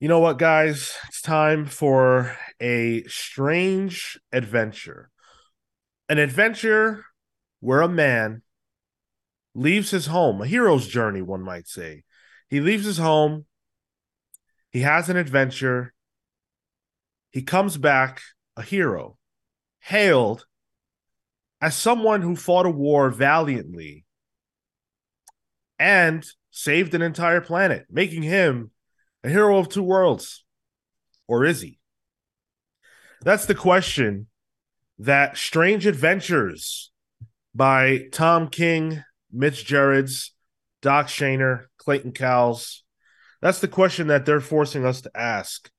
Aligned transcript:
You 0.00 0.08
know 0.08 0.18
what, 0.18 0.38
guys? 0.38 0.92
It's 1.08 1.22
time 1.22 1.66
for 1.66 2.36
a 2.60 3.04
strange 3.04 4.18
adventure. 4.32 5.10
An 6.08 6.18
adventure 6.18 7.04
where 7.60 7.80
a 7.80 7.88
man 7.88 8.42
leaves 9.54 9.92
his 9.92 10.06
home, 10.06 10.42
a 10.42 10.46
hero's 10.46 10.88
journey, 10.88 11.22
one 11.22 11.42
might 11.42 11.68
say. 11.68 12.02
He 12.48 12.60
leaves 12.60 12.84
his 12.84 12.98
home, 12.98 13.46
he 14.70 14.80
has 14.80 15.08
an 15.08 15.16
adventure, 15.16 15.94
he 17.30 17.42
comes 17.42 17.76
back 17.76 18.20
a 18.56 18.62
hero, 18.62 19.16
hailed 19.78 20.44
as 21.60 21.76
someone 21.76 22.20
who 22.20 22.36
fought 22.36 22.66
a 22.66 22.70
war 22.70 23.10
valiantly 23.10 24.04
and 25.78 26.26
saved 26.50 26.94
an 26.94 27.02
entire 27.02 27.40
planet, 27.40 27.86
making 27.90 28.22
him 28.22 28.70
a 29.24 29.30
hero 29.30 29.58
of 29.58 29.68
two 29.68 29.82
worlds. 29.82 30.44
Or 31.26 31.44
is 31.44 31.62
he? 31.62 31.78
That's 33.22 33.46
the 33.46 33.54
question 33.54 34.26
that 34.98 35.38
Strange 35.38 35.86
Adventures 35.86 36.92
by 37.54 38.06
Tom 38.12 38.48
King, 38.48 39.02
Mitch 39.32 39.64
Gerads, 39.64 40.34
Doc 40.82 41.06
Shaner, 41.06 41.64
Clayton 41.78 42.12
Cowles. 42.12 42.84
That's 43.40 43.60
the 43.60 43.68
question 43.68 44.08
that 44.08 44.26
they're 44.26 44.40
forcing 44.40 44.84
us 44.84 45.00
to 45.00 45.10
ask 45.14 45.70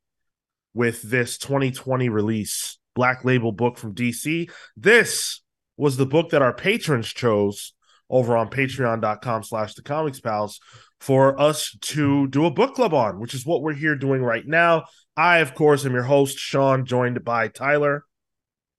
with 0.73 1.04
this 1.04 1.38
2020 1.38 2.09
release, 2.09 2.80
Black 2.96 3.23
Label 3.23 3.52
book 3.52 3.77
from 3.77 3.93
DC. 3.93 4.49
This 4.76 5.41
was 5.77 5.98
the 5.98 6.05
book 6.05 6.32
that 6.32 6.41
our 6.41 6.54
patrons 6.54 7.07
chose 7.07 7.73
over 8.09 8.35
on 8.38 8.49
patreon.com 8.49 9.43
slash 9.43 9.76
the 9.76 9.82
comics 9.82 10.20
pals 10.20 10.59
for 10.99 11.40
us 11.40 11.76
to 11.81 12.27
do 12.27 12.45
a 12.45 12.52
book 12.52 12.76
club 12.76 12.94
on, 12.94 13.20
which 13.20 13.34
is 13.34 13.45
what 13.45 13.62
we're 13.62 13.73
here 13.73 13.95
doing 13.95 14.22
right 14.22 14.46
now. 14.46 14.85
I, 15.18 15.38
of 15.40 15.55
course, 15.55 15.85
am 15.85 15.93
your 15.93 16.04
host, 16.04 16.38
Sean, 16.38 16.85
joined 16.85 17.24
by 17.24 17.48
Tyler. 17.48 18.05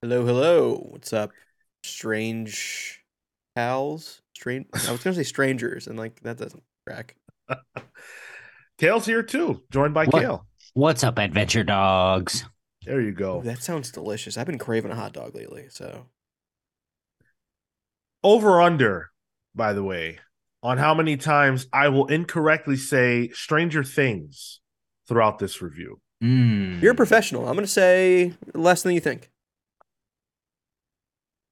Hello, 0.02 0.24
hello. 0.24 0.88
What's 0.90 1.12
up? 1.12 1.30
Strange 1.82 3.02
pals? 3.54 4.20
Strange 4.34 4.66
I 4.86 4.92
was 4.92 5.02
gonna 5.02 5.16
say 5.16 5.22
strangers, 5.24 5.86
and 5.86 5.98
like 5.98 6.20
that 6.20 6.36
doesn't 6.36 6.62
track. 6.86 7.16
Cale's 8.78 9.06
here 9.06 9.22
too, 9.22 9.62
joined 9.70 9.94
by 9.94 10.06
What? 10.06 10.20
Kale. 10.20 10.46
What's 10.74 11.02
up, 11.04 11.18
adventure 11.18 11.64
dogs? 11.64 12.44
There 12.84 13.00
you 13.00 13.12
go. 13.12 13.40
That 13.42 13.62
sounds 13.62 13.90
delicious. 13.90 14.36
I've 14.36 14.46
been 14.46 14.58
craving 14.58 14.90
a 14.90 14.94
hot 14.94 15.12
dog 15.12 15.34
lately, 15.34 15.66
so 15.70 16.06
Over 18.22 18.60
under, 18.60 19.10
by 19.54 19.72
the 19.72 19.82
way, 19.82 20.18
on 20.66 20.78
how 20.78 20.92
many 20.92 21.16
times 21.16 21.68
I 21.72 21.88
will 21.90 22.06
incorrectly 22.06 22.76
say 22.76 23.28
Stranger 23.28 23.84
Things 23.84 24.58
throughout 25.06 25.38
this 25.38 25.62
review. 25.62 26.00
Mm, 26.20 26.82
you're 26.82 26.90
a 26.90 26.96
professional. 26.96 27.48
I'm 27.48 27.54
gonna 27.54 27.68
say 27.68 28.34
less 28.52 28.82
than 28.82 28.92
you 28.92 29.00
think. 29.00 29.30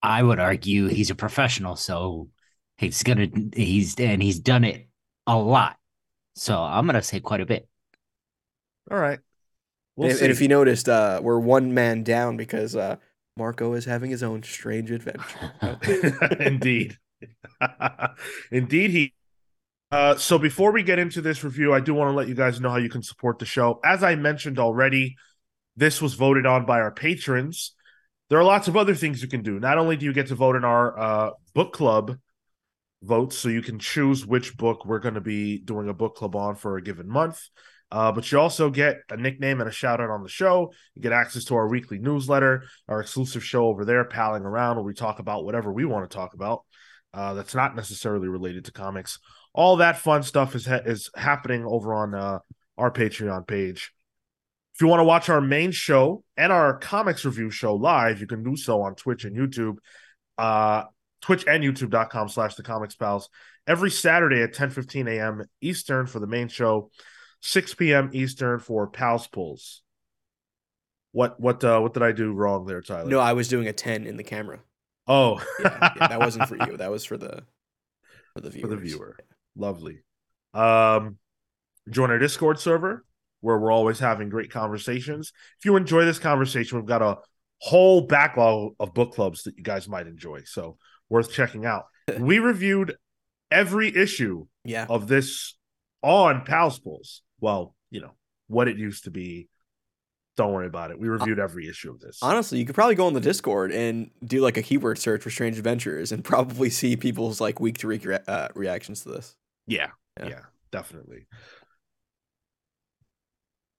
I 0.02 0.20
would 0.20 0.40
argue 0.40 0.88
he's 0.88 1.10
a 1.10 1.14
professional, 1.14 1.76
so 1.76 2.28
he's 2.76 3.04
gonna 3.04 3.28
he's 3.54 3.94
and 4.00 4.20
he's 4.20 4.40
done 4.40 4.64
it 4.64 4.88
a 5.28 5.38
lot. 5.38 5.76
So 6.34 6.60
I'm 6.60 6.84
gonna 6.84 7.00
say 7.00 7.20
quite 7.20 7.40
a 7.40 7.46
bit. 7.46 7.68
All 8.90 8.98
right. 8.98 9.20
We'll 9.94 10.08
and, 10.08 10.18
see. 10.18 10.24
and 10.24 10.32
if 10.32 10.40
you 10.40 10.48
noticed, 10.48 10.88
uh, 10.88 11.20
we're 11.22 11.38
one 11.38 11.72
man 11.72 12.02
down 12.02 12.36
because 12.36 12.74
uh, 12.74 12.96
Marco 13.36 13.74
is 13.74 13.84
having 13.84 14.10
his 14.10 14.24
own 14.24 14.42
strange 14.42 14.90
adventure. 14.90 15.52
Indeed. 16.40 16.98
Indeed, 18.50 18.90
he. 18.90 19.14
Uh, 19.90 20.16
so 20.16 20.38
before 20.38 20.72
we 20.72 20.82
get 20.82 20.98
into 20.98 21.20
this 21.20 21.44
review, 21.44 21.72
I 21.72 21.80
do 21.80 21.94
want 21.94 22.08
to 22.08 22.16
let 22.16 22.26
you 22.26 22.34
guys 22.34 22.60
know 22.60 22.70
how 22.70 22.78
you 22.78 22.88
can 22.88 23.02
support 23.02 23.38
the 23.38 23.46
show. 23.46 23.80
As 23.84 24.02
I 24.02 24.16
mentioned 24.16 24.58
already, 24.58 25.16
this 25.76 26.02
was 26.02 26.14
voted 26.14 26.46
on 26.46 26.66
by 26.66 26.80
our 26.80 26.90
patrons. 26.90 27.74
There 28.30 28.38
are 28.38 28.44
lots 28.44 28.68
of 28.68 28.76
other 28.76 28.94
things 28.94 29.22
you 29.22 29.28
can 29.28 29.42
do. 29.42 29.60
Not 29.60 29.78
only 29.78 29.96
do 29.96 30.06
you 30.06 30.12
get 30.12 30.28
to 30.28 30.34
vote 30.34 30.56
in 30.56 30.64
our 30.64 30.98
uh, 30.98 31.30
book 31.54 31.72
club 31.72 32.16
votes, 33.02 33.36
so 33.36 33.48
you 33.48 33.62
can 33.62 33.78
choose 33.78 34.26
which 34.26 34.56
book 34.56 34.84
we're 34.86 34.98
going 34.98 35.14
to 35.14 35.20
be 35.20 35.58
doing 35.58 35.88
a 35.88 35.94
book 35.94 36.16
club 36.16 36.34
on 36.34 36.56
for 36.56 36.76
a 36.76 36.82
given 36.82 37.08
month, 37.08 37.40
uh, 37.90 38.10
but 38.10 38.30
you 38.32 38.40
also 38.40 38.70
get 38.70 38.96
a 39.10 39.16
nickname 39.16 39.60
and 39.60 39.68
a 39.68 39.72
shout 39.72 40.00
out 40.00 40.10
on 40.10 40.22
the 40.22 40.28
show. 40.28 40.72
You 40.94 41.02
get 41.02 41.12
access 41.12 41.44
to 41.44 41.54
our 41.54 41.68
weekly 41.68 41.98
newsletter, 41.98 42.64
our 42.88 43.00
exclusive 43.00 43.44
show 43.44 43.66
over 43.66 43.84
there, 43.84 44.04
Palling 44.04 44.42
Around, 44.42 44.76
where 44.76 44.84
we 44.84 44.94
talk 44.94 45.18
about 45.20 45.44
whatever 45.44 45.72
we 45.72 45.84
want 45.84 46.10
to 46.10 46.14
talk 46.16 46.34
about 46.34 46.64
uh, 47.14 47.34
that's 47.34 47.54
not 47.54 47.76
necessarily 47.76 48.28
related 48.28 48.64
to 48.66 48.72
comics. 48.72 49.18
All 49.52 49.76
that 49.76 49.98
fun 49.98 50.22
stuff 50.22 50.54
is 50.54 50.66
ha- 50.66 50.80
is 50.84 51.10
happening 51.14 51.64
over 51.64 51.94
on 51.94 52.14
uh, 52.14 52.40
our 52.76 52.90
Patreon 52.90 53.46
page. 53.46 53.92
If 54.74 54.80
you 54.80 54.88
want 54.88 55.00
to 55.00 55.04
watch 55.04 55.28
our 55.28 55.40
main 55.40 55.70
show 55.70 56.24
and 56.36 56.52
our 56.52 56.76
comics 56.76 57.24
review 57.24 57.50
show 57.50 57.76
live, 57.76 58.20
you 58.20 58.26
can 58.26 58.42
do 58.42 58.56
so 58.56 58.82
on 58.82 58.96
Twitch 58.96 59.24
and 59.24 59.36
YouTube. 59.36 59.76
Uh, 60.36 60.84
Twitch 61.20 61.44
and 61.46 61.62
YouTube.com 61.62 62.28
slash 62.28 62.56
the 62.56 62.64
comics 62.64 62.96
pals 62.96 63.30
every 63.66 63.90
Saturday 63.90 64.42
at 64.42 64.52
10 64.52 64.70
15 64.70 65.08
a.m. 65.08 65.44
Eastern 65.60 66.06
for 66.06 66.18
the 66.18 66.26
main 66.26 66.48
show, 66.48 66.90
6 67.40 67.74
p.m. 67.74 68.10
Eastern 68.12 68.58
for 68.58 68.88
Pals 68.88 69.28
Pulls. 69.28 69.82
What 71.12 71.38
what 71.38 71.62
uh 71.62 71.78
what 71.78 71.94
did 71.94 72.02
I 72.02 72.10
do 72.10 72.32
wrong 72.32 72.66
there, 72.66 72.82
Tyler? 72.82 73.08
no, 73.08 73.20
I 73.20 73.34
was 73.34 73.46
doing 73.46 73.68
a 73.68 73.72
ten 73.72 74.04
in 74.04 74.16
the 74.16 74.24
camera. 74.24 74.58
Oh 75.06 75.44
Yeah, 75.60 75.92
yeah, 75.96 76.08
that 76.08 76.20
wasn't 76.20 76.48
for 76.48 76.56
you. 76.56 76.76
That 76.78 76.90
was 76.90 77.04
for 77.04 77.16
the 77.16 77.42
for 78.34 78.40
the 78.40 78.50
for 78.50 78.66
the 78.68 78.76
viewer. 78.76 79.16
Lovely. 79.56 80.00
Um, 80.52 81.18
join 81.90 82.10
our 82.10 82.18
Discord 82.18 82.58
server 82.58 83.04
where 83.40 83.58
we're 83.58 83.72
always 83.72 83.98
having 83.98 84.30
great 84.30 84.50
conversations. 84.50 85.32
If 85.58 85.66
you 85.66 85.76
enjoy 85.76 86.06
this 86.06 86.18
conversation, 86.18 86.78
we've 86.78 86.86
got 86.86 87.02
a 87.02 87.18
whole 87.58 88.00
backlog 88.02 88.74
of 88.80 88.94
book 88.94 89.14
clubs 89.14 89.42
that 89.42 89.56
you 89.58 89.62
guys 89.62 89.86
might 89.86 90.06
enjoy. 90.06 90.42
So 90.44 90.78
worth 91.10 91.30
checking 91.30 91.66
out. 91.66 91.84
we 92.18 92.38
reviewed 92.38 92.96
every 93.50 93.94
issue 93.94 94.46
Yeah, 94.64 94.86
of 94.88 95.08
this 95.08 95.56
on 96.02 96.44
Pals 96.44 96.78
Pulls. 96.78 97.22
Well, 97.40 97.74
you 97.90 98.00
know, 98.00 98.12
what 98.48 98.68
it 98.68 98.78
used 98.78 99.04
to 99.04 99.10
be. 99.10 99.48
Don't 100.36 100.52
worry 100.52 100.66
about 100.66 100.90
it. 100.90 100.98
We 100.98 101.08
reviewed 101.08 101.38
every 101.38 101.68
issue 101.68 101.90
of 101.92 102.00
this. 102.00 102.18
honestly, 102.20 102.58
you 102.58 102.66
could 102.66 102.74
probably 102.74 102.96
go 102.96 103.06
on 103.06 103.12
the 103.12 103.20
Discord 103.20 103.70
and 103.70 104.10
do 104.24 104.40
like 104.40 104.56
a 104.56 104.62
keyword 104.62 104.98
search 104.98 105.22
for 105.22 105.30
Strange 105.30 105.58
Adventures 105.58 106.10
and 106.10 106.24
probably 106.24 106.70
see 106.70 106.96
people's 106.96 107.40
like 107.40 107.60
week 107.60 107.78
to 107.78 107.86
week 107.86 108.04
uh, 108.26 108.48
reactions 108.54 109.02
to 109.02 109.10
this. 109.10 109.36
Yeah, 109.66 109.90
Yeah. 110.18 110.28
yeah, 110.28 110.40
definitely. 110.72 111.26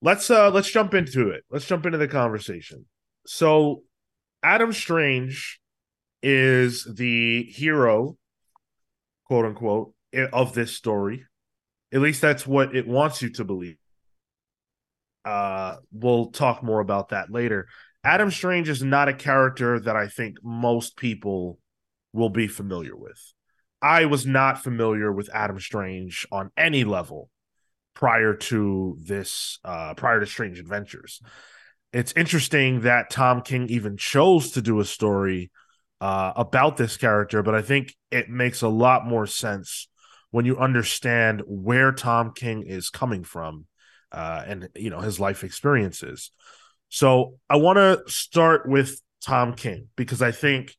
Let's 0.02 0.30
uh 0.30 0.52
let's 0.52 0.70
jump 0.70 0.94
into 0.94 1.30
it. 1.30 1.44
Let's 1.50 1.66
jump 1.66 1.86
into 1.86 1.98
the 1.98 2.08
conversation. 2.08 2.86
So 3.26 3.84
Adam 4.44 4.72
Strange 4.72 5.60
is 6.22 6.88
the 6.96 7.44
hero, 7.44 8.18
quote 9.26 9.46
unquote, 9.46 9.94
of 10.32 10.54
this 10.54 10.74
story. 10.74 11.26
At 11.94 12.02
least 12.02 12.22
that's 12.22 12.46
what 12.46 12.76
it 12.76 12.88
wants 12.88 13.22
you 13.22 13.30
to 13.32 13.44
believe. 13.44 13.78
Uh 15.26 15.78
we'll 15.92 16.28
talk 16.28 16.64
more 16.64 16.80
about 16.80 17.10
that 17.10 17.32
later. 17.32 17.68
Adam 18.04 18.30
Strange 18.30 18.70
is 18.70 18.84
not 18.84 19.10
a 19.10 19.14
character 19.14 19.80
that 19.80 19.96
I 19.96 20.08
think 20.08 20.38
most 20.44 20.96
people 20.96 21.60
will 22.14 22.30
be 22.30 22.48
familiar 22.48 22.96
with. 22.96 23.20
I 23.82 24.06
was 24.06 24.26
not 24.26 24.64
familiar 24.64 25.12
with 25.12 25.30
Adam 25.34 25.60
Strange 25.60 26.28
on 26.32 26.52
any 26.56 26.84
level 26.84 27.30
prior 27.96 28.36
to 28.36 28.98
this, 29.04 29.60
uh, 29.64 29.96
prior 29.96 30.20
to 30.20 30.26
Strange 30.26 30.60
Adventures. 30.60 31.22
It's 31.94 32.14
interesting 32.16 32.82
that 32.82 33.10
Tom 33.10 33.42
King 33.42 33.68
even 33.70 33.98
chose 33.98 34.52
to 34.52 34.62
do 34.62 34.80
a 34.80 34.86
story 34.86 35.52
uh, 36.02 36.34
about 36.36 36.78
this 36.78 36.98
character, 36.98 37.42
but 37.42 37.56
I 37.56 37.62
think 37.62 37.96
it 38.12 38.30
makes 38.30 38.62
a 38.62 38.68
lot 38.68 39.08
more 39.08 39.26
sense 39.26 39.88
when 40.32 40.46
you 40.46 40.58
understand 40.58 41.42
where 41.48 41.92
Tom 41.92 42.34
King 42.34 42.64
is 42.64 42.90
coming 42.90 43.24
from 43.24 43.66
uh, 44.16 44.44
and 44.48 44.70
you 44.76 44.90
know 44.90 45.02
his 45.02 45.20
life 45.20 45.44
experiences. 45.44 46.32
So 46.90 47.36
I 47.50 47.58
want 47.58 47.78
to 47.78 48.02
start 48.08 48.68
with 48.68 49.02
Tom 49.24 49.54
King 49.54 49.90
because 49.96 50.22
I 50.22 50.32
think 50.32 50.76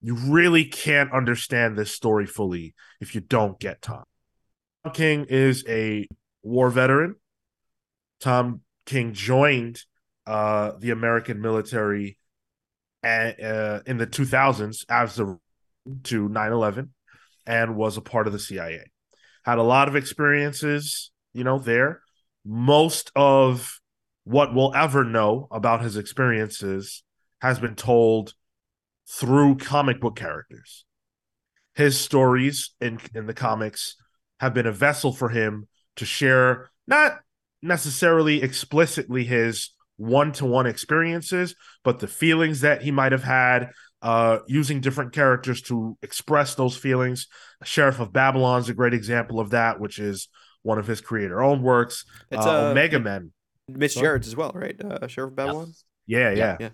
you 0.00 0.14
really 0.14 0.64
can't 0.64 1.12
understand 1.12 1.76
this 1.76 1.92
story 1.92 2.26
fully 2.26 2.74
if 3.00 3.14
you 3.14 3.20
don't 3.20 3.60
get 3.60 3.82
Tom. 3.82 4.04
Tom 4.84 4.94
King 4.94 5.26
is 5.28 5.64
a 5.68 6.06
war 6.42 6.70
veteran. 6.70 7.16
Tom 8.20 8.62
King 8.86 9.12
joined 9.12 9.82
uh, 10.26 10.72
the 10.78 10.90
American 10.90 11.42
military 11.42 12.18
a- 13.04 13.36
uh, 13.42 13.80
in 13.86 13.98
the 13.98 14.06
2000s 14.06 14.84
as 14.88 15.20
a 15.20 15.38
to 16.04 16.28
9/11 16.28 16.88
and 17.46 17.76
was 17.76 17.96
a 17.96 18.02
part 18.02 18.26
of 18.26 18.32
the 18.32 18.38
CIA. 18.38 18.90
Had 19.44 19.58
a 19.58 19.62
lot 19.62 19.88
of 19.88 19.96
experiences, 19.96 21.10
you 21.32 21.44
know, 21.44 21.58
there. 21.58 22.02
Most 22.50 23.12
of 23.14 23.78
what 24.24 24.54
we'll 24.54 24.74
ever 24.74 25.04
know 25.04 25.48
about 25.50 25.82
his 25.82 25.98
experiences 25.98 27.02
has 27.42 27.58
been 27.58 27.74
told 27.74 28.32
through 29.06 29.56
comic 29.56 30.00
book 30.00 30.16
characters. 30.16 30.86
His 31.74 32.00
stories 32.00 32.70
in 32.80 33.00
in 33.14 33.26
the 33.26 33.34
comics 33.34 33.96
have 34.40 34.54
been 34.54 34.66
a 34.66 34.72
vessel 34.72 35.12
for 35.12 35.28
him 35.28 35.68
to 35.96 36.06
share 36.06 36.70
not 36.86 37.18
necessarily 37.60 38.42
explicitly 38.42 39.24
his 39.24 39.70
one-to-one 39.98 40.64
experiences, 40.64 41.54
but 41.84 41.98
the 41.98 42.06
feelings 42.06 42.62
that 42.62 42.80
he 42.80 42.90
might 42.90 43.12
have 43.12 43.24
had, 43.24 43.72
uh, 44.00 44.38
using 44.46 44.80
different 44.80 45.12
characters 45.12 45.60
to 45.60 45.98
express 46.02 46.54
those 46.54 46.78
feelings. 46.78 47.26
Sheriff 47.62 48.00
of 48.00 48.10
Babylon's 48.10 48.70
a 48.70 48.74
great 48.74 48.94
example 48.94 49.38
of 49.38 49.50
that, 49.50 49.80
which 49.80 49.98
is 49.98 50.28
one 50.68 50.78
of 50.78 50.86
his 50.86 51.00
creator-owned 51.00 51.62
works. 51.62 52.04
It's, 52.30 52.44
uh, 52.44 52.68
uh, 52.68 52.70
Omega 52.70 53.00
Men. 53.00 53.32
Mitch? 53.68 53.96
Gerads 53.96 54.28
as 54.28 54.36
well, 54.36 54.52
right? 54.54 54.78
Uh, 54.78 55.06
Sheriff 55.08 55.34
Babylon. 55.34 55.72
Yeah, 56.06 56.30
yeah. 56.30 56.56
Yeah. 56.60 56.70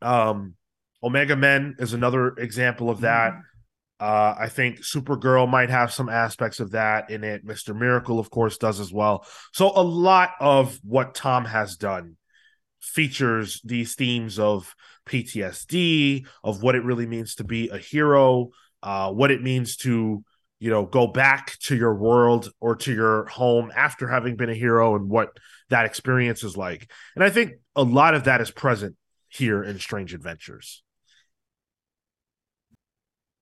Um, 0.00 0.54
Omega 1.02 1.34
Men 1.34 1.74
is 1.80 1.94
another 1.94 2.28
example 2.28 2.90
of 2.90 3.00
that. 3.00 3.34
Uh, 3.98 4.34
I 4.38 4.48
think 4.48 4.80
Supergirl 4.80 5.48
might 5.48 5.70
have 5.70 5.92
some 5.92 6.08
aspects 6.08 6.60
of 6.60 6.72
that 6.72 7.10
in 7.10 7.24
it. 7.24 7.44
Mr. 7.44 7.76
Miracle, 7.76 8.20
of 8.20 8.30
course, 8.30 8.56
does 8.56 8.78
as 8.78 8.92
well. 8.92 9.26
So 9.52 9.72
a 9.74 9.82
lot 9.82 10.30
of 10.40 10.78
what 10.84 11.16
Tom 11.16 11.44
has 11.44 11.76
done 11.76 12.16
features 12.80 13.60
these 13.64 13.96
themes 13.96 14.38
of 14.38 14.74
PTSD, 15.06 16.26
of 16.44 16.62
what 16.62 16.76
it 16.76 16.84
really 16.84 17.06
means 17.06 17.34
to 17.36 17.44
be 17.44 17.68
a 17.68 17.78
hero, 17.78 18.50
uh, 18.82 19.10
what 19.12 19.32
it 19.32 19.42
means 19.42 19.76
to, 19.78 20.24
you 20.62 20.70
know, 20.70 20.86
go 20.86 21.08
back 21.08 21.58
to 21.58 21.74
your 21.74 21.92
world 21.92 22.52
or 22.60 22.76
to 22.76 22.94
your 22.94 23.24
home 23.26 23.72
after 23.74 24.06
having 24.06 24.36
been 24.36 24.48
a 24.48 24.54
hero 24.54 24.94
and 24.94 25.08
what 25.10 25.36
that 25.70 25.86
experience 25.86 26.44
is 26.44 26.56
like. 26.56 26.88
And 27.16 27.24
I 27.24 27.30
think 27.30 27.54
a 27.74 27.82
lot 27.82 28.14
of 28.14 28.24
that 28.24 28.40
is 28.40 28.52
present 28.52 28.94
here 29.28 29.64
in 29.64 29.80
Strange 29.80 30.14
Adventures. 30.14 30.84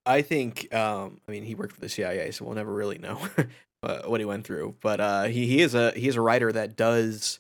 I 0.07 0.23
think, 0.23 0.73
um, 0.75 1.21
I 1.29 1.33
mean, 1.33 1.45
he 1.45 1.55
worked 1.55 1.75
for 1.75 1.81
the 1.81 1.91
CIA, 1.91 2.31
so 2.31 2.47
we'll 2.47 2.55
never 2.55 2.73
really 2.73 2.97
know 2.97 3.21
uh, 3.83 4.01
what 4.07 4.23
he 4.23 4.25
went 4.25 4.47
through. 4.47 4.77
But 4.81 5.01
uh, 5.03 5.25
he 5.25 5.47
he 5.47 5.61
is 5.61 5.75
a 5.75 5.91
he 5.93 6.09
is 6.09 6.17
a 6.17 6.23
writer 6.23 6.51
that 6.51 6.75
does 6.75 7.39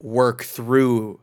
work 0.00 0.44
through 0.44 1.20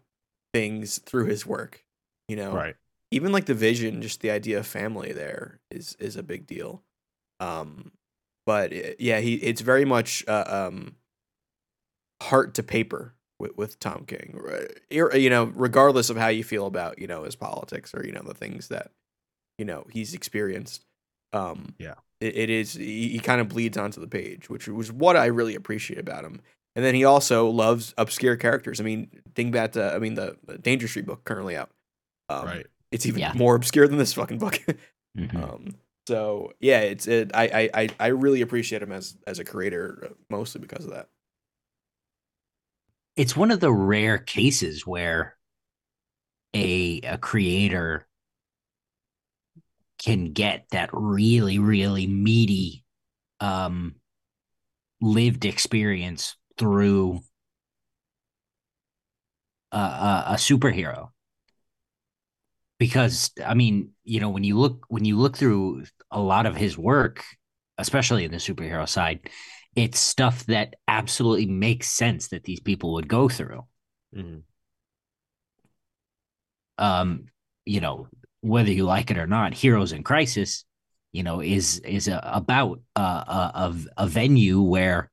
things 0.53 0.99
through 0.99 1.27
his 1.27 1.45
work. 1.45 1.85
You 2.27 2.35
know, 2.35 2.53
Right. 2.53 2.75
even 3.11 3.31
like 3.31 3.45
the 3.45 3.53
vision, 3.53 4.01
just 4.01 4.19
the 4.19 4.31
idea 4.31 4.59
of 4.59 4.67
family 4.67 5.13
there 5.13 5.61
is 5.71 5.95
is 5.99 6.17
a 6.17 6.23
big 6.23 6.45
deal. 6.47 6.83
Um, 7.39 7.91
but 8.45 8.73
i- 8.73 8.95
yeah, 8.99 9.19
he 9.19 9.35
it's 9.35 9.61
very 9.61 9.85
much 9.85 10.23
uh, 10.27 10.43
um 10.47 10.95
heart 12.21 12.53
to 12.55 12.63
paper 12.63 13.13
with, 13.39 13.55
with 13.57 13.79
Tom 13.79 14.05
King. 14.07 14.39
right? 14.41 14.71
You 15.15 15.29
know, 15.29 15.45
regardless 15.55 16.09
of 16.09 16.17
how 16.17 16.27
you 16.29 16.43
feel 16.43 16.65
about 16.65 16.99
you 16.99 17.07
know 17.07 17.23
his 17.23 17.35
politics 17.35 17.93
or 17.93 18.05
you 18.05 18.11
know 18.11 18.23
the 18.23 18.33
things 18.33 18.69
that 18.69 18.91
you 19.57 19.65
know 19.65 19.85
he's 19.91 20.13
experienced. 20.13 20.83
Um, 21.33 21.75
Yeah. 21.77 21.95
it, 22.21 22.35
it 22.37 22.49
is 22.49 22.73
he, 22.73 23.09
he 23.09 23.19
kind 23.19 23.41
of 23.41 23.49
bleeds 23.49 23.77
onto 23.77 23.99
the 23.99 24.07
page, 24.07 24.49
which 24.49 24.67
was 24.67 24.91
what 24.91 25.15
I 25.17 25.25
really 25.25 25.55
appreciate 25.55 25.99
about 25.99 26.23
him. 26.23 26.41
And 26.75 26.85
then 26.85 26.95
he 26.95 27.03
also 27.03 27.49
loves 27.49 27.93
obscure 27.97 28.35
characters. 28.37 28.79
I 28.79 28.83
mean, 28.83 29.09
think 29.35 29.51
back 29.51 29.73
to 29.73 29.93
I 29.93 29.99
mean 29.99 30.13
the, 30.15 30.37
the 30.45 30.57
Danger 30.57 30.87
Street 30.87 31.05
book 31.05 31.23
currently 31.25 31.55
out. 31.57 31.69
Um, 32.29 32.45
right. 32.45 32.67
It's 32.91 33.05
even 33.05 33.19
Yeah. 33.19 33.33
more 33.35 33.55
obscure 33.55 33.87
than 33.87 33.97
this 33.97 34.13
fucking 34.13 34.37
book. 34.39 34.59
Mhm. 35.17 35.35
um, 35.43 35.75
so 36.07 36.53
yeah, 36.59 36.79
it's 36.81 37.07
it. 37.07 37.31
I, 37.33 37.69
I 37.73 37.89
I 37.99 38.07
really 38.07 38.41
appreciate 38.41 38.81
him 38.81 38.91
as 38.91 39.17
as 39.27 39.39
a 39.39 39.43
creator, 39.45 40.11
mostly 40.29 40.61
because 40.61 40.85
of 40.85 40.91
that. 40.91 41.09
it's 43.17 43.35
one 43.35 43.51
of 43.51 43.59
the 43.59 43.71
rare 43.71 44.17
cases 44.17 44.85
where 44.85 45.35
a 46.53 46.99
a 47.03 47.17
creator 47.17 48.05
can 49.97 50.33
get 50.33 50.65
that 50.71 50.89
really 50.93 51.57
really 51.59 52.07
meaty 52.07 52.83
um 53.39 53.95
lived 55.01 55.45
experience 55.45 56.35
through 56.57 57.21
a, 59.71 59.77
a, 59.77 60.23
a 60.29 60.33
superhero 60.35 61.11
because 62.79 63.31
i 63.45 63.53
mean 63.53 63.91
you 64.03 64.19
know 64.19 64.29
when 64.29 64.43
you 64.43 64.57
look 64.57 64.85
when 64.89 65.05
you 65.05 65.17
look 65.17 65.37
through 65.37 65.83
a 66.11 66.19
lot 66.19 66.45
of 66.45 66.55
his 66.55 66.77
work 66.77 67.23
especially 67.77 68.25
in 68.25 68.31
the 68.31 68.37
superhero 68.37 68.87
side 68.87 69.29
it's 69.75 69.99
stuff 69.99 70.45
that 70.47 70.75
absolutely 70.87 71.45
makes 71.45 71.87
sense 71.89 72.29
that 72.29 72.43
these 72.43 72.59
people 72.59 72.93
would 72.93 73.07
go 73.07 73.29
through 73.29 73.65
Mhm. 74.15 74.43
um 76.77 77.25
you 77.65 77.79
know 77.81 78.07
whether 78.41 78.71
you 78.71 78.85
like 78.85 79.11
it 79.11 79.17
or 79.17 79.27
not 79.27 79.53
heroes 79.53 79.91
in 79.91 80.03
crisis 80.03 80.65
you 81.11 81.23
know 81.23 81.41
is 81.41 81.79
is 81.79 82.07
a, 82.07 82.19
about 82.23 82.79
a, 82.95 83.01
a 83.01 83.51
a- 83.55 84.03
a 84.03 84.07
venue 84.07 84.61
where 84.61 85.09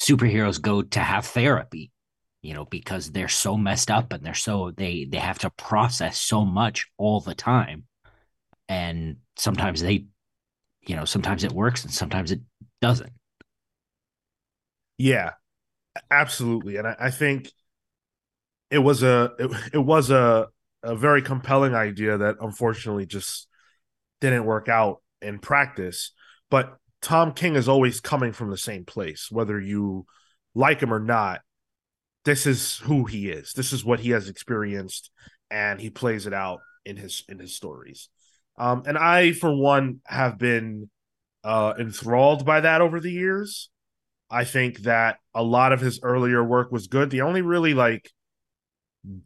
superheroes 0.00 0.60
go 0.60 0.82
to 0.82 1.00
have 1.00 1.24
therapy 1.26 1.90
you 2.42 2.52
know 2.54 2.64
because 2.66 3.10
they're 3.12 3.28
so 3.28 3.56
messed 3.56 3.90
up 3.90 4.12
and 4.12 4.22
they're 4.24 4.34
so 4.34 4.70
they 4.76 5.06
they 5.10 5.18
have 5.18 5.38
to 5.38 5.50
process 5.50 6.18
so 6.20 6.44
much 6.44 6.86
all 6.98 7.20
the 7.20 7.34
time 7.34 7.84
and 8.68 9.16
sometimes 9.36 9.80
they 9.80 10.06
you 10.82 10.96
know 10.96 11.04
sometimes 11.04 11.44
it 11.44 11.52
works 11.52 11.84
and 11.84 11.92
sometimes 11.92 12.32
it 12.32 12.40
doesn't 12.80 13.12
Yeah, 14.98 15.32
absolutely. 16.10 16.76
And 16.76 16.88
I, 16.88 16.96
I 17.00 17.10
think 17.10 17.50
it 18.70 18.78
was 18.78 19.02
a 19.02 19.32
it, 19.38 19.50
it 19.74 19.78
was 19.78 20.10
a 20.10 20.48
a 20.82 20.96
very 20.96 21.22
compelling 21.22 21.74
idea 21.74 22.18
that 22.18 22.36
unfortunately 22.40 23.06
just 23.06 23.48
didn't 24.20 24.44
work 24.44 24.68
out 24.68 25.02
in 25.22 25.38
practice. 25.38 26.12
But 26.50 26.76
Tom 27.02 27.32
King 27.32 27.56
is 27.56 27.68
always 27.68 28.00
coming 28.00 28.32
from 28.32 28.50
the 28.50 28.58
same 28.58 28.84
place, 28.84 29.28
whether 29.30 29.60
you 29.60 30.06
like 30.54 30.80
him 30.80 30.92
or 30.92 31.00
not. 31.00 31.40
This 32.24 32.46
is 32.46 32.78
who 32.78 33.04
he 33.04 33.30
is. 33.30 33.52
This 33.54 33.72
is 33.72 33.84
what 33.84 34.00
he 34.00 34.10
has 34.10 34.28
experienced, 34.28 35.10
and 35.50 35.80
he 35.80 35.90
plays 35.90 36.26
it 36.26 36.34
out 36.34 36.60
in 36.84 36.96
his 36.96 37.24
in 37.28 37.38
his 37.38 37.54
stories. 37.54 38.08
Um, 38.58 38.84
and 38.86 38.96
I, 38.96 39.32
for 39.32 39.54
one, 39.54 40.00
have 40.06 40.38
been 40.38 40.90
uh, 41.44 41.74
enthralled 41.78 42.44
by 42.44 42.60
that 42.60 42.80
over 42.80 43.00
the 43.00 43.12
years. 43.12 43.70
I 44.30 44.44
think 44.44 44.80
that 44.80 45.18
a 45.34 45.42
lot 45.42 45.72
of 45.72 45.80
his 45.80 46.00
earlier 46.02 46.42
work 46.42 46.72
was 46.72 46.88
good. 46.88 47.10
The 47.10 47.20
only 47.20 47.42
really 47.42 47.74
like 47.74 48.10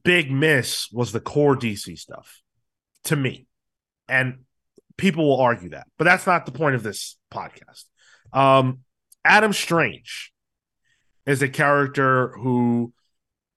big 0.05 0.31
miss 0.31 0.89
was 0.93 1.13
the 1.13 1.21
core 1.21 1.57
DC 1.57 1.99
stuff 1.99 2.43
to 3.05 3.17
me. 3.17 3.47
And 4.09 4.41
people 4.97 5.27
will 5.27 5.41
argue 5.41 5.71
that, 5.71 5.87
but 5.97 6.05
that's 6.05 6.27
not 6.27 6.45
the 6.45 6.53
point 6.53 6.75
of 6.75 6.83
this 6.83 7.17
podcast. 7.33 7.85
Um, 8.33 8.81
Adam 9.25 9.53
Strange 9.53 10.33
is 11.25 11.43
a 11.43 11.49
character 11.49 12.35
who, 12.37 12.93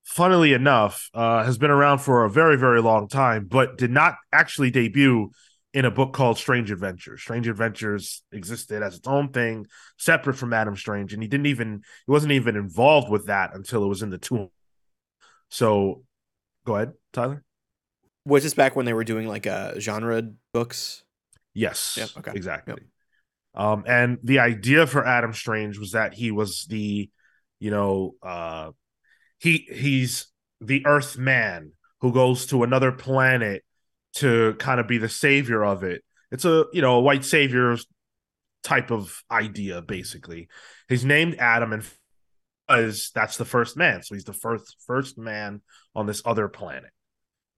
funnily 0.03 0.53
enough, 0.53 1.09
uh, 1.13 1.43
has 1.43 1.57
been 1.57 1.71
around 1.71 2.00
for 2.00 2.24
a 2.24 2.29
very, 2.29 2.57
very 2.57 2.81
long 2.81 3.07
time, 3.07 3.47
but 3.50 3.77
did 3.77 3.91
not 3.91 4.15
actually 4.31 4.71
debut 4.71 5.31
in 5.73 5.85
a 5.85 5.91
book 5.91 6.13
called 6.13 6.37
Strange 6.37 6.71
Adventures. 6.71 7.21
Strange 7.21 7.47
Adventures 7.47 8.23
existed 8.31 8.83
as 8.83 8.95
its 8.95 9.07
own 9.07 9.29
thing, 9.29 9.65
separate 9.97 10.35
from 10.35 10.53
Adam 10.53 10.75
Strange, 10.75 11.13
and 11.13 11.23
he 11.23 11.27
didn't 11.27 11.47
even 11.47 11.81
he 12.05 12.11
wasn't 12.11 12.31
even 12.31 12.55
involved 12.55 13.09
with 13.09 13.25
that 13.27 13.55
until 13.55 13.83
it 13.83 13.87
was 13.87 14.03
in 14.03 14.09
the 14.09 14.17
two. 14.17 14.51
So, 15.49 16.03
go 16.65 16.75
ahead, 16.75 16.93
Tyler. 17.11 17.43
Was 18.25 18.43
this 18.43 18.53
back 18.53 18.75
when 18.75 18.85
they 18.85 18.93
were 18.93 19.03
doing 19.03 19.27
like 19.27 19.47
uh 19.47 19.79
genre 19.79 20.23
books? 20.53 21.03
Yes. 21.53 21.95
Yep, 21.97 22.09
okay. 22.19 22.31
Exactly. 22.35 22.83
Um, 23.55 23.83
and 23.87 24.17
the 24.23 24.39
idea 24.39 24.87
for 24.87 25.05
Adam 25.05 25.33
Strange 25.33 25.77
was 25.77 25.91
that 25.91 26.13
he 26.13 26.31
was 26.31 26.65
the, 26.65 27.09
you 27.59 27.71
know, 27.71 28.15
uh, 28.23 28.71
he 29.39 29.67
he's 29.71 30.27
the 30.61 30.85
Earth 30.85 31.17
man 31.17 31.73
who 32.01 32.11
goes 32.11 32.47
to 32.47 32.63
another 32.63 32.91
planet 32.91 33.63
to 34.15 34.55
kind 34.60 34.79
of 34.79 34.88
be 34.88 34.98
the 34.98 35.10
savior 35.10 35.63
of 35.63 35.84
it. 35.84 36.03
It's 36.32 36.46
a 36.46 36.65
you 36.74 36.82
know 36.82 36.96
a 36.96 37.01
white 37.01 37.25
savior 37.25 37.77
type 38.63 38.91
of 38.91 39.22
idea, 39.29 39.82
basically. 39.82 40.48
He's 40.88 41.05
named 41.05 41.36
Adam 41.39 41.74
and 41.74 41.84
because 42.67 43.12
that's 43.13 43.38
the 43.38 43.46
first 43.46 43.75
man, 43.77 44.01
so 44.03 44.15
he's 44.15 44.24
the 44.24 44.34
first 44.34 44.77
first 44.88 45.17
man 45.17 45.62
on 45.96 46.05
this 46.05 46.22
other 46.25 46.48
planet. 46.48 46.91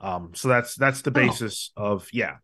Um, 0.02 0.32
so 0.34 0.48
that's 0.48 0.76
that's 0.76 1.02
the 1.02 1.12
Oh. 1.12 1.14
basis 1.14 1.72
of 1.78 2.08
yeah. 2.12 2.38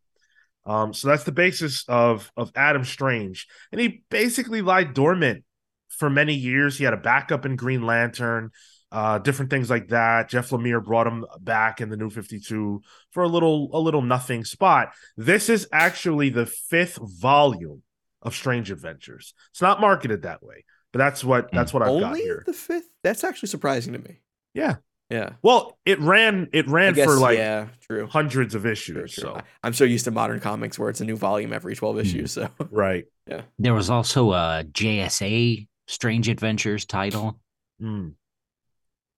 Um, 0.66 0.94
so 0.94 1.08
that's 1.08 1.24
the 1.24 1.32
basis 1.32 1.84
of 1.88 2.32
of 2.38 2.52
Adam 2.56 2.84
Strange, 2.84 3.48
and 3.72 3.82
he 3.82 4.04
basically 4.10 4.62
lied 4.62 4.94
dormant 4.94 5.44
for 5.90 6.10
many 6.10 6.36
years. 6.36 6.78
He 6.78 6.84
had 6.84 6.94
a 6.94 6.98
backup 6.98 7.46
in 7.46 7.56
Green 7.56 7.86
Lantern, 7.86 8.52
uh, 8.92 9.20
different 9.20 9.50
things 9.50 9.70
like 9.70 9.88
that. 9.90 10.30
Jeff 10.30 10.50
Lemire 10.50 10.84
brought 10.84 11.08
him 11.08 11.26
back 11.40 11.80
in 11.82 11.90
the 11.90 11.98
New 11.98 12.10
Fifty 12.10 12.40
Two 12.40 12.82
for 13.12 13.24
a 13.24 13.28
little 13.28 13.70
a 13.74 13.80
little 13.80 14.02
nothing 14.02 14.44
spot. 14.44 14.94
This 15.18 15.50
is 15.50 15.68
actually 15.72 16.30
the 16.30 16.46
fifth 16.46 17.00
volume 17.02 17.84
of 18.22 18.36
Strange 18.36 18.70
Adventures. 18.72 19.34
It's 19.52 19.62
not 19.62 19.80
marketed 19.82 20.24
that 20.24 20.44
way, 20.44 20.66
but 20.92 21.00
that's 21.00 21.24
what 21.24 21.50
that's 21.52 21.74
what 21.74 21.84
I've 21.84 22.00
got 22.00 22.18
here. 22.18 22.44
the 22.46 22.54
fifth? 22.54 22.88
That's 23.04 23.24
actually 23.24 23.50
surprising 23.50 23.94
to 23.94 24.00
me. 24.00 24.20
Yeah. 24.54 24.76
Yeah. 25.10 25.32
Well, 25.42 25.78
it 25.86 26.00
ran 26.00 26.48
it 26.54 26.68
ran 26.70 26.94
guess, 26.94 27.06
for 27.06 27.16
like 27.16 27.38
yeah, 27.38 27.68
true. 27.82 28.08
hundreds 28.08 28.56
of 28.56 28.66
issues. 28.66 29.14
true. 29.14 29.24
So 29.24 29.36
I- 29.36 29.44
I'm 29.62 29.74
so 29.74 29.84
used 29.84 30.06
to 30.06 30.12
modern 30.12 30.40
comics 30.40 30.80
where 30.80 30.90
it's 30.90 31.02
a 31.02 31.06
new 31.06 31.18
volume 31.18 31.52
every 31.52 31.76
12 31.76 32.00
issues. 32.00 32.32
So 32.32 32.50
right. 32.72 33.06
Yeah. 33.28 33.42
There 33.60 33.74
was 33.74 33.90
also 33.90 34.32
a 34.32 34.64
JSA 34.72 35.68
Strange 35.88 36.30
Adventures 36.30 36.86
title. 36.86 37.40
Mm. 37.82 38.14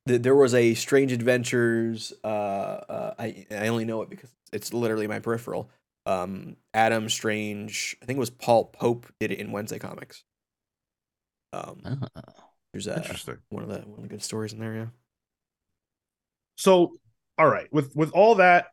Th- 0.08 0.22
There 0.22 0.36
was 0.36 0.54
a 0.54 0.74
Strange 0.74 1.12
Adventures. 1.12 2.14
Uh, 2.24 2.28
uh, 2.28 3.14
I 3.20 3.46
I 3.52 3.68
only 3.68 3.86
know 3.86 4.02
it 4.02 4.10
because 4.10 4.30
it's 4.52 4.74
literally 4.74 5.08
my 5.08 5.20
peripheral. 5.20 5.70
Um, 6.06 6.58
Adam 6.74 7.10
Strange. 7.10 7.96
I 8.02 8.06
think 8.06 8.18
it 8.18 8.20
was 8.20 8.30
Paul 8.30 8.66
Pope 8.66 9.08
did 9.20 9.32
it 9.32 9.40
in 9.40 9.52
Wednesday 9.52 9.80
Comics. 9.80 10.24
Um, 11.54 11.82
Oh. 11.86 12.32
there's 12.74 12.88
a 12.88 12.96
Interesting. 12.98 13.38
one 13.50 13.64
of 13.64 13.70
the 13.70 13.80
one 13.82 13.98
of 13.98 14.02
the 14.04 14.10
good 14.10 14.24
stories 14.24 14.54
in 14.54 14.60
there. 14.60 14.76
Yeah. 14.76 14.88
So, 16.58 16.98
all 17.38 17.48
right, 17.48 17.72
with 17.72 17.96
with 17.96 18.12
all 18.12 18.36
that 18.36 18.68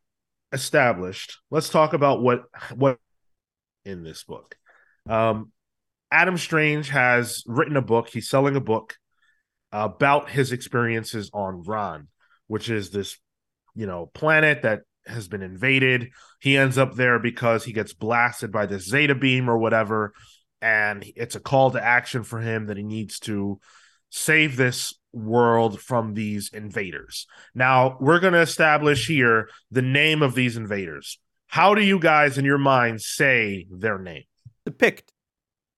established, 0.53 1.39
let's 1.51 1.69
talk 1.69 1.93
about 1.93 2.23
what 2.23 2.45
what 2.75 2.99
in 3.85 4.03
this 4.03 4.25
book. 4.25 4.57
Um, 5.09 5.53
Adam 6.11 6.37
Strange 6.37 6.89
has 6.91 7.43
written 7.47 7.77
a 7.77 7.83
book. 7.83 8.09
He's 8.09 8.29
selling 8.29 8.57
a 8.57 8.61
book 8.61 8.97
about 9.73 10.31
his 10.31 10.53
experiences 10.53 11.31
on 11.33 11.63
Rann, 11.63 12.09
which 12.47 12.71
is 12.71 12.91
this, 12.91 13.19
you 13.75 13.87
know, 13.87 14.11
planet 14.13 14.63
that 14.63 14.81
has 15.07 15.29
been 15.29 15.43
invaded. 15.43 16.11
He 16.41 16.57
ends 16.57 16.79
up 16.79 16.95
there 16.95 17.19
because 17.19 17.65
he 17.65 17.73
gets 17.73 17.93
blasted 17.93 18.53
by 18.53 18.67
this 18.67 18.89
Zeta 18.89 19.15
beam 19.15 19.49
or 19.49 19.59
whatever, 19.59 20.13
and 20.61 21.05
it's 21.17 21.37
a 21.37 21.41
call 21.41 21.71
to 21.71 21.83
action 21.83 22.23
for 22.23 22.41
him 22.41 22.67
that 22.67 22.77
he 22.77 22.83
needs 22.83 23.19
to 23.21 23.61
save 24.11 24.57
this 24.57 24.95
world 25.13 25.81
from 25.81 26.15
these 26.15 26.51
invaders. 26.53 27.27
Now, 27.55 27.97
we're 28.01 28.21
going 28.21 28.33
to 28.33 28.41
establish 28.41 29.07
here 29.07 29.49
the 29.71 29.83
name 29.83 30.23
of 30.23 30.35
these 30.35 30.57
invaders. 30.57 31.19
How 31.47 31.75
do 31.75 31.83
you 31.83 31.99
guys 31.99 32.39
in 32.39 32.45
your 32.45 32.59
mind 32.59 33.01
say 33.01 33.67
their 33.71 33.99
name? 33.99 34.25
The 34.65 34.71
picked. 34.71 35.13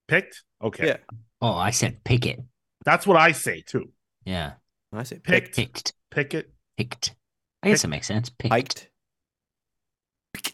Picked? 0.07 0.43
Okay. 0.61 0.87
Yeah. 0.87 0.97
Oh, 1.41 1.53
I 1.53 1.71
said 1.71 2.03
picket. 2.03 2.41
That's 2.85 3.07
what 3.07 3.17
I 3.17 3.31
say 3.31 3.61
too. 3.61 3.89
Yeah. 4.25 4.53
I 4.91 5.03
say 5.03 5.19
Picked. 5.19 5.55
picked. 5.55 5.55
Picked. 5.55 5.93
Picket. 6.11 6.53
Picked. 6.77 7.15
I 7.63 7.69
guess 7.69 7.83
it 7.83 7.87
makes 7.87 8.07
sense. 8.07 8.29
Picked. 8.29 8.51
Piked. 8.51 8.89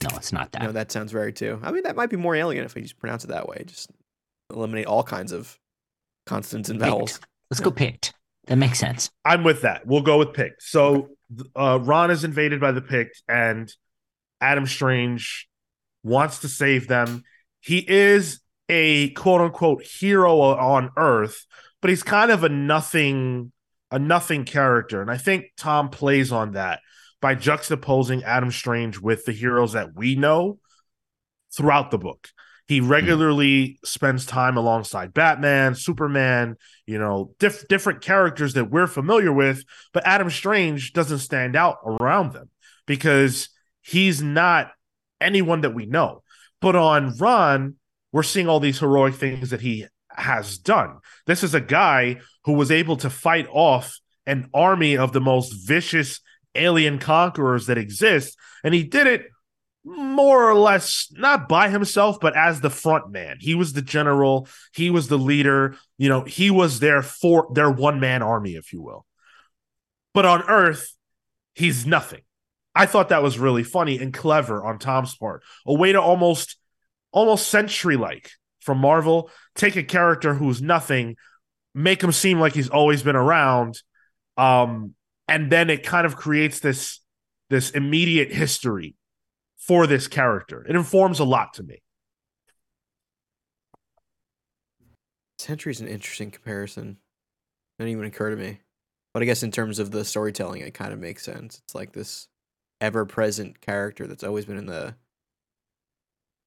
No, 0.04 0.16
it's 0.18 0.32
not 0.32 0.52
that. 0.54 0.62
No, 0.64 0.72
that 0.72 0.92
sounds 0.92 1.12
very 1.12 1.34
too. 1.34 1.60
I 1.64 1.72
mean, 1.72 1.84
that 1.84 1.96
might 1.96 2.10
be 2.10 2.18
more 2.18 2.36
alien 2.36 2.66
if 2.66 2.76
we 2.76 2.82
just 2.82 2.98
pronounce 2.98 3.24
it 3.24 3.28
that 3.30 3.48
way. 3.48 3.64
Just 3.66 3.92
eliminate 4.54 4.86
all 4.86 5.04
kinds 5.04 5.32
of 5.32 5.58
consonants 6.26 6.70
and 6.70 6.80
Picked. 6.80 6.90
vowels. 6.90 7.20
Let's 7.50 7.60
go 7.62 7.72
picked. 7.72 8.14
That 8.48 8.58
makes 8.58 8.80
sense. 8.80 9.10
I'm 9.26 9.44
with 9.44 9.62
that. 9.64 9.86
We'll 9.86 10.02
go 10.02 10.18
with 10.20 10.34
Picked. 10.34 10.64
So 10.64 11.10
uh, 11.56 11.80
Rann 11.82 12.12
is 12.12 12.24
invaded 12.24 12.60
by 12.60 12.72
the 12.72 12.82
Picked, 12.82 13.24
and 13.28 13.72
Adam 14.40 14.66
Strange 14.68 15.48
wants 16.04 16.40
to 16.40 16.48
save 16.48 16.88
them. 16.88 17.24
He 17.60 17.80
is 17.88 18.40
a 18.70 19.10
quote 19.12 19.42
unquote 19.42 19.84
hero 19.84 20.40
on 20.40 20.92
Earth, 20.98 21.46
but 21.82 21.90
he's 21.90 22.04
kind 22.04 22.32
of 22.32 22.44
a 22.44 22.50
nothing, 22.50 23.52
a 23.92 24.00
nothing 24.00 24.46
character. 24.46 25.02
And 25.02 25.10
I 25.10 25.18
think 25.18 25.46
Tom 25.58 25.90
plays 25.90 26.32
on 26.32 26.54
that 26.54 26.80
by 27.22 27.36
juxtaposing 27.36 28.24
Adam 28.24 28.52
Strange 28.52 29.00
with 29.00 29.26
the 29.26 29.32
heroes 29.32 29.74
that 29.74 29.96
we 29.96 30.16
know 30.16 30.60
throughout 31.56 31.92
the 31.92 31.98
book. 31.98 32.30
He 32.68 32.80
hmm. 32.80 32.88
regularly 32.88 33.80
spends 33.84 34.26
time 34.26 34.58
alongside 34.58 35.14
Batman, 35.14 35.76
Superman, 35.76 36.56
you 36.86 37.00
know, 37.00 37.34
diff- 37.40 37.68
different 37.68 38.02
characters 38.02 38.54
that 38.54 38.70
we're 38.70 38.88
familiar 38.88 39.34
with, 39.34 39.64
but 39.94 40.06
Adam 40.06 40.30
Strange 40.30 40.94
doesn't 40.94 41.20
stand 41.20 41.56
out 41.56 41.78
around 41.86 42.34
them 42.34 42.50
because 42.86 43.50
he's 43.82 44.22
not 44.22 44.72
anyone 45.20 45.62
that 45.62 45.74
we 45.74 45.86
know. 45.86 46.24
But 46.62 46.76
on 46.76 47.18
Rann, 47.18 47.76
we're 48.12 48.24
seeing 48.24 48.48
all 48.48 48.60
these 48.60 48.80
heroic 48.80 49.16
things 49.16 49.50
that 49.50 49.62
he 49.62 49.86
has 50.20 50.58
done. 50.58 50.98
This 51.26 51.44
is 51.44 51.54
a 51.54 51.62
guy 51.62 52.20
who 52.46 52.54
was 52.54 52.72
able 52.72 52.98
to 52.98 53.10
fight 53.10 53.48
off 53.50 54.00
an 54.26 54.50
army 54.54 54.98
of 54.98 55.12
the 55.12 55.22
most 55.22 55.68
vicious 55.68 56.22
alien 56.56 57.00
conquerors 57.00 57.68
that 57.68 57.78
exist, 57.78 58.38
and 58.64 58.74
he 58.74 58.84
did 58.84 59.08
it 59.08 59.26
more 59.84 60.50
or 60.50 60.56
less 60.56 61.08
not 61.14 61.48
by 61.48 61.70
himself 61.70 62.20
but 62.20 62.36
as 62.36 62.62
the 62.62 62.70
front 62.70 63.12
man. 63.12 63.38
He 63.40 63.56
was 63.56 63.74
the 63.74 63.82
general. 63.82 64.48
He 64.74 64.90
was 64.90 65.08
the 65.08 65.18
leader. 65.18 65.78
You 65.98 66.10
know 66.10 66.24
he 66.26 66.52
was 66.52 66.80
their 66.80 67.02
for 67.02 67.50
their 67.54 67.72
one 67.72 68.00
man 68.00 68.22
army 68.22 68.56
if 68.56 68.74
you 68.74 68.82
will. 68.82 69.06
But 70.14 70.26
on 70.26 70.44
earth 70.44 70.94
he's 71.56 71.86
nothing. 71.86 72.22
I 72.76 72.86
thought 72.86 73.10
that 73.10 73.24
was 73.24 73.40
really 73.40 73.64
funny 73.64 73.98
and 74.00 74.14
clever 74.14 74.64
on 74.64 74.80
tom's 74.80 75.16
part. 75.16 75.44
A 75.66 75.74
way 75.74 75.92
to 75.94 76.02
almost 76.02 76.58
almost 77.12 77.48
Sentry 77.48 77.96
like 77.96 78.32
from 78.60 78.78
marvel 78.78 79.30
take 79.56 79.76
a 79.76 79.84
character 79.84 80.34
who's 80.34 80.62
nothing 80.62 81.16
make 81.74 82.04
him 82.04 82.12
seem 82.12 82.40
like 82.40 82.54
he's 82.54 82.70
always 82.70 83.04
been 83.04 83.16
around 83.16 83.82
um 84.38 84.94
and 85.28 85.52
then 85.52 85.70
it 85.70 85.84
kind 85.84 86.06
of 86.06 86.16
creates 86.16 86.60
this 86.60 87.00
this 87.50 87.72
immediate 87.72 88.32
history 88.32 88.96
for 89.58 89.88
this 89.88 90.08
character. 90.08 90.66
It 90.68 90.76
informs 90.76 91.20
a 91.20 91.24
lot 91.24 91.54
to 91.56 91.64
me. 91.64 91.82
Sentry's 95.38 95.82
an 95.82 95.88
interesting 95.88 96.32
comparison. 96.32 96.98
It 97.78 97.84
Didn't 97.84 97.92
even 97.92 98.06
occur 98.06 98.32
to 98.32 98.36
me. 98.36 98.60
But 99.14 99.24
I 99.24 99.26
guess 99.26 99.44
in 99.44 99.52
terms 99.52 99.80
of 99.80 99.92
the 99.92 100.06
storytelling, 100.06 100.62
it 100.62 100.74
kind 100.74 100.94
of 100.94 101.00
makes 101.00 101.24
sense. 101.24 101.62
It's 101.66 101.76
like 101.76 101.92
this 101.92 102.28
ever-present 102.82 103.62
character 103.62 104.08
that's 104.08 104.24
always 104.24 104.46
been 104.46 104.58
in 104.58 104.66
the 104.66 104.96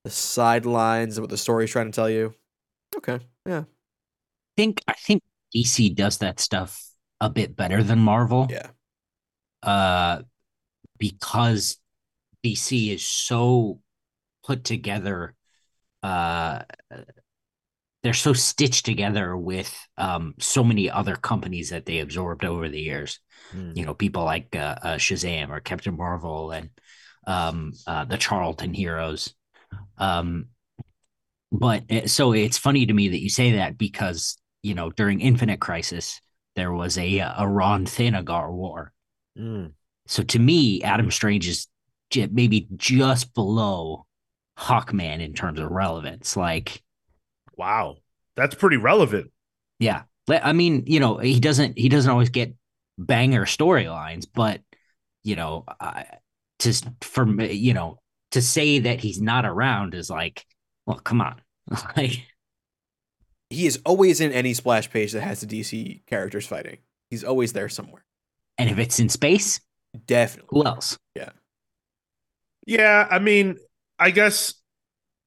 the 0.05 0.11
sidelines 0.11 1.19
of 1.19 1.23
what 1.23 1.31
the 1.31 1.39
story's 1.39 1.71
trying 1.71 1.87
to 1.87 1.93
tell 1.93 2.11
you. 2.11 2.35
Okay, 2.97 3.21
yeah, 3.47 3.61
I 3.61 3.65
think 4.57 4.81
I 4.87 4.95
think 4.95 5.23
DC 5.55 5.95
does 5.95 6.19
that 6.19 6.41
stuff 6.41 6.83
a 7.21 7.31
bit 7.31 7.57
better 7.57 7.83
than 7.83 7.99
Marvel. 7.99 8.49
yeah. 8.51 8.69
Uh 9.63 10.23
because 10.99 11.79
DC 12.45 12.93
is 12.95 13.05
so 13.05 13.81
put 14.45 14.65
together 14.65 15.35
uh 16.03 16.63
they're 18.03 18.13
so 18.13 18.33
stitched 18.33 18.85
together 18.85 19.37
with 19.37 19.73
um 19.97 20.35
so 20.41 20.65
many 20.65 20.91
other 20.91 21.17
companies 21.17 21.71
that 21.71 21.87
they 21.87 22.01
absorbed 22.01 22.45
over 22.45 22.69
the 22.69 22.81
years. 22.81 23.21
You 23.75 23.85
know, 23.85 23.95
people 23.95 24.25
like 24.25 24.57
uh, 24.57 24.77
uh 24.83 24.97
Shazam 24.97 25.51
or 25.51 25.61
Captain 25.61 25.97
Marvel 25.97 26.51
and 26.51 26.71
um 27.27 27.73
uh 27.87 28.05
the 28.05 28.17
Charlton 28.17 28.75
heroes. 28.75 29.35
Um 29.99 30.47
but 31.51 31.91
uh, 31.93 32.07
so 32.07 32.33
it's 32.33 32.59
funny 32.59 32.87
to 32.87 32.95
me 32.95 33.09
that 33.09 33.21
you 33.21 33.29
say 33.29 33.53
that 33.53 33.77
because 33.77 34.39
you 34.63 34.75
know 34.75 34.91
during 34.91 35.21
Infinite 35.21 35.61
Crisis 35.61 36.21
there 36.57 36.73
was 36.73 36.99
a 36.99 37.19
a 37.19 37.47
Rann 37.47 37.87
Thanagar 37.87 38.51
war. 38.53 38.93
Mm. 39.39 39.73
So 40.07 40.23
to 40.23 40.39
me, 40.39 40.83
Adam 40.83 41.11
Strange 41.11 41.49
is 41.49 41.69
maybe 42.15 42.69
just 42.77 43.33
below 43.35 44.07
Hawkman 44.59 45.21
in 45.21 45.33
terms 45.33 45.59
of 45.61 45.71
relevance. 45.71 46.37
Like, 46.37 46.83
Wow, 47.57 47.97
that's 48.37 48.55
pretty 48.55 48.77
relevant. 48.77 49.31
yeah, 49.79 50.03
I 50.29 50.53
mean, 50.53 50.85
you 50.87 51.01
know, 51.01 51.19
he 51.19 51.41
doesn't 51.41 51.79
he 51.79 51.89
doesn't 51.89 52.11
always 52.11 52.31
get 52.31 52.55
banger 52.99 53.45
storylines, 53.45 54.27
but 54.33 54.61
you 55.23 55.37
know, 55.37 55.65
I, 55.81 56.07
to 56.61 56.93
for 57.01 57.25
me, 57.25 57.53
you 57.53 57.75
know 57.75 58.02
to 58.33 58.43
say 58.43 58.81
that 58.81 59.01
he's 59.01 59.21
not 59.21 59.45
around 59.47 59.95
is 59.95 60.11
like, 60.11 60.45
well, 60.87 60.99
come 60.99 61.21
on, 61.21 61.41
like 61.97 62.27
He 63.51 63.67
is 63.67 63.81
always 63.85 64.21
in 64.21 64.33
any 64.33 64.55
splash 64.55 64.91
page 64.91 65.13
that 65.13 65.21
has 65.23 65.41
the 65.41 65.47
DC 65.47 66.05
characters 66.07 66.47
fighting. 66.47 66.79
He's 67.11 67.25
always 67.25 67.53
there 67.53 67.69
somewhere. 67.69 68.05
and 68.59 68.69
if 68.71 68.79
it's 68.79 68.99
in 69.01 69.09
space, 69.09 69.61
Definitely. 70.07 70.49
who 70.51 70.65
else? 70.65 70.99
Yeah, 71.15 71.31
Yeah, 72.67 73.07
I 73.11 73.19
mean, 73.19 73.57
I 73.99 74.11
guess 74.11 74.55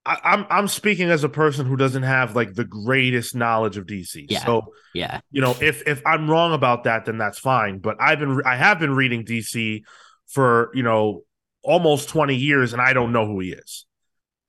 I, 0.06 0.18
I'm 0.24 0.46
I'm 0.50 0.68
speaking 0.68 1.10
as 1.10 1.24
a 1.24 1.30
person 1.30 1.66
who 1.68 1.76
doesn't 1.76 2.04
have 2.04 2.36
like 2.36 2.54
the 2.54 2.66
greatest 2.66 3.36
knowledge 3.36 3.78
of 3.78 3.86
DC. 3.86 4.26
Yeah. 4.30 4.44
So 4.46 4.74
Yeah, 4.94 5.20
you 5.32 5.42
know, 5.42 5.56
if 5.62 5.88
if 5.88 6.02
I'm 6.06 6.30
wrong 6.30 6.54
about 6.54 6.84
that, 6.86 7.06
then 7.06 7.18
that's 7.18 7.40
fine. 7.40 7.80
But 7.80 7.98
I've 8.00 8.20
been 8.20 8.42
I 8.46 8.56
have 8.56 8.80
been 8.80 8.96
reading 8.96 9.24
DC 9.26 9.84
for 10.28 10.72
you 10.74 10.84
know 10.84 11.22
almost 11.66 12.10
20 12.10 12.36
years, 12.36 12.74
and 12.74 12.82
I 12.82 12.94
don't 12.94 13.12
know 13.12 13.26
who 13.26 13.40
he 13.40 13.50
is. 13.52 13.86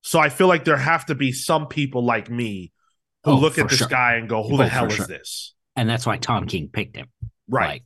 So 0.02 0.18
I 0.20 0.28
feel 0.28 0.46
like 0.46 0.64
there 0.64 0.76
have 0.76 1.06
to 1.06 1.14
be 1.14 1.32
some 1.32 1.66
people 1.66 2.04
like 2.04 2.30
me 2.30 2.72
who 3.24 3.32
Oh, 3.32 3.36
look 3.38 3.58
at 3.58 3.68
this 3.68 3.78
sure. 3.78 3.88
guy 3.88 4.14
and 4.14 4.28
go, 4.28 4.42
"Who 4.44 4.54
Oh, 4.54 4.58
the 4.58 4.68
hell 4.68 4.86
is 4.86 4.94
sure. 4.94 5.06
this?" 5.06 5.54
and 5.74 5.88
that's 5.88 6.06
why 6.06 6.16
Tom 6.16 6.46
King 6.46 6.68
picked 6.72 6.96
him. 6.96 7.08
Right. 7.48 7.66
Like, 7.68 7.84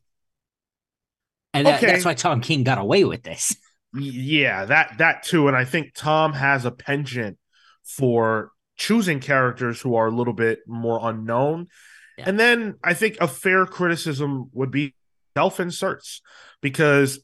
and 1.55 1.67
that, 1.67 1.79
Okay. 1.83 1.87
that's 1.93 2.05
why 2.05 2.15
Tom 2.15 2.41
King 2.41 2.63
got 2.63 2.79
away 2.79 3.05
with 3.05 3.23
this. 3.23 3.57
Yeah 3.93 4.67
that 4.67 4.99
that 4.99 5.25
too 5.25 5.49
and 5.49 5.57
i 5.57 5.65
think 5.65 5.95
tom 5.97 6.33
has 6.33 6.65
a 6.65 6.71
penchant 6.71 7.39
for 7.85 8.53
choosing 8.77 9.19
characters 9.19 9.81
who 9.81 9.97
are 9.97 10.07
a 10.07 10.13
little 10.13 10.33
bit 10.33 10.61
more 10.69 11.01
unknown 11.03 11.67
Yeah. 12.17 12.29
and 12.29 12.39
then 12.39 12.77
i 12.85 12.95
think 12.95 13.17
a 13.21 13.27
fair 13.27 13.67
criticism 13.67 14.49
would 14.53 14.71
be 14.71 14.95
self-inserts 15.37 16.23
because 16.61 17.19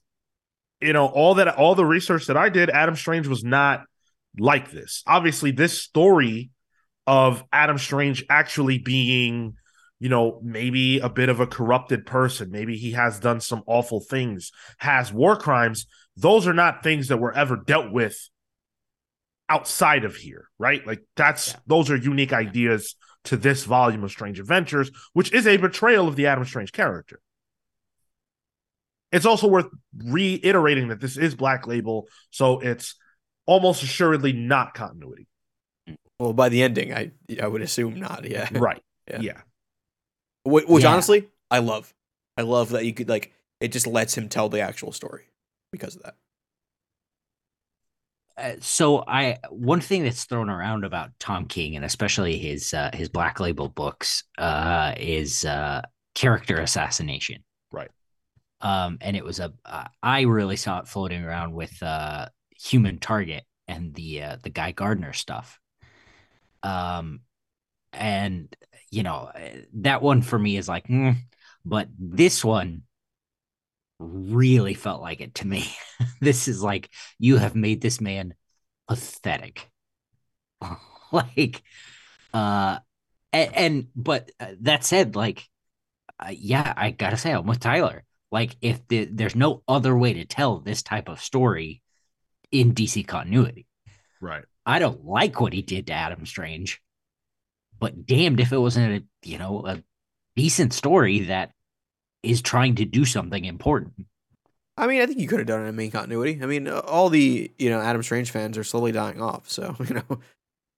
you 0.81 0.93
know 0.93 1.07
all 1.07 1.35
that 1.35 1.49
all 1.49 1.75
the 1.75 1.85
research 1.85 2.27
that 2.27 2.37
i 2.37 2.49
did 2.49 2.71
adam 2.71 2.97
strange 2.97 3.27
was 3.27 3.45
not 3.45 3.85
like 4.39 4.71
this 4.71 5.03
obviously 5.07 5.51
this 5.51 5.81
story 5.81 6.51
of 7.07 7.43
adam 7.53 7.79
strange 7.79 8.25
actually 8.29 8.79
being 8.79 9.55
you 9.99 10.09
know, 10.09 10.41
maybe 10.43 10.99
a 10.99 11.09
bit 11.09 11.29
of 11.29 11.41
a 11.41 11.47
corrupted 11.47 12.05
person. 12.05 12.51
Maybe 12.51 12.77
he 12.77 12.93
has 12.93 13.19
done 13.19 13.41
some 13.41 13.63
awful 13.67 14.01
things, 14.01 14.53
has 14.79 15.13
war 15.13 15.37
crimes. 15.37 15.87
Those 16.17 16.47
are 16.47 16.55
not 16.55 16.83
things 16.83 17.09
that 17.09 17.17
were 17.17 17.35
ever 17.35 17.57
dealt 17.57 17.93
with 17.93 18.29
outside 19.49 20.05
of 20.05 20.17
here, 20.17 20.49
right? 20.59 20.87
Like 20.87 21.03
that's 21.17 21.49
yeah. 21.49 21.61
those 21.67 21.91
are 21.91 21.97
unique 21.97 22.33
ideas 22.33 22.97
to 23.25 23.37
this 23.37 23.65
volume 23.65 24.05
of 24.05 24.11
Strange 24.11 24.39
Adventures, 24.39 24.91
which 25.13 25.33
is 25.33 25.47
a 25.47 25.57
betrayal 25.57 26.09
of 26.09 26.17
the 26.17 26.27
Adam 26.27 26.45
Strange 26.45 26.73
character. 26.73 27.21
It's 29.13 29.27
also 29.27 29.47
worth 29.47 29.69
reiterating 29.97 30.89
that 30.89 31.01
this 31.01 31.17
is 31.17 31.35
Black 31.35 31.67
Label, 31.67 32.09
so 32.31 32.61
it's 32.61 32.97
almost 33.47 33.83
assuredly 33.83 34.33
not 34.33 34.75
continuity. 34.75 35.27
Well, 36.19 36.33
by 36.33 36.49
the 36.49 36.63
ending, 36.63 36.93
I 36.93 37.13
I 37.41 37.47
would 37.47 37.63
assume 37.63 37.99
not. 38.01 38.29
Yeah. 38.29 38.49
Right. 38.53 38.83
Yeah. 39.09 39.21
yeah. 39.21 39.41
Which, 40.45 40.67
which 40.67 40.85
yeah. 40.85 40.93
honestly, 40.93 41.29
I 41.51 41.59
love. 41.59 41.93
I 42.37 42.43
love 42.43 42.71
that 42.71 42.85
you 42.85 42.93
could 42.93 43.09
like 43.09 43.33
it 43.61 43.73
just 43.73 43.87
lets 43.87 44.17
him 44.17 44.29
tell 44.29 44.49
the 44.49 44.61
actual 44.61 44.93
story 44.93 45.25
because 45.73 45.97
of 45.97 46.03
that. 46.03 46.15
Uh, 48.39 48.57
so 48.61 49.03
I 49.07 49.39
one 49.51 49.81
thing 49.81 50.05
that's 50.05 50.25
thrown 50.25 50.51
around 50.51 50.85
about 50.85 51.11
Tom 51.19 51.47
King 51.47 51.77
and 51.77 51.85
especially 51.85 52.37
his 52.37 52.75
uh, 52.75 52.91
his 52.93 53.09
Black 53.09 53.41
Label 53.41 53.69
books 53.69 54.25
uh, 54.37 54.93
is 54.99 55.45
uh, 55.45 55.83
character 56.15 56.59
assassination. 56.59 57.43
Um, 58.61 58.99
and 59.01 59.17
it 59.17 59.25
was 59.25 59.39
a 59.41 59.53
uh, 59.65 59.85
I 60.03 60.23
really 60.23 60.57
saw 60.57 60.81
it 60.81 60.89
floating 60.89 61.23
around 61.23 61.53
with 61.53 61.83
uh, 61.83 62.29
Human 62.59 62.99
Target 62.99 63.45
and 63.69 63.95
the 63.95 64.23
uh, 64.23 64.37
the 64.43 64.51
Guy 64.51 64.73
Gardner 64.73 65.13
stuff. 65.13 65.59
Um, 66.63 67.21
and 67.93 68.55
you 68.91 69.03
know 69.03 69.31
that 69.75 70.03
one 70.03 70.23
for 70.23 70.39
me 70.39 70.57
is 70.57 70.69
like, 70.69 70.89
mm, 70.89 71.17
but 71.65 71.89
this 71.99 72.45
one 72.45 72.83
really 73.99 74.75
felt 74.75 75.01
like 75.01 75.21
it 75.21 75.35
to 75.37 75.47
me. 75.47 75.67
this 76.21 76.49
is 76.49 76.63
like 76.63 76.91
you 77.19 77.37
have 77.37 77.55
made 77.55 77.81
this 77.81 78.01
man 78.01 78.35
pathetic. 78.89 79.71
like, 81.13 81.63
uh, 82.33 82.79
and, 83.33 83.55
and 83.55 83.87
but 83.95 84.31
uh, 84.41 84.53
that 84.61 84.85
said, 84.85 85.17
like, 85.17 85.45
uh, 86.19 86.33
yeah, 86.33 86.73
I 86.77 86.91
gotta 86.91 87.17
say, 87.17 87.33
I'm 87.33 87.47
with 87.47 87.61
Tyler. 87.61 88.05
Like, 88.33 88.57
if 88.61 88.87
the, 88.89 89.05
there's 89.05 89.37
no 89.37 89.63
other 89.69 89.97
way 89.97 90.15
to 90.15 90.25
tell 90.25 90.59
this 90.59 90.83
type 90.83 91.09
of 91.09 91.21
story 91.21 91.83
in 92.51 92.75
DC 92.75 93.07
continuity, 93.07 93.67
right? 94.21 94.45
I 94.65 94.79
don't 94.79 95.05
like 95.05 95.41
what 95.41 95.53
he 95.53 95.63
did 95.63 95.87
to 95.87 95.93
Adam 95.93 96.27
Strange, 96.27 96.83
but 97.79 98.07
damned 98.07 98.41
if 98.41 98.53
it 98.53 98.59
wasn't 98.59 99.03
a 99.03 99.29
you 99.29 99.39
know 99.39 99.65
a 99.67 99.83
decent 100.35 100.73
story 100.73 101.21
that 101.21 101.53
is 102.23 102.43
trying 102.43 102.77
to 102.77 102.85
do 102.85 103.05
something 103.05 103.45
important. 103.45 103.95
I 104.77 104.87
mean, 104.87 105.01
I 105.01 105.07
think 105.07 105.19
you 105.19 105.29
could 105.29 105.39
have 105.39 105.47
done 105.47 105.65
it 105.65 105.69
in 105.69 105.77
main 105.77 105.91
continuity. 105.91 106.41
I 106.43 106.47
mean, 106.47 106.69
uh, 106.69 106.81
all 106.81 107.09
the 107.09 107.51
you 107.59 107.71
know 107.71 107.81
Adam 107.81 108.03
Strange 108.03 108.31
fans 108.31 108.59
are 108.59 108.65
slowly 108.65 108.93
dying 108.93 109.23
off. 109.23 109.49
So 109.49 109.75
you 109.89 109.95
know, 109.95 110.19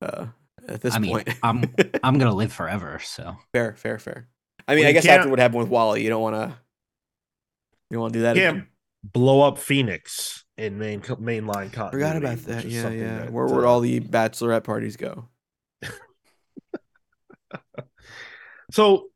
uh, 0.03 0.27
at 0.69 0.81
this 0.83 0.95
I 0.95 0.99
mean, 0.99 1.13
point, 1.13 1.29
I'm 1.43 1.65
I'm 2.03 2.19
gonna 2.19 2.35
live 2.35 2.53
forever. 2.53 3.01
So 3.03 3.37
fair, 3.53 3.75
fair, 3.75 3.99
fair. 3.99 4.29
I 4.67 4.75
mean, 4.75 4.85
well, 4.85 4.91
I 4.91 4.93
guess 4.93 5.07
after 5.07 5.31
what 5.31 5.39
happened 5.39 5.61
with 5.61 5.71
Wally, 5.71 6.03
you 6.03 6.11
don't 6.11 6.21
want 6.23 6.37
to 6.37 6.59
you 7.91 8.01
want 8.01 8.13
to 8.13 8.19
do 8.19 8.23
that. 8.23 8.37
Can't 8.37 8.59
again. 8.59 8.69
blow 9.03 9.43
up 9.43 9.59
Phoenix 9.59 10.45
in 10.57 10.79
main 10.79 11.01
mainline 11.01 11.73
continuity. 11.73 11.91
Forgot 11.93 12.17
about 12.17 12.39
that. 12.39 12.65
Yeah, 12.65 12.91
yeah. 12.91 13.19
That, 13.19 13.33
Where 13.33 13.47
would 13.47 13.65
uh, 13.65 13.69
all 13.69 13.81
the 13.81 14.01
bachelorette 14.01 14.65
parties 14.65 14.97
go? 14.97 15.29
so 18.71 19.09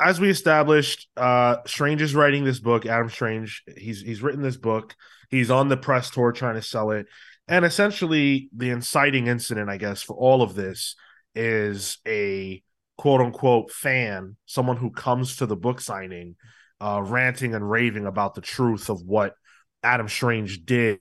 as 0.00 0.20
we 0.20 0.30
established, 0.30 1.08
uh 1.16 1.56
Strange 1.66 2.02
is 2.02 2.14
writing 2.14 2.44
this 2.44 2.60
book. 2.60 2.86
Adam 2.86 3.10
Strange, 3.10 3.62
he's 3.76 4.00
he's 4.00 4.22
written 4.22 4.42
this 4.42 4.56
book. 4.56 4.96
He's 5.30 5.50
on 5.50 5.68
the 5.68 5.76
press 5.76 6.10
tour 6.10 6.32
trying 6.32 6.54
to 6.54 6.62
sell 6.62 6.90
it. 6.90 7.06
And 7.46 7.64
essentially, 7.64 8.50
the 8.54 8.70
inciting 8.70 9.26
incident, 9.26 9.70
I 9.70 9.78
guess, 9.78 10.02
for 10.02 10.14
all 10.16 10.42
of 10.42 10.54
this 10.54 10.96
is 11.34 11.98
a 12.06 12.62
quote 12.96 13.20
unquote 13.20 13.70
fan, 13.70 14.36
someone 14.46 14.76
who 14.76 14.90
comes 14.90 15.36
to 15.36 15.46
the 15.46 15.56
book 15.56 15.80
signing, 15.80 16.36
uh, 16.80 17.02
ranting 17.04 17.54
and 17.54 17.68
raving 17.68 18.06
about 18.06 18.34
the 18.34 18.40
truth 18.40 18.88
of 18.88 19.02
what 19.02 19.34
Adam 19.82 20.08
Strange 20.08 20.64
did 20.64 21.00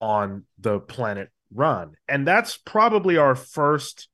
on 0.00 0.44
the 0.58 0.80
planet 0.80 1.30
Rann. 1.52 1.92
And 2.08 2.26
that's 2.26 2.56
probably 2.56 3.16
our 3.16 3.34
first 3.34 4.08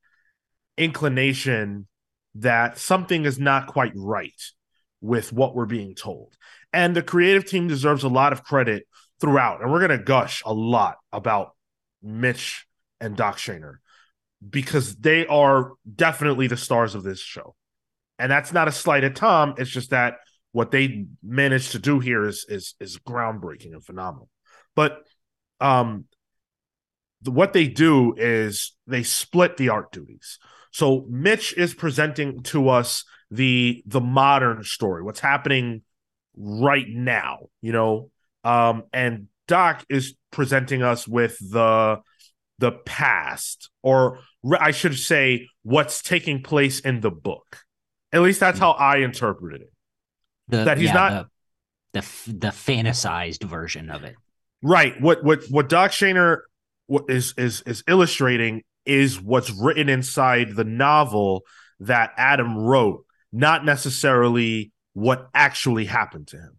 inclination 0.77 1.87
that 2.35 2.77
something 2.77 3.25
is 3.25 3.39
not 3.39 3.67
quite 3.67 3.93
right 3.95 4.41
with 5.01 5.33
what 5.33 5.55
we're 5.55 5.65
being 5.65 5.95
told. 5.95 6.35
And 6.71 6.95
the 6.95 7.03
creative 7.03 7.45
team 7.45 7.67
deserves 7.67 8.03
a 8.03 8.09
lot 8.09 8.31
of 8.31 8.43
credit 8.43 8.87
throughout. 9.19 9.61
And 9.61 9.71
we're 9.71 9.85
going 9.85 9.97
to 9.97 10.03
gush 10.03 10.41
a 10.45 10.53
lot 10.53 10.97
about 11.11 11.55
Mitch 12.01 12.65
and 12.99 13.17
Doc 13.17 13.37
Shaner 13.37 13.75
because 14.47 14.95
they 14.95 15.27
are 15.27 15.73
definitely 15.93 16.47
the 16.47 16.57
stars 16.57 16.95
of 16.95 17.03
this 17.03 17.19
show. 17.19 17.55
And 18.17 18.31
that's 18.31 18.53
not 18.53 18.67
a 18.67 18.71
slight 18.71 19.03
at 19.03 19.15
Tom. 19.15 19.55
It's 19.57 19.69
just 19.69 19.89
that 19.89 20.17
what 20.51 20.71
they 20.71 21.05
managed 21.23 21.71
to 21.71 21.79
do 21.79 21.99
here 21.99 22.25
is 22.25 22.45
is 22.49 22.75
is 22.79 22.97
groundbreaking 22.97 23.73
and 23.73 23.85
phenomenal. 23.85 24.29
But 24.75 24.99
um 25.59 26.05
the, 27.21 27.31
what 27.31 27.53
they 27.53 27.67
do 27.67 28.13
is 28.17 28.75
they 28.87 29.03
split 29.03 29.57
the 29.57 29.69
art 29.69 29.91
duties. 29.91 30.39
So 30.71 31.05
Mitch 31.09 31.53
is 31.57 31.73
presenting 31.73 32.43
to 32.43 32.69
us 32.69 33.03
the 33.29 33.83
the 33.85 34.01
modern 34.01 34.63
story, 34.63 35.03
what's 35.03 35.19
happening 35.19 35.83
right 36.35 36.87
now, 36.87 37.47
you 37.61 37.71
know. 37.71 38.09
Um, 38.43 38.83
and 38.91 39.27
Doc 39.47 39.85
is 39.89 40.15
presenting 40.31 40.81
us 40.81 41.07
with 41.07 41.37
the 41.39 41.99
the 42.59 42.71
past, 42.71 43.69
or 43.81 44.19
I 44.59 44.71
should 44.71 44.97
say, 44.97 45.47
what's 45.63 46.01
taking 46.01 46.43
place 46.43 46.79
in 46.79 47.01
the 47.01 47.11
book. 47.11 47.57
At 48.13 48.21
least 48.21 48.39
that's 48.39 48.59
how 48.59 48.71
I 48.71 48.97
interpreted 48.97 49.61
it. 49.61 49.71
The, 50.51 50.65
that 50.65 50.77
he's 50.77 50.87
yeah, 50.87 50.93
not 50.93 51.27
the, 51.93 52.01
the 52.01 52.33
the 52.33 52.47
fantasized 52.47 53.43
version 53.43 53.89
of 53.89 54.03
it. 54.03 54.15
Right. 54.61 54.99
What 55.01 55.23
what 55.23 55.43
what 55.49 55.69
Doc 55.69 55.91
Shaner 55.91 56.41
is 57.07 57.33
is 57.37 57.61
is 57.65 57.83
illustrating 57.87 58.63
is 58.85 59.19
what's 59.19 59.49
written 59.49 59.89
inside 59.89 60.55
the 60.55 60.63
novel 60.63 61.43
that 61.79 62.11
Adam 62.17 62.57
wrote, 62.57 63.05
not 63.31 63.65
necessarily 63.65 64.71
what 64.93 65.29
actually 65.33 65.85
happened 65.85 66.27
to 66.27 66.37
him. 66.37 66.57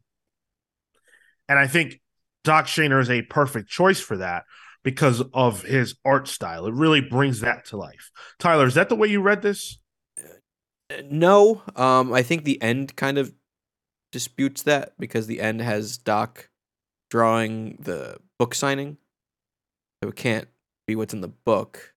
And 1.48 1.58
I 1.58 1.66
think 1.66 2.00
Doc 2.44 2.66
Shaner 2.66 3.00
is 3.00 3.10
a 3.10 3.22
perfect 3.22 3.68
choice 3.68 4.00
for 4.00 4.16
that 4.16 4.44
because 4.82 5.22
of 5.32 5.62
his 5.62 5.94
art 6.04 6.28
style. 6.28 6.66
It 6.66 6.74
really 6.74 7.00
brings 7.00 7.40
that 7.40 7.66
to 7.66 7.76
life. 7.76 8.10
Tyler, 8.38 8.66
is 8.66 8.74
that 8.74 8.88
the 8.88 8.96
way 8.96 9.08
you 9.08 9.20
read 9.20 9.42
this? 9.42 9.78
No, 11.04 11.62
um, 11.76 12.12
I 12.12 12.22
think 12.22 12.44
the 12.44 12.60
end 12.60 12.96
kind 12.96 13.18
of 13.18 13.32
disputes 14.12 14.62
that 14.62 14.92
because 14.98 15.26
the 15.26 15.40
end 15.40 15.60
has 15.60 15.98
Doc 15.98 16.48
drawing 17.10 17.78
the 17.80 18.18
book 18.38 18.54
signing, 18.54 18.98
so 20.02 20.10
it 20.10 20.16
can't 20.16 20.48
be 20.86 20.94
what's 20.94 21.14
in 21.14 21.20
the 21.20 21.28
book. 21.28 21.94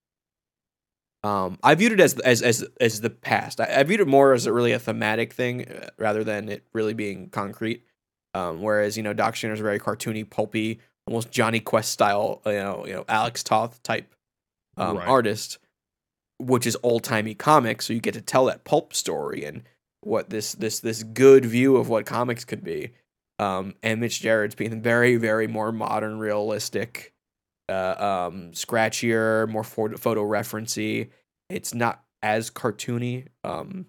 Um, 1.24 1.58
I 1.64 1.74
viewed 1.76 1.92
it 1.92 2.00
as 2.00 2.20
as 2.20 2.42
as 2.42 2.66
as 2.80 3.02
the 3.02 3.10
past. 3.10 3.60
I, 3.60 3.80
I, 3.80 3.84
viewed 3.84 4.00
it 4.00 4.08
more 4.08 4.34
as 4.34 4.46
a 4.46 4.54
really 4.54 4.74
a 4.74 4.80
thematic 4.80 5.34
thing 5.34 5.68
uh, 5.68 5.90
rather 5.98 6.24
than 6.24 6.50
it 6.50 6.64
really 6.72 6.94
being 6.94 7.30
concrete. 7.30 7.84
Um, 8.36 8.62
whereas 8.62 8.96
you 8.96 9.04
know 9.04 9.14
Doc 9.14 9.34
Shaner 9.34 9.54
is 9.54 9.60
very 9.60 9.80
cartoony, 9.80 10.30
pulpy, 10.30 10.80
almost 11.08 11.32
Jonny 11.32 11.60
Quest 11.60 11.92
style, 11.92 12.42
you 12.46 12.54
know, 12.54 12.86
you 12.86 12.94
know 12.94 13.06
Alex 13.08 13.44
Toth 13.44 13.82
type 13.82 14.14
um, 14.78 14.98
right. 14.98 15.08
artist, 15.08 15.58
which 16.38 16.68
is 16.68 16.78
old 16.84 17.04
timey 17.04 17.34
comics. 17.34 17.88
So 17.88 17.94
you 17.94 18.02
get 18.02 18.14
to 18.14 18.22
tell 18.22 18.46
that 18.46 18.64
pulp 18.64 18.94
story 18.94 19.46
and 19.46 19.64
what 20.06 20.30
this 20.30 20.54
this 20.54 20.80
this 20.80 21.04
good 21.04 21.46
view 21.46 21.78
of 21.78 21.90
what 21.90 22.06
comics 22.06 22.46
could 22.46 22.64
be. 22.64 22.92
Um, 23.38 23.76
and 23.84 24.00
Mitch 24.00 24.22
Gerads 24.22 24.56
being 24.56 24.82
very 24.82 25.18
very 25.18 25.48
more 25.48 25.72
modern, 25.72 26.20
realistic 26.20 27.14
uh, 27.70 28.28
um, 28.32 28.52
scratchier, 28.52 29.50
more 29.50 29.64
photo, 29.64 29.98
photo 29.98 30.24
referency. 30.24 31.10
It's 31.50 31.74
not 31.74 32.04
as 32.22 32.50
cartoony. 32.50 33.28
Um, 33.44 33.88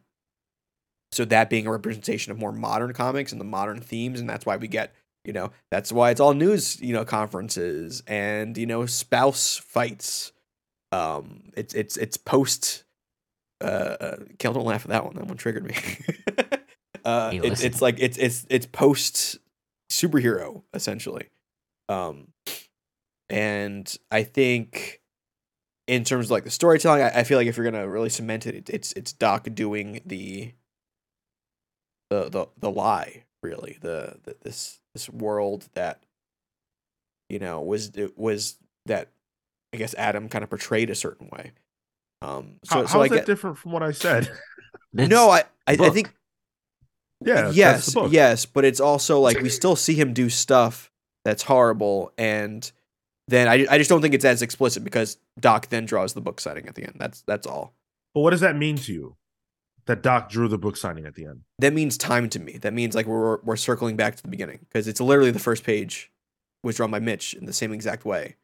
so 1.13 1.25
that 1.27 1.51
being 1.51 1.67
a 1.67 1.73
representation 1.73 2.33
of 2.33 2.39
more 2.39 2.53
modern 2.53 2.93
comics 2.93 3.33
and 3.33 3.41
the 3.41 3.45
modern 3.45 3.81
themes, 3.81 4.21
and 4.21 4.29
that's 4.29 4.45
why 4.45 4.57
we 4.57 4.69
get, 4.69 4.95
you 5.25 5.33
know, 5.33 5.51
that's 5.71 5.93
why 5.93 6.11
it's 6.11 6.21
all 6.21 6.35
news, 6.35 6.81
you 6.81 6.93
know, 6.93 7.05
conferences 7.05 8.03
and 8.07 8.57
you 8.59 8.67
know 8.67 8.87
spouse 8.87 9.57
fights. 9.57 10.33
Um, 10.93 11.45
it's 11.57 11.75
it's 11.75 11.97
it's 11.97 12.17
post. 12.17 12.85
Uh, 13.61 13.97
uh 14.01 14.17
Kel, 14.39 14.53
don't 14.53 14.65
laugh 14.67 14.85
at 14.85 14.91
that 14.91 15.05
one. 15.05 15.15
That 15.15 15.27
one 15.27 15.37
triggered 15.37 15.65
me. 15.65 15.75
uh, 17.05 17.31
it's 17.33 17.83
like 17.83 17.97
it's 17.99 18.19
it's 18.19 18.47
it's 18.51 18.67
post 18.67 19.39
superhero 19.91 20.63
essentially. 20.75 21.29
Um, 21.89 22.29
and 23.29 23.95
I 24.11 24.25
think 24.25 25.01
in 25.87 26.05
terms 26.05 26.27
of 26.27 26.31
like 26.31 26.45
the 26.45 26.51
storytelling, 26.51 27.03
I, 27.03 27.21
I 27.21 27.25
feel 27.25 27.39
like 27.39 27.47
if 27.47 27.57
you're 27.57 27.71
gonna 27.71 27.89
really 27.89 28.09
cement 28.09 28.47
it, 28.47 28.69
it's 28.69 28.93
it's 28.93 29.13
Doc 29.13 29.47
doing 29.55 30.01
the 30.05 30.53
the 32.11 32.29
the 32.29 32.47
the 32.59 32.71
lie 32.71 33.25
really 33.43 33.79
the, 33.81 34.17
the 34.25 34.37
this 34.43 34.81
this 34.95 35.09
world 35.09 35.69
that 35.75 36.03
you 37.29 37.39
know 37.39 37.61
was 37.61 37.91
it 37.97 38.19
was 38.19 38.57
that 38.87 39.11
I 39.73 39.77
guess 39.77 39.95
Adam 39.95 40.29
kind 40.29 40.43
of 40.43 40.51
portrayed 40.51 40.91
a 40.91 40.95
certain 40.95 41.29
way. 41.29 41.53
Um, 42.23 42.57
so 42.65 42.75
how, 42.75 42.87
so 42.87 42.93
how 42.93 43.01
I 43.01 43.05
is 43.05 43.11
that 43.11 43.17
get 43.17 43.27
different 43.27 43.59
from 43.59 43.73
what 43.73 43.83
I 43.83 43.93
said? 43.93 44.31
No, 44.93 45.29
I 45.29 45.41
I, 45.67 45.73
I 45.73 45.91
think 45.91 46.11
yeah, 47.25 47.51
yes, 47.51 47.95
yes, 48.11 48.47
but 48.47 48.65
it's 48.65 48.81
also 48.81 49.21
like 49.21 49.41
we 49.41 49.49
still 49.49 49.77
see 49.77 49.95
him 49.95 50.15
do 50.15 50.31
stuff 50.31 50.91
that's 51.25 51.43
horrible, 51.43 52.13
and 52.17 52.71
then 53.29 53.49
I 53.49 53.67
I 53.69 53.79
just 53.79 53.91
don't 53.91 54.01
think 54.01 54.15
it's 54.15 54.25
as 54.25 54.43
explicit 54.43 54.85
because 54.85 55.19
Doc 55.39 55.69
then 55.69 55.85
draws 55.85 56.15
the 56.15 56.21
book 56.21 56.41
signing 56.41 56.67
at 56.67 56.75
the 56.75 56.85
end. 56.85 56.97
That's 56.99 57.23
that's 57.23 57.47
all. 57.47 57.75
But 58.15 58.21
what 58.21 58.31
does 58.31 58.41
that 58.41 58.57
mean 58.57 58.77
to 58.77 58.93
you? 58.93 59.17
That 59.87 60.03
Doc 60.03 60.31
drew 60.31 60.49
the 60.49 60.59
book 60.59 60.77
signing 60.77 61.05
at 61.05 61.15
the 61.15 61.27
end. 61.27 61.43
That 61.59 61.73
means 61.73 61.97
time 61.97 62.29
to 62.31 62.39
me. 62.39 62.59
That 62.59 62.73
means 62.73 62.95
like 62.95 63.07
we're 63.07 63.41
we're 63.43 63.57
circling 63.57 63.97
back 63.97 64.17
to 64.17 64.23
the 64.23 64.29
beginning 64.29 64.61
because 64.69 64.89
it's 64.89 65.01
literally 65.01 65.31
the 65.31 65.39
first 65.39 65.65
page 65.65 66.11
was 66.63 66.77
drawn 66.77 66.91
by 66.91 67.01
Mitch 67.01 67.35
in 67.35 67.47
the 67.47 67.53
same 67.53 67.73
exact 67.73 68.05
way 68.05 68.37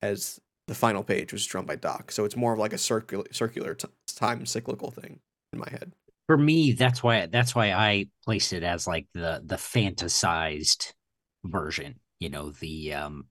as 0.00 0.40
the 0.72 0.78
final 0.78 1.04
page 1.04 1.32
was 1.32 1.44
drawn 1.46 1.66
by 1.66 1.76
Doc. 1.76 2.10
So 2.12 2.24
it's 2.24 2.36
more 2.36 2.54
of 2.54 2.58
like 2.58 2.72
a 2.72 2.78
circular 2.78 3.26
circular 3.30 3.74
t- 3.74 3.88
time 4.16 4.46
cyclical 4.46 4.90
thing 4.90 5.20
in 5.52 5.58
my 5.58 5.68
head. 5.70 5.92
for 6.26 6.38
me 6.38 6.72
that's 6.72 7.02
why 7.02 7.26
that's 7.26 7.54
why 7.54 7.72
i 7.72 8.06
placed 8.24 8.52
it 8.52 8.62
as 8.62 8.86
like 8.86 9.06
the 9.12 9.42
the 9.44 9.56
fantasized 9.56 10.92
version 11.44 11.96
you 12.20 12.30
know 12.30 12.50
the 12.52 12.94
um 12.94 13.26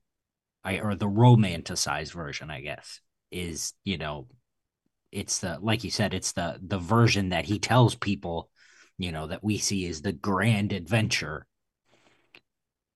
i 0.64 0.80
or 0.80 0.94
the 0.96 1.08
romanticized 1.08 2.12
version 2.14 2.52
i 2.52 2.62
guess 2.62 3.00
is 3.32 3.74
you 3.86 3.98
know 3.98 4.28
it's 5.12 5.40
the 5.40 5.58
like 5.62 5.84
you 5.84 5.90
said 5.90 6.14
it's 6.14 6.34
the 6.34 6.60
the 6.62 6.78
version 6.78 7.30
that 7.30 7.46
he 7.46 7.58
tells 7.60 7.96
people 7.96 8.50
you 8.98 9.12
know 9.12 9.28
that 9.28 9.44
we 9.44 9.58
see 9.58 9.88
as 9.88 10.02
the 10.02 10.12
grand 10.14 10.74
adventure 10.74 11.48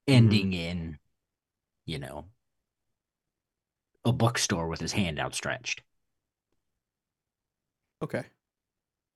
ending 0.07 0.53
in 0.53 0.99
you 1.85 1.97
know 1.99 2.25
a 4.05 4.13
bookstore 4.13 4.67
with 4.67 4.79
his 4.79 4.93
hand 4.93 5.19
outstretched 5.19 5.81
Okay, 8.01 8.23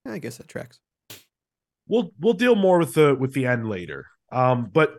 I 0.06 0.20
guess 0.20 0.38
that 0.38 0.48
tracks. 0.48 0.80
we'll 1.88 2.12
we'll 2.20 2.34
deal 2.34 2.56
more 2.56 2.80
with 2.80 2.94
the 2.94 3.16
with 3.16 3.34
the 3.34 3.46
end 3.46 3.68
later. 3.70 4.08
Um, 4.32 4.70
but 4.72 4.96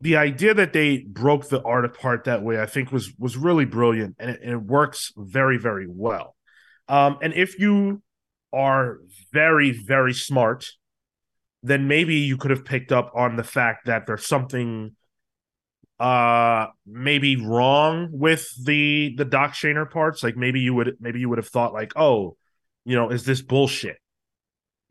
the 0.00 0.16
idea 0.16 0.52
that 0.54 0.72
they 0.72 0.98
broke 0.98 1.48
the 1.48 1.62
art 1.62 1.84
apart 1.84 2.24
that 2.24 2.42
way, 2.42 2.60
I 2.60 2.66
think, 2.66 2.92
was 2.92 3.12
was 3.18 3.36
really 3.36 3.64
brilliant, 3.64 4.16
and 4.18 4.30
it, 4.30 4.40
and 4.42 4.52
it 4.52 4.62
works 4.62 5.12
very 5.16 5.58
very 5.58 5.86
well. 5.88 6.36
Um, 6.88 7.18
and 7.22 7.32
if 7.32 7.58
you 7.58 8.02
are 8.52 8.98
very 9.32 9.70
very 9.70 10.12
smart, 10.12 10.66
then 11.62 11.88
maybe 11.88 12.16
you 12.16 12.36
could 12.36 12.50
have 12.50 12.64
picked 12.64 12.92
up 12.92 13.10
on 13.14 13.36
the 13.36 13.44
fact 13.44 13.86
that 13.86 14.06
there's 14.06 14.26
something 14.26 14.94
uh 16.02 16.66
maybe 16.86 17.36
wrong 17.36 18.08
with 18.12 18.48
the 18.64 19.14
the 19.16 19.24
Doc 19.24 19.52
Shaner 19.52 19.90
parts. 19.90 20.22
Like 20.22 20.36
maybe 20.36 20.60
you 20.60 20.74
would 20.74 20.96
maybe 21.00 21.20
you 21.20 21.28
would 21.28 21.38
have 21.38 21.48
thought 21.48 21.72
like, 21.72 21.92
oh, 21.96 22.36
you 22.84 22.96
know, 22.96 23.10
is 23.10 23.24
this 23.24 23.42
bullshit? 23.42 23.96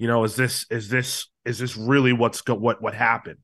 you 0.01 0.07
know 0.07 0.23
is 0.23 0.35
this 0.35 0.65
is 0.71 0.89
this 0.89 1.27
is 1.45 1.59
this 1.59 1.77
really 1.77 2.11
what's 2.11 2.41
go- 2.41 2.55
what 2.55 2.81
what 2.81 2.95
happened 2.95 3.37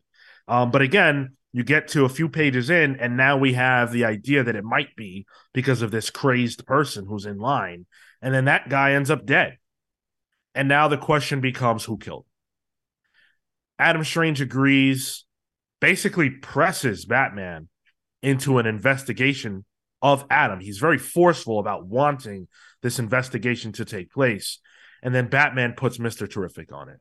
um 0.47 0.71
but 0.71 0.81
again 0.81 1.35
you 1.53 1.63
get 1.63 1.87
to 1.89 2.03
a 2.03 2.09
few 2.09 2.27
pages 2.27 2.71
in 2.71 2.95
and 2.95 3.15
now 3.15 3.37
we 3.37 3.53
have 3.53 3.91
the 3.91 4.05
idea 4.05 4.43
that 4.43 4.55
it 4.55 4.63
might 4.63 4.95
be 4.95 5.27
because 5.53 5.83
of 5.83 5.91
this 5.91 6.09
crazed 6.09 6.65
person 6.65 7.05
who's 7.05 7.27
in 7.27 7.37
line 7.37 7.85
and 8.23 8.33
then 8.33 8.45
that 8.45 8.69
guy 8.69 8.93
ends 8.93 9.11
up 9.11 9.23
dead 9.23 9.57
and 10.55 10.67
now 10.67 10.87
the 10.87 10.97
question 10.97 11.41
becomes 11.41 11.85
who 11.85 11.95
killed 11.95 12.25
adam 13.77 14.03
strange 14.03 14.41
agrees 14.41 15.25
basically 15.79 16.29
presses 16.29 17.05
batman 17.05 17.67
into 18.21 18.57
an 18.57 18.65
investigation 18.65 19.65
of 20.01 20.25
adam 20.29 20.59
he's 20.59 20.77
very 20.77 20.97
forceful 20.97 21.59
about 21.59 21.85
wanting 21.85 22.47
this 22.81 22.99
investigation 22.99 23.71
to 23.71 23.85
take 23.85 24.11
place 24.11 24.59
and 25.01 25.13
then 25.13 25.27
Batman 25.27 25.73
puts 25.73 25.97
Mr. 25.97 26.29
Terrific 26.29 26.71
on 26.73 26.89
it. 26.89 26.99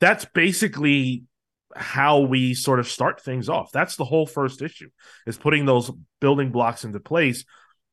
That's 0.00 0.24
basically 0.24 1.24
how 1.74 2.20
we 2.20 2.54
sort 2.54 2.80
of 2.80 2.88
start 2.88 3.20
things 3.20 3.48
off. 3.48 3.70
That's 3.72 3.96
the 3.96 4.04
whole 4.04 4.26
first 4.26 4.60
issue 4.60 4.88
is 5.26 5.38
putting 5.38 5.64
those 5.64 5.90
building 6.20 6.50
blocks 6.50 6.84
into 6.84 7.00
place. 7.00 7.44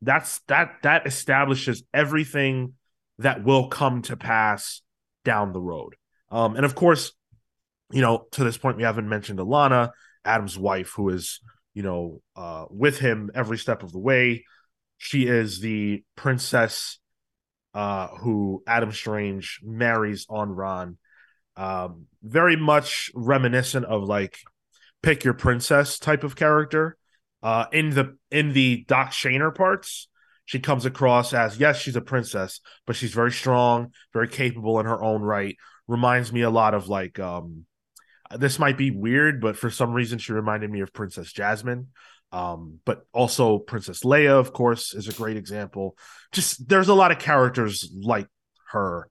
That's 0.02 0.40
that 0.48 0.78
that 0.84 1.06
establishes 1.06 1.84
everything 1.94 2.74
that 3.20 3.44
will 3.44 3.68
come 3.68 4.02
to 4.04 4.18
pass 4.18 4.82
down 5.24 5.54
the 5.54 5.62
road. 5.62 5.96
Um, 6.32 6.56
and 6.56 6.66
of 6.66 6.76
course, 6.76 7.12
you 7.92 8.02
know, 8.02 8.28
to 8.32 8.44
this 8.44 8.58
point, 8.58 8.78
we 8.78 8.84
haven't 8.84 9.10
mentioned 9.10 9.40
Alana, 9.40 9.92
Adam's 10.24 10.58
wife, 10.58 10.94
who 10.96 11.10
is, 11.10 11.40
you 11.74 11.84
know, 11.84 12.22
uh, 12.36 12.66
with 12.70 13.00
him 13.00 13.32
every 13.34 13.58
step 13.58 13.84
of 13.84 13.92
the 13.92 14.00
way. 14.00 14.46
She 14.98 15.28
is 15.28 15.60
the 15.60 16.04
princess 16.16 17.00
uh, 17.74 18.08
who 18.08 18.64
Adam 18.68 18.92
Strange 18.92 19.60
marries 19.64 20.26
on 20.30 20.52
Rann. 20.52 20.98
Um, 21.56 22.06
very 22.22 22.56
much 22.56 23.12
reminiscent 23.16 23.86
of 23.86 24.04
like 24.04 24.38
pick 25.02 25.24
your 25.24 25.34
princess 25.34 26.00
type 26.00 26.24
of 26.24 26.36
character. 26.36 26.98
Uh, 27.42 27.66
in 27.72 27.92
the 27.92 28.18
in 28.32 28.52
the 28.52 28.84
Doc 28.88 29.12
Shaner 29.12 29.54
parts, 29.56 30.10
she 30.46 30.60
comes 30.60 30.86
across 30.86 31.34
as 31.34 31.58
yes, 31.58 31.78
she's 31.78 31.96
a 31.96 32.02
princess, 32.02 32.60
but 32.86 32.96
she's 32.96 33.14
very 33.14 33.32
strong, 33.32 33.94
very 34.14 34.28
capable 34.28 34.80
in 34.80 34.86
her 34.86 35.02
own 35.02 35.22
right. 35.22 35.56
Reminds 35.88 36.34
me 36.34 36.42
a 36.42 36.50
lot 36.50 36.74
of 36.74 36.90
like 36.90 37.18
um, 37.20 37.66
this 38.38 38.60
might 38.60 38.78
be 38.78 38.92
weird, 38.92 39.42
but 39.42 39.58
for 39.58 39.70
some 39.70 39.94
reason 39.94 40.20
she 40.20 40.34
reminded 40.34 40.70
me 40.70 40.82
of 40.82 40.94
Princess 40.94 41.32
Jasmine. 41.32 41.88
Um, 42.32 42.80
but 42.86 43.08
also 43.12 43.58
Princess 43.58 44.02
Leia, 44.04 44.40
of 44.40 44.54
course, 44.54 44.94
is 44.94 45.08
a 45.08 45.14
great 45.14 45.36
example. 45.36 45.98
Just 46.32 46.70
there's 46.70 46.88
a 46.88 46.94
lot 46.94 47.12
of 47.12 47.18
characters 47.18 47.92
like 48.00 48.28
her 48.70 49.10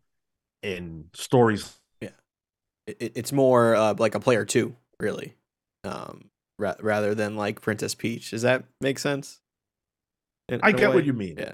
in 0.62 1.06
stories. 1.14 1.74
It, 2.00 3.12
it's 3.16 3.32
more 3.32 3.74
uh, 3.74 3.94
like 3.98 4.14
a 4.14 4.20
player 4.20 4.44
too, 4.44 4.74
really, 4.98 5.34
um, 5.84 6.30
ra- 6.58 6.76
rather 6.80 7.14
than 7.14 7.36
like 7.36 7.60
Princess 7.60 7.94
Peach. 7.94 8.30
Does 8.30 8.42
that 8.42 8.64
make 8.80 8.98
sense? 8.98 9.40
In- 10.48 10.60
I 10.62 10.70
in 10.70 10.76
get 10.76 10.94
what 10.94 11.04
you 11.04 11.12
mean. 11.12 11.36
Yeah, 11.38 11.52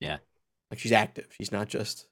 Yeah. 0.00 0.16
Like 0.70 0.80
she's 0.80 0.90
active. 0.90 1.26
She's 1.38 1.52
not 1.52 1.68
just 1.68 2.06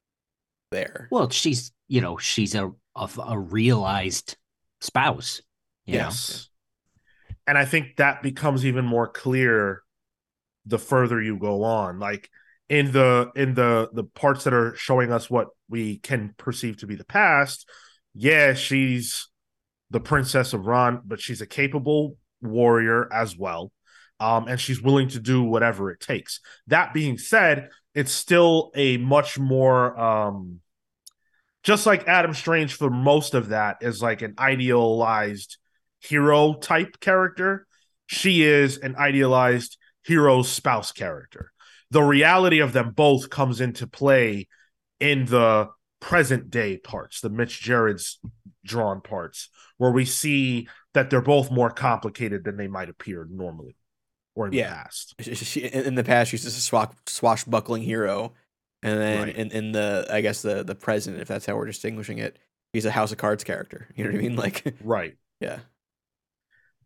there. 0.71 1.07
Well, 1.11 1.29
she's 1.29 1.71
you 1.87 1.99
know 1.99 2.17
she's 2.17 2.55
a 2.55 2.71
a, 2.95 3.09
a 3.27 3.37
realized 3.37 4.37
spouse. 4.83 5.41
You 5.85 5.97
know? 5.97 6.05
yes. 6.05 6.49
And 7.47 7.57
I 7.57 7.65
think 7.65 7.97
that 7.97 8.21
becomes 8.21 8.65
even 8.65 8.85
more 8.85 9.07
clear 9.07 9.81
the 10.65 10.79
further 10.79 11.21
you 11.21 11.37
go 11.37 11.63
on. 11.63 11.99
Like 11.99 12.29
in 12.69 12.91
the 12.91 13.31
in 13.35 13.53
the 13.53 13.89
the 13.93 14.03
parts 14.03 14.45
that 14.45 14.53
are 14.53 14.75
showing 14.75 15.11
us 15.11 15.29
what 15.29 15.47
we 15.69 15.97
can 15.97 16.33
perceive 16.37 16.77
to 16.77 16.87
be 16.87 16.95
the 16.95 17.05
past, 17.05 17.67
yeah, 18.13 18.53
she's 18.53 19.27
the 19.89 19.99
princess 19.99 20.53
of 20.53 20.65
Rann, 20.65 21.01
but 21.05 21.19
she's 21.19 21.41
a 21.41 21.47
capable 21.47 22.17
warrior 22.41 23.11
as 23.11 23.37
well. 23.37 23.71
Um, 24.19 24.47
and 24.47 24.59
she's 24.59 24.81
willing 24.81 25.09
to 25.09 25.19
do 25.19 25.43
whatever 25.43 25.91
it 25.91 25.99
takes. 25.99 26.39
That 26.67 26.93
being 26.93 27.17
said, 27.17 27.69
it's 27.93 28.11
still 28.11 28.71
a 28.75 28.97
much 28.97 29.37
more 29.37 29.99
um 29.99 30.61
just 31.63 31.85
like 31.85 32.07
Adam 32.07 32.33
Strange 32.33 32.75
for 32.75 32.89
most 32.89 33.33
of 33.33 33.49
that 33.49 33.77
is 33.81 34.01
like 34.01 34.21
an 34.21 34.35
idealized 34.37 35.57
hero 35.99 36.53
type 36.55 36.99
character. 36.99 37.65
She 38.05 38.43
is 38.43 38.77
an 38.77 38.95
idealized 38.97 39.77
hero 40.05 40.41
spouse 40.41 40.91
character. 40.91 41.51
The 41.91 42.01
reality 42.03 42.59
of 42.59 42.73
them 42.73 42.91
both 42.91 43.29
comes 43.29 43.61
into 43.61 43.87
play 43.87 44.47
in 44.99 45.25
the 45.25 45.69
present 45.99 46.49
day 46.49 46.77
parts, 46.77 47.21
the 47.21 47.29
Mitch 47.29 47.61
Gerads 47.61 48.19
drawn 48.65 48.99
parts, 48.99 49.49
where 49.77 49.91
we 49.91 50.03
see 50.05 50.67
that 50.93 51.09
they're 51.09 51.21
both 51.21 51.49
more 51.49 51.69
complicated 51.69 52.43
than 52.43 52.57
they 52.57 52.67
might 52.67 52.89
appear 52.89 53.25
normally 53.29 53.75
or 54.35 54.47
in 54.47 54.53
Yeah. 54.53 54.69
the 54.69 54.75
past. 54.75 55.15
She, 55.45 55.61
in 55.61 55.95
the 55.95 56.03
past, 56.03 56.31
she's 56.31 56.43
just 56.43 56.57
a 56.57 56.61
swash, 56.61 56.89
swashbuckling 57.05 57.83
hero, 57.83 58.33
and 58.83 58.99
then 59.01 59.23
Right. 59.23 59.35
in, 59.35 59.51
in 59.51 59.71
the 59.71 60.07
I 60.11 60.21
guess 60.21 60.41
the 60.41 60.63
the 60.63 60.75
present, 60.75 61.19
if 61.19 61.27
that's 61.27 61.45
how 61.45 61.55
we're 61.55 61.65
distinguishing 61.65 62.17
it, 62.19 62.37
he's 62.73 62.85
a 62.85 62.91
House 62.91 63.11
of 63.11 63.17
Cards 63.17 63.43
character. 63.43 63.87
You 63.95 64.03
know 64.05 64.11
what 64.11 64.19
I 64.19 64.21
mean? 64.21 64.35
Like, 64.35 64.75
Right. 64.83 65.15
yeah, 65.39 65.59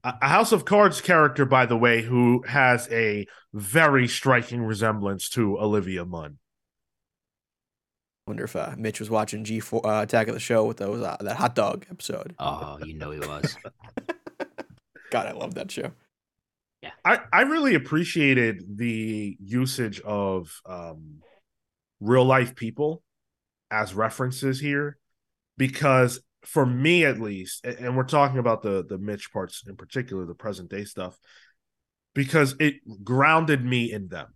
A 0.04 0.14
a 0.22 0.28
House 0.30 0.52
of 0.52 0.66
Cards 0.66 1.02
character, 1.02 1.46
by 1.46 1.66
the 1.66 1.78
way, 1.78 2.02
who 2.04 2.44
has 2.48 2.88
a 2.92 3.26
very 3.54 4.08
striking 4.08 4.62
resemblance 4.64 5.30
to 5.30 5.58
Olivia 5.60 6.06
Munn. 6.06 6.38
wonder 8.28 8.44
if 8.44 8.56
uh, 8.56 8.74
Mitch 8.78 9.00
was 9.00 9.10
watching 9.10 9.44
G 9.44 9.60
four 9.60 9.86
uh, 9.88 10.04
Attack 10.04 10.28
of 10.28 10.34
the 10.34 10.40
Show 10.40 10.66
with 10.66 10.78
those 10.78 11.02
uh, 11.02 11.18
that 11.22 11.38
hot 11.38 11.56
dog 11.56 11.86
episode. 11.90 12.36
Oh, 12.40 12.78
you 12.84 12.94
know 12.94 13.12
he 13.12 13.20
was. 13.20 13.56
God, 15.12 15.26
I 15.28 15.32
love 15.32 15.54
that 15.56 15.72
show. 15.72 15.92
Yeah, 16.84 16.92
I, 17.06 17.22
I 17.34 17.42
really 17.44 17.74
appreciated 17.76 18.78
the 18.78 19.38
usage 19.40 20.00
of 20.02 20.62
um, 20.66 21.22
real 22.00 22.26
life 22.26 22.56
people 22.56 23.04
as 23.70 23.94
references 23.94 24.60
here 24.60 24.98
because 25.58 26.22
for 26.44 26.66
me 26.66 27.04
at 27.04 27.20
least, 27.20 27.66
and 27.66 27.98
we're 27.98 28.04
talking 28.04 28.40
about 28.40 28.62
the 28.62 28.86
the 28.88 28.98
Mitch 28.98 29.32
parts 29.34 29.64
in 29.68 29.76
particular, 29.76 30.26
the 30.26 30.36
present 30.36 30.70
day 30.70 30.86
stuff, 30.86 31.18
because 32.14 32.56
it 32.60 32.76
grounded 33.04 33.66
me 33.66 33.92
in 33.92 34.08
them. 34.08 34.28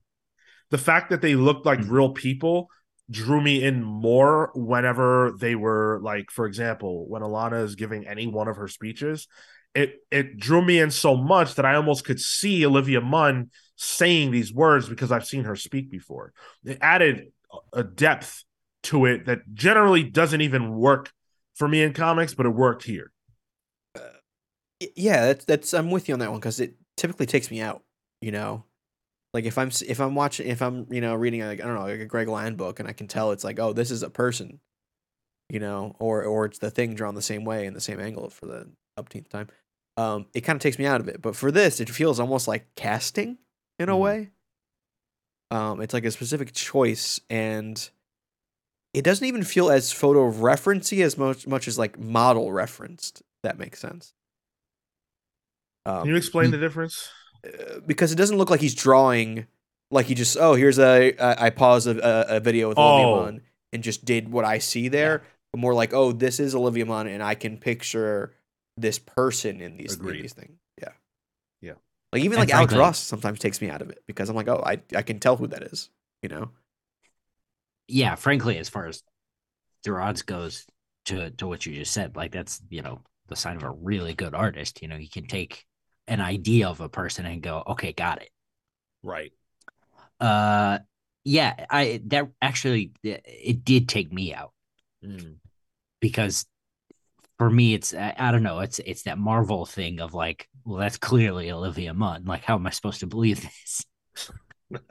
The 0.71 0.77
fact 0.77 1.09
that 1.09 1.21
they 1.21 1.35
looked 1.35 1.65
like 1.65 1.79
mm-hmm. 1.79 1.93
real 1.93 2.09
people 2.09 2.67
drew 3.09 3.41
me 3.41 3.63
in 3.63 3.83
more 3.83 4.51
whenever 4.55 5.33
they 5.39 5.55
were 5.55 5.99
like, 6.01 6.31
for 6.31 6.45
example, 6.45 7.07
when 7.09 7.21
Alana 7.21 7.63
is 7.63 7.75
giving 7.75 8.07
any 8.07 8.25
one 8.27 8.47
of 8.47 8.57
her 8.57 8.67
speeches, 8.67 9.27
it 9.73 9.95
it 10.11 10.37
drew 10.37 10.61
me 10.61 10.79
in 10.79 10.91
so 10.91 11.15
much 11.15 11.55
that 11.55 11.65
I 11.65 11.75
almost 11.75 12.03
could 12.03 12.19
see 12.19 12.65
Olivia 12.65 12.99
Munn 12.99 13.51
saying 13.77 14.31
these 14.31 14.53
words 14.53 14.89
because 14.89 15.11
I've 15.11 15.25
seen 15.25 15.45
her 15.45 15.55
speak 15.55 15.89
before. 15.89 16.33
It 16.65 16.77
added 16.81 17.31
a 17.73 17.83
depth 17.83 18.43
to 18.83 19.05
it 19.05 19.25
that 19.25 19.53
generally 19.53 20.03
doesn't 20.03 20.41
even 20.41 20.75
work 20.75 21.11
for 21.55 21.67
me 21.67 21.81
in 21.81 21.93
comics, 21.93 22.33
but 22.33 22.45
it 22.45 22.49
worked 22.49 22.83
here. 22.83 23.11
Uh, 23.95 24.17
yeah, 24.95 25.27
that's 25.27 25.45
that's 25.45 25.73
I'm 25.73 25.91
with 25.91 26.07
you 26.07 26.13
on 26.13 26.19
that 26.19 26.31
one 26.31 26.39
because 26.39 26.59
it 26.59 26.75
typically 26.97 27.25
takes 27.25 27.51
me 27.51 27.61
out. 27.61 27.83
You 28.21 28.31
know, 28.31 28.65
like 29.33 29.45
if 29.45 29.57
I'm 29.57 29.71
if 29.87 29.99
I'm 29.99 30.15
watching 30.15 30.47
if 30.47 30.61
I'm 30.61 30.87
you 30.89 31.01
know 31.01 31.15
reading 31.15 31.41
like 31.41 31.61
I 31.61 31.65
don't 31.65 31.75
know 31.75 31.83
like 31.83 31.99
a 31.99 32.05
Greg 32.05 32.27
Land 32.27 32.57
book 32.57 32.79
and 32.79 32.87
I 32.87 32.93
can 32.93 33.07
tell 33.07 33.31
it's 33.31 33.43
like 33.43 33.59
oh 33.59 33.73
this 33.73 33.91
is 33.91 34.03
a 34.03 34.09
person, 34.09 34.59
you 35.49 35.59
know, 35.59 35.95
or 35.99 36.23
or 36.23 36.45
it's 36.45 36.59
the 36.59 36.71
thing 36.71 36.95
drawn 36.95 37.15
the 37.15 37.21
same 37.21 37.45
way 37.45 37.65
in 37.65 37.73
the 37.73 37.81
same 37.81 37.99
angle 37.99 38.29
for 38.29 38.45
the 38.45 38.69
upteenth 38.97 39.29
time. 39.29 39.47
Um, 39.97 40.27
it 40.33 40.41
kind 40.41 40.55
of 40.55 40.61
takes 40.61 40.79
me 40.79 40.85
out 40.85 41.01
of 41.01 41.07
it. 41.07 41.21
But 41.21 41.35
for 41.35 41.51
this, 41.51 41.79
it 41.79 41.89
feels 41.89 42.19
almost 42.19 42.47
like 42.47 42.67
casting 42.75 43.37
in 43.77 43.89
a 43.89 43.93
mm. 43.93 43.99
way. 43.99 44.29
Um, 45.51 45.81
it's 45.81 45.93
like 45.93 46.05
a 46.05 46.11
specific 46.11 46.53
choice 46.53 47.19
and 47.29 47.89
it 48.93 49.03
doesn't 49.03 49.25
even 49.25 49.43
feel 49.43 49.69
as 49.69 49.91
photo 49.91 50.31
referencey 50.31 51.03
as 51.03 51.17
much 51.17 51.45
much 51.47 51.67
as 51.67 51.77
like 51.77 51.99
model 51.99 52.51
referenced. 52.51 53.21
that 53.43 53.57
makes 53.59 53.79
sense. 53.79 54.13
Um, 55.85 56.01
Can 56.01 56.11
you 56.11 56.15
explain 56.15 56.51
the 56.51 56.57
difference? 56.57 57.09
Uh, 57.45 57.79
because 57.85 58.11
it 58.11 58.15
doesn't 58.15 58.37
look 58.37 58.49
like 58.49 58.61
he's 58.61 58.75
drawing 58.75 59.47
like 59.89 60.05
he 60.05 60.15
just 60.15 60.37
oh 60.39 60.53
here's 60.53 60.79
a 60.79 61.15
I 61.19 61.49
paused 61.49 61.87
a, 61.87 62.35
a 62.35 62.39
video 62.39 62.69
with 62.69 62.77
oh. 62.77 62.83
Olivia 62.83 63.15
Munn 63.15 63.41
and 63.73 63.83
just 63.83 64.05
did 64.05 64.29
what 64.29 64.45
I 64.45 64.59
see 64.59 64.87
there. 64.87 65.21
Yeah. 65.21 65.29
But 65.51 65.59
more 65.59 65.73
like 65.73 65.93
oh 65.93 66.11
this 66.11 66.39
is 66.39 66.55
Olivia 66.55 66.85
Munn 66.85 67.07
and 67.07 67.21
I 67.21 67.35
can 67.35 67.57
picture 67.57 68.33
this 68.77 68.99
person 68.99 69.59
in 69.59 69.75
these, 69.77 69.97
in 69.97 70.05
these 70.05 70.33
things. 70.33 70.60
Like 72.11 72.23
even 72.23 72.37
and 72.37 72.41
like 72.41 72.49
frankly, 72.49 72.75
Alex 72.77 72.97
Ross 72.97 72.99
sometimes 72.99 73.39
takes 73.39 73.61
me 73.61 73.69
out 73.69 73.81
of 73.81 73.89
it 73.89 74.03
because 74.07 74.29
I'm 74.29 74.35
like 74.35 74.47
oh 74.47 74.63
I 74.65 74.81
I 74.95 75.01
can 75.01 75.19
tell 75.19 75.37
who 75.37 75.47
that 75.47 75.63
is. 75.63 75.89
You 76.21 76.29
know 76.29 76.51
yeah, 77.91 78.15
frankly, 78.15 78.57
as 78.57 78.69
far 78.69 78.87
as 78.87 79.03
Durance 79.83 80.21
goes 80.21 80.65
to 81.05 81.29
to 81.31 81.47
what 81.47 81.65
you 81.65 81.75
just 81.75 81.91
said, 81.91 82.15
like 82.15 82.31
that's 82.31 82.61
you 82.69 82.81
know 82.81 83.01
the 83.27 83.35
sign 83.35 83.57
of 83.57 83.63
a 83.63 83.69
really 83.69 84.13
good 84.13 84.33
artist. 84.33 84.81
You 84.81 84.87
know, 84.87 84.97
he 84.97 85.07
can 85.07 85.27
take 85.27 85.65
an 86.07 86.21
idea 86.21 86.69
of 86.69 86.81
a 86.81 86.89
person 86.89 87.25
and 87.25 87.41
go, 87.41 87.63
okay, 87.67 87.91
got 87.91 88.21
it. 88.21 88.29
Right. 89.03 89.33
Uh, 90.19 90.79
yeah, 91.23 91.65
I 91.69 92.01
that 92.07 92.29
actually 92.41 92.91
it 93.03 93.65
did 93.65 93.89
take 93.89 94.11
me 94.11 94.33
out 94.33 94.53
mm. 95.03 95.35
because 95.99 96.45
for 97.37 97.49
me 97.49 97.73
it's 97.73 97.93
I, 97.93 98.15
I 98.17 98.31
don't 98.31 98.43
know 98.43 98.59
it's 98.59 98.79
it's 98.79 99.03
that 99.03 99.17
Marvel 99.17 99.65
thing 99.65 99.99
of 99.99 100.13
like, 100.13 100.47
well, 100.65 100.79
that's 100.79 100.97
clearly 100.97 101.51
Olivia 101.51 101.93
Munn. 101.93 102.25
Like, 102.25 102.43
how 102.43 102.55
am 102.55 102.67
I 102.67 102.69
supposed 102.71 102.99
to 103.01 103.07
believe 103.07 103.41
this? 103.41 103.85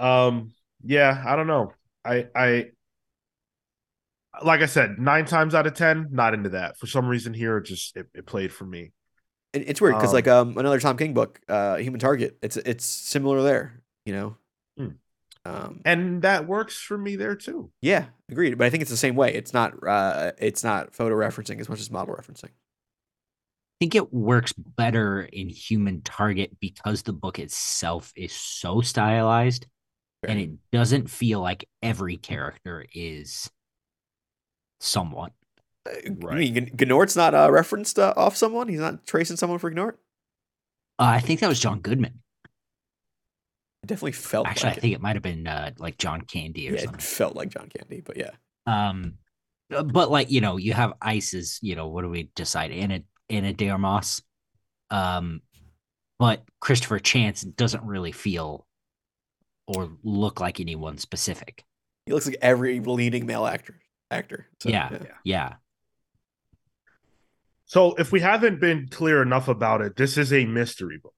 Um, 0.00 0.52
yeah, 0.82 1.22
I 1.24 1.36
don't 1.36 1.46
know. 1.46 1.72
I 2.04 2.26
I 2.34 2.70
like 4.42 4.62
I 4.62 4.66
said, 4.66 4.98
nine 4.98 5.26
times 5.26 5.54
out 5.54 5.66
of 5.66 5.74
ten, 5.74 6.08
not 6.10 6.34
into 6.34 6.50
that. 6.50 6.78
For 6.78 6.86
some 6.86 7.06
reason 7.06 7.34
here, 7.34 7.58
it 7.58 7.66
just 7.66 7.96
it, 7.96 8.06
it 8.14 8.26
played 8.26 8.52
for 8.52 8.64
me. 8.64 8.92
It's 9.52 9.80
weird 9.80 9.96
because 9.96 10.10
um, 10.10 10.14
like 10.14 10.28
um 10.28 10.58
another 10.58 10.80
Tom 10.80 10.96
King 10.96 11.12
book, 11.12 11.38
uh, 11.48 11.76
Human 11.76 12.00
Target. 12.00 12.38
It's 12.42 12.56
it's 12.56 12.84
similar 12.84 13.42
there, 13.42 13.82
you 14.06 14.14
know. 14.14 14.36
Hmm. 14.78 14.88
Um, 15.44 15.80
and 15.84 16.22
that 16.22 16.46
works 16.46 16.80
for 16.80 16.96
me 16.96 17.16
there 17.16 17.34
too. 17.34 17.70
Yeah, 17.82 18.06
agreed. 18.30 18.56
But 18.56 18.66
I 18.66 18.70
think 18.70 18.82
it's 18.82 18.90
the 18.90 18.96
same 18.96 19.16
way. 19.16 19.34
It's 19.34 19.52
not 19.52 19.74
uh, 19.86 20.32
it's 20.38 20.64
not 20.64 20.94
photo 20.94 21.14
referencing 21.14 21.60
as 21.60 21.68
much 21.68 21.80
as 21.80 21.90
model 21.90 22.14
referencing. 22.14 22.50
I 23.80 23.84
think 23.84 23.94
it 23.94 24.12
works 24.12 24.52
better 24.52 25.22
in 25.22 25.48
Human 25.48 26.02
Target 26.02 26.58
because 26.60 27.02
the 27.02 27.14
book 27.14 27.38
itself 27.38 28.12
is 28.14 28.32
so 28.32 28.82
stylized 28.82 29.66
and 30.22 30.38
it 30.38 30.50
doesn't 30.70 31.08
feel 31.08 31.40
like 31.40 31.66
every 31.82 32.18
character 32.18 32.84
is 32.92 33.50
somewhat. 34.80 35.32
Uh, 35.88 35.92
right. 36.18 36.34
I 36.34 36.38
mean, 36.38 36.70
Gnort's 36.76 37.16
not 37.16 37.34
uh, 37.34 37.50
referenced 37.50 37.98
uh, 37.98 38.12
off 38.16 38.36
someone. 38.36 38.68
He's 38.68 38.80
not 38.80 39.06
tracing 39.06 39.38
someone 39.38 39.58
for 39.58 39.70
Gnort. 39.70 39.94
Uh, 40.98 41.16
I 41.16 41.20
think 41.20 41.40
that 41.40 41.48
was 41.48 41.58
John 41.58 41.80
Goodman. 41.80 42.20
It 43.82 43.86
definitely 43.86 44.12
felt. 44.12 44.46
Actually, 44.46 44.68
like 44.68 44.76
I 44.76 44.80
think 44.80 44.92
it, 44.92 44.96
it 44.96 45.00
might 45.00 45.16
have 45.16 45.22
been 45.22 45.46
uh, 45.46 45.70
like 45.78 45.96
John 45.96 46.20
Candy 46.20 46.68
or 46.68 46.72
yeah, 46.74 46.80
something. 46.80 46.98
It 46.98 47.02
felt 47.02 47.34
like 47.34 47.48
John 47.48 47.70
Candy, 47.74 48.02
but 48.02 48.18
yeah. 48.18 48.32
Um, 48.66 49.14
uh, 49.74 49.84
but 49.84 50.10
like 50.10 50.30
you 50.30 50.42
know, 50.42 50.58
you 50.58 50.74
have 50.74 50.92
Ice's. 51.00 51.58
You 51.62 51.76
know, 51.76 51.88
what 51.88 52.02
do 52.02 52.10
we 52.10 52.30
decide? 52.34 52.72
Anna 52.72 53.00
Ana 53.30 53.52
de 53.52 53.70
Armas. 53.70 54.22
Um, 54.90 55.40
but 56.18 56.42
Christopher 56.60 56.98
Chance 56.98 57.42
doesn't 57.42 57.84
really 57.84 58.12
feel 58.12 58.66
or 59.66 59.90
look 60.02 60.40
like 60.40 60.60
anyone 60.60 60.98
specific. 60.98 61.64
He 62.06 62.12
looks 62.12 62.26
like 62.26 62.38
every 62.42 62.80
leading 62.80 63.26
male 63.26 63.46
actor. 63.46 63.78
Actor. 64.10 64.46
So, 64.60 64.68
yeah, 64.68 64.88
yeah, 64.90 65.06
yeah. 65.24 65.54
So, 67.66 67.94
if 67.94 68.10
we 68.10 68.18
haven't 68.18 68.60
been 68.60 68.88
clear 68.90 69.22
enough 69.22 69.46
about 69.46 69.80
it, 69.80 69.94
this 69.94 70.18
is 70.18 70.32
a 70.32 70.44
mystery 70.44 70.98
book, 70.98 71.14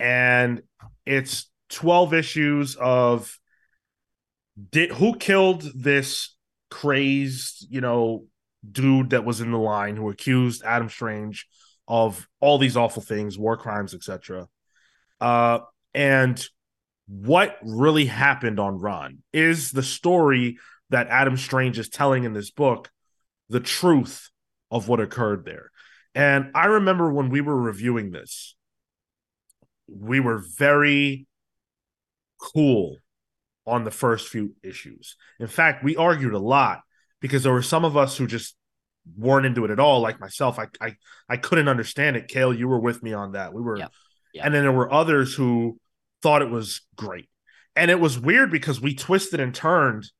and 0.00 0.62
it's 1.06 1.48
twelve 1.68 2.12
issues 2.12 2.74
of 2.74 3.38
did 4.70 4.90
who 4.90 5.16
killed 5.16 5.62
this 5.74 6.34
crazed, 6.70 7.66
you 7.70 7.80
know, 7.80 8.26
dude 8.70 9.10
that 9.10 9.24
was 9.24 9.40
in 9.40 9.50
the 9.50 9.58
line 9.58 9.96
who 9.96 10.08
accused 10.08 10.62
Adam 10.64 10.88
Strange 10.88 11.46
of 11.88 12.28
all 12.40 12.58
these 12.58 12.76
awful 12.76 13.02
things, 13.02 13.38
war 13.38 13.56
crimes, 13.56 13.94
etc. 13.94 14.48
Uh, 15.20 15.60
and 15.94 16.44
what 17.06 17.58
really 17.62 18.06
happened 18.06 18.60
on 18.60 18.78
Rann 18.78 19.18
Is 19.32 19.72
the 19.72 19.82
story 19.82 20.58
that 20.90 21.08
Adam 21.08 21.36
Strange 21.36 21.78
is 21.78 21.88
telling 21.88 22.24
in 22.24 22.32
this 22.32 22.50
book 22.50 22.90
the 23.48 23.60
truth 23.60 24.30
of 24.70 24.88
what 24.88 25.00
occurred 25.00 25.44
there? 25.44 25.70
And 26.14 26.50
I 26.54 26.66
remember 26.66 27.12
when 27.12 27.30
we 27.30 27.40
were 27.40 27.56
reviewing 27.56 28.10
this, 28.10 28.54
we 29.88 30.20
were 30.20 30.42
very 30.56 31.26
cool 32.38 32.98
on 33.66 33.84
the 33.84 33.90
first 33.90 34.28
few 34.28 34.54
issues. 34.62 35.16
In 35.38 35.46
fact, 35.46 35.84
we 35.84 35.96
argued 35.96 36.34
a 36.34 36.38
lot 36.38 36.82
because 37.22 37.44
there 37.44 37.52
were 37.52 37.62
some 37.62 37.86
of 37.86 37.96
us 37.96 38.18
who 38.18 38.26
just 38.26 38.54
weren't 39.16 39.46
into 39.46 39.64
it 39.64 39.70
at 39.70 39.80
all, 39.80 40.00
like 40.00 40.20
myself. 40.20 40.58
I 40.58 40.66
I, 40.80 40.96
I 41.28 41.38
couldn't 41.38 41.68
understand 41.68 42.16
it. 42.16 42.28
Cale, 42.28 42.52
you 42.52 42.68
were 42.68 42.78
with 42.78 43.02
me 43.02 43.14
on 43.14 43.32
that. 43.32 43.54
We 43.54 43.62
were, 43.62 43.78
yep. 43.78 43.92
Yep. 44.34 44.44
and 44.44 44.54
then 44.54 44.62
there 44.62 44.72
were 44.72 44.92
others 44.92 45.34
who 45.34 45.78
thought 46.22 46.42
it 46.42 46.50
was 46.50 46.82
great. 46.96 47.30
And 47.74 47.90
it 47.90 47.98
was 47.98 48.18
weird 48.18 48.50
because 48.50 48.82
we 48.82 48.94
twisted 48.94 49.40
and 49.40 49.54
turned 49.54 50.10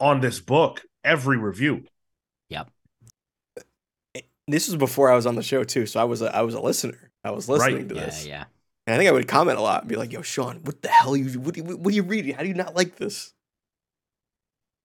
on 0.00 0.20
this 0.20 0.40
book 0.40 0.82
every 1.04 1.36
review. 1.36 1.84
Yep. 2.48 2.70
This 4.48 4.66
was 4.68 4.76
before 4.76 5.10
I 5.10 5.14
was 5.14 5.26
on 5.26 5.36
the 5.36 5.42
show 5.42 5.62
too, 5.62 5.86
so 5.86 6.00
I 6.00 6.04
was 6.04 6.20
a, 6.20 6.34
I 6.34 6.42
was 6.42 6.54
a 6.54 6.60
listener. 6.60 7.12
I 7.22 7.30
was 7.30 7.48
listening 7.48 7.76
right. 7.76 7.88
to 7.88 7.94
this. 7.94 8.26
Yeah, 8.26 8.32
yeah. 8.32 8.44
And 8.86 8.94
I 8.94 8.98
think 8.98 9.08
I 9.08 9.12
would 9.12 9.28
comment 9.28 9.58
a 9.58 9.62
lot 9.62 9.82
and 9.82 9.88
be 9.88 9.96
like, 9.96 10.12
"Yo, 10.12 10.20
Sean, 10.20 10.60
what 10.64 10.82
the 10.82 10.88
hell 10.88 11.14
are 11.14 11.16
you? 11.16 11.40
What, 11.40 11.56
what 11.56 11.92
are 11.92 11.96
you 11.96 12.02
reading? 12.02 12.34
How 12.34 12.42
do 12.42 12.48
you 12.48 12.54
not 12.54 12.76
like 12.76 12.96
this?" 12.96 13.32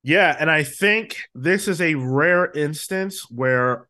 Yeah, 0.04 0.36
and 0.40 0.50
I 0.50 0.64
think 0.64 1.18
this 1.36 1.68
is 1.68 1.82
a 1.82 1.96
rare 1.96 2.50
instance 2.52 3.30
where, 3.30 3.88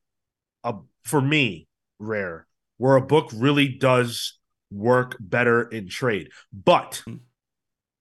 a 0.63 0.76
for 1.04 1.22
me, 1.22 1.67
rare, 2.00 2.48
where 2.78 2.95
a 2.95 3.02
book 3.02 3.30
really 3.34 3.67
does 3.67 4.39
work 4.72 5.17
better 5.19 5.63
in 5.63 5.88
trade. 5.88 6.30
But 6.52 7.02
hmm. 7.06 7.17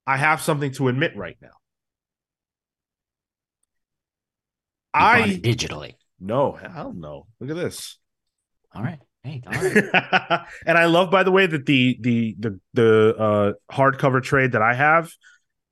I 0.07 0.17
have 0.17 0.41
something 0.41 0.71
to 0.73 0.87
admit 0.87 1.15
right 1.15 1.37
now. 1.39 1.47
You 4.95 5.05
I 5.05 5.21
digitally. 5.41 5.93
No, 6.19 6.53
hell 6.53 6.93
no. 6.93 7.27
Look 7.39 7.51
at 7.51 7.55
this. 7.55 7.97
All 8.73 8.83
right. 8.83 8.99
Hey, 9.23 9.43
all 9.45 9.53
right. 9.53 10.45
and 10.65 10.77
I 10.77 10.85
love, 10.85 11.11
by 11.11 11.23
the 11.23 11.31
way, 11.31 11.45
that 11.45 11.65
the 11.65 11.97
the 12.01 12.35
the 12.39 12.59
the 12.73 13.15
uh, 13.17 13.53
hardcover 13.73 14.23
trade 14.23 14.53
that 14.53 14.61
I 14.61 14.73
have, 14.73 15.11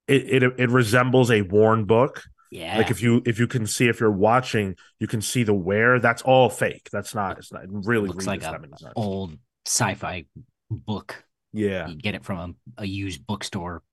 it, 0.07 0.43
it 0.43 0.53
it 0.57 0.69
resembles 0.69 1.31
a 1.31 1.41
worn 1.41 1.85
book. 1.85 2.23
Yeah. 2.51 2.77
Like 2.77 2.91
if 2.91 3.01
you 3.01 3.21
if 3.25 3.39
you 3.39 3.47
can 3.47 3.67
see 3.67 3.87
if 3.87 3.99
you're 3.99 4.11
watching, 4.11 4.75
you 4.99 5.07
can 5.07 5.21
see 5.21 5.43
the 5.43 5.53
wear. 5.53 5.99
That's 5.99 6.21
all 6.21 6.49
fake. 6.49 6.89
That's 6.91 7.13
not. 7.13 7.37
It's 7.37 7.51
not 7.51 7.63
really 7.67 8.09
it 8.09 8.13
looks 8.13 8.27
like 8.27 8.43
a 8.43 8.59
old 8.95 9.37
sci-fi 9.65 10.25
book. 10.69 11.23
Yeah, 11.53 11.87
you 11.87 11.95
get 11.95 12.15
it 12.15 12.23
from 12.23 12.55
a, 12.77 12.83
a 12.83 12.85
used 12.85 13.25
bookstore. 13.25 13.83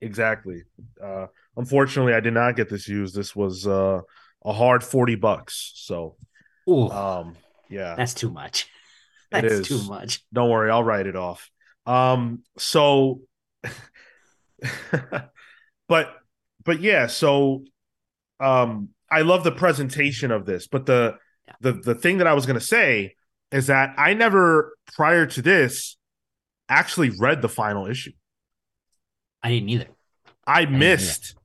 Exactly. 0.00 0.62
Uh, 1.02 1.26
Unfortunately, 1.56 2.14
I 2.14 2.20
did 2.20 2.34
not 2.34 2.56
get 2.56 2.68
this 2.68 2.88
used. 2.88 3.14
This 3.14 3.36
was 3.36 3.66
uh, 3.66 4.00
a 4.44 4.52
hard 4.52 4.82
40 4.82 5.14
bucks. 5.16 5.72
So, 5.76 6.16
Ooh, 6.68 6.88
um, 6.90 7.36
yeah, 7.70 7.94
that's 7.96 8.14
too 8.14 8.30
much. 8.30 8.68
That's 9.30 9.52
is. 9.52 9.68
too 9.68 9.82
much. 9.84 10.24
don't 10.32 10.50
worry, 10.50 10.70
I'll 10.70 10.84
write 10.84 11.06
it 11.06 11.16
off. 11.16 11.50
Um, 11.86 12.42
so, 12.58 13.20
but, 15.88 16.14
but 16.64 16.80
yeah, 16.80 17.06
so, 17.06 17.64
um, 18.40 18.90
I 19.10 19.20
love 19.22 19.44
the 19.44 19.52
presentation 19.52 20.30
of 20.30 20.46
this, 20.46 20.66
but 20.66 20.86
the, 20.86 21.18
Yeah. 21.46 21.54
the, 21.60 21.72
the 21.72 21.94
thing 21.94 22.18
that 22.18 22.26
I 22.26 22.32
was 22.34 22.46
going 22.46 22.58
to 22.58 22.64
say 22.64 23.14
is 23.52 23.66
that 23.68 23.94
I 23.98 24.14
never, 24.14 24.76
prior 24.94 25.26
to 25.26 25.42
this, 25.42 25.96
actually 26.68 27.10
read 27.10 27.42
the 27.42 27.48
final 27.48 27.86
issue. 27.86 28.12
I 29.42 29.50
didn't 29.50 29.68
either. 29.68 29.86
I 30.46 30.60
didn't 30.64 30.78
missed 30.78 31.36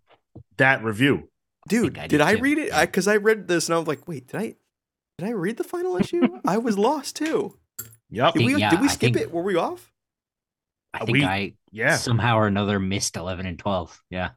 that 0.57 0.83
review. 0.83 1.29
Dude, 1.67 1.95
think 1.95 1.97
I 1.97 2.01
did 2.07 2.17
did 2.17 2.21
I 2.21 2.31
read 2.33 2.57
it? 2.57 2.73
I 2.73 2.85
because 2.85 3.07
I 3.07 3.17
read 3.17 3.47
this 3.47 3.67
and 3.67 3.75
I 3.75 3.77
was 3.79 3.87
like, 3.87 4.07
wait, 4.07 4.27
did 4.27 4.39
I 4.39 4.55
did 5.17 5.27
I 5.27 5.31
read 5.31 5.57
the 5.57 5.63
final 5.65 5.97
issue? 5.97 6.21
I 6.45 6.57
was 6.57 6.77
lost 6.77 7.17
too. 7.17 7.57
Yep. 8.09 8.33
Did 8.35 8.45
we 8.45 8.55
yeah, 8.55 8.69
did 8.71 8.79
we 8.81 8.87
skip 8.87 9.13
think- 9.13 9.17
it? 9.27 9.31
Were 9.33 9.43
we 9.43 9.55
off? 9.57 9.91
I 10.93 10.99
Uh, 10.99 11.05
think 11.05 11.17
we- 11.17 11.25
I 11.25 11.53
Yeah. 11.71 11.95
somehow 11.97 12.37
or 12.37 12.47
another 12.47 12.79
missed 12.79 13.15
11 13.17 13.45
and 13.45 13.59
12. 13.59 14.01
Yeah. 14.09 14.29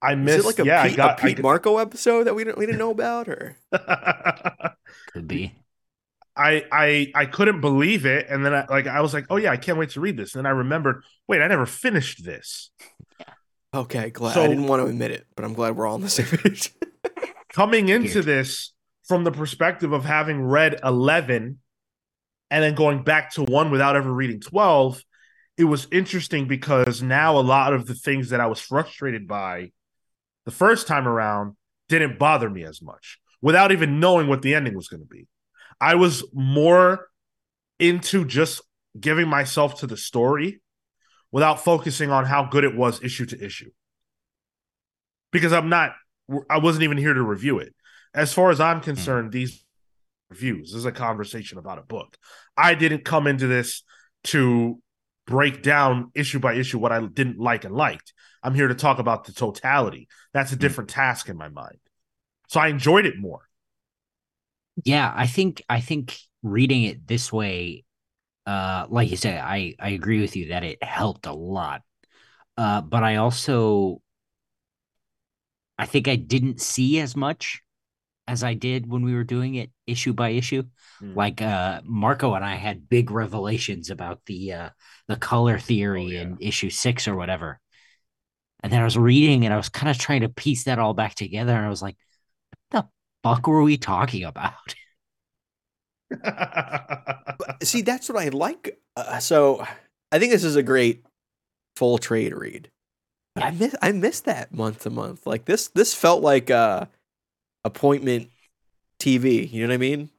I 0.00 0.12
Is 0.14 0.18
missed. 0.18 0.38
it 0.40 0.44
like 0.46 0.58
a 0.58 0.64
yeah, 0.64 0.86
Pete, 0.88 0.96
got. 0.96 1.18
a 1.18 1.22
Pete 1.22 1.40
Marco 1.40 1.78
episode 1.78 2.24
that 2.24 2.34
we 2.34 2.42
didn't 2.44 2.58
we 2.58 2.66
didn't 2.66 2.78
know 2.80 2.90
about 2.90 3.28
or 3.28 3.56
Could 5.12 5.28
be. 5.28 5.54
I 6.36 6.64
I 6.72 7.12
I 7.14 7.26
couldn't 7.26 7.60
believe 7.60 8.04
it, 8.06 8.26
and 8.28 8.44
then 8.44 8.54
I 8.54 8.66
like 8.68 8.86
I 8.86 9.00
was 9.00 9.12
like, 9.14 9.26
oh 9.30 9.36
yeah, 9.36 9.52
I 9.52 9.56
can't 9.58 9.78
wait 9.78 9.90
to 9.90 10.00
read 10.00 10.16
this. 10.16 10.34
And 10.34 10.40
then 10.44 10.46
I 10.52 10.56
remembered, 10.56 11.04
wait, 11.28 11.40
I 11.42 11.46
never 11.46 11.66
finished 11.66 12.24
this. 12.24 12.70
Okay, 13.74 14.10
glad 14.10 14.34
So- 14.34 14.42
I 14.42 14.48
didn't 14.48 14.66
want 14.66 14.82
to 14.82 14.86
admit 14.86 15.10
it, 15.12 15.26
but 15.36 15.44
I'm 15.44 15.54
glad 15.54 15.76
we're 15.76 15.86
all 15.86 15.94
on 15.94 16.00
the 16.00 16.08
same 16.08 16.26
page. 16.26 16.72
Coming 17.52 17.88
into 17.88 18.14
Weird. 18.14 18.24
this 18.24 18.72
from 19.06 19.24
the 19.24 19.30
perspective 19.30 19.92
of 19.92 20.04
having 20.04 20.42
read 20.42 20.80
eleven, 20.82 21.58
and 22.50 22.64
then 22.64 22.74
going 22.74 23.04
back 23.04 23.32
to 23.34 23.44
one 23.44 23.70
without 23.70 23.94
ever 23.94 24.10
reading 24.12 24.40
twelve, 24.40 25.02
it 25.56 25.64
was 25.64 25.86
interesting 25.92 26.48
because 26.48 27.02
now 27.02 27.38
a 27.38 27.40
lot 27.40 27.72
of 27.72 27.86
the 27.86 27.94
things 27.94 28.30
that 28.30 28.40
I 28.40 28.46
was 28.46 28.60
frustrated 28.60 29.28
by 29.28 29.72
the 30.44 30.50
first 30.50 30.86
time 30.86 31.06
around 31.06 31.56
didn't 31.88 32.18
bother 32.18 32.48
me 32.48 32.64
as 32.64 32.80
much 32.80 33.18
without 33.40 33.72
even 33.72 34.00
knowing 34.00 34.28
what 34.28 34.42
the 34.42 34.54
ending 34.54 34.74
was 34.74 34.88
going 34.88 35.02
to 35.02 35.06
be. 35.06 35.26
I 35.80 35.96
was 35.96 36.24
more 36.32 37.08
into 37.78 38.24
just 38.24 38.62
giving 38.98 39.28
myself 39.28 39.80
to 39.80 39.86
the 39.86 39.96
story 39.96 40.60
without 41.30 41.64
focusing 41.64 42.10
on 42.10 42.24
how 42.24 42.44
good 42.44 42.64
it 42.64 42.76
was 42.76 43.02
issue 43.02 43.26
to 43.26 43.44
issue. 43.44 43.70
Because 45.32 45.52
I'm 45.52 45.68
not, 45.68 45.92
I 46.48 46.58
wasn't 46.58 46.84
even 46.84 46.98
here 46.98 47.14
to 47.14 47.22
review 47.22 47.58
it. 47.58 47.74
As 48.14 48.32
far 48.32 48.50
as 48.50 48.60
I'm 48.60 48.80
mm. 48.80 48.84
concerned, 48.84 49.32
these 49.32 49.64
reviews 50.32 50.70
this 50.70 50.78
is 50.78 50.84
a 50.86 50.92
conversation 50.92 51.58
about 51.58 51.78
a 51.78 51.82
book. 51.82 52.16
I 52.56 52.74
didn't 52.74 53.04
come 53.04 53.26
into 53.26 53.46
this 53.46 53.82
to 54.24 54.80
break 55.26 55.62
down 55.62 56.10
issue 56.14 56.38
by 56.40 56.54
issue 56.54 56.78
what 56.78 56.92
I 56.92 57.00
didn't 57.04 57.38
like 57.38 57.64
and 57.64 57.74
liked. 57.74 58.12
I'm 58.42 58.54
here 58.54 58.68
to 58.68 58.74
talk 58.74 58.98
about 58.98 59.24
the 59.24 59.32
totality. 59.32 60.08
That's 60.32 60.52
a 60.52 60.56
different 60.56 60.90
task 60.90 61.28
in 61.28 61.36
my 61.36 61.48
mind. 61.48 61.78
So 62.48 62.60
I 62.60 62.68
enjoyed 62.68 63.06
it 63.06 63.18
more. 63.18 63.40
Yeah, 64.84 65.12
I 65.14 65.26
think 65.26 65.62
I 65.68 65.80
think 65.80 66.16
reading 66.42 66.84
it 66.84 67.06
this 67.06 67.32
way, 67.32 67.84
uh, 68.46 68.86
like 68.88 69.10
you 69.10 69.16
said, 69.16 69.38
I 69.38 69.74
I 69.78 69.90
agree 69.90 70.20
with 70.20 70.36
you 70.36 70.48
that 70.48 70.64
it 70.64 70.82
helped 70.82 71.26
a 71.26 71.32
lot. 71.32 71.82
Uh, 72.56 72.80
but 72.80 73.02
I 73.02 73.16
also 73.16 74.02
I 75.78 75.86
think 75.86 76.08
I 76.08 76.16
didn't 76.16 76.60
see 76.60 76.98
as 77.00 77.16
much 77.16 77.62
as 78.28 78.44
I 78.44 78.54
did 78.54 78.86
when 78.88 79.02
we 79.02 79.14
were 79.14 79.24
doing 79.24 79.56
it 79.56 79.70
issue 79.86 80.12
by 80.12 80.30
issue. 80.30 80.64
Mm. 81.02 81.16
Like 81.16 81.42
uh 81.42 81.80
Marco 81.84 82.34
and 82.34 82.44
I 82.44 82.54
had 82.56 82.88
big 82.88 83.10
revelations 83.10 83.90
about 83.90 84.20
the 84.26 84.52
uh 84.52 84.70
the 85.08 85.16
color 85.16 85.58
theory 85.58 86.04
Oh, 86.06 86.08
yeah. 86.08 86.22
in 86.22 86.38
issue 86.40 86.70
six 86.70 87.08
or 87.08 87.16
whatever. 87.16 87.60
And 88.62 88.72
then 88.72 88.80
I 88.80 88.84
was 88.84 88.96
reading 88.98 89.44
and 89.44 89.52
I 89.52 89.56
was 89.56 89.68
kind 89.68 89.90
of 89.90 89.98
trying 89.98 90.20
to 90.22 90.28
piece 90.28 90.64
that 90.64 90.78
all 90.78 90.94
back 90.94 91.14
together, 91.16 91.52
and 91.54 91.66
I 91.66 91.68
was 91.68 91.82
like, 91.82 91.96
what 92.70 92.84
the 92.84 93.28
fuck 93.28 93.46
were 93.46 93.62
we 93.62 93.76
talking 93.76 94.24
about? 94.24 94.54
See, 97.62 97.82
that's 97.82 98.08
what 98.08 98.18
I 98.22 98.28
like. 98.28 98.78
Uh, 98.96 99.18
so 99.18 99.66
I 100.10 100.18
think 100.18 100.32
this 100.32 100.44
is 100.44 100.56
a 100.56 100.62
great 100.62 101.04
full 101.76 101.98
trade 101.98 102.34
read. 102.34 102.70
But 103.34 103.44
I 103.44 103.50
miss 103.52 103.74
I 103.82 103.92
miss 103.92 104.20
that 104.22 104.54
month 104.54 104.82
to 104.82 104.90
month. 104.90 105.26
Like 105.26 105.46
this 105.46 105.68
this 105.68 105.94
felt 105.94 106.22
like 106.22 106.50
uh 106.50 106.86
appointment 107.64 108.30
TV. 108.98 109.44
You 109.50 109.62
know 109.62 109.68
what 109.68 109.74
I 109.74 109.78
mean? 109.78 110.10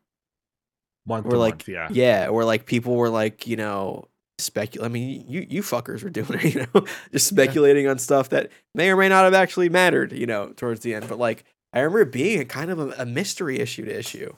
Month 1.06 1.26
Or 1.26 1.38
like 1.38 1.58
month, 1.58 1.68
yeah. 1.68 1.90
yeah, 1.90 2.28
or 2.30 2.46
like 2.46 2.66
people 2.66 2.96
were 2.96 3.10
like 3.10 3.46
you 3.48 3.56
know 3.58 4.08
speculate. 4.38 4.86
I 4.90 4.90
mean, 4.94 5.26
you 5.28 5.46
you 5.50 5.62
fuckers 5.62 6.04
were 6.04 6.10
doing 6.10 6.40
it. 6.42 6.44
You 6.56 6.68
know, 6.74 6.86
just 7.12 7.28
speculating 7.28 7.88
on 7.88 8.00
stuff 8.00 8.30
that 8.30 8.52
may 8.74 8.90
or 8.90 8.96
may 8.98 9.10
not 9.10 9.26
have 9.26 9.34
actually 9.34 9.70
mattered. 9.70 10.14
You 10.14 10.26
know, 10.28 10.54
towards 10.56 10.82
the 10.82 10.94
end. 10.94 11.08
But 11.08 11.20
like 11.20 11.44
I 11.74 11.80
remember 11.80 12.02
it 12.02 12.12
being 12.12 12.40
a 12.40 12.46
kind 12.46 12.72
of 12.72 12.80
a, 12.80 12.90
a 13.00 13.06
mystery 13.06 13.60
issue 13.60 13.86
to 13.86 13.98
issue. 13.98 14.34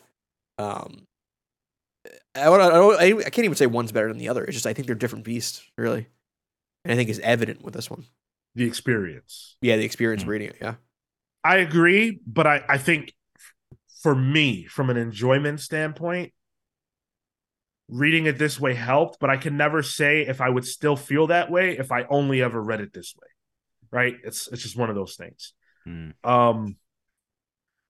Um, 0.57 1.05
I 2.35 2.43
don't, 2.45 2.61
I, 2.61 2.69
don't, 3.09 3.19
I 3.25 3.29
can't 3.29 3.45
even 3.45 3.55
say 3.55 3.65
one's 3.65 3.91
better 3.91 4.09
than 4.09 4.17
the 4.17 4.29
other. 4.29 4.43
It's 4.43 4.53
just 4.55 4.67
I 4.67 4.73
think 4.73 4.87
they're 4.87 4.95
different 4.95 5.25
beasts, 5.25 5.63
really. 5.77 6.07
And 6.85 6.93
I 6.93 6.95
think 6.95 7.09
is 7.09 7.19
evident 7.19 7.63
with 7.63 7.73
this 7.73 7.89
one. 7.89 8.05
The 8.55 8.65
experience. 8.65 9.57
Yeah, 9.61 9.77
the 9.77 9.85
experience 9.85 10.23
Mm. 10.23 10.27
reading 10.27 10.49
it. 10.49 10.57
Yeah. 10.61 10.75
I 11.45 11.57
agree, 11.57 12.19
but 12.25 12.47
I, 12.47 12.63
I 12.67 12.77
think 12.79 13.13
for 14.01 14.15
me, 14.15 14.65
from 14.65 14.89
an 14.89 14.97
enjoyment 14.97 15.59
standpoint, 15.61 16.33
reading 17.87 18.25
it 18.25 18.39
this 18.39 18.59
way 18.59 18.73
helped, 18.73 19.19
but 19.19 19.29
I 19.29 19.37
can 19.37 19.55
never 19.55 19.83
say 19.83 20.21
if 20.21 20.41
I 20.41 20.49
would 20.49 20.65
still 20.65 20.95
feel 20.95 21.27
that 21.27 21.51
way 21.51 21.77
if 21.77 21.91
I 21.91 22.05
only 22.09 22.41
ever 22.41 22.59
read 22.59 22.81
it 22.81 22.93
this 22.93 23.13
way. 23.15 23.27
Right? 23.91 24.15
It's 24.23 24.47
it's 24.47 24.63
just 24.63 24.75
one 24.75 24.89
of 24.89 24.95
those 24.95 25.15
things. 25.15 25.53
Hmm. 25.83 26.09
Um 26.23 26.77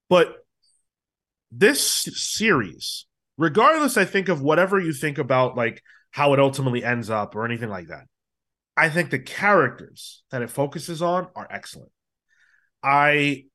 but 0.09 0.35
this 1.49 1.81
series, 1.81 3.05
regardless, 3.37 3.95
I 3.95 4.03
think 4.03 4.27
of 4.27 4.41
whatever 4.41 4.81
you 4.81 4.91
think 4.91 5.17
about 5.17 5.55
like 5.55 5.81
how 6.11 6.33
it 6.33 6.41
ultimately 6.41 6.83
ends 6.83 7.09
up 7.09 7.35
or 7.35 7.45
anything 7.45 7.69
like 7.69 7.87
that. 7.87 8.03
I 8.75 8.89
think 8.89 9.11
the 9.11 9.19
characters 9.19 10.23
that 10.31 10.41
it 10.41 10.49
focuses 10.49 11.01
on 11.01 11.29
are 11.37 11.47
excellent. 11.49 11.91
I 12.85 13.45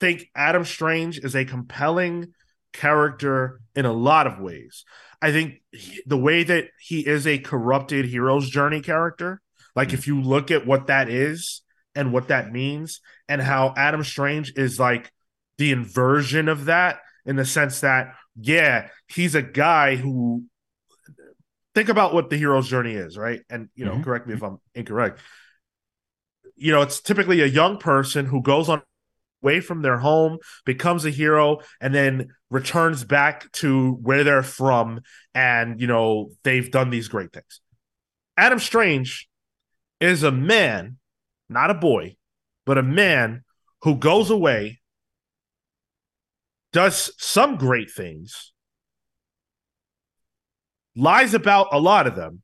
think 0.00 0.28
Adam 0.34 0.64
Strange 0.66 1.18
is 1.18 1.34
a 1.34 1.46
compelling 1.46 2.34
character 2.74 3.60
in 3.74 3.86
a 3.86 3.92
lot 3.92 4.26
of 4.26 4.38
ways. 4.38 4.84
I 5.22 5.32
think 5.32 5.62
he- 5.72 6.02
the 6.04 6.18
way 6.18 6.42
that 6.44 6.68
he 6.78 7.06
is 7.06 7.26
a 7.26 7.38
corrupted 7.38 8.04
hero's 8.04 8.50
journey 8.50 8.82
character, 8.82 9.40
like 9.74 9.94
if 9.94 10.06
you 10.06 10.20
look 10.20 10.50
at 10.50 10.66
what 10.66 10.88
that 10.88 11.08
is 11.08 11.62
and 11.94 12.12
what 12.12 12.28
that 12.28 12.52
means, 12.52 13.00
and 13.28 13.40
how 13.40 13.72
Adam 13.76 14.04
Strange 14.04 14.52
is 14.56 14.78
like 14.78 15.10
the 15.56 15.72
inversion 15.72 16.48
of 16.48 16.66
that 16.66 16.98
in 17.24 17.36
the 17.36 17.46
sense 17.46 17.80
that, 17.80 18.14
yeah, 18.38 18.88
he's 19.06 19.34
a 19.34 19.42
guy 19.42 19.96
who 19.96 20.44
think 21.74 21.88
about 21.88 22.12
what 22.12 22.28
the 22.28 22.36
hero's 22.36 22.68
journey 22.68 22.92
is, 22.94 23.16
right? 23.16 23.40
And 23.48 23.68
you 23.74 23.84
know, 23.84 23.96
Mhm. 23.96 24.04
correct 24.04 24.26
me 24.26 24.34
if 24.34 24.42
I'm 24.42 24.58
incorrect. 24.74 25.20
You 26.56 26.72
know, 26.72 26.82
it's 26.82 27.00
typically 27.00 27.40
a 27.40 27.46
young 27.46 27.78
person 27.78 28.26
who 28.26 28.42
goes 28.42 28.68
on 28.68 28.82
away 29.42 29.60
from 29.60 29.82
their 29.82 29.98
home, 29.98 30.38
becomes 30.64 31.04
a 31.04 31.10
hero, 31.10 31.58
and 31.80 31.94
then 31.94 32.28
returns 32.50 33.04
back 33.04 33.50
to 33.52 33.92
where 34.02 34.24
they're 34.24 34.42
from, 34.42 35.00
and 35.34 35.80
you 35.80 35.86
know, 35.86 36.30
they've 36.44 36.70
done 36.70 36.90
these 36.90 37.08
great 37.08 37.32
things. 37.32 37.60
Adam 38.36 38.58
Strange 38.58 39.28
is 40.00 40.22
a 40.22 40.32
man, 40.32 40.96
not 41.48 41.70
a 41.70 41.74
boy, 41.74 42.16
but 42.64 42.78
a 42.78 42.82
man 42.82 43.44
who 43.82 43.96
goes 43.96 44.30
away, 44.30 44.80
does 46.72 47.12
some 47.18 47.56
great 47.56 47.90
things, 47.90 48.52
lies 50.96 51.34
about 51.34 51.68
a 51.72 51.78
lot 51.78 52.06
of 52.06 52.16
them, 52.16 52.40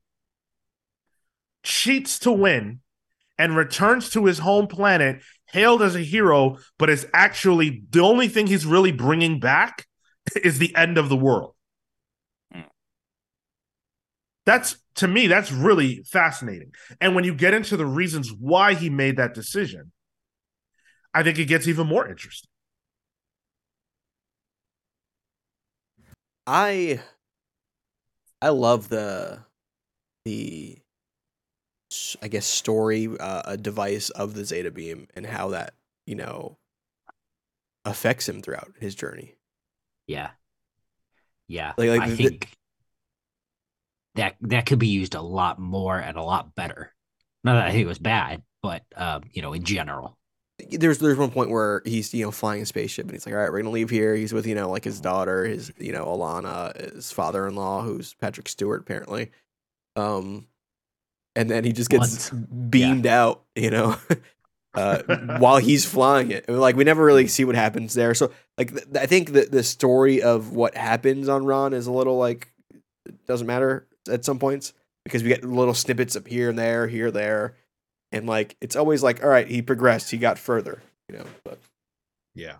cheats 1.62 2.18
to 2.20 2.30
win, 2.30 2.80
and 3.40 3.56
returns 3.56 4.10
to 4.10 4.26
his 4.26 4.38
home 4.40 4.66
planet 4.66 5.22
hailed 5.46 5.82
as 5.82 5.96
a 5.96 6.00
hero, 6.00 6.58
but 6.78 6.90
is 6.90 7.06
actually 7.14 7.82
the 7.90 8.00
only 8.00 8.28
thing 8.28 8.46
he's 8.46 8.66
really 8.66 8.92
bringing 8.92 9.40
back 9.40 9.86
is 10.44 10.58
the 10.58 10.76
end 10.76 10.98
of 10.98 11.08
the 11.08 11.16
world. 11.16 11.54
Mm. 12.54 12.66
That's 14.46 14.76
to 14.96 15.08
me, 15.08 15.26
that's 15.26 15.52
really 15.52 16.02
fascinating. 16.04 16.72
And 17.00 17.14
when 17.14 17.24
you 17.24 17.34
get 17.34 17.54
into 17.54 17.76
the 17.76 17.86
reasons 17.86 18.32
why 18.32 18.74
he 18.74 18.90
made 18.90 19.16
that 19.16 19.34
decision, 19.34 19.92
I 21.14 21.22
think 21.22 21.38
it 21.38 21.46
gets 21.46 21.66
even 21.68 21.86
more 21.86 22.08
interesting. 22.08 22.48
I 26.46 27.00
I 28.42 28.48
love 28.50 28.88
the 28.88 29.44
the 30.24 30.78
s- 30.78 30.89
I 32.22 32.28
guess 32.28 32.46
story 32.46 33.08
uh, 33.18 33.42
a 33.44 33.56
device 33.56 34.10
of 34.10 34.34
the 34.34 34.44
Zeta 34.44 34.70
beam 34.70 35.08
and 35.14 35.26
how 35.26 35.48
that 35.50 35.74
you 36.06 36.14
know 36.14 36.56
affects 37.84 38.28
him 38.28 38.42
throughout 38.42 38.72
his 38.78 38.94
journey. 38.94 39.36
Yeah. 40.06 40.30
Yeah. 41.48 41.72
Like- 41.76 41.88
like 41.90 42.00
I 42.02 42.10
the- 42.10 42.16
think 42.16 42.50
that 44.16 44.36
that 44.42 44.66
could 44.66 44.78
be 44.78 44.88
used 44.88 45.14
a 45.14 45.22
lot 45.22 45.58
more 45.58 45.96
and 45.98 46.16
a 46.16 46.22
lot 46.22 46.54
better. 46.54 46.92
Not 47.44 47.54
that 47.54 47.66
I 47.68 47.70
think 47.70 47.84
it 47.84 47.88
was 47.88 47.98
bad, 47.98 48.42
but 48.62 48.82
um, 48.96 49.22
you 49.32 49.40
know, 49.42 49.52
in 49.52 49.64
general. 49.64 50.16
There's 50.68 50.98
there's 50.98 51.16
one 51.16 51.30
point 51.30 51.48
where 51.50 51.80
he's 51.86 52.12
you 52.12 52.24
know 52.26 52.30
flying 52.30 52.60
a 52.60 52.66
spaceship 52.66 53.06
and 53.06 53.12
he's 53.12 53.24
like, 53.24 53.34
all 53.34 53.40
right, 53.40 53.50
we're 53.50 53.60
gonna 53.62 53.70
leave 53.70 53.88
here. 53.88 54.14
He's 54.14 54.32
with 54.34 54.46
you 54.46 54.54
know 54.54 54.68
like 54.68 54.84
his 54.84 55.00
daughter, 55.00 55.44
his 55.46 55.72
you 55.78 55.90
know 55.92 56.04
Alana, 56.04 56.94
his 56.94 57.10
father-in-law, 57.12 57.82
who's 57.82 58.12
Patrick 58.14 58.46
Stewart 58.48 58.82
apparently. 58.82 59.30
Um, 59.96 60.46
and 61.36 61.50
then 61.50 61.64
he 61.64 61.72
just 61.72 61.90
gets 61.90 62.30
Once. 62.30 62.30
beamed 62.30 63.06
out, 63.06 63.42
you 63.54 63.70
know, 63.70 63.96
uh, 64.74 65.02
while 65.38 65.58
he's 65.58 65.84
flying 65.84 66.30
it. 66.30 66.48
Like 66.48 66.76
we 66.76 66.84
never 66.84 67.04
really 67.04 67.26
see 67.28 67.44
what 67.44 67.54
happens 67.54 67.94
there. 67.94 68.14
So 68.14 68.32
like 68.58 68.72
th- 68.72 68.86
I 68.96 69.06
think 69.06 69.32
that 69.32 69.50
the 69.50 69.62
story 69.62 70.22
of 70.22 70.52
what 70.52 70.76
happens 70.76 71.28
on 71.28 71.44
Rann 71.44 71.72
is 71.72 71.86
a 71.86 71.92
little 71.92 72.18
like 72.18 72.52
doesn't 73.26 73.46
matter 73.46 73.86
at 74.08 74.24
some 74.24 74.38
points 74.38 74.72
because 75.04 75.22
we 75.22 75.28
get 75.28 75.44
little 75.44 75.74
snippets 75.74 76.16
of 76.16 76.26
here 76.26 76.50
and 76.50 76.58
there, 76.58 76.86
here 76.86 77.10
there, 77.10 77.56
and 78.12 78.26
like 78.26 78.56
it's 78.60 78.76
always 78.76 79.02
like, 79.02 79.22
all 79.22 79.30
right, 79.30 79.48
he 79.48 79.62
progressed, 79.62 80.10
he 80.10 80.18
got 80.18 80.38
further, 80.38 80.82
you 81.08 81.18
know. 81.18 81.24
But 81.44 81.58
Yeah. 82.34 82.56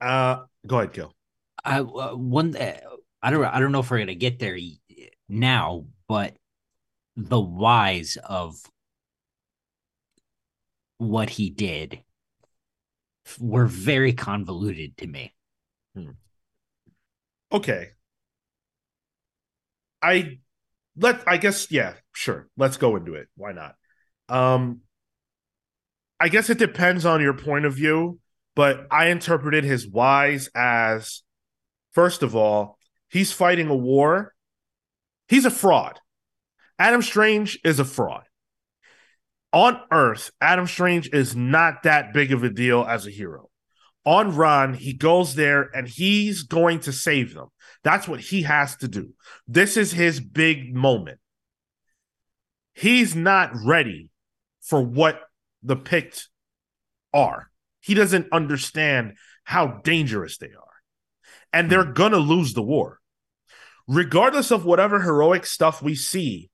Uh, 0.00 0.44
go 0.66 0.78
ahead, 0.78 0.92
Gil. 0.92 1.12
I 1.64 1.80
uh, 1.80 2.14
one 2.14 2.56
uh, 2.56 2.78
I 3.22 3.30
don't 3.30 3.44
I 3.44 3.58
don't 3.58 3.72
know 3.72 3.80
if 3.80 3.90
we're 3.90 3.98
gonna 3.98 4.14
get 4.14 4.38
there 4.38 4.56
now, 5.28 5.84
but 6.08 6.34
the 7.16 7.40
whys 7.40 8.16
of 8.24 8.56
what 10.98 11.30
he 11.30 11.50
did 11.50 12.00
were 13.38 13.66
very 13.66 14.12
convoluted 14.12 14.96
to 14.96 15.06
me. 15.06 15.34
Okay. 17.52 17.90
I 20.02 20.38
let 20.96 21.22
I 21.26 21.36
guess 21.36 21.70
yeah, 21.70 21.94
sure. 22.12 22.48
Let's 22.56 22.76
go 22.76 22.96
into 22.96 23.14
it. 23.14 23.28
Why 23.36 23.52
not? 23.52 23.74
Um 24.28 24.80
I 26.20 26.28
guess 26.28 26.50
it 26.50 26.58
depends 26.58 27.04
on 27.04 27.20
your 27.20 27.34
point 27.34 27.64
of 27.64 27.74
view, 27.74 28.18
but 28.56 28.86
I 28.90 29.08
interpreted 29.08 29.64
his 29.64 29.88
whys 29.88 30.50
as 30.54 31.22
first 31.92 32.22
of 32.22 32.34
all, 32.34 32.78
he's 33.08 33.32
fighting 33.32 33.68
a 33.68 33.76
war. 33.76 34.34
He's 35.28 35.44
a 35.44 35.50
fraud. 35.50 36.00
Adam 36.78 37.02
Strange 37.02 37.58
is 37.64 37.78
a 37.78 37.84
fraud. 37.84 38.24
On 39.52 39.80
Earth, 39.90 40.30
Adam 40.40 40.66
Strange 40.66 41.08
is 41.12 41.34
not 41.34 41.82
that 41.84 42.12
big 42.12 42.32
of 42.32 42.44
a 42.44 42.50
deal 42.50 42.84
as 42.84 43.06
a 43.06 43.10
hero. 43.10 43.48
On 44.04 44.34
Rann, 44.34 44.74
he 44.74 44.92
goes 44.92 45.34
there 45.34 45.70
and 45.74 45.88
he's 45.88 46.42
going 46.42 46.80
to 46.80 46.92
save 46.92 47.34
them. 47.34 47.48
That's 47.82 48.08
what 48.08 48.20
he 48.20 48.42
has 48.42 48.76
to 48.76 48.88
do. 48.88 49.10
This 49.46 49.76
is 49.76 49.92
his 49.92 50.20
big 50.20 50.74
moment. 50.74 51.18
He's 52.74 53.14
not 53.14 53.50
ready 53.64 54.10
for 54.62 54.80
what 54.80 55.20
the 55.62 55.76
Pict 55.76 56.28
are. 57.12 57.50
He 57.80 57.94
doesn't 57.94 58.32
understand 58.32 59.14
how 59.44 59.80
dangerous 59.82 60.38
they 60.38 60.46
are. 60.46 60.64
And 61.52 61.70
they're 61.70 61.84
going 61.84 62.12
to 62.12 62.18
lose 62.18 62.54
the 62.54 62.62
war. 62.62 63.00
Regardless 63.88 64.50
of 64.50 64.64
whatever 64.64 65.00
heroic 65.00 65.46
stuff 65.46 65.82
we 65.82 65.94
see 65.94 66.50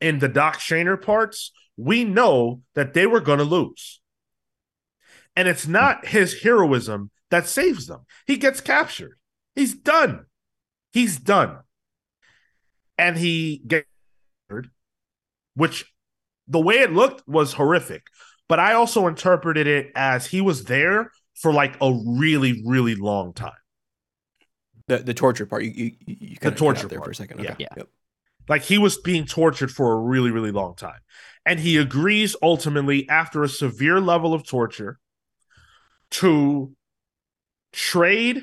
in 0.00 0.18
the 0.18 0.28
Doc 0.28 0.58
Shaner 0.58 1.00
parts, 1.00 1.52
we 1.76 2.04
know 2.04 2.60
that 2.74 2.92
they 2.92 3.06
were 3.06 3.20
going 3.20 3.38
to 3.38 3.44
lose. 3.44 4.00
And 5.36 5.48
it's 5.48 5.66
not 5.66 6.06
his 6.06 6.42
heroism 6.42 7.10
that 7.30 7.48
saves 7.48 7.86
them. 7.86 8.00
He 8.26 8.36
gets 8.36 8.60
captured. 8.60 9.16
He's 9.54 9.74
done. 9.74 10.26
He's 10.92 11.16
done. 11.16 11.60
And 12.98 13.16
he 13.16 13.62
gets 13.66 13.86
which 15.54 15.84
the 16.48 16.60
way 16.60 16.76
it 16.76 16.92
looked 16.92 17.26
was 17.26 17.54
horrific. 17.54 18.02
But 18.48 18.58
I 18.58 18.74
also 18.74 19.06
interpreted 19.06 19.66
it 19.66 19.92
as 19.94 20.26
he 20.26 20.40
was 20.40 20.64
there 20.64 21.10
for 21.34 21.52
like 21.52 21.76
a 21.80 21.92
really, 22.06 22.62
really 22.66 22.94
long 22.94 23.32
time. 23.32 23.52
The 24.98 25.02
the 25.02 25.14
torture 25.14 25.46
part, 25.46 25.64
you 25.64 25.70
you, 25.70 25.92
you 26.06 26.36
kinda 26.36 26.56
torture 26.56 26.88
there 26.88 26.98
for 26.98 27.04
a 27.04 27.06
part. 27.06 27.16
second. 27.16 27.40
Yeah. 27.40 27.52
Okay. 27.52 27.64
Yeah. 27.64 27.74
Yep. 27.78 27.88
Like 28.48 28.62
he 28.62 28.78
was 28.78 28.98
being 28.98 29.24
tortured 29.24 29.70
for 29.70 29.92
a 29.92 29.96
really, 29.96 30.30
really 30.30 30.50
long 30.50 30.74
time. 30.74 31.00
And 31.46 31.58
he 31.58 31.76
agrees 31.76 32.36
ultimately 32.42 33.08
after 33.08 33.42
a 33.42 33.48
severe 33.48 34.00
level 34.00 34.34
of 34.34 34.46
torture 34.46 34.98
to 36.12 36.72
trade 37.72 38.42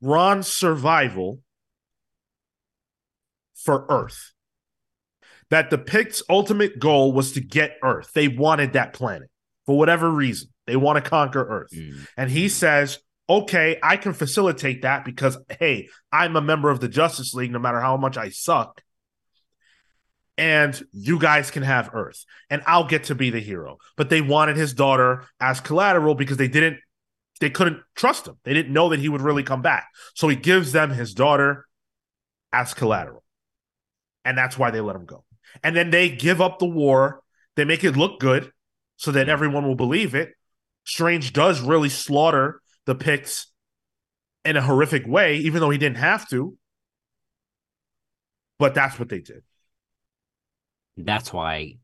Rann's 0.00 0.46
survival 0.46 1.40
for 3.54 3.86
Earth. 3.88 4.32
That 5.50 5.70
the 5.70 5.78
Pict's 5.78 6.22
ultimate 6.28 6.78
goal 6.78 7.12
was 7.12 7.32
to 7.32 7.40
get 7.40 7.78
Earth. 7.82 8.10
They 8.14 8.28
wanted 8.28 8.72
that 8.74 8.92
planet 8.92 9.30
for 9.64 9.78
whatever 9.78 10.10
reason. 10.10 10.48
They 10.66 10.76
want 10.76 11.02
to 11.02 11.08
conquer 11.08 11.44
Earth. 11.44 11.70
Mm. 11.72 12.06
And 12.16 12.30
he 12.30 12.48
says, 12.48 12.98
okay, 13.28 13.78
I 13.82 13.96
can 13.96 14.12
facilitate 14.12 14.82
that 14.82 15.04
because, 15.04 15.36
hey, 15.58 15.88
I'm 16.12 16.36
a 16.36 16.40
member 16.40 16.70
of 16.70 16.80
the 16.80 16.88
Justice 16.88 17.34
League 17.34 17.50
no 17.50 17.58
matter 17.58 17.80
how 17.80 17.96
much 17.96 18.16
I 18.16 18.28
suck. 18.28 18.82
And 20.38 20.80
you 20.92 21.18
guys 21.18 21.50
can 21.50 21.62
have 21.62 21.90
Earth, 21.94 22.24
and 22.50 22.62
I'll 22.66 22.86
get 22.86 23.04
to 23.04 23.14
be 23.14 23.30
the 23.30 23.40
hero. 23.40 23.78
But 23.96 24.10
they 24.10 24.20
wanted 24.20 24.56
his 24.56 24.74
daughter 24.74 25.24
as 25.40 25.60
collateral 25.60 26.14
because 26.14 26.36
they 26.36 26.48
didn't, 26.48 26.78
they 27.40 27.48
couldn't 27.48 27.80
trust 27.94 28.28
him. 28.28 28.36
They 28.44 28.52
didn't 28.52 28.72
know 28.72 28.90
that 28.90 29.00
he 29.00 29.08
would 29.08 29.22
really 29.22 29.42
come 29.42 29.62
back. 29.62 29.88
So 30.14 30.28
he 30.28 30.36
gives 30.36 30.72
them 30.72 30.90
his 30.90 31.14
daughter 31.14 31.66
as 32.52 32.74
collateral. 32.74 33.24
And 34.26 34.36
that's 34.36 34.58
why 34.58 34.70
they 34.70 34.80
let 34.80 34.96
him 34.96 35.06
go. 35.06 35.24
And 35.64 35.74
then 35.74 35.90
they 35.90 36.10
give 36.10 36.40
up 36.40 36.58
the 36.58 36.66
war. 36.66 37.22
They 37.54 37.64
make 37.64 37.82
it 37.82 37.96
look 37.96 38.20
good 38.20 38.52
so 38.96 39.12
that 39.12 39.30
everyone 39.30 39.66
will 39.66 39.74
believe 39.74 40.14
it. 40.14 40.34
Strange 40.84 41.32
does 41.32 41.60
really 41.60 41.88
slaughter 41.88 42.60
the 42.86 42.94
Picts 42.94 43.52
in 44.44 44.56
a 44.56 44.62
horrific 44.62 45.06
way, 45.06 45.36
even 45.38 45.60
though 45.60 45.70
he 45.70 45.78
didn't 45.78 45.98
have 45.98 46.28
to. 46.30 46.56
But 48.58 48.74
that's 48.74 48.98
what 48.98 49.08
they 49.08 49.20
did. 49.20 49.42
That's 50.96 51.32
why 51.32 51.76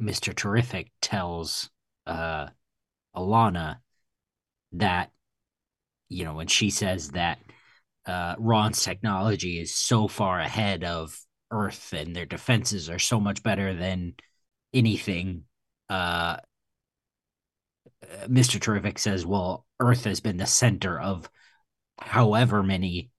Mr. 0.00 0.34
Terrific 0.34 0.90
tells 1.00 1.70
uh 2.06 2.48
Alana 3.14 3.78
that 4.72 5.10
you 6.08 6.24
know 6.24 6.34
when 6.34 6.46
she 6.46 6.70
says 6.70 7.10
that 7.10 7.38
uh 8.04 8.34
Rann's 8.38 8.82
technology 8.82 9.58
is 9.58 9.74
so 9.74 10.06
far 10.06 10.38
ahead 10.38 10.84
of 10.84 11.18
Earth 11.50 11.92
and 11.92 12.14
their 12.14 12.26
defenses 12.26 12.90
are 12.90 12.98
so 12.98 13.18
much 13.18 13.42
better 13.42 13.74
than 13.74 14.14
anything 14.74 15.44
uh 15.88 16.36
Mr. 18.26 18.60
Terrific 18.60 18.98
says, 18.98 19.24
well, 19.26 19.64
Earth 19.80 20.04
has 20.04 20.20
been 20.20 20.36
the 20.36 20.46
center 20.46 20.98
of 21.00 21.28
however 21.98 22.62
many 22.62 23.10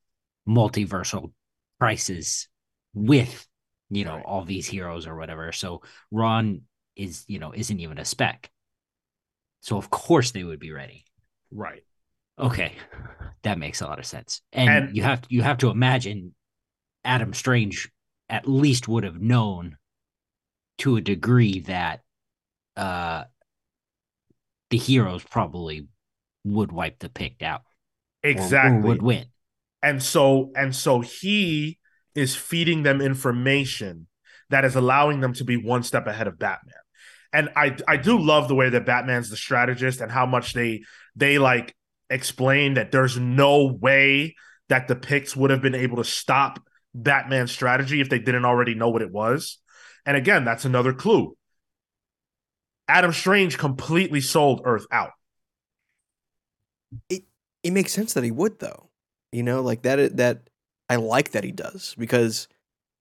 multiversal 0.48 1.32
crises 1.80 2.48
with, 2.94 3.48
you 3.90 4.06
know, 4.06 4.16
Right. 4.16 4.26
all 4.26 4.44
these 4.46 4.68
heroes 4.68 5.08
or 5.08 5.16
whatever. 5.16 5.52
So 5.52 5.82
Rann 6.12 6.62
is, 6.96 7.26
you 7.28 7.40
know, 7.40 7.54
isn't 7.54 7.80
even 7.80 7.98
a 7.98 8.06
speck. 8.06 8.50
So 9.62 9.78
of 9.78 9.90
course 9.90 10.32
they 10.32 10.44
would 10.44 10.60
be 10.60 10.72
ready. 10.72 11.06
Right. 11.52 11.84
Okay. 12.40 12.74
That 13.44 13.58
makes 13.60 13.82
a 13.82 13.88
lot 13.88 14.00
of 14.00 14.06
sense. 14.06 14.42
And, 14.52 14.70
And- 14.70 14.96
you 14.96 15.04
have 15.04 15.24
you 15.30 15.42
have 15.42 15.58
to 15.60 15.70
imagine 15.70 16.34
Adam 17.04 17.34
Strange 17.34 17.90
at 18.30 18.48
least 18.48 18.88
would 18.88 19.04
have 19.04 19.20
known 19.22 19.78
to 20.80 20.98
a 20.98 21.02
degree 21.02 21.62
that 21.62 22.02
uh 22.76 23.24
the 24.70 24.78
heroes 24.78 25.24
probably 25.24 25.88
would 26.44 26.72
wipe 26.72 27.00
the 27.00 27.10
picked 27.10 27.44
out 27.44 27.62
or- 28.24 28.30
or 28.30 28.32
Exactly. 28.32 28.82
would 28.90 29.02
win. 29.02 29.26
and 29.84 30.02
so 30.02 30.52
and 30.56 30.76
so 30.76 31.02
he 31.02 31.78
is 32.16 32.36
feeding 32.36 32.84
them 32.84 33.00
information 33.00 34.08
that 34.50 34.66
is 34.66 34.76
allowing 34.76 35.20
them 35.22 35.34
to 35.34 35.44
be 35.44 35.56
one 35.58 35.84
step 35.84 36.08
ahead 36.08 36.28
of 36.28 36.40
Batman. 36.40 36.74
And 37.32 37.50
I 37.56 37.78
I 37.88 37.98
do 37.98 38.18
love 38.18 38.48
the 38.48 38.56
way 38.56 38.70
that 38.70 38.86
Batman's 38.86 39.30
the 39.30 39.38
strategist 39.38 40.02
and 40.02 40.12
how 40.12 40.26
much 40.26 40.54
they 40.54 40.84
they 41.16 41.38
like 41.38 41.76
explain 42.10 42.74
that 42.76 42.92
there's 42.92 43.18
no 43.18 43.66
way 43.68 44.36
that 44.70 44.88
the 44.88 44.96
Picts 44.96 45.36
would 45.36 45.52
have 45.52 45.62
been 45.62 45.76
able 45.76 45.98
to 45.98 46.04
stop 46.04 46.60
Batman's 46.96 47.52
strategy 47.52 48.02
if 48.02 48.10
they 48.10 48.20
didn't 48.20 48.46
already 48.46 48.74
know 48.74 48.90
what 48.90 49.02
it 49.02 49.12
was. 49.12 49.60
And 50.06 50.18
again, 50.18 50.44
that's 50.46 50.66
another 50.66 50.94
clue. 50.94 51.37
Adam 52.88 53.12
Strange 53.12 53.58
completely 53.58 54.22
sold 54.22 54.62
Earth 54.64 54.86
out. 54.92 55.12
It 57.10 57.24
it 57.64 57.72
makes 57.72 57.92
sense 57.92 58.14
that 58.14 58.24
he 58.24 58.32
would 58.32 58.60
though. 58.60 58.90
You 59.32 59.44
know, 59.44 59.62
like 59.62 59.82
that 59.84 60.18
that 60.18 60.50
I 60.90 60.96
like 60.96 61.32
that 61.32 61.44
he 61.44 61.52
does 61.52 61.96
because 61.98 62.48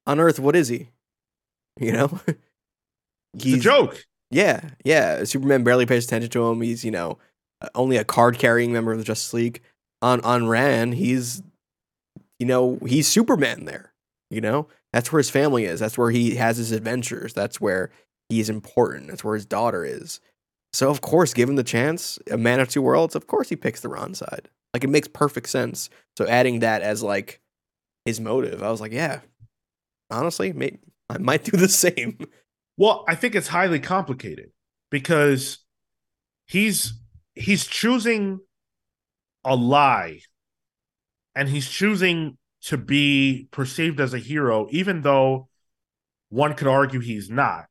on 0.07 0.21
Earth, 0.21 0.39
what 0.39 0.57
is 0.57 0.69
he? 0.69 0.91
You 1.79 1.93
know, 1.93 2.21
It's 3.35 3.45
a 3.47 3.59
joke. 3.59 4.05
Yeah, 4.31 4.71
yeah. 4.85 5.25
Superman 5.25 5.65
barely 5.65 5.87
pays 5.87 6.05
attention 6.05 6.31
to 6.31 6.47
him. 6.47 6.61
He's 6.61 6.85
you 6.85 6.91
know 6.91 7.19
uh, 7.61 7.69
only 7.75 7.97
a 7.97 8.05
card 8.05 8.39
carrying 8.39 8.73
member 8.73 8.93
of 8.93 8.99
the 8.99 9.05
Justice 9.05 9.35
League. 9.35 9.61
On 10.03 10.21
on 10.23 10.47
Rann, 10.49 10.93
he's 10.93 11.43
you 12.39 12.47
know 12.47 12.79
he's 12.87 13.09
Superman 13.09 13.65
there. 13.65 13.93
You 14.31 14.41
know 14.41 14.69
that's 14.93 15.13
where 15.13 15.19
his 15.19 15.31
family 15.31 15.65
is. 15.65 15.81
That's 15.81 15.97
where 15.99 16.11
he 16.11 16.37
has 16.37 16.57
his 16.57 16.73
adventures. 16.73 17.35
That's 17.35 17.61
where 17.61 17.91
he's 18.29 18.51
important. 18.51 19.09
That's 19.09 19.25
where 19.25 19.35
his 19.35 19.47
daughter 19.47 19.85
is. 19.85 20.21
So 20.73 20.91
of 20.91 21.01
course, 21.01 21.33
given 21.33 21.55
the 21.55 21.65
chance, 21.65 22.19
a 22.31 22.37
man 22.37 22.61
of 22.61 22.69
two 22.69 22.83
worlds, 22.83 23.15
of 23.15 23.27
course 23.27 23.49
he 23.49 23.57
picks 23.57 23.81
the 23.81 23.89
Rann 23.89 24.15
side. 24.15 24.49
Like 24.75 24.85
it 24.85 24.91
makes 24.91 25.09
perfect 25.09 25.49
sense. 25.49 25.89
So 26.19 26.27
adding 26.27 26.61
that 26.61 26.83
as 26.83 27.03
like 27.03 27.41
his 28.05 28.21
motive, 28.21 28.63
I 28.63 28.71
was 28.71 28.81
like, 28.81 28.93
yeah, 28.93 29.21
honestly, 30.11 30.53
I 31.09 31.19
might 31.19 31.45
do 31.45 31.57
the 31.57 31.69
same. 31.71 32.19
Well, 32.77 33.05
I 33.09 33.15
think 33.15 33.35
it's 33.35 33.49
highly 33.49 33.81
complicated 33.81 34.51
because 34.91 35.65
he's 36.47 36.95
he's 37.35 37.67
choosing 37.67 38.41
a 39.45 39.55
lie 39.55 40.21
and 41.35 41.49
he's 41.49 41.69
choosing 41.69 42.37
to 42.63 42.77
be 42.77 43.49
perceived 43.51 44.01
as 44.01 44.13
a 44.13 44.19
hero 44.19 44.67
even 44.71 45.03
though 45.03 45.49
one 46.29 46.55
could 46.55 46.67
argue 46.67 47.01
he's 47.01 47.31
not. 47.31 47.67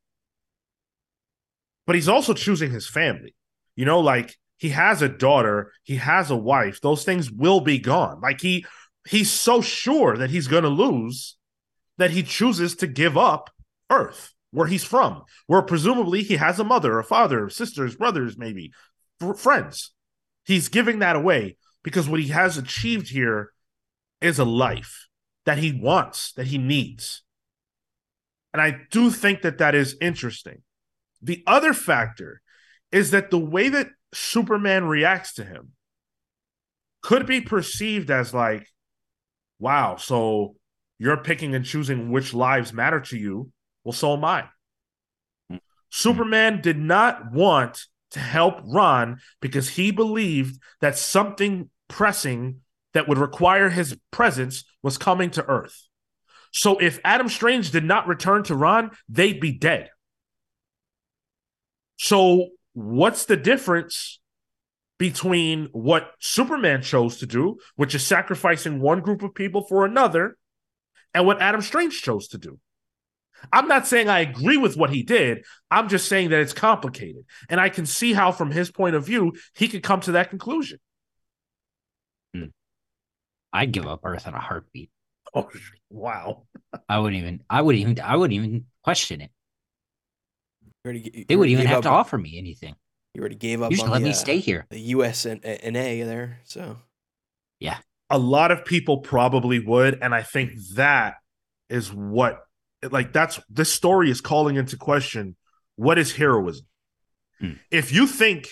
But 1.86 1.96
he's 1.96 2.10
also 2.10 2.34
choosing 2.34 2.72
his 2.72 2.88
family. 2.88 3.36
You 3.76 3.86
know, 3.86 4.00
like 4.00 4.36
he 4.58 4.70
has 4.70 5.02
a 5.02 5.10
daughter, 5.10 5.72
he 5.84 5.98
has 5.98 6.32
a 6.32 6.36
wife. 6.36 6.82
Those 6.82 7.04
things 7.04 7.32
will 7.32 7.62
be 7.62 7.78
gone. 7.78 8.22
Like 8.22 8.42
he 8.42 8.66
he's 9.08 9.32
so 9.32 9.62
sure 9.62 10.18
that 10.18 10.30
he's 10.30 10.48
going 10.48 10.64
to 10.64 10.70
lose 10.70 11.38
that 11.98 12.12
he 12.12 12.24
chooses 12.24 12.76
to 12.76 12.88
give 12.88 13.18
up 13.18 13.50
Earth 13.90 14.34
where 14.52 14.68
he's 14.68 14.84
from, 14.84 15.24
where 15.48 15.62
presumably 15.62 16.24
he 16.24 16.38
has 16.38 16.60
a 16.60 16.64
mother, 16.64 16.98
a 16.98 17.04
father, 17.04 17.50
sisters, 17.50 17.96
brothers, 17.96 18.38
maybe 18.38 18.72
friends. 19.38 19.92
He's 20.46 20.70
giving 20.70 21.00
that 21.00 21.16
away 21.16 21.58
because 21.84 22.08
what 22.08 22.22
he 22.22 22.30
has 22.30 22.58
achieved 22.58 23.10
here 23.10 23.52
is 24.22 24.40
a 24.40 24.46
life 24.46 25.08
that 25.46 25.58
he 25.58 25.72
wants, 25.72 26.32
that 26.34 26.48
he 26.48 26.58
needs. 26.58 27.24
And 28.54 28.62
I 28.62 28.80
do 28.92 29.12
think 29.12 29.42
that 29.42 29.58
that 29.58 29.76
is 29.76 29.98
interesting. 30.00 30.64
The 31.26 31.44
other 31.46 31.74
factor 31.74 32.42
is 32.92 33.12
that 33.12 33.32
the 33.32 33.40
way 33.40 33.70
that 33.70 33.90
Superman 34.14 34.86
reacts 34.86 35.34
to 35.36 35.44
him 35.44 35.72
could 37.02 37.26
be 37.26 37.42
perceived 37.42 38.10
as 38.10 38.34
like, 38.34 38.68
wow, 39.60 39.96
so 39.98 40.56
you're 40.98 41.18
picking 41.18 41.54
and 41.54 41.66
choosing 41.66 42.12
which 42.12 42.34
lives 42.34 42.72
matter 42.72 43.02
to 43.02 43.18
you 43.18 43.52
well, 43.86 43.94
so 43.94 44.14
am 44.14 44.26
I. 44.26 44.42
Mm-hmm. 44.42 45.58
Superman 45.92 46.60
did 46.60 46.78
not 46.78 47.32
want 47.32 47.86
to 48.12 48.20
help 48.20 48.60
Rann 48.66 49.20
because 49.40 49.70
he 49.70 49.92
believed 49.92 50.60
that 50.82 50.98
something 50.98 51.70
pressing 51.88 52.62
that 52.94 53.08
would 53.08 53.18
require 53.18 53.70
his 53.70 53.98
presence 54.12 54.66
was 54.82 54.98
coming 54.98 55.30
to 55.32 55.46
Earth. 55.46 55.88
So 56.52 56.78
if 56.78 57.00
Adam 57.04 57.30
Strange 57.30 57.72
did 57.72 57.84
not 57.84 58.08
return 58.08 58.44
to 58.44 58.56
Rann, 58.56 58.92
they'd 59.08 59.40
be 59.40 59.52
dead. 59.52 59.92
So 61.98 62.50
what's 62.74 63.26
the 63.26 63.38
difference 63.38 64.20
between 64.98 65.70
what 65.72 66.12
Superman 66.20 66.82
chose 66.82 67.18
to 67.18 67.26
do, 67.26 67.58
which 67.76 67.96
is 67.96 68.06
sacrificing 68.06 68.80
one 68.80 69.02
group 69.02 69.24
of 69.24 69.34
people 69.34 69.64
for 69.64 69.86
another, 69.86 70.38
and 71.14 71.26
what 71.26 71.42
Adam 71.42 71.62
Strange 71.62 72.02
chose 72.02 72.28
to 72.30 72.38
do? 72.38 72.60
I'm 73.52 73.68
not 73.68 73.88
saying 73.88 74.10
I 74.10 74.20
agree 74.20 74.58
with 74.58 74.78
what 74.78 74.90
he 74.90 75.04
did. 75.04 75.46
I'm 75.70 75.90
just 75.90 76.08
saying 76.08 76.30
that 76.30 76.40
it's 76.40 76.54
complicated. 76.54 77.26
And 77.50 77.60
I 77.60 77.70
can 77.70 77.86
see 77.86 78.14
how, 78.14 78.32
from 78.32 78.52
his 78.52 78.72
point 78.72 78.96
of 78.96 79.06
view, 79.06 79.34
he 79.54 79.68
could 79.68 79.84
come 79.84 80.00
to 80.02 80.14
that 80.14 80.30
conclusion. 80.30 80.80
Hmm. 82.34 82.46
I'd 83.54 83.72
give 83.72 83.86
up 83.86 84.02
Earth 84.04 84.28
in 84.28 84.34
a 84.34 84.40
heartbeat. 84.40 84.90
Oh, 85.34 85.50
wow. 85.90 86.44
I 86.88 87.00
wouldn't 87.00 87.22
even, 87.22 87.44
I 87.50 87.62
wouldn't 87.62 87.82
even, 87.82 88.00
I 88.00 88.16
wouldn't 88.16 88.38
even 88.38 88.66
question 88.84 89.22
it. 89.22 89.32
Already, 90.86 91.26
they 91.28 91.36
wouldn't 91.36 91.52
even 91.52 91.66
have 91.66 91.80
up, 91.80 91.84
to 91.84 91.90
offer 91.90 92.18
me 92.18 92.38
anything. 92.38 92.76
You 93.14 93.22
already 93.22 93.36
gave 93.36 93.62
up. 93.62 93.72
You 93.72 93.78
just 93.78 93.90
let 93.90 94.00
the, 94.00 94.06
me 94.06 94.14
stay 94.14 94.38
here. 94.38 94.68
The 94.70 94.80
U.S. 94.80 95.26
and, 95.26 95.44
and 95.44 95.76
A 95.76 96.04
there. 96.04 96.40
So, 96.44 96.78
yeah. 97.60 97.78
A 98.10 98.20
lot 98.20 98.52
of 98.52 98.66
people 98.66 99.00
probably 99.00 99.60
would. 99.60 99.98
And 100.02 100.14
I 100.14 100.22
think 100.22 100.52
that 100.76 101.16
is 101.70 101.92
what 101.92 102.42
like 102.92 103.14
that's 103.14 103.40
this 103.50 103.72
story 103.72 104.10
is 104.10 104.22
calling 104.22 104.56
into 104.56 104.78
question 104.78 105.36
what 105.76 105.98
is 105.98 106.14
heroism 106.14 106.66
hmm. 107.40 107.54
if 107.72 107.92
you 107.92 108.08
think 108.08 108.48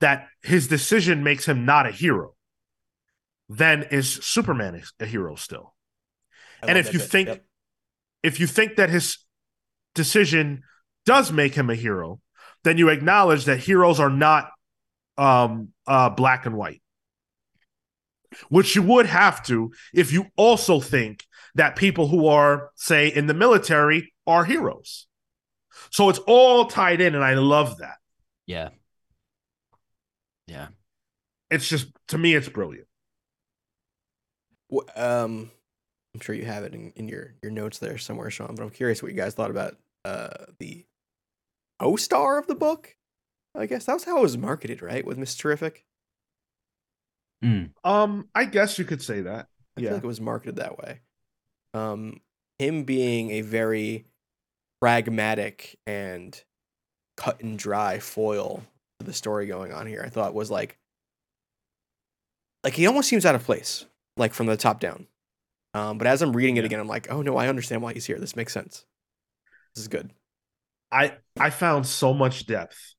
that 0.00 0.28
his 0.42 0.68
decision 0.68 1.22
makes 1.22 1.46
him 1.46 1.64
not 1.64 1.86
a 1.86 1.90
hero 1.90 2.34
then 3.48 3.84
is 3.90 4.14
superman 4.24 4.82
a 5.00 5.06
hero 5.06 5.34
still 5.34 5.74
and 6.62 6.78
if 6.78 6.92
you 6.92 6.98
bit. 6.98 7.10
think 7.10 7.28
yep. 7.28 7.44
if 8.22 8.40
you 8.40 8.46
think 8.46 8.76
that 8.76 8.90
his 8.90 9.18
decision 9.94 10.62
does 11.06 11.32
make 11.32 11.54
him 11.54 11.70
a 11.70 11.74
hero 11.74 12.20
then 12.62 12.78
you 12.78 12.88
acknowledge 12.88 13.44
that 13.44 13.58
heroes 13.58 14.00
are 14.00 14.10
not 14.10 14.50
um 15.18 15.68
uh 15.86 16.10
black 16.10 16.46
and 16.46 16.56
white 16.56 16.82
which 18.48 18.74
you 18.74 18.82
would 18.82 19.06
have 19.06 19.42
to 19.44 19.72
if 19.92 20.12
you 20.12 20.26
also 20.36 20.80
think 20.80 21.24
that 21.54 21.76
people 21.76 22.08
who 22.08 22.26
are, 22.26 22.70
say, 22.74 23.08
in 23.08 23.26
the 23.26 23.34
military 23.34 24.12
are 24.26 24.44
heroes. 24.44 25.06
So 25.90 26.08
it's 26.08 26.18
all 26.20 26.66
tied 26.66 27.00
in, 27.00 27.14
and 27.14 27.24
I 27.24 27.34
love 27.34 27.78
that. 27.78 27.96
Yeah. 28.46 28.70
Yeah. 30.46 30.68
It's 31.50 31.68
just, 31.68 31.88
to 32.08 32.18
me, 32.18 32.34
it's 32.34 32.48
brilliant. 32.48 32.88
Well, 34.68 34.86
um, 34.96 35.50
I'm 36.14 36.20
sure 36.20 36.34
you 36.34 36.44
have 36.44 36.64
it 36.64 36.74
in, 36.74 36.92
in 36.96 37.08
your, 37.08 37.34
your 37.42 37.52
notes 37.52 37.78
there 37.78 37.98
somewhere, 37.98 38.30
Sean, 38.30 38.54
but 38.54 38.62
I'm 38.62 38.70
curious 38.70 39.02
what 39.02 39.12
you 39.12 39.16
guys 39.16 39.34
thought 39.34 39.50
about 39.50 39.76
uh, 40.04 40.28
the 40.58 40.84
O 41.84 41.96
star 41.96 42.38
of 42.38 42.46
the 42.46 42.54
book. 42.54 42.96
I 43.54 43.66
guess 43.66 43.84
that 43.84 43.94
was 43.94 44.04
how 44.04 44.18
it 44.18 44.22
was 44.22 44.36
marketed, 44.36 44.82
right? 44.82 45.06
With 45.06 45.18
Mr. 45.18 45.38
Terrific. 45.38 45.84
Mm. 47.44 47.70
Um, 47.84 48.28
I 48.34 48.46
guess 48.46 48.78
you 48.78 48.84
could 48.84 49.02
say 49.02 49.20
that. 49.20 49.48
I 49.76 49.80
yeah. 49.80 49.88
feel 49.88 49.96
like 49.98 50.04
it 50.04 50.08
was 50.08 50.20
marketed 50.20 50.56
that 50.56 50.78
way 50.78 51.00
um, 51.74 52.20
him 52.58 52.84
being 52.84 53.32
a 53.32 53.40
very 53.42 54.06
pragmatic 54.80 55.78
and 55.86 56.40
cut 57.16 57.40
and 57.40 57.58
dry 57.58 57.98
foil 57.98 58.62
to 59.00 59.06
the 59.06 59.12
story 59.12 59.46
going 59.46 59.72
on 59.72 59.86
here, 59.86 60.02
I 60.04 60.08
thought 60.08 60.34
was 60.34 60.50
like, 60.50 60.78
like 62.62 62.74
he 62.74 62.86
almost 62.86 63.08
seems 63.08 63.26
out 63.26 63.34
of 63.34 63.44
place, 63.44 63.84
like 64.16 64.32
from 64.32 64.46
the 64.46 64.56
top 64.56 64.80
down. 64.80 65.06
Um, 65.74 65.98
but 65.98 66.06
as 66.06 66.22
I'm 66.22 66.34
reading 66.34 66.56
it 66.56 66.64
again, 66.64 66.80
I'm 66.80 66.88
like, 66.88 67.10
oh 67.10 67.20
no, 67.20 67.36
I 67.36 67.48
understand 67.48 67.82
why 67.82 67.92
he's 67.92 68.06
here. 68.06 68.18
This 68.18 68.36
makes 68.36 68.52
sense. 68.52 68.86
This 69.74 69.82
is 69.82 69.88
good. 69.88 70.12
I 70.94 71.16
I 71.38 71.50
found 71.50 71.86
so 71.86 72.14
much 72.14 72.46
depth 72.46 72.94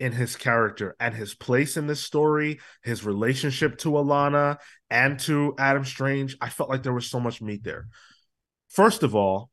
in 0.00 0.12
his 0.12 0.34
character 0.36 0.96
and 0.98 1.14
his 1.14 1.34
place 1.34 1.76
in 1.76 1.86
this 1.86 2.00
story, 2.00 2.58
his 2.82 3.04
relationship 3.04 3.78
to 3.78 3.90
Alana 3.90 4.56
and 4.90 5.18
to 5.20 5.54
Adam 5.58 5.84
Strange. 5.84 6.36
I 6.40 6.48
felt 6.48 6.70
like 6.70 6.82
there 6.82 6.92
was 6.92 7.08
so 7.08 7.20
much 7.20 7.42
meat 7.42 7.62
there. 7.62 7.88
First 8.68 9.02
of 9.02 9.14
all, 9.14 9.50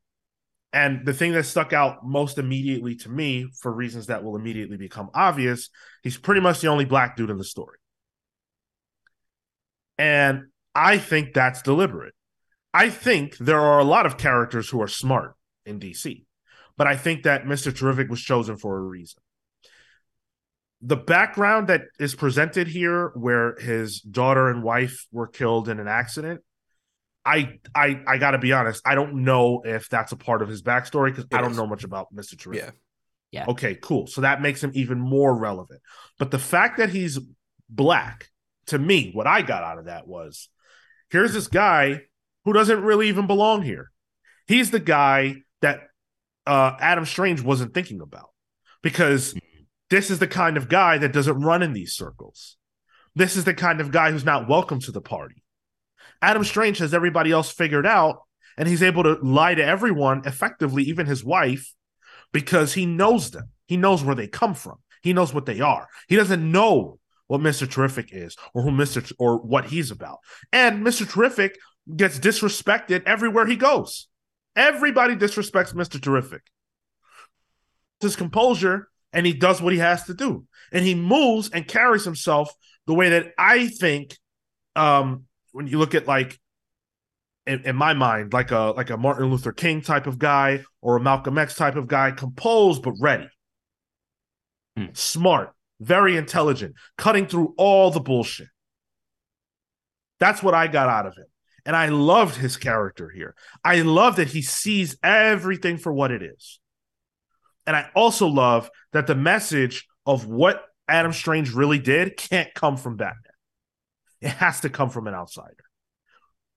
and 0.71 1.05
the 1.05 1.13
thing 1.13 1.33
that 1.33 1.45
stuck 1.45 1.71
out 1.71 2.05
most 2.05 2.37
immediately 2.37 2.95
to 2.95 3.09
me, 3.09 3.47
for 3.61 3.71
reasons 3.71 4.07
that 4.07 4.23
will 4.23 4.35
immediately 4.35 4.77
become 4.77 5.09
obvious, 5.13 5.69
he's 6.01 6.17
pretty 6.17 6.41
much 6.41 6.61
the 6.61 6.67
only 6.67 6.85
black 6.85 7.15
dude 7.15 7.29
in 7.29 7.37
the 7.37 7.43
story. 7.43 7.77
And 9.97 10.47
I 10.73 10.97
think 10.97 11.33
that's 11.33 11.61
deliberate. 11.61 12.15
I 12.73 12.89
think 12.89 13.37
there 13.37 13.59
are 13.59 13.79
a 13.79 13.83
lot 13.83 14.07
of 14.07 14.17
characters 14.17 14.69
who 14.69 14.81
are 14.81 14.87
smart 14.87 15.35
in 15.65 15.79
DC, 15.79 16.25
but 16.77 16.87
I 16.87 16.95
think 16.95 17.23
that 17.23 17.45
Mr. 17.45 17.75
Terrific 17.75 18.09
was 18.09 18.21
chosen 18.21 18.57
for 18.57 18.77
a 18.77 18.81
reason. 18.81 19.21
The 20.81 20.97
background 20.97 21.67
that 21.67 21.83
is 21.99 22.13
presented 22.13 22.67
here 22.67 23.11
where 23.15 23.55
his 23.59 24.01
daughter 24.01 24.49
and 24.49 24.63
wife 24.63 25.07
were 25.11 25.27
killed 25.27 25.69
in 25.69 25.79
an 25.79 25.87
accident 25.87 26.41
i 27.25 27.57
i 27.73 28.01
i 28.05 28.17
gotta 28.17 28.37
be 28.37 28.51
honest 28.51 28.81
i 28.85 28.95
don't 28.95 29.23
know 29.23 29.61
if 29.63 29.87
that's 29.87 30.11
a 30.11 30.17
part 30.17 30.41
of 30.41 30.49
his 30.49 30.61
backstory 30.61 31.09
because 31.09 31.25
i 31.31 31.39
don't 31.39 31.51
is. 31.51 31.57
know 31.57 31.67
much 31.67 31.83
about 31.83 32.13
mr 32.13 32.37
terrific. 32.37 32.65
Yeah. 32.65 32.71
Yeah. 33.31 33.45
Okay 33.47 33.73
cool. 33.73 34.05
So 34.05 34.21
that 34.21 34.43
makes 34.43 34.63
him 34.63 34.71
even 34.75 34.99
more 34.99 35.35
relevant. 35.35 35.81
But 36.19 36.29
the 36.29 36.37
fact 36.37 36.77
that 36.77 36.89
he's 36.89 37.17
black 37.67 38.29
to 38.67 38.77
me 38.77 39.09
what 39.11 39.25
i 39.25 39.41
got 39.41 39.63
out 39.63 39.79
of 39.79 39.85
that 39.85 40.07
was 40.07 40.49
here's 41.09 41.33
this 41.33 41.47
guy 41.47 42.01
who 42.45 42.53
doesn't 42.53 42.83
really 42.83 43.09
even 43.09 43.25
belong 43.25 43.63
here. 43.63 43.89
He's 44.45 44.69
the 44.69 44.79
guy 44.79 45.37
that 45.61 45.79
uh 46.45 46.75
adam 46.79 47.05
strange 47.05 47.41
wasn't 47.41 47.73
thinking 47.73 48.01
about 48.01 48.29
because 48.81 49.33
this 49.93 50.09
is 50.09 50.17
the 50.17 50.27
kind 50.27 50.57
of 50.57 50.69
guy 50.69 50.97
that 50.97 51.13
doesn't 51.13 51.41
run 51.41 51.61
in 51.61 51.73
these 51.73 51.93
circles. 51.93 52.57
This 53.15 53.35
is 53.35 53.43
the 53.43 53.53
kind 53.53 53.79
of 53.79 53.91
guy 53.91 54.11
who's 54.11 54.25
not 54.25 54.49
welcome 54.49 54.79
to 54.79 54.91
the 54.91 55.01
party. 55.01 55.43
Adam 56.19 56.43
Strange 56.43 56.79
has 56.79 56.95
everybody 56.95 57.31
else 57.31 57.51
figured 57.51 57.85
out, 57.85 58.21
And 58.57 58.67
he's 58.67 58.81
able 58.81 59.03
to 59.03 59.19
lie 59.21 59.53
to 59.53 59.63
everyone 59.63 60.23
effectively, 60.25 60.81
even 60.83 61.05
his 61.05 61.23
wife, 61.23 61.73
because 62.31 62.73
he 62.73 62.87
knows 62.87 63.29
them. 63.29 63.49
He 63.67 63.77
knows 63.77 64.03
where 64.03 64.15
they 64.15 64.27
come 64.27 64.55
from. 64.55 64.77
He 65.03 65.13
knows 65.13 65.31
what 65.31 65.45
they 65.45 65.59
are. 65.59 65.87
He 66.07 66.15
doesn't 66.15 66.51
know 66.51 66.97
what 67.27 67.41
Mr. 67.41 67.69
Terrific 67.69 68.09
is 68.11 68.35
or 68.55 68.63
who 68.63 68.71
Mr. 68.71 69.07
T- 69.07 69.15
or 69.19 69.37
what 69.37 69.65
he's 69.65 69.91
about. 69.91 70.19
And 70.51 70.83
Mr. 70.83 71.07
Terrific 71.07 71.57
gets 71.95 72.17
disrespected 72.19 73.03
everywhere 73.05 73.45
he 73.45 73.55
goes. 73.55 74.07
Everybody 74.55 75.15
disrespects 75.15 75.73
Mr. 75.73 76.01
Terrific. 76.01 76.41
His 77.99 78.15
composure 78.15 78.89
and 79.11 79.25
he 79.25 79.33
does 79.33 79.61
what 79.61 79.73
he 79.73 79.79
has 79.79 80.03
to 80.05 80.13
do. 80.13 80.45
And 80.71 80.83
he 80.83 80.95
moves 80.95 81.49
and 81.49 81.67
carries 81.67 82.03
himself 82.03 82.51
the 82.87 82.93
way 82.93 83.09
that 83.09 83.33
I 83.37 83.67
think 83.67 84.17
um 84.75 85.25
when 85.51 85.67
you 85.67 85.77
look 85.77 85.95
at 85.95 86.07
like 86.07 86.39
in, 87.45 87.61
in, 87.65 87.75
my 87.75 87.93
mind, 87.93 88.33
like 88.33 88.51
a 88.51 88.73
like 88.75 88.89
a 88.89 88.97
Martin 88.97 89.29
Luther 89.29 89.51
King 89.51 89.81
type 89.81 90.07
of 90.07 90.17
guy 90.17 90.63
or 90.81 90.97
a 90.97 91.01
Malcolm 91.01 91.37
X 91.37 91.55
type 91.55 91.75
of 91.75 91.87
guy, 91.87 92.11
composed 92.11 92.81
but 92.81 92.93
ready. 92.99 93.29
Hmm. 94.77 94.85
Smart, 94.93 95.53
very 95.79 96.17
intelligent, 96.17 96.75
cutting 96.97 97.27
through 97.27 97.53
all 97.57 97.91
the 97.91 97.99
bullshit. 97.99 98.47
That's 100.19 100.41
what 100.41 100.53
I 100.53 100.67
got 100.67 100.89
out 100.89 101.05
of 101.05 101.13
it. 101.17 101.29
And 101.65 101.75
I 101.75 101.87
loved 101.87 102.35
his 102.35 102.57
character 102.57 103.09
here. 103.09 103.35
I 103.63 103.81
love 103.81 104.17
that 104.17 104.27
he 104.27 104.41
sees 104.41 104.97
everything 105.01 105.77
for 105.77 105.93
what 105.93 106.11
it 106.11 106.21
is. 106.21 106.59
And 107.65 107.75
I 107.75 107.89
also 107.95 108.27
love 108.27 108.69
that 108.91 109.07
the 109.07 109.15
message 109.15 109.87
of 110.05 110.25
what 110.25 110.63
Adam 110.87 111.13
Strange 111.13 111.53
really 111.53 111.79
did 111.79 112.17
can't 112.17 112.53
come 112.53 112.75
from 112.75 112.97
Batman. 112.97 113.17
It 114.21 114.29
has 114.29 114.61
to 114.61 114.69
come 114.69 114.89
from 114.89 115.07
an 115.07 115.13
outsider. 115.13 115.63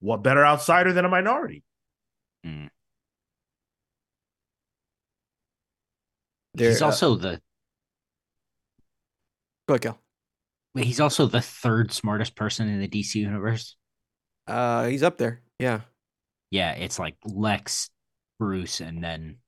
What 0.00 0.22
better 0.22 0.44
outsider 0.44 0.92
than 0.92 1.04
a 1.04 1.08
minority? 1.08 1.62
Mm. 2.44 2.68
He's 6.56 6.82
uh, 6.82 6.86
also 6.86 7.16
the. 7.16 7.40
Go 9.68 9.74
ahead, 9.74 9.82
Cal. 9.82 9.98
He's 10.74 11.00
also 11.00 11.26
the 11.26 11.40
third 11.40 11.92
smartest 11.92 12.36
person 12.36 12.68
in 12.68 12.80
the 12.80 12.88
DC 12.88 13.14
universe. 13.16 13.76
Uh, 14.46 14.86
he's 14.86 15.02
up 15.02 15.18
there. 15.18 15.40
Yeah. 15.58 15.80
Yeah, 16.50 16.72
it's 16.72 16.98
like 16.98 17.16
Lex, 17.24 17.90
Bruce, 18.38 18.80
and 18.80 19.02
then 19.02 19.38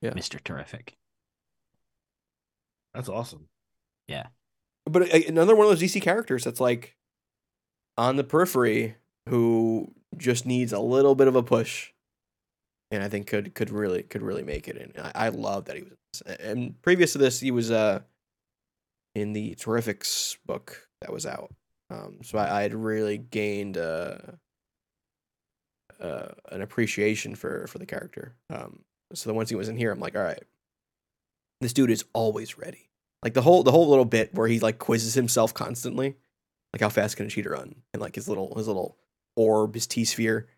yeah. 0.00 0.10
Mr. 0.10 0.42
Terrific. 0.42 0.96
That's 2.94 3.08
awesome. 3.08 3.48
Yeah. 4.08 4.28
But 4.86 5.14
uh, 5.14 5.18
another 5.28 5.54
one 5.54 5.66
of 5.66 5.70
those 5.70 5.82
DC 5.82 6.00
characters 6.00 6.44
that's 6.44 6.60
like 6.60 6.96
on 7.98 8.16
the 8.16 8.24
periphery 8.24 8.96
who 9.28 9.92
just 10.16 10.46
needs 10.46 10.72
a 10.72 10.80
little 10.80 11.14
bit 11.14 11.28
of 11.28 11.36
a 11.36 11.42
push, 11.42 11.92
and 12.90 13.02
I 13.02 13.08
think 13.08 13.26
could 13.26 13.54
could 13.54 13.70
really 13.70 14.02
could 14.02 14.22
really 14.22 14.44
make 14.44 14.68
it. 14.68 14.76
And 14.76 14.92
I, 14.98 15.26
I 15.26 15.28
love 15.28 15.66
that 15.66 15.76
he 15.76 15.82
was. 15.82 15.92
And 16.40 16.80
previous 16.82 17.12
to 17.12 17.18
this, 17.18 17.40
he 17.40 17.50
was 17.50 17.70
uh 17.70 18.00
in 19.14 19.32
the 19.32 19.54
Terrifics 19.56 20.36
book 20.46 20.88
that 21.00 21.12
was 21.12 21.26
out. 21.26 21.52
Um, 21.90 22.18
so 22.22 22.38
I, 22.38 22.58
I 22.58 22.62
had 22.62 22.74
really 22.74 23.18
gained 23.18 23.78
uh, 23.78 24.18
uh, 26.00 26.28
an 26.50 26.62
appreciation 26.62 27.34
for 27.34 27.66
for 27.66 27.78
the 27.78 27.86
character. 27.86 28.34
Um, 28.50 28.84
so 29.12 29.30
the 29.30 29.34
once 29.34 29.50
he 29.50 29.56
was 29.56 29.68
in 29.68 29.76
here, 29.76 29.92
I'm 29.92 30.00
like, 30.00 30.16
all 30.16 30.22
right, 30.22 30.42
this 31.60 31.72
dude 31.72 31.90
is 31.90 32.04
always 32.12 32.58
ready. 32.58 32.90
Like 33.22 33.34
the 33.34 33.42
whole 33.42 33.62
the 33.62 33.72
whole 33.72 33.88
little 33.88 34.04
bit 34.04 34.34
where 34.34 34.48
he 34.48 34.60
like 34.60 34.78
quizzes 34.78 35.14
himself 35.14 35.54
constantly, 35.54 36.16
like 36.72 36.80
how 36.80 36.88
fast 36.88 37.16
can 37.16 37.26
a 37.26 37.30
cheater 37.30 37.50
run, 37.50 37.76
and 37.92 38.02
like 38.02 38.14
his 38.14 38.28
little 38.28 38.54
his 38.56 38.66
little 38.66 38.96
orb, 39.36 39.74
his 39.74 39.86
T 39.86 40.04
sphere. 40.04 40.48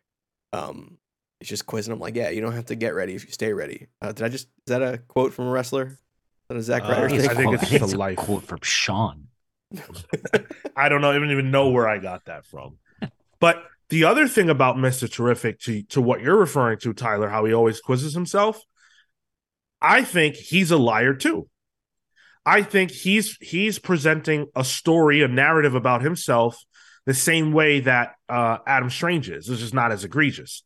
Um, 0.53 0.99
it's 1.41 1.51
just 1.51 1.67
quizzing 1.67 1.93
him 1.93 2.01
like, 2.01 2.17
yeah, 2.17 2.31
you 2.31 2.41
don't 2.41 2.53
have 2.53 2.67
to 2.67 2.75
get 2.75 2.95
ready 2.95 3.15
if 3.15 3.25
you 3.25 3.31
stay 3.31 3.53
ready. 3.53 3.87
Uh, 4.03 4.13
did 4.13 4.25
I 4.25 4.29
just 4.29 4.49
is 4.67 4.69
that 4.69 4.83
a 4.83 4.99
quote 4.99 5.33
from 5.33 5.47
a 5.47 5.51
wrestler? 5.51 5.87
Is 5.87 5.99
that 6.49 6.57
a 6.57 6.63
Zack 6.63 6.83
Ryder 6.83 7.07
uh, 7.07 7.09
thing? 7.09 7.29
I 7.31 7.35
think 7.35 7.55
it's, 7.55 7.73
it's 7.73 7.93
a 7.93 7.97
life 7.97 8.17
quote 8.17 8.43
from 8.43 8.61
Sean. 8.63 9.28
I 10.77 10.89
don't 10.89 11.01
know. 11.01 11.11
I 11.11 11.19
don't 11.19 11.31
even 11.31 11.51
know 11.51 11.69
where 11.69 11.89
I 11.89 11.99
got 11.99 12.25
that 12.27 12.47
from. 12.47 12.79
But 13.41 13.63
the 13.91 14.05
other 14.05 14.29
thing 14.29 14.51
about 14.51 14.77
Mr. 14.77 15.11
Terrific 15.11 15.61
to, 15.61 15.83
to 15.85 16.01
what 16.01 16.21
you're 16.21 16.39
referring 16.39 16.79
to, 16.81 16.93
Tyler, 16.93 17.29
how 17.29 17.45
he 17.45 17.53
always 17.53 17.81
quizzes 17.81 18.15
himself, 18.15 18.61
I 19.81 20.03
think 20.03 20.35
he's 20.35 20.71
a 20.71 20.77
liar 20.77 21.15
too. 21.15 21.49
I 22.45 22.63
think 22.63 22.91
he's 22.91 23.37
he's 23.41 23.79
presenting 23.79 24.47
a 24.57 24.65
story, 24.65 25.23
a 25.23 25.29
narrative 25.29 25.75
about 25.75 26.03
himself 26.03 26.57
the 27.05 27.15
same 27.15 27.53
way 27.53 27.81
that 27.81 28.15
uh, 28.29 28.59
Adam 28.67 28.91
Strange 28.91 29.29
is. 29.29 29.49
It's 29.49 29.61
just 29.61 29.75
not 29.75 29.93
as 29.93 30.05
egregious. 30.05 30.63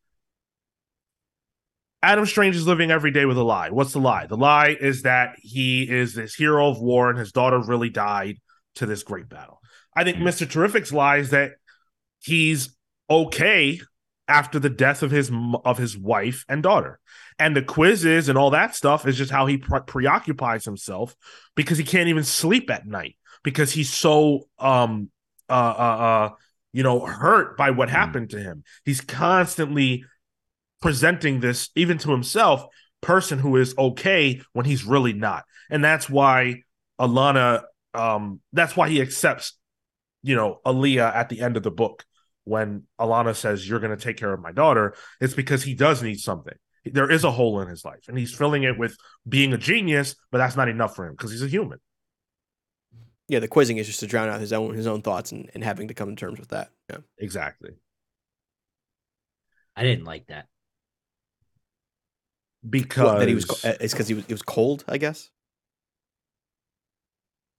Adam 2.03 2.27
Strange 2.27 2.57
is 2.57 2.67
living 2.67 2.91
every 2.91 3.11
day 3.11 3.25
with 3.25 3.37
a 3.37 3.43
lie. 3.43 3.71
What's 3.71 3.93
the 3.93 4.01
lie? 4.01 4.27
The 4.27 4.37
lie 4.37 4.77
is 4.81 5.03
that 5.03 5.37
he 5.41 5.83
is 5.89 6.15
this 6.15 6.35
hero 6.35 6.69
of 6.69 6.81
war 6.81 7.11
and 7.11 7.19
his 7.19 7.33
daughter 7.33 7.61
really 7.61 7.91
died 7.91 8.39
to 8.77 8.87
this 8.87 9.03
great 9.03 9.29
battle. 9.29 9.61
I 9.95 10.05
think. 10.05 10.19
Mr. 10.19 10.51
Terrific's 10.51 10.93
lies 10.93 11.31
that 11.31 11.53
he's 12.21 12.75
okay 13.11 13.81
after 14.29 14.59
the 14.59 14.71
death 14.71 15.03
of 15.03 15.11
his 15.11 15.31
of 15.65 15.79
his 15.79 15.97
wife 15.97 16.45
and 16.49 16.63
daughter. 16.63 16.99
And 17.39 17.57
the 17.57 17.63
quizzes 17.63 18.29
and 18.29 18.39
all 18.39 18.51
that 18.51 18.75
stuff 18.75 19.07
is 19.07 19.17
just 19.17 19.31
how 19.31 19.47
he 19.47 19.59
pre- 19.59 19.81
preoccupies 19.81 20.65
himself 20.65 21.15
because 21.55 21.79
he 21.79 21.85
can't 21.85 22.09
even 22.09 22.25
sleep 22.25 22.71
at 22.71 22.87
night 22.87 23.17
because 23.43 23.73
he's 23.73 23.93
so 23.93 24.49
um 24.59 25.11
uh 25.49 25.53
uh, 25.53 25.99
uh 25.99 26.31
you 26.73 26.83
know 26.83 27.01
hurt 27.01 27.57
by 27.57 27.71
what 27.71 27.89
mm. 27.89 27.93
happened 27.93 28.31
to 28.31 28.39
him. 28.39 28.65
He's 28.85 29.01
constantly 29.01 30.05
presenting 30.81 31.41
this 31.41 31.71
even 31.77 31.99
to 31.99 32.11
himself 32.11 32.65
person 33.01 33.39
who 33.39 33.57
is 33.57 33.75
okay 33.77 34.41
when 34.53 34.65
he's 34.65 34.85
really 34.85 35.13
not. 35.13 35.45
And 35.71 35.85
that's 35.85 36.09
why 36.09 36.63
Alana 37.01 37.65
um 37.95 38.41
that's 38.53 38.77
why 38.77 38.89
he 38.89 39.01
accepts 39.01 39.59
you 40.23 40.35
know 40.35 40.61
Aleea 40.65 41.15
at 41.15 41.29
the 41.29 41.41
end 41.41 41.57
of 41.57 41.63
the 41.63 41.71
book 41.71 42.05
when 42.45 42.85
Alana 43.01 43.35
says 43.35 43.69
you're 43.69 43.81
going 43.81 43.97
to 43.97 44.03
take 44.03 44.17
care 44.17 44.33
of 44.33 44.41
my 44.41 44.51
daughter. 44.53 44.95
It's 45.21 45.35
because 45.35 45.63
he 45.63 45.75
does 45.75 46.03
need 46.03 46.19
something. 46.19 46.55
There 46.85 47.09
is 47.09 47.23
a 47.23 47.31
hole 47.31 47.61
in 47.61 47.69
his 47.69 47.85
life 47.85 48.09
and 48.09 48.19
he's 48.19 48.35
filling 48.35 48.65
it 48.65 48.77
with 48.77 48.97
being 49.29 49.53
a 49.53 49.59
genius 49.59 50.17
but 50.31 50.39
that's 50.39 50.57
not 50.57 50.69
enough 50.69 50.97
for 50.97 51.07
him 51.07 51.13
because 51.13 51.31
he's 51.31 51.43
a 51.43 51.49
human. 51.49 51.79
Yeah 53.29 53.39
the 53.39 53.49
quizzing 53.49 53.77
is 53.77 53.87
just 53.87 54.01
to 54.01 54.07
drown 54.07 54.29
out 54.29 54.41
his 54.41 54.53
own 54.53 54.75
his 54.75 54.87
own 54.87 55.03
thoughts 55.03 55.31
and, 55.33 55.51
and 55.55 55.63
having 55.63 55.89
to 55.89 55.95
come 55.95 56.09
to 56.09 56.17
terms 56.17 56.41
with 56.41 56.49
that. 56.49 56.71
Yeah. 56.91 56.99
Exactly. 57.19 57.71
I 59.77 59.85
didn't 59.85 60.05
like 60.05 60.27
that. 60.27 60.47
Because 62.69 63.05
well, 63.05 63.19
that 63.19 63.29
he 63.29 63.35
was 63.35 63.65
it's 63.65 63.93
because 63.93 64.09
he 64.09 64.15
was 64.15 64.25
it 64.25 64.33
was 64.33 64.43
cold 64.43 64.85
i 64.87 64.97
guess 64.97 65.31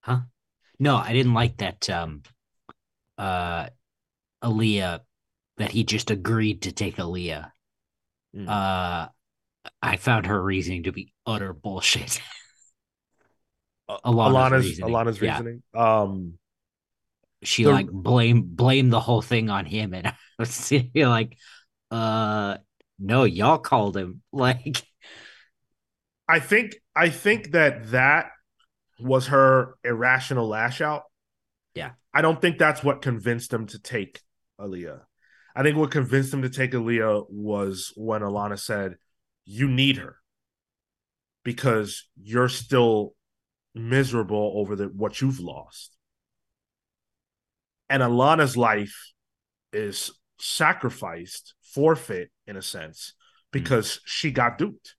huh 0.04 0.20
no 0.80 0.96
i 0.96 1.12
didn't 1.12 1.34
like 1.34 1.58
that 1.58 1.90
um 1.90 2.22
uh 3.18 3.68
Aleea 4.44 5.00
that 5.58 5.72
he 5.72 5.84
just 5.84 6.12
agreed 6.12 6.64
to 6.64 6.72
take 6.72 6.98
Aleea. 6.98 7.52
Mm. 8.36 8.50
Uh, 8.50 9.10
I 9.82 9.98
found 9.98 10.26
her 10.26 10.42
reasoning 10.42 10.84
to 10.84 10.92
be 10.92 11.14
utter 11.26 11.54
bullshit. 11.54 12.22
Alana's, 13.90 14.06
Alana's 14.06 14.66
reasoning. 14.66 14.90
Alana's 14.90 15.22
reasoning. 15.22 15.64
Yeah. 15.74 16.02
Um, 16.02 16.34
she 17.44 17.64
the... 17.64 17.72
like 17.72 17.90
blame 17.90 18.42
blame 18.42 18.90
the 18.90 19.00
whole 19.00 19.22
thing 19.22 19.50
on 19.50 19.66
him, 19.66 19.94
and 19.94 20.08
I 20.08 20.16
was 20.40 20.74
like, 20.96 21.38
uh, 21.92 22.58
no, 23.00 23.24
y'all 23.24 23.58
called 23.58 23.98
him. 23.98 24.22
Like, 24.34 24.84
I 26.28 26.40
think 26.40 26.76
I 26.96 27.10
think 27.10 27.52
that 27.52 27.92
that 27.92 28.32
was 29.00 29.28
her 29.28 29.76
irrational 29.84 30.48
lash 30.48 30.82
out. 30.82 31.04
Yeah, 31.76 31.92
I 32.14 32.22
don't 32.22 32.40
think 32.40 32.58
that's 32.58 32.84
what 32.84 33.02
convinced 33.02 33.52
him 33.52 33.68
to 33.68 33.80
take 33.80 34.22
Aleea. 34.60 35.02
I 35.56 35.64
think 35.64 35.78
what 35.78 35.92
convinced 35.92 36.34
him 36.34 36.42
to 36.42 36.50
take 36.50 36.72
Aleea 36.72 37.26
was 37.30 37.94
when 37.96 38.22
Alana 38.22 38.60
said, 38.60 38.96
You 39.46 39.68
need 39.68 39.98
her 39.98 40.18
because 41.44 42.08
you're 42.22 42.50
still 42.50 43.14
miserable 43.76 44.54
over 44.56 44.76
the 44.76 44.86
what 44.86 45.22
you've 45.22 45.40
lost. 45.40 45.96
And 47.90 48.02
Alana's 48.02 48.58
life 48.58 49.12
is 49.72 50.12
sacrificed, 50.40 51.54
forfeit 51.62 52.32
in 52.48 52.56
a 52.56 52.62
sense, 52.62 53.14
because 53.52 53.98
mm. 53.98 54.00
she 54.06 54.32
got 54.32 54.58
duped. 54.58 54.96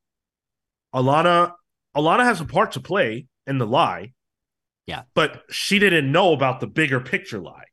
Alana 0.94 1.52
Alana 1.96 2.24
has 2.24 2.40
a 2.40 2.44
part 2.44 2.72
to 2.72 2.80
play 2.80 3.26
in 3.46 3.58
the 3.58 3.66
lie. 3.66 4.12
Yeah. 4.86 5.02
But 5.14 5.42
she 5.50 5.78
didn't 5.78 6.10
know 6.10 6.32
about 6.32 6.60
the 6.60 6.66
bigger 6.66 7.00
picture 7.00 7.38
lie 7.38 7.64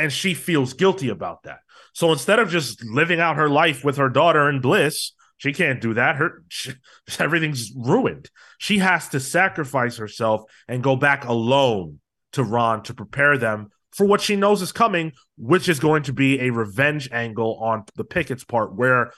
and 0.00 0.10
she 0.10 0.32
feels 0.32 0.72
guilty 0.72 1.10
about 1.10 1.42
that. 1.42 1.58
So 1.92 2.10
instead 2.10 2.38
of 2.38 2.48
just 2.48 2.82
living 2.84 3.20
out 3.20 3.36
her 3.36 3.50
life 3.50 3.84
with 3.84 3.98
her 3.98 4.08
daughter 4.08 4.48
in 4.48 4.62
bliss, 4.62 5.12
she 5.36 5.52
can't 5.52 5.80
do 5.80 5.92
that. 5.94 6.16
Her 6.16 6.42
she, 6.48 6.72
everything's 7.18 7.70
ruined. 7.76 8.30
She 8.58 8.78
has 8.78 9.10
to 9.10 9.20
sacrifice 9.20 9.98
herself 9.98 10.42
and 10.66 10.82
go 10.82 10.96
back 10.96 11.26
alone 11.26 12.00
to 12.32 12.42
Rann 12.42 12.82
to 12.84 12.94
prepare 12.94 13.36
them 13.36 13.68
for 13.92 14.06
what 14.06 14.22
she 14.22 14.36
knows 14.36 14.62
is 14.62 14.72
coming, 14.72 15.12
which 15.36 15.68
is 15.68 15.80
going 15.80 16.04
to 16.04 16.14
be 16.14 16.40
a 16.40 16.50
revenge 16.50 17.10
angle 17.12 17.58
on 17.60 17.84
the 17.96 18.04
Pickett's 18.04 18.44
part, 18.44 18.74
where 18.74 19.12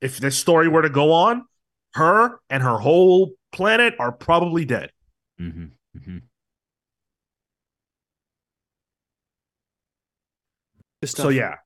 if 0.00 0.18
this 0.18 0.38
story 0.38 0.68
were 0.68 0.82
to 0.82 0.88
go 0.88 1.12
on, 1.12 1.44
her 1.94 2.38
and 2.48 2.62
her 2.62 2.78
whole 2.78 3.32
planet 3.54 3.94
are 3.98 4.12
probably 4.12 4.64
dead. 4.64 4.90
hmm 5.38 5.66
hmm 6.04 6.18
Good 11.00 11.08
So 11.10 11.28
yeah, 11.28 11.56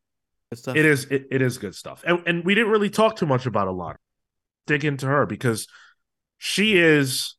Good 0.51 0.59
stuff. 0.59 0.76
it 0.76 0.84
is 0.84 1.05
it, 1.07 1.26
it 1.30 1.43
is 1.43 1.59
good 1.59 1.74
stuff. 1.74 2.03
And 2.07 2.22
and 2.26 2.45
we 2.45 2.55
didn't 2.55 2.70
really 2.70 2.91
talk 2.91 3.16
too 3.16 3.26
much 3.26 3.47
about 3.47 3.68
Alana. 3.68 3.97
Dig 4.66 4.84
into 4.84 5.07
her 5.07 5.26
because 5.26 5.66
she 6.36 6.78
is 6.78 7.36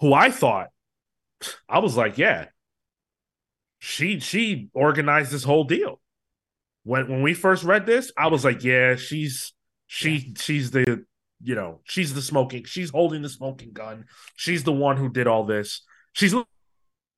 who 0.00 0.12
I 0.12 0.30
thought 0.30 0.68
I 1.68 1.78
was 1.78 1.96
like, 1.96 2.18
yeah. 2.18 2.46
She 3.78 4.20
she 4.20 4.68
organized 4.74 5.30
this 5.30 5.44
whole 5.44 5.64
deal. 5.64 6.00
When 6.84 7.08
when 7.08 7.22
we 7.22 7.34
first 7.34 7.64
read 7.64 7.86
this, 7.86 8.12
I 8.16 8.26
was 8.28 8.44
like, 8.44 8.62
yeah, 8.62 8.96
she's 8.96 9.54
she 9.86 10.34
she's 10.36 10.70
the 10.70 11.04
you 11.42 11.54
know, 11.54 11.80
she's 11.84 12.14
the 12.14 12.22
smoking, 12.22 12.64
she's 12.64 12.90
holding 12.90 13.22
the 13.22 13.28
smoking 13.28 13.72
gun. 13.72 14.04
She's 14.36 14.64
the 14.64 14.72
one 14.72 14.96
who 14.96 15.08
did 15.08 15.26
all 15.26 15.44
this. 15.44 15.82
She's 16.12 16.34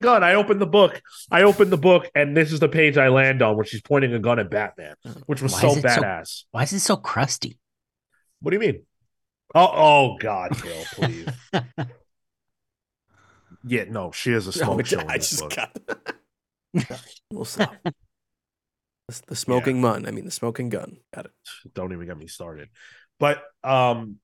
gun. 0.02 0.22
I 0.22 0.34
opened 0.34 0.60
the 0.60 0.66
book. 0.66 1.00
I 1.30 1.42
opened 1.42 1.70
the 1.72 1.78
book, 1.78 2.10
and 2.14 2.36
this 2.36 2.52
is 2.52 2.60
the 2.60 2.68
page 2.68 2.98
I 2.98 3.08
land 3.08 3.40
on 3.40 3.56
where 3.56 3.64
she's 3.64 3.80
pointing 3.82 4.12
a 4.12 4.18
gun 4.18 4.38
at 4.38 4.50
Batman, 4.50 4.94
which 5.26 5.40
was 5.40 5.52
Why 5.54 5.60
so 5.60 5.70
is 5.70 5.76
it 5.78 5.82
so- 5.82 5.88
badass. 6.02 6.44
Why 6.50 6.62
is 6.64 6.72
it 6.72 6.80
so 6.80 6.96
crusty? 6.96 7.58
What 8.40 8.50
do 8.50 8.56
you 8.56 8.60
mean? 8.60 8.82
Oh, 9.54 9.70
oh 9.72 10.16
God, 10.18 10.50
Bill, 10.62 10.84
please. 10.94 11.28
yeah, 13.64 13.84
no, 13.88 14.10
she 14.12 14.32
is 14.32 14.46
a 14.46 14.52
smoke 14.52 14.84
show. 14.86 15.00
in 15.00 15.10
I 15.10 15.18
just 15.18 15.40
book. 15.40 15.54
got. 15.54 15.78
we'll 17.30 17.44
stop. 17.44 17.74
The, 17.84 19.22
the 19.28 19.36
smoking 19.36 19.80
mun. 19.80 20.06
I 20.06 20.10
mean, 20.10 20.24
the 20.24 20.30
smoking 20.30 20.70
gun. 20.70 20.96
Got 21.14 21.26
it. 21.26 21.32
Don't 21.74 21.92
even 21.92 22.06
get 22.06 22.16
me 22.16 22.26
started. 22.26 22.68
But 23.18 23.42
um, 23.62 24.16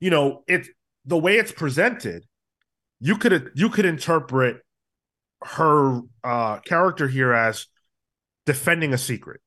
you 0.00 0.10
know, 0.10 0.44
it 0.46 0.68
the 1.04 1.18
way 1.18 1.36
it's 1.36 1.52
presented, 1.52 2.24
you 3.00 3.16
could 3.16 3.50
you 3.54 3.68
could 3.68 3.84
interpret 3.84 4.58
her 5.44 6.00
uh 6.22 6.58
character 6.60 7.08
here 7.08 7.32
as 7.32 7.66
defending 8.46 8.92
a 8.92 8.98
secret. 8.98 9.40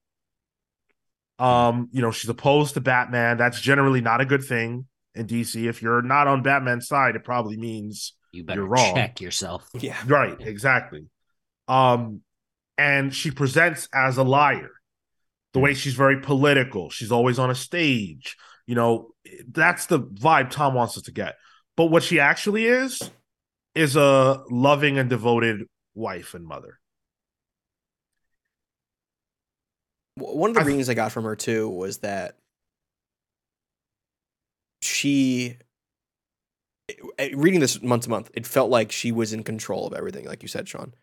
Um, 1.37 1.89
you 1.91 2.01
know, 2.01 2.11
she's 2.11 2.29
opposed 2.29 2.75
to 2.75 2.81
Batman. 2.81 3.37
That's 3.37 3.59
generally 3.59 4.01
not 4.01 4.21
a 4.21 4.25
good 4.25 4.43
thing 4.43 4.87
in 5.15 5.27
DC. 5.27 5.67
If 5.67 5.81
you're 5.81 6.01
not 6.01 6.27
on 6.27 6.43
Batman's 6.43 6.87
side, 6.87 7.15
it 7.15 7.23
probably 7.25 7.57
means 7.57 8.13
You 8.31 8.43
better 8.43 8.63
wrong. 8.65 8.95
check 8.95 9.19
yourself. 9.19 9.67
Yeah. 9.73 9.97
Right, 10.07 10.39
exactly. 10.39 11.07
Um, 11.67 12.21
and 12.77 13.13
she 13.13 13.31
presents 13.31 13.89
as 13.93 14.17
a 14.17 14.23
liar. 14.23 14.71
The 15.53 15.59
way 15.59 15.73
she's 15.73 15.93
very 15.93 16.19
political, 16.21 16.89
she's 16.89 17.11
always 17.11 17.39
on 17.39 17.49
a 17.49 17.55
stage. 17.55 18.35
You 18.67 18.75
know, 18.75 19.11
that's 19.47 19.85
the 19.85 19.99
vibe 19.99 20.49
Tom 20.49 20.73
wants 20.73 20.97
us 20.97 21.03
to 21.03 21.11
get. 21.11 21.35
But 21.77 21.85
what 21.85 22.03
she 22.03 22.19
actually 22.19 22.65
is 22.65 23.11
is 23.75 23.95
a 23.95 24.43
loving 24.49 24.97
and 24.97 25.09
devoted 25.09 25.63
wife 25.93 26.33
and 26.33 26.45
mother. 26.45 26.79
One 30.15 30.49
of 30.51 30.53
the 30.55 30.61
I've- 30.61 30.67
readings 30.69 30.89
I 30.89 30.93
got 30.93 31.11
from 31.11 31.25
her 31.25 31.35
too 31.35 31.69
was 31.69 31.99
that 31.99 32.37
she 34.81 35.57
reading 37.33 37.59
this 37.59 37.81
month 37.81 38.03
to 38.03 38.09
month, 38.09 38.29
it 38.35 38.45
felt 38.45 38.69
like 38.69 38.91
she 38.91 39.11
was 39.11 39.33
in 39.33 39.43
control 39.43 39.87
of 39.87 39.93
everything, 39.93 40.25
like 40.25 40.43
you 40.43 40.47
said, 40.47 40.67
Sean. 40.67 40.93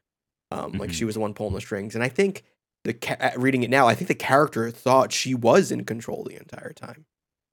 Um, 0.52 0.72
Like 0.72 0.92
she 0.92 1.04
was 1.04 1.14
the 1.14 1.20
one 1.20 1.34
pulling 1.34 1.54
the 1.54 1.60
strings, 1.60 1.94
and 1.94 2.04
I 2.04 2.08
think 2.08 2.44
the 2.84 2.94
ca- 2.94 3.16
uh, 3.18 3.30
reading 3.36 3.62
it 3.62 3.70
now, 3.70 3.88
I 3.88 3.94
think 3.94 4.08
the 4.08 4.14
character 4.14 4.70
thought 4.70 5.12
she 5.12 5.34
was 5.34 5.72
in 5.72 5.84
control 5.84 6.24
the 6.24 6.36
entire 6.36 6.72
time. 6.72 7.06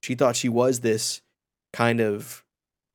She 0.04 0.16
thought 0.16 0.36
she 0.36 0.50
was 0.50 0.80
this 0.80 1.22
kind 1.74 2.00
of 2.00 2.43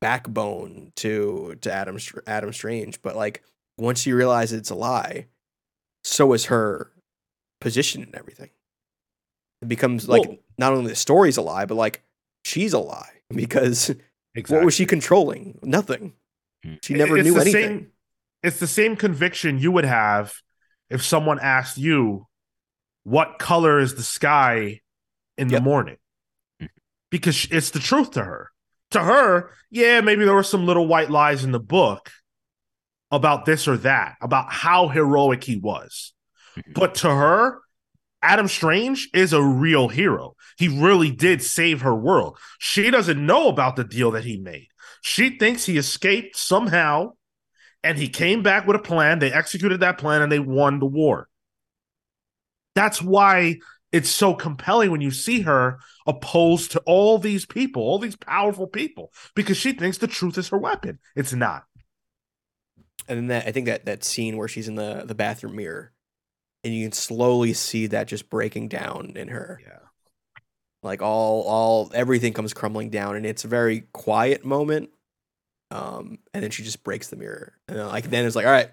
backbone 0.01 0.91
to 0.97 1.55
to 1.61 1.71
Adam 1.71 1.97
Adam 2.27 2.53
Strange, 2.53 3.01
but 3.01 3.15
like 3.15 3.43
once 3.77 4.01
she 4.01 4.13
realized 4.13 4.53
it's 4.53 4.69
a 4.69 4.75
lie, 4.75 5.27
so 6.03 6.33
is 6.33 6.45
her 6.45 6.91
position 7.61 8.03
and 8.03 8.15
everything. 8.15 8.49
It 9.61 9.67
becomes 9.67 10.07
like 10.07 10.23
Well- 10.27 10.37
not 10.57 10.73
only 10.73 10.89
the 10.89 10.95
story's 10.95 11.37
a 11.37 11.41
lie, 11.41 11.65
but 11.65 11.75
like 11.75 12.03
she's 12.43 12.73
a 12.73 12.79
lie 12.79 13.21
because 13.29 13.89
Exactly. 14.35 14.57
what 14.57 14.65
was 14.65 14.73
she 14.73 14.85
controlling? 14.85 15.59
Nothing. 15.63 16.13
Mm. 16.65 16.83
She 16.83 16.93
never 16.93 17.17
It's 17.17 17.25
knew 17.25 17.39
anything. 17.39 17.63
Same, 17.63 17.91
it's 18.43 18.59
the 18.59 18.67
same 18.67 18.95
conviction 18.95 19.59
you 19.59 19.71
would 19.71 19.85
have 19.85 20.41
if 20.89 21.03
someone 21.03 21.39
asked 21.39 21.77
you, 21.77 22.27
"What 23.03 23.39
color 23.39 23.79
is 23.79 23.95
the 23.95 24.03
sky 24.03 24.81
in 25.37 25.47
the 25.47 25.61
morning?" 25.61 25.97
Because 27.15 27.47
it's 27.49 27.69
the 27.69 27.79
truth 27.79 28.11
to 28.11 28.23
her. 28.25 28.51
To 28.91 28.99
her, 28.99 29.51
yeah, 29.71 30.01
maybe 30.01 30.25
there 30.25 30.35
were 30.35 30.43
some 30.43 30.65
little 30.65 30.85
white 30.85 31.09
lies 31.09 31.45
in 31.45 31.53
the 31.53 31.61
book 31.61 32.11
about 33.09 33.45
this 33.45 33.69
or 33.69 33.77
that, 33.77 34.15
about 34.21 34.51
how 34.51 34.89
heroic 34.89 35.41
he 35.41 35.55
was. 35.55 36.13
Mhm. 36.57 36.73
But 36.73 36.95
to 36.95 37.09
her, 37.09 37.61
Adam 38.21 38.49
Strange 38.49 39.07
is 39.13 39.31
a 39.31 39.41
real 39.41 39.87
hero. 39.87 40.35
He 40.57 40.67
really 40.67 41.09
did 41.09 41.41
save 41.41 41.83
her 41.83 41.95
world. 41.95 42.37
She 42.59 42.91
doesn't 42.91 43.25
know 43.25 43.47
about 43.47 43.77
the 43.77 43.85
deal 43.85 44.11
that 44.11 44.25
he 44.25 44.35
made. 44.35 44.67
She 45.01 45.37
thinks 45.37 45.63
he 45.63 45.77
escaped 45.77 46.35
somehow 46.35 47.13
and 47.81 47.97
he 47.97 48.09
came 48.09 48.43
back 48.43 48.67
with 48.67 48.75
a 48.75 48.79
plan. 48.79 49.19
They 49.19 49.31
executed 49.31 49.79
that 49.79 49.99
plan 49.99 50.21
and 50.21 50.29
they 50.29 50.39
won 50.39 50.79
the 50.79 50.85
war. 50.85 51.29
That's 52.75 53.01
why 53.01 53.59
it's 53.93 54.09
so 54.09 54.33
compelling 54.33 54.91
when 54.91 54.99
you 54.99 55.11
see 55.11 55.41
her 55.41 55.79
opposed 56.05 56.71
to 56.71 56.79
all 56.85 57.17
these 57.17 57.45
people, 57.45 57.81
all 57.81 57.99
these 57.99 58.15
powerful 58.15 58.67
people, 58.67 59.11
because 59.35 59.57
she 59.57 59.73
thinks 59.73 59.97
the 59.97 60.07
truth 60.07 60.37
is 60.37 60.49
her 60.49 60.57
weapon. 60.57 60.99
It's 61.15 61.33
not. 61.33 61.65
and 63.07 63.17
then 63.17 63.27
that 63.27 63.47
I 63.47 63.51
think 63.51 63.65
that 63.67 63.85
that 63.85 64.03
scene 64.03 64.37
where 64.37 64.47
she's 64.47 64.67
in 64.67 64.75
the 64.75 65.03
the 65.05 65.15
bathroom 65.15 65.55
mirror, 65.55 65.91
and 66.63 66.73
you 66.73 66.85
can 66.85 66.91
slowly 66.91 67.53
see 67.53 67.87
that 67.87 68.07
just 68.07 68.29
breaking 68.29 68.67
down 68.69 69.13
in 69.15 69.27
her. 69.29 69.59
Yeah. 69.63 69.79
Like 70.83 71.01
all 71.01 71.41
all 71.43 71.91
everything 71.93 72.33
comes 72.33 72.53
crumbling 72.53 72.89
down, 72.89 73.15
and 73.15 73.25
it's 73.25 73.43
a 73.45 73.47
very 73.47 73.81
quiet 73.93 74.45
moment. 74.45 74.89
Um, 75.71 76.19
and 76.33 76.43
then 76.43 76.51
she 76.51 76.63
just 76.63 76.83
breaks 76.83 77.07
the 77.07 77.15
mirror, 77.15 77.53
and 77.67 77.77
then, 77.77 77.87
like 77.87 78.09
then 78.11 78.25
it's 78.25 78.35
like, 78.35 78.45
all 78.45 78.51
right, 78.51 78.69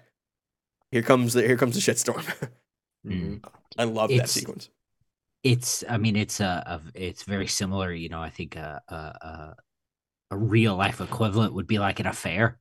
here 0.91 1.01
comes 1.01 1.33
the 1.33 1.41
here 1.41 1.57
comes 1.57 1.75
the 1.75 1.81
shitstorm. 1.81 2.23
Mm. 3.05 3.43
I 3.77 3.83
love 3.83 4.11
that 4.11 4.29
sequence. 4.29 4.69
It's, 5.43 5.83
I 5.89 5.97
mean, 5.97 6.15
it's 6.15 6.39
a, 6.39 6.63
a 6.65 6.81
it's 6.95 7.23
very 7.23 7.47
similar. 7.47 7.91
You 7.91 8.09
know, 8.09 8.21
I 8.21 8.29
think 8.29 8.55
a 8.55 8.81
a, 8.87 8.95
a, 8.95 9.55
a 10.31 10.37
real 10.37 10.75
life 10.75 11.01
equivalent 11.01 11.53
would 11.53 11.67
be 11.67 11.79
like 11.79 11.99
an 11.99 12.07
affair. 12.07 12.59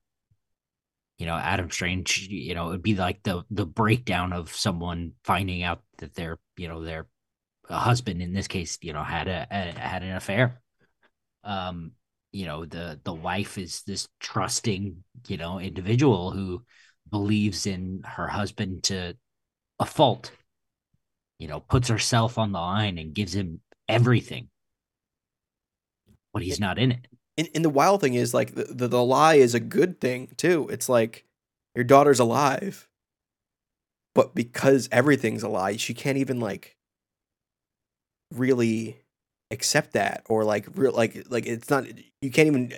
You 1.19 1.27
know, 1.27 1.37
Adam 1.37 1.71
Strange. 1.71 2.29
You 2.29 2.55
know, 2.55 2.69
it 2.69 2.71
would 2.71 2.83
be 2.83 2.95
like 2.97 3.23
the 3.23 3.45
the 3.51 3.67
breakdown 3.67 4.33
of 4.33 4.55
someone 4.55 5.13
finding 5.25 5.63
out 5.63 5.83
that 5.99 6.15
their 6.15 6.39
you 6.57 6.69
know 6.69 6.83
their 6.83 7.07
husband 7.69 8.23
in 8.23 8.35
this 8.35 8.49
case 8.49 8.79
you 8.83 8.93
know 8.93 9.05
had 9.05 9.29
a, 9.29 9.47
a 9.51 9.79
had 9.79 10.03
an 10.03 10.17
affair. 10.17 10.61
Um, 11.45 11.93
you 12.33 12.47
know 12.47 12.65
the 12.67 13.01
the 13.05 13.15
wife 13.15 13.59
is 13.59 13.83
this 13.85 14.09
trusting 14.21 15.05
you 15.29 15.37
know 15.37 15.61
individual 15.61 16.33
who 16.33 16.65
believes 17.11 17.67
in 17.67 18.03
her 18.05 18.29
husband 18.29 18.85
to 18.85 19.17
a 19.81 19.87
fault 19.87 20.33
you 21.43 21.49
know 21.49 21.59
puts 21.59 21.89
herself 21.89 22.39
on 22.39 22.53
the 22.53 22.61
line 22.61 22.99
and 22.99 23.15
gives 23.15 23.35
him 23.35 23.61
everything 23.89 24.49
when 26.31 26.45
he's 26.45 26.61
not 26.61 26.79
in 26.79 26.93
it 26.93 27.09
And, 27.37 27.49
and 27.55 27.65
the 27.65 27.71
wild 27.71 28.01
thing 28.01 28.15
is 28.15 28.33
like 28.33 28.55
the, 28.55 28.65
the 28.65 28.87
the 28.87 29.03
lie 29.05 29.35
is 29.35 29.55
a 29.55 29.61
good 29.61 30.01
thing 30.01 30.29
too. 30.37 30.69
It's 30.71 30.89
like 30.89 31.25
your 31.75 31.85
daughter's 31.85 32.21
alive, 32.21 32.89
but 34.15 34.35
because 34.35 34.89
everything's 34.93 35.43
a 35.43 35.49
lie, 35.49 35.77
she 35.77 35.95
can't 35.95 36.19
even 36.19 36.39
like 36.39 36.77
really 38.31 38.99
accept 39.51 39.93
that 39.93 40.23
or 40.29 40.45
like 40.45 40.67
real 40.77 40.93
like 40.93 41.27
like 41.29 41.47
it's 41.47 41.69
not 41.69 41.87
you 42.23 42.31
can't 42.31 42.47
even 42.47 42.73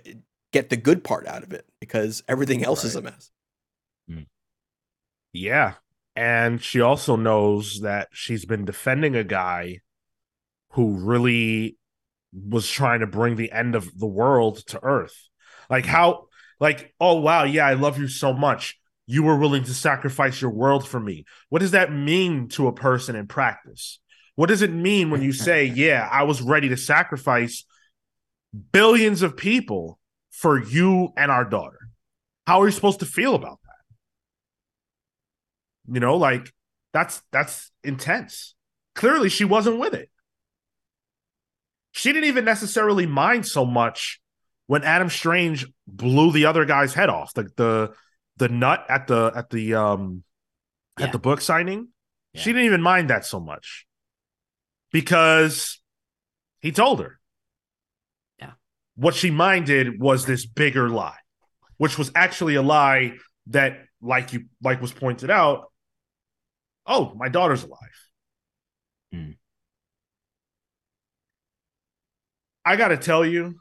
get 0.52 0.70
the 0.70 0.76
good 0.76 1.04
part 1.04 1.26
out 1.26 1.42
of 1.42 1.52
it 1.52 1.66
because 1.80 2.22
everything 2.28 2.64
else 2.64 2.84
is 2.84 2.96
a 2.96 3.02
mess. 3.02 3.30
Hmm. 4.08 4.22
Yeah. 5.32 5.74
And 6.16 6.62
she 6.62 6.80
also 6.80 7.16
knows 7.16 7.80
that 7.80 8.08
she's 8.12 8.44
been 8.44 8.64
defending 8.64 9.16
a 9.16 9.24
guy 9.24 9.80
who 10.70 10.98
really 10.98 11.76
was 12.32 12.68
trying 12.68 13.00
to 13.00 13.06
bring 13.06 13.36
the 13.36 13.52
end 13.52 13.74
of 13.74 13.98
the 13.98 14.06
world 14.06 14.58
to 14.66 14.82
Earth. 14.82 15.28
Like, 15.68 15.86
how, 15.86 16.26
like, 16.60 16.94
oh, 17.00 17.20
wow, 17.20 17.44
yeah, 17.44 17.66
I 17.66 17.74
love 17.74 17.98
you 17.98 18.08
so 18.08 18.32
much. 18.32 18.78
You 19.06 19.22
were 19.22 19.36
willing 19.36 19.64
to 19.64 19.74
sacrifice 19.74 20.40
your 20.40 20.50
world 20.50 20.86
for 20.86 21.00
me. 21.00 21.24
What 21.48 21.60
does 21.60 21.72
that 21.72 21.92
mean 21.92 22.48
to 22.50 22.68
a 22.68 22.72
person 22.72 23.16
in 23.16 23.26
practice? 23.26 24.00
What 24.36 24.48
does 24.48 24.62
it 24.62 24.72
mean 24.72 25.10
when 25.10 25.22
you 25.22 25.32
say, 25.46 25.64
yeah, 25.64 26.08
I 26.10 26.24
was 26.24 26.42
ready 26.42 26.68
to 26.68 26.76
sacrifice 26.76 27.64
billions 28.72 29.22
of 29.22 29.36
people 29.36 29.98
for 30.30 30.62
you 30.62 31.12
and 31.16 31.30
our 31.30 31.44
daughter? 31.44 31.78
How 32.46 32.62
are 32.62 32.66
you 32.66 32.72
supposed 32.72 33.00
to 33.00 33.06
feel 33.06 33.34
about 33.34 33.58
that? 33.63 33.63
You 35.90 36.00
know, 36.00 36.16
like 36.16 36.52
that's 36.92 37.22
that's 37.30 37.70
intense. 37.82 38.54
Clearly, 38.94 39.28
she 39.28 39.44
wasn't 39.44 39.78
with 39.78 39.94
it. 39.94 40.10
She 41.92 42.12
didn't 42.12 42.28
even 42.28 42.44
necessarily 42.44 43.06
mind 43.06 43.46
so 43.46 43.64
much 43.64 44.20
when 44.66 44.82
Adam 44.82 45.10
Strange 45.10 45.66
blew 45.86 46.32
the 46.32 46.46
other 46.46 46.64
guy's 46.64 46.94
head 46.94 47.08
off, 47.08 47.34
the 47.34 47.48
the 47.56 47.92
the 48.36 48.48
nut 48.48 48.84
at 48.88 49.06
the 49.06 49.32
at 49.34 49.50
the 49.50 49.74
um 49.74 50.24
Yeah. 50.98 51.06
at 51.06 51.12
the 51.12 51.18
book 51.18 51.40
signing. 51.40 51.88
Yeah. 52.32 52.40
She 52.40 52.52
didn't 52.52 52.66
even 52.66 52.82
mind 52.82 53.10
that 53.10 53.24
so 53.24 53.38
much 53.40 53.86
because 54.92 55.80
he 56.60 56.72
told 56.72 57.00
her. 57.00 57.20
Yeah. 58.38 58.52
What 58.96 59.14
she 59.14 59.30
minded 59.30 60.00
was 60.00 60.24
this 60.26 60.46
bigger 60.46 60.88
lie, 60.88 61.18
which 61.76 61.98
was 61.98 62.10
actually 62.14 62.54
a 62.54 62.62
lie 62.62 63.14
that, 63.48 63.84
like 64.00 64.32
you 64.32 64.46
like 64.62 64.80
was 64.80 64.92
pointed 64.92 65.30
out, 65.30 65.70
oh, 66.86 67.14
my 67.16 67.28
daughter's 67.28 67.62
alive. 67.62 67.78
Hmm. 69.12 69.30
I 72.64 72.76
gotta 72.76 72.96
tell 72.96 73.24
you, 73.24 73.60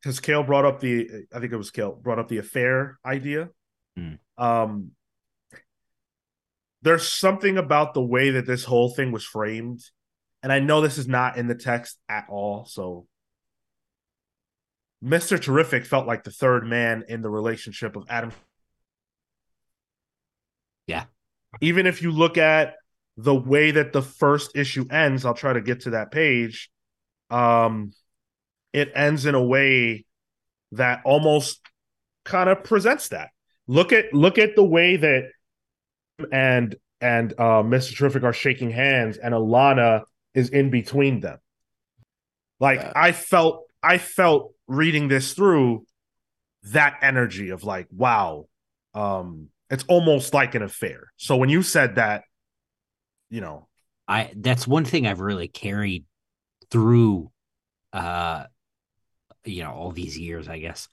because 0.00 0.20
Cale 0.20 0.42
brought 0.42 0.64
up 0.64 0.80
the 0.80 1.26
I 1.32 1.40
think 1.40 1.52
it 1.52 1.56
was 1.56 1.70
Cale 1.70 1.92
brought 1.92 2.18
up 2.18 2.28
the 2.28 2.38
affair 2.38 2.98
idea. 3.04 3.50
Hmm. 3.96 4.14
Um 4.38 4.92
there's 6.82 7.06
something 7.06 7.58
about 7.58 7.92
the 7.92 8.02
way 8.02 8.30
that 8.30 8.46
this 8.46 8.64
whole 8.64 8.88
thing 8.88 9.12
was 9.12 9.24
framed, 9.24 9.82
and 10.42 10.50
I 10.50 10.60
know 10.60 10.80
this 10.80 10.96
is 10.96 11.06
not 11.06 11.36
in 11.36 11.46
the 11.46 11.54
text 11.54 11.98
at 12.08 12.24
all, 12.30 12.64
so 12.64 13.06
Mr. 15.04 15.40
Terrific 15.40 15.86
felt 15.86 16.06
like 16.06 16.24
the 16.24 16.30
third 16.30 16.66
man 16.66 17.04
in 17.08 17.22
the 17.22 17.30
relationship 17.30 17.96
of 17.96 18.04
Adam. 18.08 18.32
Yeah. 20.86 21.04
Even 21.60 21.86
if 21.86 22.02
you 22.02 22.10
look 22.10 22.38
at 22.38 22.74
the 23.16 23.34
way 23.34 23.70
that 23.72 23.92
the 23.92 24.02
first 24.02 24.52
issue 24.54 24.86
ends, 24.90 25.24
I'll 25.24 25.34
try 25.34 25.52
to 25.52 25.60
get 25.60 25.80
to 25.80 25.90
that 25.90 26.10
page. 26.10 26.70
Um, 27.28 27.92
it 28.72 28.92
ends 28.94 29.26
in 29.26 29.34
a 29.34 29.42
way 29.42 30.04
that 30.72 31.02
almost 31.04 31.60
kind 32.24 32.48
of 32.48 32.64
presents 32.64 33.08
that. 33.08 33.30
Look 33.66 33.92
at 33.92 34.12
look 34.12 34.38
at 34.38 34.56
the 34.56 34.64
way 34.64 34.96
that 34.96 35.30
and 36.32 36.76
and 37.00 37.32
uh, 37.38 37.62
Mr. 37.62 37.96
Terrific 37.96 38.22
are 38.24 38.32
shaking 38.32 38.70
hands, 38.70 39.16
and 39.16 39.34
Alana 39.34 40.02
is 40.34 40.50
in 40.50 40.70
between 40.70 41.20
them. 41.20 41.38
Like 42.58 42.80
Yeah. 42.80 42.92
I 42.94 43.12
felt, 43.12 43.64
I 43.82 43.98
felt 43.98 44.52
reading 44.66 45.08
this 45.08 45.32
through 45.32 45.86
that 46.64 46.98
energy 47.00 47.50
of 47.50 47.64
like, 47.64 47.86
wow, 47.90 48.46
um, 48.92 49.48
it's 49.70 49.84
almost 49.88 50.34
like 50.34 50.54
an 50.54 50.62
affair. 50.62 51.12
So 51.16 51.36
when 51.36 51.48
you 51.48 51.62
said 51.62 51.94
that, 51.94 52.22
you 53.30 53.40
know, 53.40 53.68
I 54.08 54.32
that's 54.36 54.66
one 54.66 54.84
thing 54.84 55.06
I've 55.06 55.20
really 55.20 55.48
carried 55.48 56.04
through 56.70 57.30
uh 57.92 58.44
you 59.44 59.62
know 59.62 59.72
all 59.72 59.92
these 59.92 60.18
years 60.18 60.48
I 60.48 60.58
guess 60.58 60.88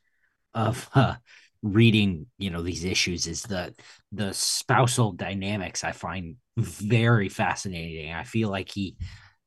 of 0.54 0.90
uh, 0.96 1.16
reading 1.64 2.28
you 2.38 2.50
know 2.52 2.62
these 2.62 2.84
issues 2.84 3.28
is 3.28 3.42
the 3.42 3.74
the 4.12 4.34
spousal 4.34 5.12
dynamics 5.12 5.84
I 5.84 5.92
find 5.92 6.36
very 6.58 7.30
fascinating. 7.30 8.12
I 8.12 8.24
feel 8.24 8.50
like 8.50 8.72
he 8.72 8.96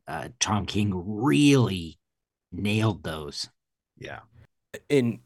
uh 0.09 0.29
Tom 0.41 0.67
King 0.67 0.93
really 0.95 1.99
nailed 2.53 3.05
those. 3.05 3.49
yeah, 3.97 4.21
in 4.89 5.21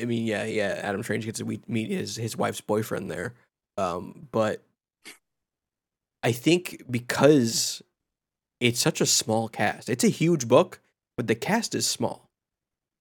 I 0.00 0.04
mean, 0.06 0.26
yeah, 0.26 0.44
yeah. 0.44 0.80
Adam 0.82 1.02
Strange 1.02 1.24
gets 1.24 1.38
to 1.38 1.44
we- 1.44 1.62
meet 1.68 1.90
his 1.90 2.16
his 2.16 2.36
wife's 2.36 2.60
boyfriend 2.60 3.10
there, 3.10 3.34
um, 3.76 4.28
but 4.32 4.62
I 6.22 6.32
think 6.32 6.84
because 6.90 7.82
it's 8.60 8.80
such 8.80 9.00
a 9.00 9.06
small 9.06 9.48
cast, 9.48 9.88
it's 9.88 10.04
a 10.04 10.08
huge 10.08 10.48
book, 10.48 10.80
but 11.16 11.26
the 11.26 11.34
cast 11.34 11.74
is 11.74 11.86
small. 11.86 12.30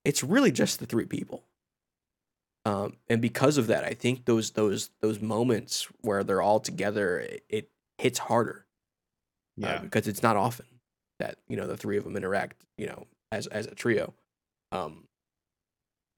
It's 0.04 0.24
really 0.24 0.52
just 0.52 0.80
the 0.80 0.86
three 0.86 1.06
people, 1.06 1.44
um, 2.66 2.98
and 3.10 3.22
because 3.22 3.58
of 3.58 3.68
that, 3.68 3.84
I 3.84 3.94
think 3.94 4.26
those 4.26 4.52
those 4.52 4.90
those 5.02 5.22
moments 5.22 5.88
where 6.02 6.24
they're 6.24 6.42
all 6.42 6.60
together, 6.60 7.20
it, 7.20 7.44
it 7.50 7.70
hits 7.98 8.20
harder 8.20 8.66
uh, 9.64 9.68
yeah, 9.68 9.78
because 9.80 10.08
it's 10.08 10.24
not 10.24 10.36
often 10.38 10.66
that 11.20 11.38
you 11.48 11.56
know 11.56 11.68
the 11.68 11.78
three 11.78 11.98
of 11.98 12.04
them 12.04 12.18
interact 12.18 12.66
you 12.78 12.88
know 12.88 13.06
as 13.32 13.48
as 13.48 13.68
a 13.68 13.76
trio 13.76 14.14
um 14.72 15.04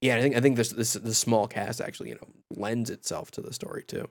yeah 0.03 0.15
i 0.17 0.21
think 0.21 0.35
i 0.35 0.39
think 0.39 0.55
this 0.55 0.69
this 0.69 0.93
the 0.93 1.13
small 1.13 1.47
cast 1.47 1.81
actually 1.81 2.09
you 2.09 2.15
know 2.15 2.27
lends 2.51 2.89
itself 2.89 3.31
to 3.31 3.41
the 3.41 3.53
story 3.53 3.83
too 3.83 4.07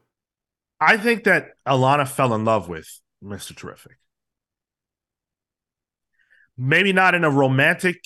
I 0.84 0.96
think 0.96 1.24
that 1.24 1.50
Alana 1.64 2.08
fell 2.08 2.34
in 2.34 2.44
love 2.44 2.68
with 2.68 2.88
Mr. 3.22 3.54
Terrific. 3.54 3.98
Maybe 6.58 6.92
not 6.92 7.14
in 7.14 7.22
a 7.22 7.30
romantic 7.30 8.02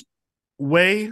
way, 0.59 1.11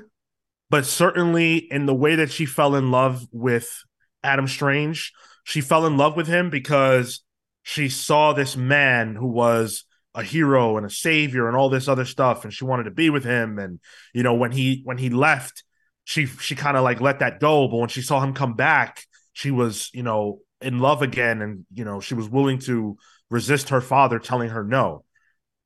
but 0.68 0.85
certainly 0.85 1.57
in 1.57 1.87
the 1.87 1.95
way 1.95 2.16
that 2.16 2.31
she 2.31 2.45
fell 2.45 2.75
in 2.75 2.91
love 2.91 3.27
with 3.33 3.83
Adam 4.22 4.47
Strange. 4.47 5.14
She 5.45 5.62
fell 5.62 5.87
in 5.87 5.97
love 5.97 6.16
with 6.16 6.27
him 6.27 6.51
because 6.51 7.22
she 7.62 7.89
saw 7.89 8.35
this 8.35 8.59
man 8.59 9.16
who 9.16 9.29
was 9.29 9.85
a 10.14 10.22
hero 10.22 10.77
and 10.77 10.85
a 10.85 10.91
savior 10.91 11.49
and 11.49 11.57
all 11.57 11.70
this 11.70 11.89
other 11.89 12.05
stuff 12.05 12.45
and 12.45 12.53
she 12.53 12.64
wanted 12.64 12.85
to 12.85 12.91
be 12.91 13.09
with 13.09 13.25
him 13.25 13.59
and 13.59 13.81
you 14.12 14.22
know 14.22 14.35
when 14.35 14.53
he 14.53 14.81
when 14.85 14.97
he 14.97 15.11
left 15.11 15.64
she 16.05 16.27
she 16.27 16.55
kind 16.55 16.77
of 16.77 16.85
like 16.85 17.01
let 17.01 17.19
that 17.19 17.41
go 17.41 17.67
but 17.69 17.79
when 17.79 17.89
she 17.89 18.03
saw 18.03 18.21
him 18.21 18.35
come 18.35 18.55
back 18.55 19.05
she 19.33 19.51
was 19.51 19.91
you 19.93 20.03
know 20.03 20.41
in 20.61 20.79
love 20.79 21.03
again 21.03 21.43
and 21.43 21.67
you 21.73 21.85
know 21.85 22.01
she 22.01 22.15
was 22.15 22.29
willing 22.29 22.59
to 22.59 22.97
resist 23.31 23.69
her 23.69 23.81
father 23.81 24.19
telling 24.19 24.49
her 24.49 24.65
no. 24.65 25.05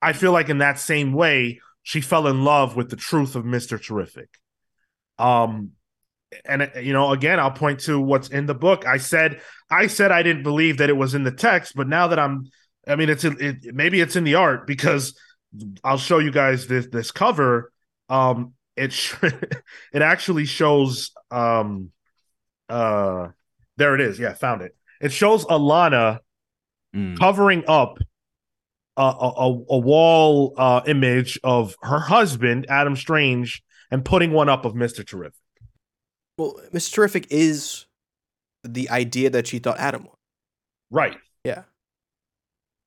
I 0.01 0.13
feel 0.13 0.33
like 0.33 0.49
in 0.49 0.59
that 0.59 0.79
same 0.79 1.13
way 1.13 1.61
she 1.83 2.01
fell 2.01 2.27
in 2.27 2.45
love 2.45 2.77
with 2.77 2.89
the 2.91 2.97
truth 2.97 3.37
of 3.37 3.45
mr 3.45 3.83
terrific. 3.83 4.29
Um 5.19 5.73
and 6.45 6.71
you 6.83 6.93
know 6.93 7.13
again 7.13 7.41
i'll 7.41 7.51
point 7.51 7.81
to 7.81 7.99
what's 8.01 8.29
in 8.29 8.47
the 8.47 8.55
book. 8.55 8.87
I 8.87 8.99
said 8.99 9.41
i 9.71 9.87
said 9.87 10.11
i 10.11 10.23
didn't 10.23 10.43
believe 10.43 10.79
that 10.79 10.91
it 10.91 10.97
was 10.97 11.15
in 11.15 11.25
the 11.25 11.33
text 11.33 11.75
but 11.75 11.89
now 11.89 12.09
that 12.09 12.19
i'm 12.19 12.45
i 12.87 12.97
mean 12.97 13.09
it's 13.09 13.25
it, 13.25 13.57
maybe 13.75 14.01
it's 14.01 14.17
in 14.17 14.25
the 14.25 14.35
art 14.35 14.67
because 14.67 15.19
i'll 15.83 15.99
show 15.99 16.19
you 16.19 16.31
guys 16.31 16.67
this 16.67 16.87
this 16.89 17.11
cover. 17.11 17.73
Um 18.09 18.55
it 18.79 18.93
sh- 18.93 19.15
it 19.93 20.03
actually 20.03 20.45
shows 20.47 21.11
um 21.31 21.91
uh 22.69 23.29
there 23.77 23.95
it 23.95 24.01
is. 24.01 24.19
Yeah 24.19 24.33
found 24.35 24.63
it. 24.63 24.75
It 25.01 25.13
shows 25.13 25.45
alana 25.47 26.21
Mm. 26.97 27.19
covering 27.19 27.65
up 27.69 27.99
a, 28.97 29.03
a, 29.03 29.29
a- 29.37 29.65
a 29.69 29.79
wall 29.79 30.55
uh, 30.57 30.81
image 30.87 31.39
of 31.45 31.77
her 31.83 31.99
husband 32.01 32.65
adam 32.71 32.97
strange 32.97 33.63
and 33.91 34.03
putting 34.03 34.33
one 34.33 34.49
up 34.49 34.65
of 34.65 34.73
mr 34.73 35.07
terrific. 35.07 35.39
Well 36.39 36.59
mr 36.73 36.91
terrific 36.95 37.27
is 37.29 37.85
the 38.65 38.89
idea 38.89 39.29
that 39.29 39.47
she 39.47 39.59
thought 39.59 39.79
adam 39.79 40.05
was. 40.05 40.17
Right. 40.91 41.19
Yeah. 41.45 41.65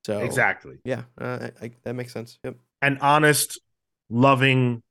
So 0.07 0.21
exactly. 0.21 0.79
yeah 0.83 1.03
uh, 1.19 1.49
I, 1.61 1.65
I, 1.65 1.71
that 1.83 1.93
makes 1.93 2.11
sense. 2.11 2.39
Yep. 2.43 2.55
An 2.81 2.97
honest 3.01 3.59
loving 4.09 4.81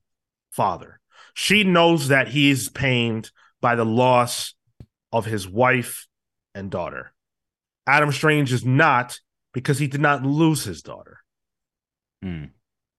father 0.50 1.00
she 1.34 1.64
knows 1.64 2.08
that 2.08 2.28
he's 2.28 2.68
pained 2.68 3.30
by 3.60 3.74
the 3.74 3.84
loss 3.84 4.54
of 5.12 5.24
his 5.24 5.48
wife 5.48 6.06
and 6.54 6.70
daughter 6.70 7.12
adam 7.86 8.10
strange 8.12 8.52
is 8.52 8.64
not 8.64 9.18
because 9.52 9.78
he 9.78 9.86
did 9.86 10.00
not 10.00 10.24
lose 10.24 10.64
his 10.64 10.82
daughter 10.82 11.18
Mm. 12.22 12.50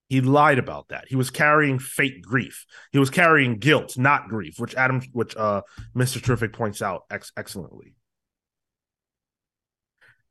he 0.10 0.20
lied 0.20 0.58
about 0.58 0.88
that. 0.88 1.06
He 1.08 1.16
was 1.16 1.30
carrying 1.30 1.78
fake 1.78 2.24
grief. 2.24 2.66
He 2.92 2.98
was 2.98 3.12
carrying 3.12 3.60
guilt, 3.60 4.00
not 4.00 4.30
grief, 4.30 4.56
which 4.58 4.74
Adam, 4.74 5.04
which 5.14 5.38
uh, 5.38 5.62
Mr. 5.96 6.20
Terrific 6.20 6.54
points 6.54 6.82
out 6.82 7.04
ex- 7.12 7.32
excellently. 7.38 7.94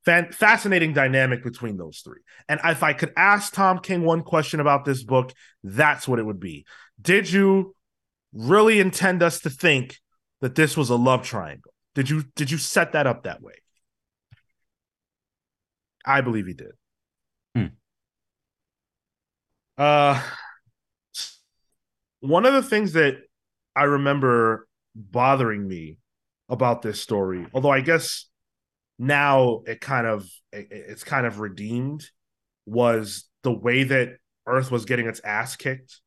Fan- 0.05 0.33
fascinating 0.33 0.93
dynamic 0.93 1.45
between 1.45 1.77
those 1.77 2.01
three. 2.01 2.18
And 2.49 2.59
if 2.64 2.83
I 2.83 2.95
could 2.95 3.12
ask 3.16 3.53
Tom 3.53 3.79
King 3.79 4.03
one 4.03 4.23
question 4.23 4.59
about 4.59 4.85
this 4.85 5.05
book, 5.05 5.33
that's 5.62 6.09
what 6.09 6.18
it 6.18 6.27
would 6.27 6.41
be. 6.41 6.64
Did 7.01 7.30
you 7.30 7.74
really 8.32 8.80
intend 8.80 9.22
us 9.22 9.40
to 9.40 9.51
think 9.51 9.98
that 10.40 10.55
this 10.55 10.76
was 10.76 10.90
a 10.90 10.96
love 10.96 11.22
triangle? 11.22 11.72
Did 11.94 12.09
you 12.11 12.24
did 12.36 12.51
you 12.51 12.59
set 12.59 12.92
that 12.92 13.07
up 13.07 13.24
that 13.24 13.42
way? 13.42 13.55
I 16.05 16.20
believe 16.20 16.46
he 16.46 16.55
did. 16.55 16.72
Hmm. 17.55 17.66
Uh 19.76 20.22
one 22.20 22.44
of 22.44 22.53
the 22.53 22.62
things 22.62 22.92
that 22.92 23.16
I 23.74 23.84
remember 23.84 24.68
bothering 24.94 25.66
me 25.66 25.96
about 26.48 26.82
this 26.82 27.01
story, 27.01 27.46
although 27.55 27.70
I 27.70 27.80
guess 27.80 28.26
now 28.98 29.62
it 29.66 29.80
kind 29.80 30.07
of 30.07 30.28
it, 30.53 30.68
it's 30.70 31.05
kind 31.05 31.26
of 31.26 31.40
redeemed, 31.40 32.05
was 32.66 33.28
the 33.42 33.53
way 33.53 33.84
that 33.84 34.16
Earth 34.46 34.70
was 34.70 34.84
getting 34.84 35.07
its 35.07 35.20
ass 35.20 35.57
kicked 35.57 36.01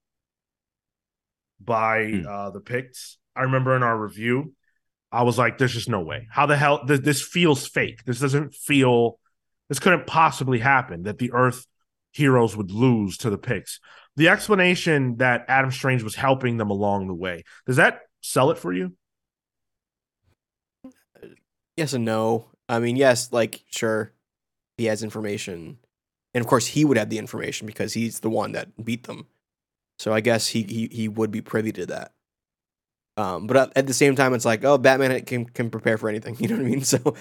by 1.65 2.05
Hmm. 2.05 2.27
uh, 2.27 2.49
the 2.51 2.61
Picts. 2.61 3.17
I 3.35 3.43
remember 3.43 3.75
in 3.75 3.83
our 3.83 3.97
review, 3.97 4.53
I 5.11 5.23
was 5.23 5.37
like, 5.37 5.57
"There's 5.57 5.73
just 5.73 5.89
no 5.89 6.01
way. 6.01 6.27
How 6.31 6.45
the 6.45 6.57
hell 6.57 6.85
th- 6.85 7.01
this 7.01 7.21
feels 7.21 7.67
fake? 7.67 8.03
This 8.05 8.19
doesn't 8.19 8.53
feel 8.55 9.19
This 9.69 9.79
couldn't 9.79 10.05
possibly 10.05 10.59
happen 10.59 11.03
that 11.03 11.17
the 11.19 11.31
Earth 11.31 11.65
heroes 12.11 12.55
would 12.55 12.69
lose 12.69 13.17
to 13.19 13.29
the 13.29 13.37
Picts. 13.37 13.79
The 14.17 14.27
explanation 14.29 15.17
that 15.17 15.45
Adam 15.47 15.71
Strange 15.71 16.03
was 16.03 16.15
helping 16.15 16.57
them 16.57 16.69
along 16.69 17.07
the 17.07 17.13
way 17.15 17.43
does 17.65 17.77
that 17.77 18.01
sell 18.21 18.51
it 18.51 18.57
for 18.59 18.73
you? 18.73 18.95
Yes 21.77 21.93
and 21.93 22.05
no. 22.05 22.49
I 22.69 22.79
mean, 22.79 22.95
yes, 22.95 23.31
like 23.31 23.63
sure, 23.71 24.13
he 24.77 24.85
has 24.85 25.01
information, 25.03 25.79
and 26.33 26.41
of 26.43 26.47
course 26.47 26.67
he 26.67 26.85
would 26.85 26.97
have 26.97 27.09
the 27.09 27.17
information 27.17 27.65
because 27.67 27.93
he's 27.93 28.19
the 28.19 28.29
one 28.29 28.51
that 28.53 28.83
beat 28.83 29.03
them. 29.03 29.27
So 30.03 30.13
I 30.13 30.19
guess 30.19 30.47
he 30.49 30.63
he 30.63 30.89
he 30.91 31.07
would 31.07 31.31
be 31.31 31.41
privy 31.41 31.71
to 31.71 31.85
that. 31.85 32.11
Um, 33.15 33.47
but 33.47 33.57
at, 33.57 33.71
at 33.77 33.87
the 33.87 33.93
same 33.93 34.15
time, 34.15 34.33
it's 34.33 34.45
like, 34.45 34.65
oh, 34.65 34.77
Batman 34.77 35.23
can 35.25 35.45
can 35.45 35.69
prepare 35.69 35.97
for 35.97 36.09
anything. 36.09 36.35
You 36.39 36.49
know 36.49 36.57
what 36.57 36.65
I 36.65 36.69
mean? 36.69 36.83
So 36.83 37.15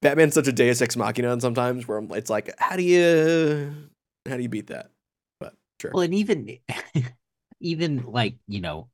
Batman's 0.00 0.34
such 0.34 0.48
a 0.48 0.52
Deus 0.52 0.80
Ex 0.80 0.96
Machina, 0.96 1.40
sometimes 1.40 1.88
where 1.88 2.02
it's 2.12 2.30
like, 2.30 2.54
how 2.58 2.76
do 2.76 2.82
you 2.82 3.74
how 4.28 4.36
do 4.36 4.42
you 4.42 4.48
beat 4.48 4.68
that? 4.68 4.90
But 5.40 5.54
sure. 5.80 5.90
Well, 5.92 6.02
and 6.02 6.14
even 6.14 6.58
even 7.60 8.04
like 8.06 8.36
you 8.46 8.60
know, 8.60 8.90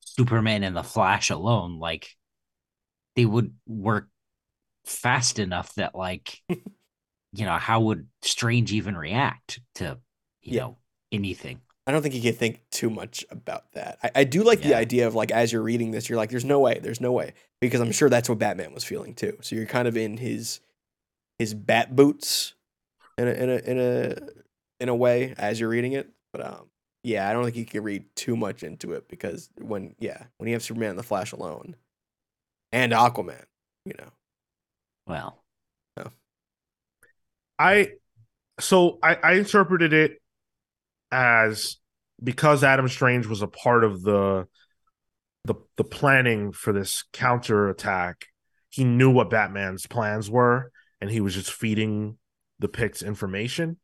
Superman 0.00 0.62
and 0.62 0.76
the 0.76 0.84
Flash 0.84 1.30
alone, 1.30 1.78
like 1.78 2.08
they 3.16 3.24
would 3.26 3.54
work 3.66 4.08
fast 4.84 5.38
enough 5.40 5.74
that 5.74 5.94
like 5.94 6.40
you 6.48 7.44
know 7.44 7.56
how 7.56 7.80
would 7.80 8.06
Strange 8.22 8.72
even 8.72 8.96
react 8.96 9.60
to 9.76 9.98
you 10.42 10.54
Yeah. 10.54 10.62
know 10.62 10.78
anything? 11.10 11.60
I 11.86 11.92
don't 11.92 12.02
think 12.02 12.14
you 12.14 12.22
can 12.22 12.34
think 12.34 12.62
too 12.70 12.90
much 12.90 13.24
about 13.30 13.72
that. 13.72 13.98
I, 14.02 14.10
I 14.16 14.24
do 14.24 14.42
like 14.42 14.62
the 14.62 14.74
idea 14.74 15.06
of 15.06 15.14
like 15.14 15.30
as 15.30 15.52
you're 15.52 15.62
reading 15.62 15.92
this, 15.92 16.08
you're 16.08 16.16
like, 16.16 16.30
"There's 16.30 16.44
no 16.44 16.58
way, 16.58 16.80
there's 16.82 17.00
no 17.00 17.12
way," 17.12 17.32
because 17.60 17.80
I'm 17.80 17.92
sure 17.92 18.08
that's 18.10 18.28
what 18.28 18.38
Batman 18.38 18.74
was 18.74 18.82
feeling 18.84 19.14
too. 19.14 19.38
So 19.42 19.54
you're 19.54 19.66
kind 19.66 19.86
of 19.86 19.96
in 19.96 20.16
his 20.16 20.60
his 21.38 21.54
bat 21.54 21.94
boots 21.94 22.54
in 23.18 23.28
a 23.28 23.32
in 23.32 23.50
a 23.50 23.56
in 23.56 23.78
a 23.78 24.16
in 24.80 24.88
a 24.88 24.96
way 24.96 25.34
as 25.38 25.60
you're 25.60 25.68
reading 25.68 25.92
it. 25.92 26.10
But 26.32 26.44
um, 26.44 26.70
yeah, 27.04 27.28
I 27.30 27.32
don't 27.32 27.44
think 27.44 27.56
you 27.56 27.64
can 27.64 27.84
read 27.84 28.04
too 28.16 28.36
much 28.36 28.64
into 28.64 28.92
it 28.92 29.08
because 29.08 29.48
when 29.60 29.94
yeah, 29.98 30.24
when 30.38 30.48
you 30.48 30.54
have 30.54 30.62
Superman 30.62 30.90
and 30.90 30.98
the 30.98 31.04
Flash 31.04 31.32
alone, 31.32 31.76
and 32.72 32.92
Aquaman, 32.92 33.44
you 33.84 33.94
know, 33.98 34.10
Well, 35.06 35.44
I 37.58 37.92
so 38.60 38.98
I, 39.02 39.16
I 39.16 39.32
interpreted 39.34 39.92
it 39.92 40.20
as 41.10 41.76
because 42.22 42.64
Adam 42.64 42.88
Strange 42.88 43.26
was 43.26 43.42
a 43.42 43.46
part 43.46 43.84
of 43.84 44.02
the 44.02 44.46
the 45.44 45.54
the 45.76 45.84
planning 45.84 46.52
for 46.52 46.72
this 46.72 47.04
counter 47.12 47.68
attack, 47.68 48.26
he 48.70 48.84
knew 48.84 49.10
what 49.10 49.30
Batman's 49.30 49.86
plans 49.86 50.30
were, 50.30 50.70
and 51.00 51.10
he 51.10 51.20
was 51.20 51.34
just 51.34 51.52
feeding 51.52 52.18
the 52.58 52.68
Pykkts 52.68 53.04
information. 53.04 53.78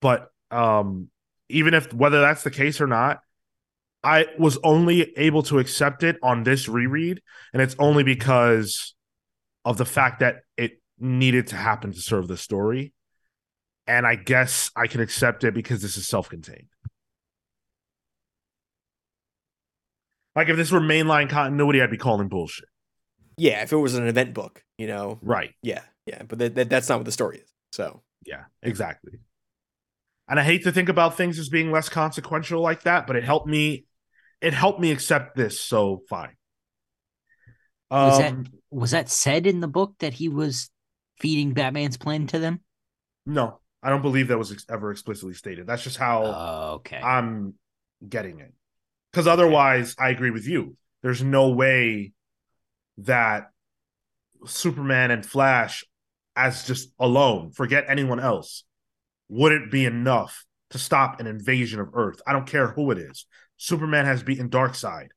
But 0.00 0.30
um 0.50 1.08
even 1.48 1.74
if 1.74 1.92
whether 1.92 2.20
that's 2.20 2.42
the 2.42 2.50
case 2.50 2.80
or 2.80 2.86
not, 2.86 3.20
I 4.02 4.26
was 4.38 4.58
only 4.62 5.12
able 5.16 5.42
to 5.44 5.58
accept 5.58 6.02
it 6.02 6.16
on 6.22 6.42
this 6.42 6.68
reread, 6.68 7.20
and 7.52 7.62
it's 7.62 7.76
only 7.78 8.02
because 8.02 8.94
of 9.64 9.78
the 9.78 9.84
fact 9.84 10.20
that 10.20 10.36
it 10.56 10.80
needed 10.98 11.48
to 11.48 11.56
happen 11.56 11.92
to 11.92 12.00
serve 12.00 12.28
the 12.28 12.36
story. 12.36 12.92
And 13.86 14.06
I 14.06 14.16
guess 14.16 14.70
I 14.74 14.86
can 14.88 15.00
accept 15.00 15.44
it 15.44 15.54
because 15.54 15.80
this 15.82 15.96
is 15.96 16.08
self 16.08 16.28
contained. 16.28 16.68
Like 20.34 20.48
if 20.48 20.56
this 20.56 20.70
were 20.70 20.80
mainline 20.80 21.30
continuity, 21.30 21.80
I'd 21.80 21.90
be 21.90 21.96
calling 21.96 22.28
bullshit. 22.28 22.68
yeah, 23.38 23.62
if 23.62 23.72
it 23.72 23.76
was 23.76 23.94
an 23.94 24.06
event 24.06 24.34
book, 24.34 24.62
you 24.78 24.86
know, 24.86 25.18
Right. 25.22 25.54
yeah, 25.62 25.82
yeah, 26.06 26.22
but 26.22 26.38
that, 26.38 26.54
that 26.54 26.70
that's 26.70 26.88
not 26.88 26.98
what 26.98 27.04
the 27.06 27.12
story 27.12 27.38
is. 27.38 27.50
So 27.72 28.02
Yeah, 28.26 28.44
exactly. 28.62 29.18
And 30.28 30.40
I 30.40 30.42
hate 30.42 30.64
to 30.64 30.72
think 30.72 30.88
about 30.88 31.16
things 31.16 31.38
as 31.38 31.48
being 31.48 31.70
less 31.70 31.88
consequential 31.88 32.60
like 32.60 32.82
that, 32.82 33.06
but 33.06 33.16
it 33.16 33.24
helped 33.24 33.46
me 33.46 33.86
it 34.40 34.52
helped 34.52 34.80
me 34.80 34.92
accept 34.92 35.36
this, 35.36 35.60
so 35.60 36.02
fine. 36.10 36.36
was 37.90 38.18
Um 38.18 38.44
that 38.44 38.50
was 38.70 38.90
that 38.90 39.08
said 39.08 39.46
in 39.46 39.60
the 39.60 39.68
book 39.68 39.94
that 40.00 40.14
he 40.14 40.28
was 40.28 40.70
feeding 41.20 41.52
Batman's 41.54 41.96
plan 41.96 42.26
to 42.28 42.38
them? 42.38 42.60
no, 43.26 43.60
I 43.86 43.90
don't 43.90 44.02
believe 44.02 44.28
that 44.28 44.38
was 44.38 44.50
ex- 44.50 44.66
ever 44.68 44.90
explicitly 44.90 45.34
stated. 45.34 45.64
That's 45.68 45.84
just 45.84 45.96
how 45.96 46.24
Oh, 46.24 46.72
okay. 46.78 46.96
I'm 46.96 47.54
getting 48.06 48.40
it. 48.40 48.52
Because 49.12 49.28
otherwise, 49.28 49.94
I 49.96 50.08
agree 50.08 50.30
with 50.30 50.44
you. 50.44 50.76
There's 51.04 51.22
no 51.22 51.50
way 51.50 52.12
that 52.98 53.50
Superman 54.44 55.12
and 55.12 55.24
Flash, 55.24 55.84
as 56.34 56.66
just 56.66 56.90
alone, 56.98 57.52
forget 57.52 57.84
anyone 57.86 58.18
else, 58.18 58.64
wouldn't 59.28 59.70
be 59.70 59.84
enough 59.84 60.44
to 60.70 60.78
stop 60.78 61.20
an 61.20 61.28
invasion 61.28 61.78
of 61.78 61.90
Earth. 61.94 62.20
I 62.26 62.32
don't 62.32 62.44
care 62.46 62.66
who 62.66 62.90
it 62.90 62.98
is. 62.98 63.24
Superman 63.56 64.04
has 64.04 64.24
beaten 64.24 64.50
Darkseid. 64.50 65.10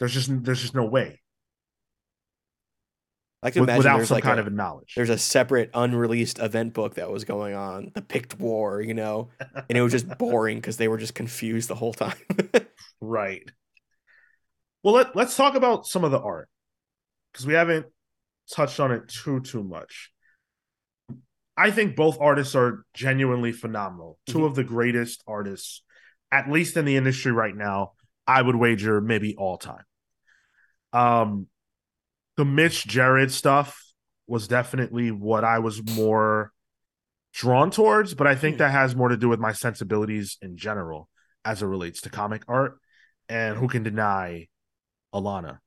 There's 0.00 0.12
just 0.12 0.44
there's 0.44 0.60
just 0.60 0.74
no 0.74 0.86
way 0.86 1.20
I 3.42 3.46
like 3.46 3.54
to 3.54 3.60
imagine 3.60 3.78
without 3.78 4.06
some 4.06 4.14
like 4.16 4.24
kind 4.24 4.40
a, 4.40 4.42
of 4.46 4.52
knowledge. 4.52 4.94
there's 4.96 5.10
a 5.10 5.18
separate 5.18 5.70
unreleased 5.74 6.38
event 6.40 6.74
book 6.74 6.94
that 6.94 7.10
was 7.10 7.24
going 7.24 7.54
on, 7.54 7.92
the 7.94 8.02
Pykkt 8.02 8.38
War, 8.40 8.80
you 8.80 8.94
know, 8.94 9.28
and 9.68 9.78
it 9.78 9.80
was 9.82 9.92
just 9.92 10.08
boring 10.18 10.58
because 10.58 10.76
they 10.76 10.88
were 10.88 10.98
just 10.98 11.14
confused 11.14 11.68
the 11.68 11.74
whole 11.76 11.92
time. 11.92 12.16
Right. 13.00 13.48
Well, 14.82 14.94
let, 14.94 15.14
let's 15.14 15.36
talk 15.36 15.54
about 15.54 15.86
some 15.86 16.02
of 16.04 16.10
the 16.10 16.18
art 16.20 16.48
because 17.32 17.46
we 17.46 17.54
haven't 17.54 17.86
touched 18.52 18.80
on 18.80 18.90
it 18.90 19.06
too 19.08 19.40
too 19.40 19.62
much. 19.62 20.10
I 21.56 21.70
think 21.70 21.96
both 21.96 22.18
artists 22.20 22.54
are 22.54 22.84
genuinely 22.94 23.52
phenomenal. 23.52 24.18
Two 24.26 24.38
Mhm. 24.38 24.46
of 24.46 24.54
the 24.56 24.64
greatest 24.64 25.22
artists, 25.26 25.82
at 26.32 26.50
least 26.50 26.76
in 26.76 26.84
the 26.84 26.96
industry 26.96 27.32
right 27.32 27.54
now. 27.54 27.92
I 28.26 28.42
would 28.42 28.56
wager 28.56 29.00
maybe 29.00 29.34
all 29.36 29.58
time. 29.58 29.84
Um, 30.92 31.46
the 32.38 32.44
Mitch 32.44 32.86
Gerads 32.86 33.34
stuff 33.34 33.84
was 34.28 34.46
definitely 34.46 35.10
what 35.10 35.42
I 35.42 35.58
was 35.58 35.82
more 35.96 36.52
drawn 37.32 37.72
towards, 37.72 38.14
but 38.14 38.28
I 38.28 38.36
think 38.36 38.54
Hmm. 38.54 38.58
that 38.60 38.70
has 38.70 38.94
more 38.94 39.08
to 39.08 39.16
do 39.16 39.28
with 39.28 39.40
my 39.40 39.52
sensibilities 39.52 40.38
in 40.40 40.56
general 40.56 41.08
as 41.44 41.62
it 41.62 41.66
relates 41.66 42.00
to 42.02 42.10
comic 42.10 42.44
art. 42.46 42.78
And 43.28 43.58
who 43.58 43.66
can 43.66 43.82
deny 43.82 44.46
Alana? 45.12 45.58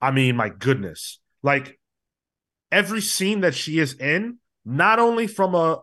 I 0.00 0.12
mean, 0.12 0.36
my 0.36 0.48
goodness. 0.48 1.18
Like 1.42 1.80
every 2.70 3.00
scene 3.00 3.40
that 3.40 3.56
she 3.56 3.80
is 3.80 3.94
in, 3.94 4.38
not 4.64 5.00
only 5.00 5.26
from 5.26 5.56
a 5.56 5.80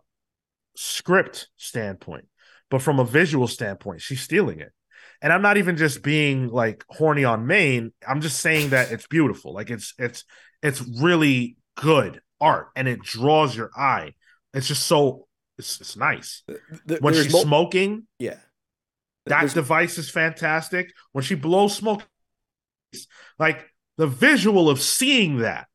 script 0.77 1.49
standpoint, 1.57 2.29
but 2.69 2.81
from 2.81 2.97
a 2.97 3.05
visual 3.05 3.49
standpoint, 3.49 3.99
she's 3.99 4.21
stealing 4.21 4.61
it. 4.61 4.71
And 5.23 5.33
I'm 5.33 5.41
not 5.41 5.57
even 5.57 5.77
just 5.77 6.03
being 6.03 6.49
like 6.49 6.83
horny 6.89 7.23
on 7.23 7.47
Maine. 7.47 7.93
I'm 8.07 8.21
just 8.21 8.41
saying 8.41 8.69
that 8.71 8.91
it's 8.91 9.07
beautiful. 9.07 9.53
Like 9.53 9.71
it's 9.71 9.93
it's 9.97 10.25
it's 10.61 10.81
really 11.01 11.55
good 11.75 12.21
art 12.39 12.67
and 12.75 12.87
it 12.87 13.01
draws 13.01 13.55
your 13.55 13.71
eye. 13.75 14.13
It's 14.53 14.67
just 14.67 14.85
so 14.85 15.27
it's, 15.57 15.79
it's 15.81 15.95
nice. 15.97 16.43
Uh, 16.47 16.55
th- 16.87 17.01
When 17.01 17.13
she's 17.15 17.31
mul- 17.31 17.43
smoking, 17.43 18.05
yeah, 18.19 18.37
that 19.25 19.39
There's- 19.39 19.53
device 19.53 19.97
is 19.97 20.09
fantastic. 20.11 20.91
When 21.13 21.23
she 21.23 21.35
blows 21.35 21.75
smoke, 21.75 22.03
like 23.39 23.65
the 23.97 24.07
visual 24.07 24.69
of 24.69 24.81
seeing 24.81 25.37
that 25.37 25.67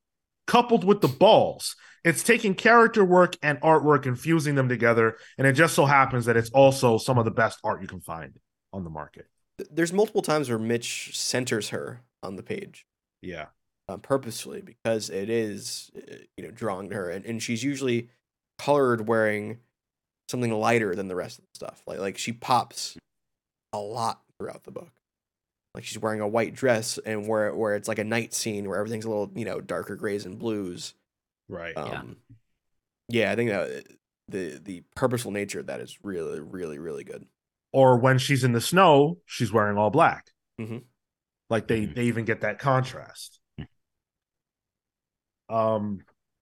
coupled 0.46 0.84
with 0.84 1.00
the 1.00 1.08
balls, 1.08 1.74
it's 2.04 2.22
taking 2.22 2.54
character 2.54 3.04
work 3.04 3.36
and 3.42 3.60
artwork 3.60 4.06
and 4.06 4.18
fusing 4.18 4.54
them 4.56 4.68
together. 4.68 5.16
And 5.38 5.46
it 5.46 5.54
just 5.54 5.74
so 5.74 5.86
happens 5.86 6.26
that 6.26 6.36
it's 6.36 6.50
also 6.50 6.98
some 6.98 7.16
of 7.18 7.24
the 7.24 7.30
best 7.30 7.58
art 7.64 7.80
you 7.80 7.88
can 7.88 8.00
find 8.00 8.38
on 8.72 8.84
the 8.84 8.90
market. 8.90 9.26
There's 9.70 9.92
multiple 9.92 10.22
times 10.22 10.48
where 10.48 10.58
Mitch 10.58 11.16
centers 11.18 11.70
her 11.70 12.02
on 12.22 12.36
the 12.36 12.42
page. 12.42 12.86
Yeah. 13.22 13.46
um, 13.88 14.00
purposefully 14.00 14.60
because 14.60 15.10
it 15.10 15.28
is 15.30 15.90
uh, 15.96 16.16
you 16.36 16.44
know 16.44 16.50
drawing 16.50 16.88
to 16.90 16.94
her 16.94 17.10
and, 17.10 17.24
and 17.24 17.42
she's 17.42 17.64
usually 17.64 18.08
colored 18.58 19.08
wearing 19.08 19.58
something 20.28 20.52
lighter 20.52 20.94
than 20.94 21.08
the 21.08 21.14
rest 21.16 21.38
of 21.38 21.44
the 21.44 21.50
stuff 21.54 21.82
like 21.86 21.98
like 21.98 22.18
she 22.18 22.32
pops 22.32 22.96
a 23.72 23.78
lot 23.78 24.20
throughout 24.38 24.62
the 24.64 24.70
book 24.70 24.90
like 25.74 25.84
she's 25.84 25.98
wearing 25.98 26.20
a 26.20 26.28
white 26.28 26.54
dress 26.54 26.98
and 27.06 27.26
where 27.26 27.54
where 27.54 27.74
it's 27.74 27.88
like 27.88 27.98
a 27.98 28.04
night 28.04 28.34
scene 28.34 28.68
where 28.68 28.78
everything's 28.78 29.04
a 29.04 29.08
little 29.08 29.30
you 29.34 29.44
know 29.44 29.60
darker 29.60 29.96
grays 29.96 30.24
and 30.26 30.38
blues 30.38 30.94
Right. 31.48 31.76
um 31.76 32.16
yeah, 33.08 33.32
i 33.32 33.36
think 33.36 33.50
that 33.50 33.84
the 34.28 34.60
the 34.62 34.82
purposeful 34.94 35.30
nature 35.32 35.60
of 35.60 35.66
that 35.66 35.80
is 35.80 35.98
really 36.04 36.40
really 36.40 36.78
really 36.78 37.04
good 37.04 37.26
or 37.72 37.98
when 37.98 38.18
she's 38.18 38.44
in 38.44 38.52
the 38.52 38.60
snow, 38.60 39.18
she's 39.26 39.52
wearing 39.52 39.76
all 39.76 39.90
black. 39.90 40.30
Mhm. 40.58 40.84
Like 41.50 41.68
they 41.68 41.86
Mhm. 41.86 41.94
they 41.94 42.04
even 42.04 42.24
get 42.24 42.40
that 42.42 42.58
contrast. 42.58 43.40
Um, 45.48 46.00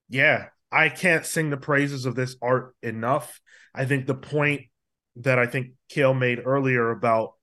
yeah, 0.09 0.49
I 0.71 0.89
can't 0.89 1.25
sing 1.25 1.49
the 1.49 1.57
praises 1.57 2.05
of 2.05 2.15
this 2.15 2.35
art 2.41 2.75
enough. 2.81 3.39
I 3.73 3.85
think 3.85 4.05
the 4.05 4.15
point 4.15 4.63
that 5.17 5.39
I 5.39 5.47
think 5.47 5.73
Cale 5.89 6.13
made 6.13 6.41
earlier 6.45 6.91
about 6.91 7.33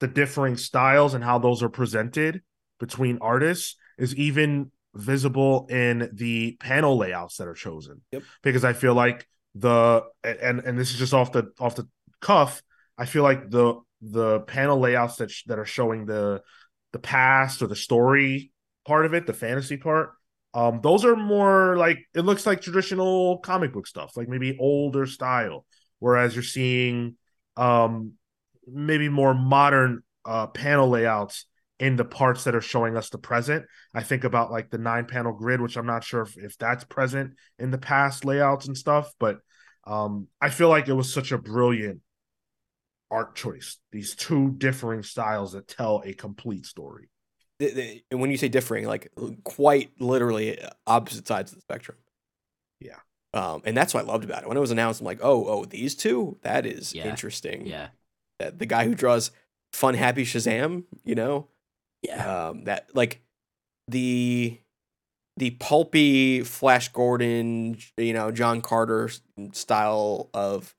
the 0.00 0.08
differing 0.08 0.56
styles 0.56 1.14
and 1.14 1.22
how 1.22 1.38
those 1.38 1.62
are 1.62 1.68
presented 1.68 2.42
between 2.80 3.18
artists 3.20 3.76
is 3.98 4.14
even 4.16 4.72
visible 4.94 5.66
in 5.70 6.10
the 6.12 6.56
panel 6.60 6.96
layouts 6.96 7.36
that 7.36 7.46
are 7.48 7.54
chosen. 7.54 8.02
Yep. 8.10 8.22
Because 8.42 8.64
I 8.64 8.72
feel 8.72 8.94
like 8.94 9.28
the 9.54 10.02
and 10.24 10.60
and 10.60 10.78
this 10.78 10.90
is 10.90 10.98
just 10.98 11.14
off 11.14 11.32
the 11.32 11.52
off 11.58 11.76
the 11.76 11.88
cuff. 12.20 12.62
I 13.02 13.04
feel 13.04 13.24
like 13.24 13.50
the 13.50 13.80
the 14.00 14.40
panel 14.42 14.78
layouts 14.78 15.16
that 15.16 15.28
sh- 15.28 15.42
that 15.46 15.58
are 15.58 15.64
showing 15.64 16.06
the 16.06 16.40
the 16.92 17.00
past 17.00 17.60
or 17.60 17.66
the 17.66 17.74
story 17.74 18.52
part 18.86 19.06
of 19.06 19.12
it, 19.12 19.26
the 19.26 19.32
fantasy 19.32 19.76
part, 19.76 20.10
um, 20.54 20.78
those 20.84 21.04
are 21.04 21.16
more 21.16 21.76
like 21.76 21.98
it 22.14 22.20
looks 22.20 22.46
like 22.46 22.60
traditional 22.60 23.38
comic 23.38 23.72
book 23.72 23.88
stuff, 23.88 24.16
like 24.16 24.28
maybe 24.28 24.56
older 24.60 25.04
style. 25.06 25.66
Whereas 25.98 26.36
you're 26.36 26.44
seeing 26.44 27.16
um 27.56 28.12
maybe 28.68 29.08
more 29.08 29.34
modern 29.34 30.04
uh 30.24 30.46
panel 30.46 30.88
layouts 30.88 31.46
in 31.80 31.96
the 31.96 32.04
parts 32.04 32.44
that 32.44 32.54
are 32.54 32.60
showing 32.60 32.96
us 32.96 33.10
the 33.10 33.18
present. 33.18 33.66
I 33.92 34.04
think 34.04 34.22
about 34.22 34.52
like 34.52 34.70
the 34.70 34.78
nine 34.78 35.06
panel 35.06 35.32
grid, 35.32 35.60
which 35.60 35.76
I'm 35.76 35.86
not 35.86 36.04
sure 36.04 36.22
if, 36.22 36.38
if 36.38 36.56
that's 36.56 36.84
present 36.84 37.32
in 37.58 37.72
the 37.72 37.78
past 37.78 38.24
layouts 38.24 38.68
and 38.68 38.78
stuff, 38.78 39.12
but 39.18 39.38
um 39.88 40.28
I 40.40 40.50
feel 40.50 40.68
like 40.68 40.86
it 40.86 40.92
was 40.92 41.12
such 41.12 41.32
a 41.32 41.38
brilliant 41.38 42.00
art 43.12 43.36
choice. 43.36 43.76
These 43.92 44.14
two 44.16 44.52
differing 44.58 45.02
styles 45.02 45.52
that 45.52 45.68
tell 45.68 46.02
a 46.04 46.12
complete 46.14 46.66
story. 46.66 47.10
The- 47.58 47.70
the- 47.70 48.04
and 48.10 48.20
when 48.20 48.30
you 48.30 48.36
say 48.36 48.48
differing, 48.48 48.86
like 48.86 49.12
quite 49.44 49.90
literally 50.00 50.60
uh, 50.60 50.70
opposite 50.86 51.28
sides 51.28 51.52
of 51.52 51.56
the 51.58 51.62
spectrum. 51.62 51.98
Yeah. 52.80 52.98
Um, 53.34 53.62
and 53.64 53.76
that's 53.76 53.94
what 53.94 54.04
I 54.04 54.06
loved 54.08 54.24
about 54.24 54.42
it. 54.42 54.48
When 54.48 54.56
it 54.56 54.60
was 54.60 54.72
announced, 54.72 55.00
I'm 55.00 55.06
like, 55.06 55.20
oh, 55.22 55.46
oh, 55.46 55.64
these 55.64 55.94
two? 55.94 56.38
That 56.42 56.66
is 56.66 56.94
Yeah. 56.94 57.08
interesting. 57.08 57.66
Yeah. 57.66 57.88
That 58.38 58.58
the 58.58 58.66
guy 58.66 58.84
who 58.84 58.94
draws 58.94 59.30
fun, 59.72 59.94
happy 59.94 60.24
Shazam, 60.24 60.84
you 61.04 61.14
know, 61.14 61.48
Yeah. 62.02 62.48
um, 62.48 62.64
that 62.64 62.94
like 62.94 63.22
the 63.88 64.58
the 65.38 65.52
pulpy 65.52 66.42
Flash 66.42 66.88
Gordon, 66.90 67.78
you 67.96 68.12
know, 68.12 68.30
John 68.32 68.60
Carter 68.60 69.08
style 69.52 70.28
of 70.34 70.74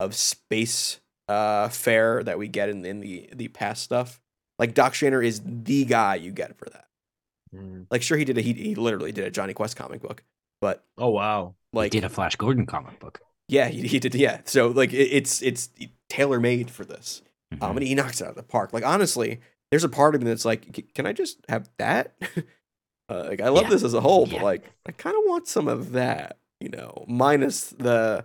of 0.00 0.14
space 0.14 1.00
uh 1.28 1.68
fare 1.68 2.22
that 2.24 2.38
we 2.38 2.48
get 2.48 2.68
in, 2.68 2.84
in 2.84 3.00
the 3.00 3.28
the 3.34 3.48
past 3.48 3.82
stuff. 3.82 4.20
Like 4.58 4.74
Doc 4.74 4.94
Shaner 4.94 5.24
is 5.24 5.40
the 5.44 5.84
guy 5.84 6.16
you 6.16 6.32
get 6.32 6.56
for 6.58 6.66
that. 6.70 6.86
Like 7.90 8.02
sure 8.02 8.18
he 8.18 8.24
did 8.24 8.36
a 8.38 8.40
he, 8.42 8.52
he 8.52 8.74
literally 8.74 9.12
did 9.12 9.24
a 9.24 9.30
Jonny 9.30 9.54
Quest 9.54 9.76
comic 9.76 10.02
book, 10.02 10.22
but 10.60 10.84
Oh 10.98 11.08
wow. 11.10 11.54
Like, 11.72 11.84
like 11.86 11.92
did 11.92 12.04
a 12.04 12.08
Flash 12.08 12.36
Gordon 12.36 12.66
comic 12.66 12.98
book. 13.00 13.20
yeah, 13.48 13.68
he, 13.68 13.86
he 13.86 13.98
did 13.98 14.14
yeah. 14.14 14.40
So 14.44 14.68
like 14.68 14.92
it, 14.92 15.06
it's 15.12 15.42
it's 15.42 15.70
tailor 16.08 16.40
made 16.40 16.70
for 16.70 16.84
this. 16.84 17.22
Um, 17.60 17.72
Mhm. 17.72 17.76
and 17.78 17.86
he 17.86 17.94
knocks 17.94 18.20
it 18.20 18.24
out 18.24 18.30
of 18.30 18.36
the 18.36 18.42
park. 18.42 18.72
Like 18.72 18.84
honestly, 18.84 19.40
there's 19.70 19.84
a 19.84 19.88
part 19.88 20.14
of 20.14 20.22
me 20.22 20.28
that's 20.28 20.44
like, 20.44 20.92
can 20.94 21.06
I 21.06 21.12
just 21.12 21.38
have 21.48 21.68
that? 21.78 22.14
uh, 23.08 23.24
like 23.28 23.40
I 23.40 23.48
love 23.48 23.64
Yeah. 23.64 23.70
this 23.70 23.84
as 23.84 23.94
a 23.94 24.00
whole, 24.00 24.26
but 24.26 24.42
like 24.42 24.70
I 24.86 24.92
kind 24.92 25.16
of 25.16 25.22
want 25.26 25.48
some 25.48 25.68
of 25.68 25.92
that, 25.92 26.38
you 26.60 26.68
know, 26.68 27.04
minus 27.08 27.70
the 27.70 28.24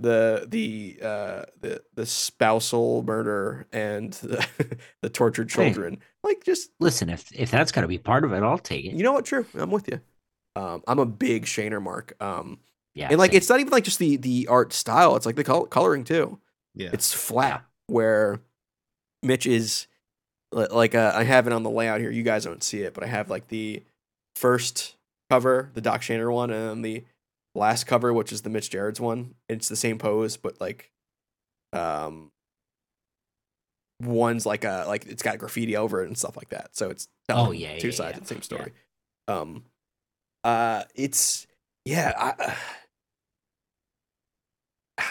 the 0.00 0.44
the 0.48 0.98
uh 1.02 1.42
the 1.60 1.82
the 1.94 2.04
spousal 2.06 3.02
murder 3.04 3.66
and 3.72 4.12
the, 4.22 4.46
the 5.02 5.08
tortured 5.08 5.50
Hey. 5.50 5.66
children. 5.66 5.98
Like 6.22 6.42
just 6.44 6.70
Listen, 6.80 7.08
if 7.10 7.30
if 7.32 7.50
that's 7.50 7.72
got 7.72 7.82
to 7.82 7.88
be 7.88 7.98
part 7.98 8.24
of 8.24 8.32
it, 8.32 8.42
I'll 8.42 8.58
take 8.58 8.84
it. 8.84 8.92
you 8.94 9.02
know 9.02 9.12
what? 9.12 9.24
True, 9.24 9.46
I'm 9.54 9.70
with 9.70 9.88
you. 9.88 10.00
Um, 10.56 10.82
I'm 10.86 10.98
a 10.98 11.06
big 11.06 11.44
Shaner 11.46 11.82
mark. 11.82 12.14
Um, 12.20 12.58
Yeah. 12.94 13.08
and 13.10 13.18
like 13.18 13.32
same. 13.32 13.38
it's 13.38 13.48
not 13.48 13.60
even 13.60 13.72
like 13.72 13.84
just 13.84 13.98
the 13.98 14.16
the 14.16 14.46
art 14.48 14.72
style; 14.72 15.16
it's 15.16 15.26
like 15.26 15.36
the 15.36 15.44
col- 15.44 15.66
coloring 15.66 16.04
too. 16.04 16.38
Yeah. 16.74 16.90
It's 16.92 17.12
flat 17.12 17.64
where 17.86 18.40
Mitch 19.22 19.46
is 19.46 19.86
like 20.52 20.94
uh, 20.94 21.12
I 21.14 21.24
have 21.24 21.46
it 21.46 21.52
on 21.52 21.62
the 21.62 21.70
layout 21.70 22.00
here. 22.00 22.10
You 22.10 22.22
guys 22.22 22.44
don't 22.44 22.62
see 22.62 22.82
it, 22.82 22.94
but 22.94 23.04
I 23.04 23.06
have 23.08 23.30
like 23.30 23.48
the 23.48 23.82
first 24.36 24.96
cover, 25.30 25.70
the 25.74 25.80
Doc 25.80 26.00
Shaner 26.02 26.32
one, 26.32 26.50
and 26.50 26.68
then 26.68 26.82
the 26.82 27.04
last 27.54 27.84
cover, 27.84 28.12
which 28.12 28.32
is 28.32 28.42
the 28.42 28.50
Mitch 28.50 28.70
Gerads 28.70 29.00
one. 29.00 29.34
It's 29.48 29.68
the 29.68 29.76
same 29.76 29.98
pose, 29.98 30.36
but 30.36 30.60
like 30.60 30.90
um 31.72 32.30
one's 34.00 34.44
like 34.46 34.64
a 34.64 34.84
like 34.86 35.06
it's 35.06 35.22
got 35.22 35.38
graffiti 35.38 35.76
over 35.76 36.02
it 36.02 36.06
and 36.06 36.18
stuff 36.18 36.36
like 36.36 36.50
that. 36.50 36.76
So 36.76 36.90
it's 36.90 37.08
Oh, 37.28 37.52
yeah, 37.52 37.74
two 37.78 37.88
yeah, 37.88 37.94
sides 37.94 38.10
yeah. 38.10 38.16
of 38.18 38.22
the 38.22 38.28
same 38.28 38.42
Yeah. 38.42 38.44
story. 38.44 38.72
Um 39.28 39.64
uh 40.44 40.84
it's 40.94 41.46
yeah, 41.84 42.12
I 42.16 42.56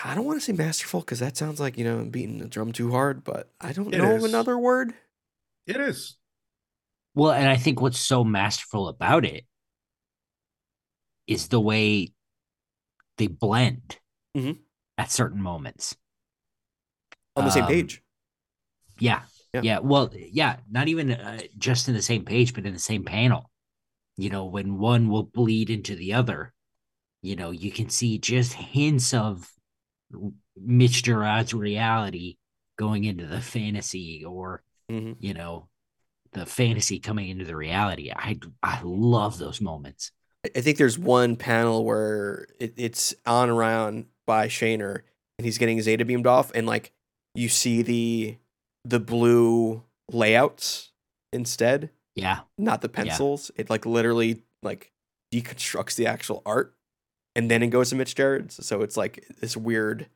I 0.05 0.15
don't 0.15 0.25
want 0.25 0.39
to 0.39 0.45
say 0.45 0.53
masterful 0.53 1.01
because 1.01 1.19
that 1.19 1.35
sounds 1.37 1.59
like 1.59 1.77
you 1.77 1.83
know 1.83 1.99
I'm 1.99 2.09
beating 2.09 2.37
the 2.39 2.47
drum 2.47 2.71
too 2.71 2.91
hard, 2.91 3.23
but 3.23 3.49
I 3.59 3.73
don't 3.73 3.93
It 3.93 3.97
know 3.97 4.15
is. 4.15 4.25
another 4.25 4.57
word. 4.57 4.93
It 5.67 5.77
is. 5.77 6.17
Well, 7.15 7.31
and 7.31 7.47
I 7.47 7.57
think 7.57 7.81
what's 7.81 7.99
so 7.99 8.23
masterful 8.23 8.87
about 8.87 9.25
it 9.25 9.45
is 11.27 11.47
the 11.47 11.59
way 11.59 12.11
they 13.17 13.27
blend 13.27 13.99
Mhm. 14.35 14.59
at 14.97 15.11
certain 15.11 15.41
moments. 15.41 15.95
On 17.35 17.45
the 17.45 17.51
same 17.51 17.63
Um, 17.63 17.69
page. 17.69 18.01
Yeah. 18.99 19.23
Yeah. 19.53 19.61
Yeah. 19.61 19.79
Well, 19.79 20.11
yeah, 20.15 20.59
not 20.69 20.87
even 20.87 21.11
uh, 21.11 21.41
just 21.57 21.87
in 21.87 21.93
the 21.93 22.01
same 22.01 22.25
page, 22.25 22.53
but 22.53 22.65
in 22.65 22.73
the 22.73 22.79
same 22.79 23.03
panel. 23.03 23.49
You 24.17 24.29
know, 24.29 24.45
when 24.45 24.77
one 24.77 25.09
will 25.09 25.23
bleed 25.23 25.69
into 25.69 25.95
the 25.95 26.13
other, 26.13 26.53
you 27.21 27.35
know, 27.35 27.51
you 27.51 27.71
can 27.71 27.89
see 27.89 28.19
just 28.19 28.53
hints 28.53 29.13
of 29.13 29.51
Mitch 30.55 31.03
Gerads' 31.03 31.53
reality 31.53 32.37
going 32.77 33.03
into 33.05 33.25
the 33.25 33.41
fantasy 33.41 34.23
or, 34.25 34.63
Mhm. 34.89 35.17
you 35.19 35.33
know, 35.33 35.69
the 36.33 36.45
fantasy 36.45 36.99
coming 36.99 37.29
into 37.29 37.45
the 37.45 37.55
reality. 37.55 38.11
I 38.11 38.39
I 38.61 38.81
love 38.83 39.37
those 39.37 39.61
moments. 39.61 40.11
I- 40.45 40.61
think 40.61 40.77
there's 40.77 40.97
one 40.99 41.35
panel 41.35 41.85
where 41.85 42.47
it, 42.59 42.73
it's 42.77 43.13
on 43.25 43.49
around 43.49 44.05
by 44.27 44.47
Shaner 44.47 45.01
and 45.37 45.45
he's 45.45 45.57
getting 45.57 45.81
Zeta 45.81 46.05
beamed 46.05 46.27
off, 46.27 46.51
and 46.53 46.67
like 46.67 46.91
you 47.35 47.49
see 47.49 47.81
the 47.81 48.37
the 48.85 48.99
blue 48.99 49.83
layouts 50.11 50.91
instead, 51.31 51.89
Yeah. 52.15 52.41
not 52.57 52.81
the 52.81 52.89
pencils. 52.89 53.49
It 53.55 53.69
like 53.69 53.85
literally 53.85 54.43
like 54.61 54.91
deconstructs 55.33 55.95
the 55.95 56.05
actual 56.05 56.41
art, 56.45 56.75
and 57.35 57.49
then 57.49 57.63
it 57.63 57.67
goes 57.69 57.89
to 57.89 57.95
Mitch 57.95 58.13
Gerads. 58.15 58.63
So 58.65 58.81
it's 58.81 58.97
like 58.97 59.25
this 59.39 59.55
weird 59.57 60.07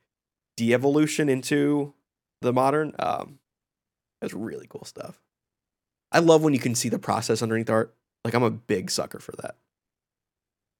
de-evolution 0.56 1.28
into 1.28 1.94
the 2.42 2.52
modern. 2.52 2.94
Um, 2.98 3.38
that's 4.20 4.34
really 4.34 4.66
cool 4.68 4.84
stuff. 4.84 5.20
I 6.12 6.18
love 6.20 6.42
when 6.42 6.52
you 6.54 6.60
can 6.60 6.74
see 6.74 6.88
the 6.88 6.98
process 6.98 7.42
underneath 7.42 7.70
art. 7.70 7.94
Like 8.24 8.34
I'm 8.34 8.42
a 8.42 8.50
big 8.50 8.90
sucker 8.90 9.18
for 9.18 9.32
that. 9.42 9.56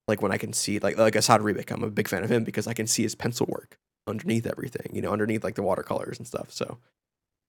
Like 0.09 0.23
when 0.23 0.33
I 0.33 0.39
can 0.39 0.53
see 0.53 0.79
like 0.79 0.97
like 0.99 1.15
Esad 1.15 1.41
Ribic, 1.41 1.71
I'm 1.71 1.85
a 1.85 1.91
big 1.91 2.09
fan 2.09 2.25
of 2.25 2.31
him 2.33 2.43
because 2.45 2.67
I 2.67 2.73
can 2.73 2.87
see 2.87 3.03
his 3.03 3.15
pencil 3.15 3.47
work 3.49 3.79
underneath 4.07 4.47
everything, 4.47 4.91
you 4.95 5.03
know, 5.03 5.13
underneath 5.13 5.45
like 5.45 5.55
the 5.55 5.63
watercolors 5.63 6.19
and 6.19 6.27
stuff. 6.27 6.51
So 6.51 6.79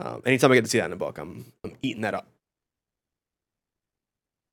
um, 0.01 0.21
anytime 0.25 0.51
I 0.51 0.55
get 0.55 0.65
to 0.65 0.69
see 0.69 0.79
that 0.79 0.85
in 0.88 0.93
a 0.93 0.97
book, 0.97 1.17
I'm 1.17 1.51
I'm 1.63 1.75
eating 1.81 2.01
that 2.01 2.13
up. 2.13 2.27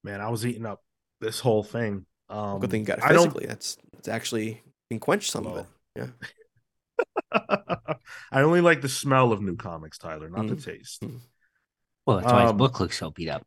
Man, 0.04 0.20
I 0.20 0.30
was 0.30 0.46
eating 0.46 0.66
up 0.66 0.82
this 1.20 1.40
whole 1.40 1.64
thing. 1.64 2.06
Um, 2.28 2.60
Good 2.60 2.70
thing 2.70 2.80
you 2.82 2.86
got 2.86 2.98
it 2.98 3.04
I 3.04 3.08
don't- 3.12 3.24
physically. 3.24 3.46
That's 3.46 3.76
that's 3.92 4.08
actually 4.08 4.62
can 4.90 5.00
quench 5.00 5.30
some 5.30 5.46
of 5.46 5.56
it. 5.58 5.66
Yeah. 5.96 6.06
I 8.32 8.40
only 8.42 8.60
like 8.60 8.82
the 8.82 8.88
smell 8.88 9.32
of 9.32 9.42
new 9.42 9.56
comics, 9.56 9.98
Tyler, 9.98 10.30
not 10.30 10.46
the 10.46 10.54
Mm. 10.56 10.64
taste. 10.64 11.02
Mm. 11.02 11.20
Well, 12.06 12.18
that's 12.18 12.32
why 12.32 12.42
his 12.42 12.50
Um, 12.52 12.56
book 12.56 12.78
looks 12.78 12.98
so 12.98 13.10
beat 13.10 13.28
up. 13.28 13.44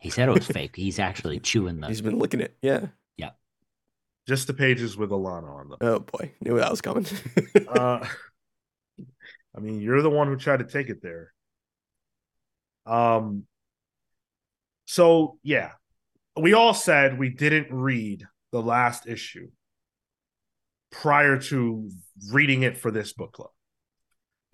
He 0.00 0.10
said 0.10 0.28
it 0.28 0.32
was 0.32 0.46
fake. 0.58 0.76
He's 0.76 0.98
actually 0.98 1.40
chewing 1.40 1.80
the 1.80 1.88
He's 1.88 2.02
been 2.02 2.18
licking 2.18 2.40
it. 2.40 2.56
Yeah. 2.60 2.88
Just 4.26 4.46
the 4.48 4.54
pages 4.54 4.96
with 4.96 5.10
Alana 5.10 5.48
on 5.48 5.68
them. 5.68 5.78
Oh 5.80 6.00
boy, 6.00 6.32
knew 6.40 6.56
that 6.58 6.70
was 6.70 6.80
coming. 6.80 7.06
Uh, 7.68 8.06
I 9.56 9.60
mean, 9.60 9.80
you're 9.80 10.02
the 10.02 10.10
one 10.10 10.28
who 10.28 10.36
tried 10.36 10.58
to 10.58 10.64
take 10.64 10.88
it 10.88 11.02
there. 11.02 11.32
Um. 12.84 13.44
So 14.86 15.38
yeah, 15.42 15.72
we 16.36 16.52
all 16.52 16.74
said 16.74 17.18
we 17.18 17.30
didn't 17.30 17.72
read 17.72 18.26
the 18.52 18.62
last 18.62 19.06
issue 19.06 19.48
prior 20.90 21.38
to 21.38 21.90
reading 22.30 22.62
it 22.62 22.78
for 22.78 22.90
this 22.90 23.12
book 23.12 23.32
club. 23.32 23.50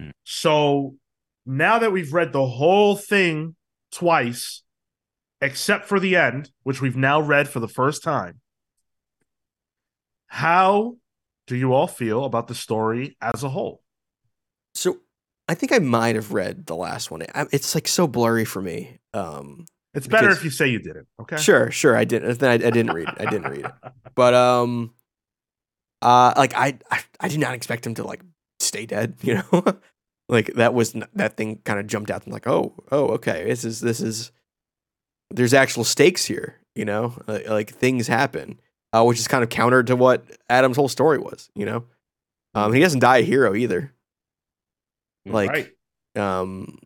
Hmm. 0.00 0.10
So 0.24 0.96
now 1.44 1.78
that 1.78 1.92
we've 1.92 2.12
read 2.12 2.32
the 2.32 2.46
whole 2.46 2.96
thing 2.96 3.56
twice, 3.90 4.62
except 5.40 5.86
for 5.86 5.98
the 5.98 6.16
end, 6.16 6.50
which 6.62 6.80
we've 6.80 6.96
now 6.96 7.20
read 7.20 7.48
for 7.48 7.60
the 7.60 7.68
first 7.68 8.02
time, 8.02 8.40
how 10.34 10.96
do 11.46 11.56
you 11.56 11.74
all 11.74 11.86
feel 11.86 12.24
about 12.24 12.48
the 12.48 12.54
story 12.54 13.16
as 13.20 13.42
a 13.44 13.50
whole? 13.50 13.82
so 14.74 14.96
I 15.46 15.54
think 15.54 15.72
I 15.72 15.78
might 15.78 16.14
have 16.14 16.32
read 16.32 16.64
the 16.66 16.74
last 16.76 17.10
one. 17.10 17.22
It's 17.52 17.74
like 17.74 17.86
so 17.86 18.06
blurry 18.06 18.46
for 18.46 18.62
me. 18.62 18.98
Um, 19.12 19.66
It's 19.92 20.06
better 20.06 20.28
Because- 20.28 20.38
if 20.38 20.44
you 20.44 20.50
say 20.50 20.68
you 20.68 20.78
didn't. 20.78 21.06
Okay. 21.20 21.36
Sure, 21.36 21.70
sure. 21.70 21.94
I 21.94 22.04
didn't. 22.04 22.42
I, 22.42 22.52
I 22.54 22.56
didn't 22.56 22.92
read 22.94 23.09
it. 23.09 23.14
I 23.18 23.26
didn't 23.28 23.50
read 23.50 23.66
it. 23.66 23.72
But 24.14 24.32
um, 24.32 24.94
uh, 26.00 26.32
like 26.36 26.54
I, 26.54 26.78
I, 26.90 27.00
I 27.20 27.28
did 27.28 27.40
not 27.40 27.52
expect 27.54 27.86
him 27.86 27.94
to 27.96 28.04
like 28.04 28.22
stay 28.60 28.86
dead. 28.86 29.16
You 29.22 29.42
know, 29.52 29.64
like 30.28 30.54
that 30.54 30.72
was 30.72 30.94
that 31.14 31.36
thing 31.36 31.60
kind 31.64 31.78
of 31.78 31.86
jumped 31.86 32.10
out. 32.10 32.24
and 32.24 32.32
like, 32.32 32.46
oh, 32.46 32.72
oh, 32.90 33.09
okay. 33.18 33.44
This 33.44 33.64
is 33.64 33.80
this 33.80 34.00
is. 34.00 34.32
There's 35.30 35.52
actual 35.52 35.84
stakes 35.84 36.24
here. 36.24 36.56
You 36.74 36.86
know, 36.86 37.14
like, 37.26 37.48
like 37.48 37.70
things 37.74 38.06
happen, 38.06 38.59
uh, 38.93 39.05
which 39.05 39.19
is 39.19 39.28
kind 39.28 39.43
of 39.43 39.51
counter 39.51 39.82
to 39.82 39.97
what 39.97 40.24
Adam's 40.48 40.77
whole 40.77 40.89
story 40.89 41.19
was. 41.19 41.51
You 41.55 41.66
know, 41.66 41.85
um, 42.55 42.73
he 42.73 42.81
doesn't 42.81 43.01
die 43.01 43.19
a 43.19 43.23
hero 43.23 43.55
either. 43.55 43.93
Like, 45.24 45.73
right. 46.16 46.40
um, 46.40 46.78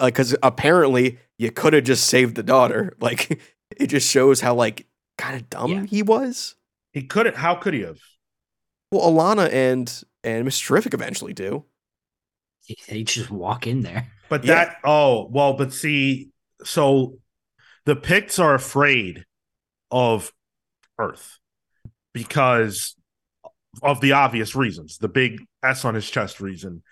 because 0.00 0.34
apparently 0.42 1.18
you 1.38 1.50
could 1.50 1.74
have 1.74 1.84
just 1.84 2.06
saved 2.06 2.34
the 2.36 2.42
daughter. 2.42 2.94
Like, 3.00 3.40
it 3.76 3.88
just 3.88 4.10
shows 4.10 4.40
how 4.40 4.54
like 4.54 4.86
kind 5.18 5.36
of 5.36 5.50
dumb 5.50 5.70
Yeah. 5.70 5.84
he 5.86 6.02
was. 6.02 6.54
He 6.92 7.02
couldn't. 7.02 7.36
How 7.36 7.54
could 7.56 7.74
he 7.74 7.80
have? 7.80 7.98
Well, 8.90 9.10
Alana 9.10 9.52
and 9.52 10.02
and 10.22 10.46
Mr. 10.46 10.66
Terrific 10.68 10.94
eventually 10.94 11.32
do. 11.34 11.64
They 12.88 13.02
just 13.02 13.30
walk 13.30 13.66
in 13.66 13.82
there. 13.82 14.10
But 14.28 14.44
Yeah. 14.44 14.54
that. 14.54 14.76
Oh 14.84 15.28
well. 15.30 15.52
But 15.54 15.72
see. 15.72 16.30
So 16.62 17.18
the 17.84 17.96
Pykkts 17.96 18.38
are 18.42 18.54
afraid 18.54 19.26
of 19.90 20.32
Earth 20.98 21.38
because 22.14 22.96
of 23.82 24.00
the 24.00 24.12
obvious 24.12 24.54
reasons. 24.54 24.96
The 24.96 25.08
big 25.08 25.42
S 25.62 25.84
on 25.84 25.94
his 25.94 26.08
chest 26.08 26.40
reason. 26.40 26.82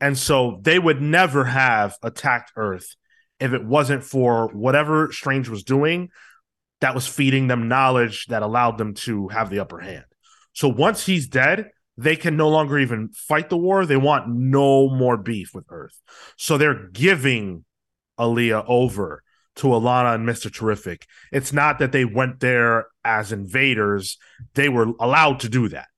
And 0.00 0.16
so 0.16 0.60
they 0.62 0.78
would 0.78 1.02
never 1.02 1.44
have 1.44 1.96
attacked 2.02 2.52
Earth 2.56 2.96
if 3.38 3.52
it 3.52 3.64
wasn't 3.64 4.02
for 4.02 4.48
whatever 4.48 5.12
Strange 5.12 5.50
was 5.50 5.64
doing 5.64 6.08
that 6.80 6.94
was 6.94 7.06
feeding 7.06 7.48
them 7.48 7.68
knowledge 7.68 8.26
that 8.26 8.42
allowed 8.42 8.78
them 8.78 8.94
to 8.94 9.28
have 9.28 9.50
the 9.50 9.60
upper 9.60 9.80
hand. 9.80 10.04
So 10.54 10.68
once 10.68 11.04
he's 11.04 11.28
dead, 11.28 11.70
they 11.96 12.16
can 12.16 12.36
no 12.36 12.48
longer 12.48 12.78
even 12.78 13.10
fight 13.10 13.50
the 13.50 13.58
war. 13.58 13.84
They 13.84 13.96
want 13.96 14.28
no 14.28 14.88
more 14.88 15.18
beef 15.18 15.50
with 15.54 15.66
Earth. 15.68 16.00
So 16.36 16.56
they're 16.56 16.88
giving 16.88 17.64
Aleea 18.18 18.64
over 18.66 19.22
to 19.56 19.66
Alana 19.68 20.14
and 20.14 20.28
Mr. 20.28 20.52
Terrific. 20.52 21.06
It's 21.32 21.52
not 21.52 21.78
that 21.80 21.92
they 21.92 22.04
went 22.04 22.40
there 22.40 22.86
as 23.04 23.32
invaders, 23.32 24.18
they 24.54 24.68
were 24.68 24.92
allowed 25.00 25.40
to 25.40 25.48
do 25.48 25.68
that. 25.68 25.88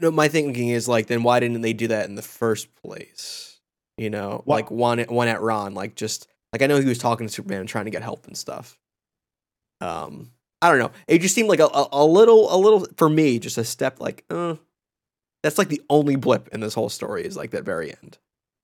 No, 0.00 0.10
my 0.10 0.28
thinking 0.28 0.68
is 0.68 0.88
like, 0.88 1.06
then 1.06 1.22
why 1.22 1.40
didn't 1.40 1.60
they 1.60 1.72
do 1.72 1.88
that 1.88 2.08
in 2.08 2.14
the 2.14 2.22
first 2.22 2.74
place? 2.74 3.60
You 3.96 4.10
know, 4.10 4.42
Well- 4.44 4.58
like 4.58 4.70
one 4.70 4.98
at 4.98 5.10
one 5.10 5.28
at 5.28 5.40
Rann, 5.40 5.74
like 5.74 5.94
just 5.94 6.26
like 6.52 6.62
I 6.62 6.66
know 6.66 6.78
he 6.80 6.86
was 6.86 6.98
talking 6.98 7.26
to 7.26 7.32
Superman 7.32 7.60
and 7.60 7.68
trying 7.68 7.84
to 7.86 7.90
get 7.90 8.02
help 8.02 8.26
and 8.26 8.36
stuff. 8.36 8.78
Um, 9.80 10.30
I 10.62 10.70
don't 10.70 10.78
know. 10.78 10.92
It 11.06 11.20
just 11.20 11.34
seemed 11.34 11.48
like 11.48 11.60
a, 11.60 11.66
a, 11.66 11.88
a 11.92 12.04
little, 12.04 12.54
a 12.54 12.56
little 12.56 12.86
for 12.96 13.08
me, 13.08 13.38
just 13.38 13.58
a 13.58 13.64
step 13.64 14.00
like, 14.00 14.24
uh, 14.30 14.54
that's 15.42 15.58
like 15.58 15.68
the 15.68 15.82
only 15.90 16.16
blip 16.16 16.48
in 16.52 16.60
this 16.60 16.74
whole 16.74 16.88
story 16.88 17.24
is 17.24 17.36
like 17.36 17.50
that 17.50 17.64
very 17.64 17.90
end, 17.90 18.18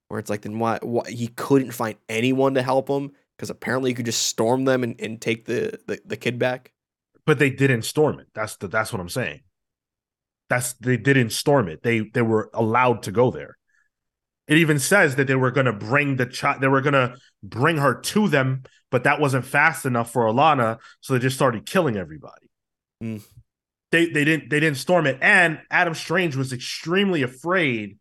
where 0.09 0.19
it's 0.19 0.31
like, 0.31 0.41
then 0.43 0.59
why, 0.59 0.79
why 0.83 1.11
he 1.11 1.29
couldn't 1.29 1.73
find 1.73 1.97
anyone 2.09 2.55
to 2.55 2.63
help 2.63 2.89
him 2.89 3.13
because 3.41 3.49
apparently 3.49 3.89
you 3.89 3.97
could 3.97 4.05
just 4.05 4.27
storm 4.27 4.67
them 4.67 4.85
and, 4.85 5.01
and 5.01 5.19
take 5.19 5.47
the, 5.47 5.81
the 5.87 5.99
the 6.05 6.17
kid 6.19 6.39
back. 6.39 6.73
But 7.25 7.39
they 7.39 7.49
didn't 7.49 7.83
storm 7.83 8.21
it. 8.21 8.27
That's 8.35 8.57
the 8.57 8.69
that's 8.69 8.93
what 8.93 9.01
I'm 9.01 9.09
saying. 9.09 9.41
That's 10.51 10.75
they 10.75 10.99
didn't 10.99 11.31
storm 11.31 11.67
it. 11.69 11.83
They 11.83 12.01
they 12.01 12.21
were 12.21 12.51
allowed 12.53 13.05
to 13.05 13.13
go 13.13 13.31
there. 13.31 13.57
It 14.47 14.59
even 14.59 14.79
says 14.79 15.17
that 15.17 15.27
they 15.27 15.37
were 15.37 15.53
going 15.53 15.65
to 15.67 15.73
bring 15.73 16.17
the 16.17 16.27
child. 16.27 16.61
They 16.61 16.69
were 16.69 16.83
going 16.83 16.93
to 16.93 17.17
bring 17.43 17.79
her 17.79 17.95
to 17.95 18.29
them, 18.29 18.65
but 18.91 19.05
that 19.05 19.21
wasn't 19.21 19.47
fast 19.47 19.87
enough 19.87 20.13
for 20.13 20.27
Alana, 20.27 20.79
so 21.01 21.15
they 21.15 21.19
just 21.19 21.37
started 21.37 21.65
killing 21.65 21.97
everybody. 21.97 22.51
Mm. 23.03 23.23
They 23.91 24.05
they 24.05 24.25
didn't 24.27 24.51
they 24.51 24.61
didn't 24.61 24.77
storm 24.77 25.07
it, 25.07 25.17
and 25.23 25.61
Adam 25.71 25.95
Strange 25.95 26.37
was 26.37 26.53
extremely 26.53 27.23
afraid 27.23 27.97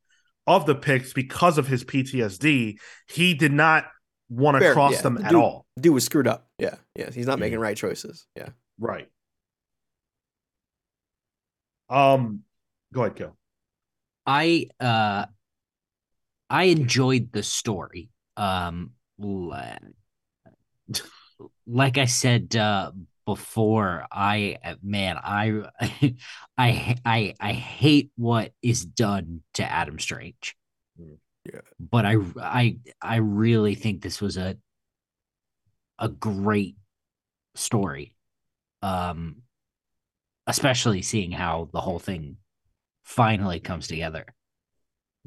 of 0.45 0.65
the 0.65 0.75
Pykkts 0.75 1.13
because 1.13 1.57
of 1.57 1.67
his 1.67 1.85
PTSD. 1.85 2.77
He 3.07 3.33
did 3.35 3.53
not 3.53 3.85
want 4.29 4.61
to 4.61 4.73
cross 4.73 4.93
yeah. 4.93 5.01
them 5.01 5.17
at 5.17 5.29
Dude- 5.31 5.39
all. 5.41 5.65
Dude 5.79 5.93
was 5.93 6.03
screwed 6.05 6.27
up. 6.27 6.47
Yeah, 6.57 6.75
yeah, 6.95 7.09
he's 7.11 7.25
not 7.27 7.37
Yeah. 7.39 7.41
making 7.45 7.59
right 7.59 7.75
choices. 7.77 8.27
Yeah. 8.35 8.49
Right. 8.79 9.09
Um, 11.89 12.43
go 12.93 13.01
ahead, 13.03 13.15
Cale. 13.15 13.35
I 14.25 14.67
uh 14.79 15.25
I 16.49 16.63
enjoyed 16.65 17.31
the 17.31 17.41
story. 17.43 18.09
Um 18.37 18.91
like 21.65 21.97
I 21.97 22.05
said 22.05 22.55
uh 22.55 22.91
before, 23.25 24.05
I 24.11 24.57
man, 24.83 25.17
I 25.17 25.63
I 26.57 26.95
I 27.05 27.33
I 27.39 27.53
hate 27.53 28.11
what 28.15 28.53
is 28.61 28.85
done 28.85 29.41
to 29.55 29.63
Adam 29.63 29.99
Strange. 29.99 30.55
Mm, 30.99 31.17
yeah. 31.53 31.61
But 31.79 32.05
I 32.05 32.15
I 32.41 32.77
I 33.01 33.17
really 33.17 33.75
think 33.75 34.01
this 34.01 34.21
was 34.21 34.37
a 34.37 34.57
a 35.97 36.09
great 36.09 36.75
story. 37.55 38.15
Um 38.81 39.43
especially 40.47 41.03
seeing 41.03 41.31
how 41.31 41.69
the 41.73 41.81
whole 41.81 41.99
thing 41.99 42.37
finally 43.03 43.59
comes 43.59 43.87
together. 43.87 44.25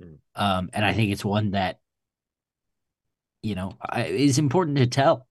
Mm. 0.01 0.19
Um, 0.35 0.70
and 0.73 0.85
I 0.85 0.93
think 0.93 1.12
it's 1.12 1.24
one 1.24 1.53
that, 1.53 1.78
you 3.40 3.55
know, 3.55 3.77
I, 3.81 4.07
is 4.07 4.39
important 4.39 4.78
to 4.78 4.86
tell. 4.86 5.28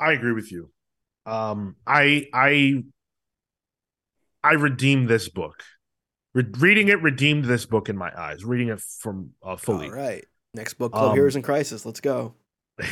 I 0.00 0.12
agree 0.12 0.32
with 0.32 0.50
you. 0.50 0.70
Um, 1.24 1.76
I 1.86 2.26
I 2.32 2.84
I 4.42 4.52
redeemed 4.54 5.08
this 5.08 5.28
book. 5.28 5.62
Re- 6.36 6.44
reading 6.58 6.88
it 6.88 7.00
redeemed 7.00 7.46
this 7.46 7.64
book 7.64 7.88
in 7.88 7.96
my 7.96 8.12
eyes. 8.14 8.44
Reading 8.44 8.68
it 8.68 8.78
from 8.80 9.30
uh, 9.42 9.56
fully. 9.56 9.86
All 9.86 9.94
right. 9.94 10.22
Next 10.52 10.74
book, 10.74 10.92
Club 10.92 11.08
Um, 11.10 11.14
Heroes 11.14 11.34
in 11.34 11.40
Crisis. 11.40 11.86
Let's 11.86 12.00
go. 12.00 12.34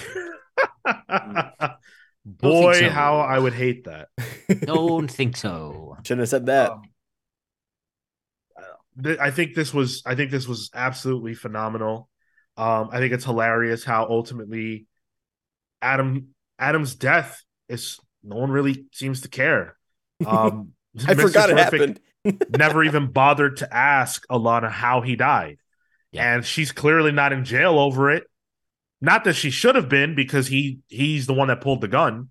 Boy, 2.24 2.72
so. 2.72 2.88
how 2.88 3.18
I 3.18 3.38
would 3.38 3.52
hate 3.52 3.84
that. 3.84 4.08
Don't 4.62 5.10
think 5.10 5.36
so. 5.36 5.94
Shouldn't 6.04 6.20
have 6.20 6.28
said 6.30 6.46
that. 6.46 6.70
Um, 6.70 6.82
I 9.20 9.30
think 9.30 9.54
this 9.54 9.74
was 9.74 10.02
I 10.06 10.14
think 10.14 10.30
this 10.30 10.48
was 10.48 10.70
absolutely 10.74 11.34
phenomenal. 11.34 12.08
Um, 12.56 12.88
I 12.92 12.98
think 12.98 13.12
it's 13.12 13.26
hilarious 13.26 13.84
how 13.84 14.06
ultimately 14.08 14.86
Adam 15.82 16.28
Adam's 16.58 16.94
death 16.94 17.42
is 17.68 18.00
no 18.22 18.36
one 18.36 18.50
really 18.50 18.86
seems 18.92 19.20
to 19.22 19.28
care. 19.28 19.76
Um, 20.24 20.72
I 21.06 21.14
forgot 21.14 21.50
it 21.50 21.58
happened. 21.58 22.00
Never 22.56 22.84
even 22.84 23.10
bothered 23.10 23.58
to 23.58 23.74
ask 23.74 24.26
Alana 24.28 24.70
how 24.70 25.00
he 25.00 25.16
died, 25.16 25.58
Yeah. 26.12 26.34
and 26.34 26.44
she's 26.44 26.72
clearly 26.72 27.12
not 27.12 27.32
in 27.32 27.44
jail 27.44 27.78
over 27.78 28.10
it. 28.10 28.24
Not 29.00 29.24
that 29.24 29.34
she 29.34 29.50
should 29.50 29.74
have 29.74 29.88
been 29.88 30.14
because 30.14 30.46
he 30.46 30.78
he's 30.88 31.26
the 31.26 31.34
one 31.34 31.48
that 31.48 31.60
pulled 31.60 31.80
the 31.82 31.88
gun, 31.88 32.30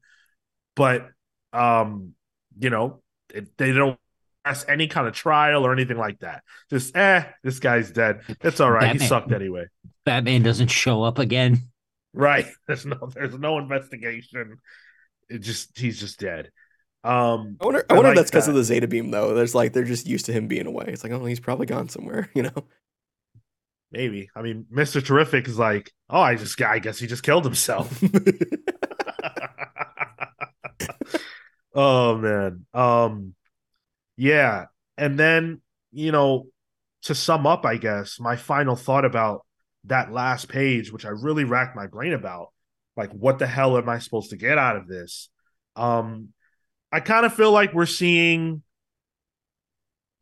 but 0.76 1.07
um, 1.52 2.14
you 2.60 2.70
know 2.70 3.02
it, 3.34 3.56
they 3.57 3.72
don't 3.72 3.99
ask 4.45 4.68
any 4.68 4.88
kind 4.88 5.07
of 5.07 5.14
trial 5.14 5.65
or 5.65 5.72
anything 5.72 5.98
like 5.98 6.20
that. 6.20 6.44
Just 6.70 6.95
eh, 6.98 7.26
this 7.44 7.60
guy's 7.60 7.91
dead. 7.91 8.22
It's 8.41 8.60
all 8.60 8.72
right. 8.72 8.99
He 8.99 9.06
sucked 9.07 9.32
anyway. 9.32 9.65
Batman 10.06 10.41
doesn't 10.44 10.70
show 10.70 11.03
up 11.03 11.20
again. 11.20 11.60
Right. 12.14 12.48
There's 12.68 12.86
no 12.86 13.10
there's 13.14 13.38
no 13.38 13.57
investigation. 13.60 14.57
It 15.30 15.40
just 15.40 15.78
he's 15.78 15.99
just 15.99 16.20
dead. 16.20 16.52
Um 17.03 17.61
I 17.61 17.65
wonder, 17.65 17.85
I 17.89 17.93
I 17.93 17.97
wonder 17.97 18.09
like 18.09 18.17
if 18.17 18.17
that's 18.17 18.31
because 18.31 18.45
that. 18.45 18.51
of 18.51 18.55
the 18.55 18.63
Zeta 18.63 18.88
beam, 18.88 19.11
though. 19.11 19.34
There's 19.34 19.55
like 19.55 19.73
they're 19.73 19.84
just 19.84 20.07
used 20.07 20.25
to 20.27 20.34
him 20.34 20.47
being 20.47 20.67
away. 20.67 20.85
It's 20.88 21.03
like, 21.03 21.13
oh, 21.13 21.25
he's 21.25 21.39
probably 21.39 21.65
gone 21.65 21.89
somewhere, 21.89 22.30
you 22.35 22.43
know? 22.43 22.65
maybe. 23.91 24.30
I 24.35 24.41
mean, 24.41 24.65
Mr. 24.73 25.03
Terrific 25.05 25.47
is 25.47 25.57
like, 25.59 25.91
oh, 26.09 26.19
I 26.19 26.35
just 26.35 26.61
I 26.61 26.80
guess 26.80 26.99
he 26.99 27.07
just 27.07 27.23
killed 27.23 27.45
himself. 27.45 28.01
oh 31.75 32.17
man. 32.17 32.65
Um 32.73 33.35
yeah. 34.17 34.65
And 34.97 35.19
then, 35.19 35.61
you 35.91 36.11
know, 36.11 36.47
to 37.03 37.15
sum 37.15 37.47
up, 37.47 37.65
I 37.65 37.77
guess, 37.77 38.19
my 38.19 38.35
final 38.35 38.75
thought 38.75 39.05
about 39.05 39.45
that 39.85 40.11
last 40.11 40.49
page, 40.49 40.91
which 40.91 41.05
I 41.05 41.09
really 41.09 41.43
racked 41.43 41.75
my 41.75 41.88
brain 41.88 42.13
about, 42.13 42.49
like 42.95 43.11
what 43.11 43.39
the 43.39 43.47
hell 43.47 43.77
am 43.77 43.89
I 43.89 43.99
supposed 43.99 44.31
to 44.31 44.38
get 44.38 44.57
out 44.57 44.77
of 44.77 44.88
this? 44.88 45.30
Um 45.75 46.30
I 46.94 46.99
kind 46.99 47.26
of 47.26 47.34
feel 47.34 47.52
like 47.52 47.74
we're 47.74 47.88
seeing 47.88 48.61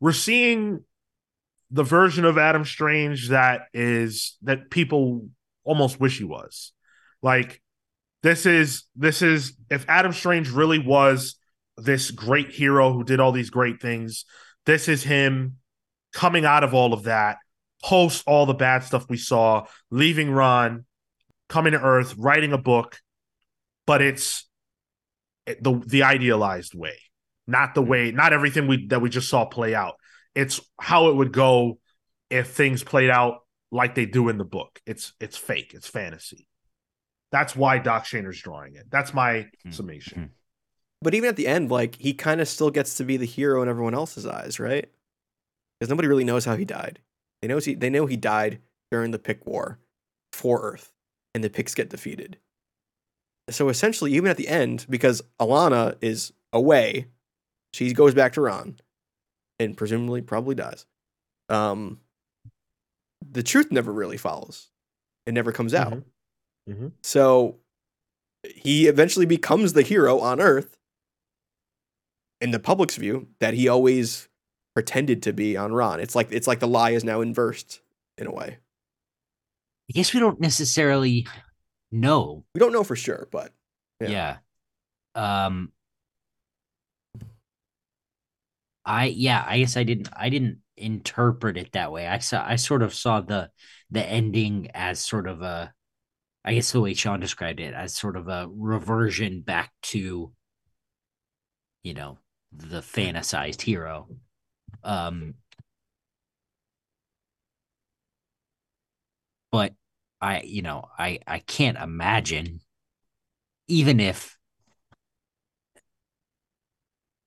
we're 0.00 0.12
seeing 0.12 0.82
the 1.70 1.82
version 1.82 2.24
of 2.24 2.38
Adam 2.38 2.64
Strange 2.64 3.28
that 3.28 3.66
is 3.74 4.38
that 4.42 4.70
people 4.70 5.28
almost 5.64 6.00
wish 6.00 6.16
he 6.16 6.24
was. 6.24 6.72
Like 7.20 7.60
this 8.22 8.46
is 8.46 8.84
this 8.96 9.20
is 9.20 9.54
if 9.68 9.84
Adam 9.86 10.14
Strange 10.14 10.48
really 10.50 10.78
was 10.78 11.36
this 11.76 12.10
great 12.10 12.50
hero 12.50 12.90
who 12.94 13.04
did 13.04 13.20
all 13.20 13.32
these 13.32 13.50
great 13.50 13.82
things, 13.82 14.24
this 14.64 14.88
is 14.88 15.02
him 15.02 15.58
coming 16.14 16.46
out 16.46 16.64
of 16.64 16.72
all 16.72 16.94
of 16.94 17.02
that, 17.02 17.36
post 17.84 18.24
all 18.26 18.46
the 18.46 18.54
bad 18.54 18.82
stuff 18.82 19.10
we 19.10 19.18
saw, 19.18 19.66
leaving 19.90 20.32
Rann, 20.32 20.86
coming 21.50 21.72
to 21.72 21.80
Earth, 21.82 22.14
writing 22.16 22.54
a 22.54 22.58
book, 22.58 22.98
but 23.86 24.00
it's 24.00 24.48
the 25.46 25.82
the 25.86 26.02
idealized 26.02 26.74
way, 26.74 26.96
not 27.46 27.74
the 27.74 27.82
way, 27.82 28.10
not 28.12 28.32
everything 28.32 28.66
we 28.66 28.86
that 28.88 29.00
we 29.00 29.10
just 29.10 29.28
saw 29.28 29.44
play 29.44 29.74
out. 29.74 29.94
It's 30.34 30.60
how 30.80 31.08
it 31.08 31.16
would 31.16 31.32
go 31.32 31.78
if 32.30 32.50
things 32.52 32.82
played 32.82 33.10
out 33.10 33.40
like 33.70 33.94
they 33.94 34.06
do 34.06 34.28
in 34.28 34.38
the 34.38 34.44
book. 34.44 34.80
It's 34.86 35.12
it's 35.20 35.36
fake. 35.36 35.72
It's 35.74 35.88
fantasy. 35.88 36.48
That's 37.30 37.56
why 37.56 37.78
Doc 37.78 38.04
Shaner's 38.04 38.40
drawing 38.40 38.76
it. 38.76 38.86
That's 38.90 39.14
my 39.14 39.48
Mhm. 39.66 39.74
summation. 39.74 40.30
But 41.00 41.14
even 41.14 41.28
at 41.28 41.36
the 41.36 41.48
end, 41.48 41.70
like 41.70 41.96
he 41.96 42.14
kind 42.14 42.40
of 42.40 42.46
still 42.48 42.70
gets 42.70 42.96
to 42.96 43.04
be 43.04 43.16
the 43.16 43.26
hero 43.26 43.62
in 43.62 43.68
everyone 43.68 43.94
else's 43.94 44.26
eyes, 44.26 44.60
right? 44.60 44.88
Because 45.78 45.90
nobody 45.90 46.08
really 46.08 46.24
knows 46.24 46.44
how 46.44 46.56
he 46.56 46.64
died. 46.64 47.00
They 47.40 47.48
know 47.48 47.58
he 47.58 47.74
they 47.74 47.90
know 47.90 48.06
he 48.06 48.16
died 48.16 48.60
during 48.90 49.10
the 49.10 49.18
Pykkt 49.18 49.44
War 49.46 49.80
for 50.32 50.60
Earth, 50.62 50.92
and 51.34 51.42
the 51.42 51.50
Pykkts 51.50 51.74
get 51.74 51.88
defeated. 51.90 52.38
So 53.52 53.68
essentially, 53.68 54.12
even 54.14 54.30
at 54.30 54.36
the 54.36 54.48
end, 54.48 54.86
because 54.88 55.22
Alana 55.40 55.96
is 56.00 56.32
away, 56.52 57.06
she 57.72 57.92
goes 57.92 58.14
back 58.14 58.32
to 58.34 58.40
Rann, 58.40 58.76
and 59.58 59.76
presumably 59.76 60.20
probably 60.22 60.54
dies. 60.54 60.86
Um, 61.48 62.00
the 63.30 63.42
truth 63.42 63.70
never 63.70 63.92
really 63.92 64.16
follows. 64.16 64.70
It 65.26 65.32
never 65.32 65.52
comes 65.52 65.74
out. 65.74 65.92
Mhm. 65.92 66.04
Mhm. 66.68 66.92
So 67.02 67.60
he 68.54 68.88
eventually 68.88 69.26
becomes 69.26 69.72
the 69.72 69.82
hero 69.82 70.18
on 70.18 70.40
Earth 70.40 70.76
in 72.40 72.50
the 72.50 72.58
public's 72.58 72.96
view 72.96 73.28
that 73.38 73.54
he 73.54 73.68
always 73.68 74.28
pretended 74.74 75.22
to 75.22 75.32
be 75.32 75.56
on 75.56 75.72
Rann. 75.72 76.00
It's 76.00 76.14
like 76.14 76.28
it's 76.32 76.46
like 76.46 76.60
the 76.60 76.66
lie 76.66 76.90
is 76.90 77.04
now 77.04 77.20
inversed 77.20 77.80
in 78.18 78.26
a 78.26 78.32
way. 78.32 78.58
I 79.88 79.92
guess 79.92 80.12
we 80.14 80.20
don't 80.20 80.40
necessarily 80.40 81.26
know. 81.92 82.44
We 82.54 82.58
don't 82.58 82.72
know 82.72 82.84
for 82.84 82.96
sure, 82.96 83.28
but 83.30 83.52
Yeah. 84.00 84.08
Yeah. 84.08 84.36
Um 85.14 85.72
I 88.84 89.06
yeah, 89.06 89.44
I 89.46 89.58
guess 89.58 89.76
I 89.76 89.84
didn't 89.84 90.08
I 90.12 90.28
didn't 90.28 90.58
interpret 90.76 91.56
it 91.56 91.72
that 91.72 91.92
way. 91.92 92.06
I 92.06 92.18
saw 92.18 92.44
I 92.44 92.56
sort 92.56 92.82
of 92.82 92.94
saw 92.94 93.20
the 93.20 93.50
the 93.90 94.04
ending 94.04 94.70
as 94.74 95.00
sort 95.04 95.28
of 95.28 95.42
a 95.42 95.72
I 96.44 96.54
guess 96.54 96.72
the 96.72 96.80
way 96.80 96.94
Sean 96.94 97.20
described 97.20 97.60
it 97.60 97.74
as 97.74 97.94
sort 97.94 98.16
of 98.16 98.28
a 98.28 98.48
reversion 98.50 99.42
back 99.42 99.72
to 99.84 100.32
you 101.84 101.94
know, 101.94 102.18
the 102.52 102.80
fantasized 102.80 103.60
hero. 103.62 104.08
Um 104.84 105.34
but 109.52 109.74
I 110.22 110.40
you 110.42 110.62
know, 110.62 110.88
I 110.98 111.20
I 111.26 111.40
can't 111.40 111.76
imagine 111.78 112.60
even 113.68 114.00
if 114.00 114.38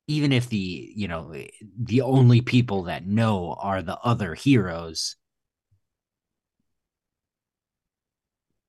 even 0.08 0.32
if 0.32 0.50
the 0.50 0.92
you 0.96 1.08
know 1.08 1.34
the 1.78 2.02
only 2.02 2.42
people 2.42 2.84
that 2.84 3.06
know 3.06 3.54
are 3.60 3.82
the 3.82 3.98
other 4.00 4.36
heroes 4.36 5.16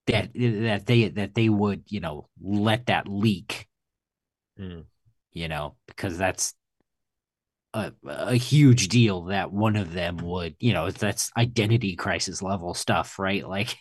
that 0.07 0.31
that 0.35 0.87
they 0.87 1.09
that 1.09 1.35
they 1.35 1.49
would 1.49 1.83
you 1.89 2.01
know 2.01 2.29
let 2.41 2.87
that 2.87 3.09
leak 3.09 3.67
Mm. 4.59 4.87
you 5.33 5.49
know 5.49 5.77
because 5.87 6.19
that's 6.19 6.55
a, 7.75 7.93
a 8.07 8.35
huge 8.35 8.89
deal 8.89 9.25
that 9.25 9.53
one 9.53 9.77
of 9.77 9.93
them 9.93 10.17
would 10.19 10.55
you 10.61 10.73
know 10.73 10.91
that's 10.91 11.31
identity 11.37 11.95
crisis 11.95 12.43
level 12.43 12.75
stuff 12.75 13.19
right 13.19 13.47
like 13.47 13.77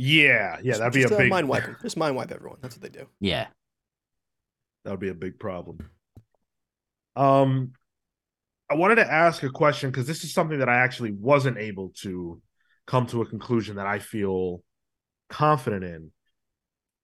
Yeah, 0.00 0.58
yeah, 0.62 0.78
that'd 0.78 0.92
be 0.92 1.02
just, 1.02 1.12
a 1.12 1.16
uh, 1.16 1.18
big 1.18 1.30
mind 1.30 1.48
wipe. 1.48 1.64
'em. 1.64 1.76
Just 1.82 1.96
mind 1.96 2.14
wipe 2.14 2.30
everyone. 2.30 2.58
That's 2.62 2.76
what 2.76 2.82
they 2.82 2.98
do. 3.00 3.08
yeah 3.18 3.48
That 4.84 4.92
would 4.92 5.00
be 5.00 5.08
a 5.08 5.14
big 5.14 5.40
problem. 5.40 5.78
Um, 7.16 7.72
I 8.70 8.76
wanted 8.76 8.96
to 8.96 9.12
ask 9.12 9.42
a 9.42 9.50
question 9.50 9.90
because 9.90 10.06
this 10.06 10.22
is 10.22 10.32
something 10.32 10.60
that 10.60 10.68
I 10.68 10.76
actually 10.76 11.10
wasn't 11.10 11.58
able 11.58 11.92
to 12.02 12.40
come 12.86 13.06
to 13.08 13.22
a 13.22 13.26
conclusion 13.26 13.74
that 13.74 13.88
I 13.88 13.98
feel 13.98 14.62
confident 15.30 15.82
in. 15.82 16.12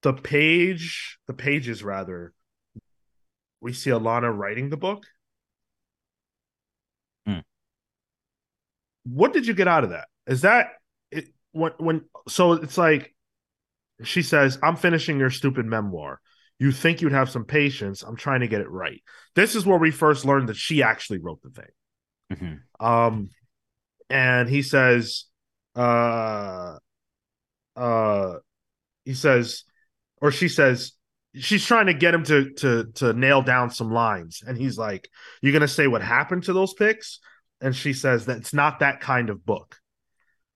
The 0.03 0.13
page, 0.13 1.19
the 1.27 1.35
pages 1.35 1.83
rather, 1.83 2.33
we 3.61 3.73
see 3.73 3.91
Alana 3.91 4.33
writing 4.33 4.71
the 4.71 4.77
book. 4.77 5.05
Hmm. 7.27 7.41
What 9.03 9.33
did 9.33 9.49
you 9.49 9.55
get 9.55 9.67
out 9.67 9.83
of 9.83 9.91
that? 9.91 10.07
Is 10.29 10.43
that 10.43 10.67
it? 10.67 10.73
When 11.55 11.73
when 11.79 12.03
so 12.29 12.53
it's 12.53 12.77
like 12.77 13.15
she 14.03 14.23
says, 14.23 14.59
"I'm 14.63 14.77
finishing 14.77 15.19
your 15.19 15.31
stupid 15.31 15.67
memoir." 15.67 16.21
you 16.59 16.73
think 16.73 17.01
you'd 17.01 17.13
have 17.13 17.29
some 17.29 17.45
patience. 17.45 18.03
I'm 18.03 18.17
trying 18.17 18.41
to 18.41 18.49
get 18.49 18.61
it 18.61 18.71
right. 18.71 19.03
This 19.35 19.55
is 19.55 19.67
where 19.67 19.79
we 19.79 19.91
first 19.91 20.25
learned 20.25 20.49
that 20.49 20.57
she 20.57 20.83
actually 20.83 21.19
wrote 21.19 21.43
the 21.43 21.51
thing. 21.51 21.67
Mhm. 22.33 22.61
Um, 22.81 23.31
and 24.09 24.49
he 24.49 24.63
says, 24.63 25.25
uh, 25.75 26.77
uh, 27.77 28.35
he 29.05 29.15
says, 29.15 29.65
or 30.21 30.31
she 30.31 30.49
says, 30.49 30.93
she's 31.35 31.67
trying 31.67 31.87
to 31.87 31.95
get 31.95 32.15
him 32.15 32.25
to 32.25 32.51
to 32.55 32.85
to 32.95 33.13
nail 33.13 33.43
down 33.43 33.71
some 33.71 33.91
lines, 33.91 34.43
and 34.47 34.57
he's 34.57 34.79
like, 34.79 35.09
"You're 35.43 35.53
gonna 35.53 35.69
say 35.69 35.89
what 35.89 36.03
happened 36.03 36.45
to 36.45 36.53
those 36.53 36.75
Pykkts?" 36.75 37.19
And 37.61 37.75
she 37.75 37.93
says 37.93 38.27
that 38.27 38.39
it's 38.39 38.55
not 38.55 38.79
that 38.79 39.01
kind 39.01 39.31
of 39.31 39.45
book. 39.45 39.81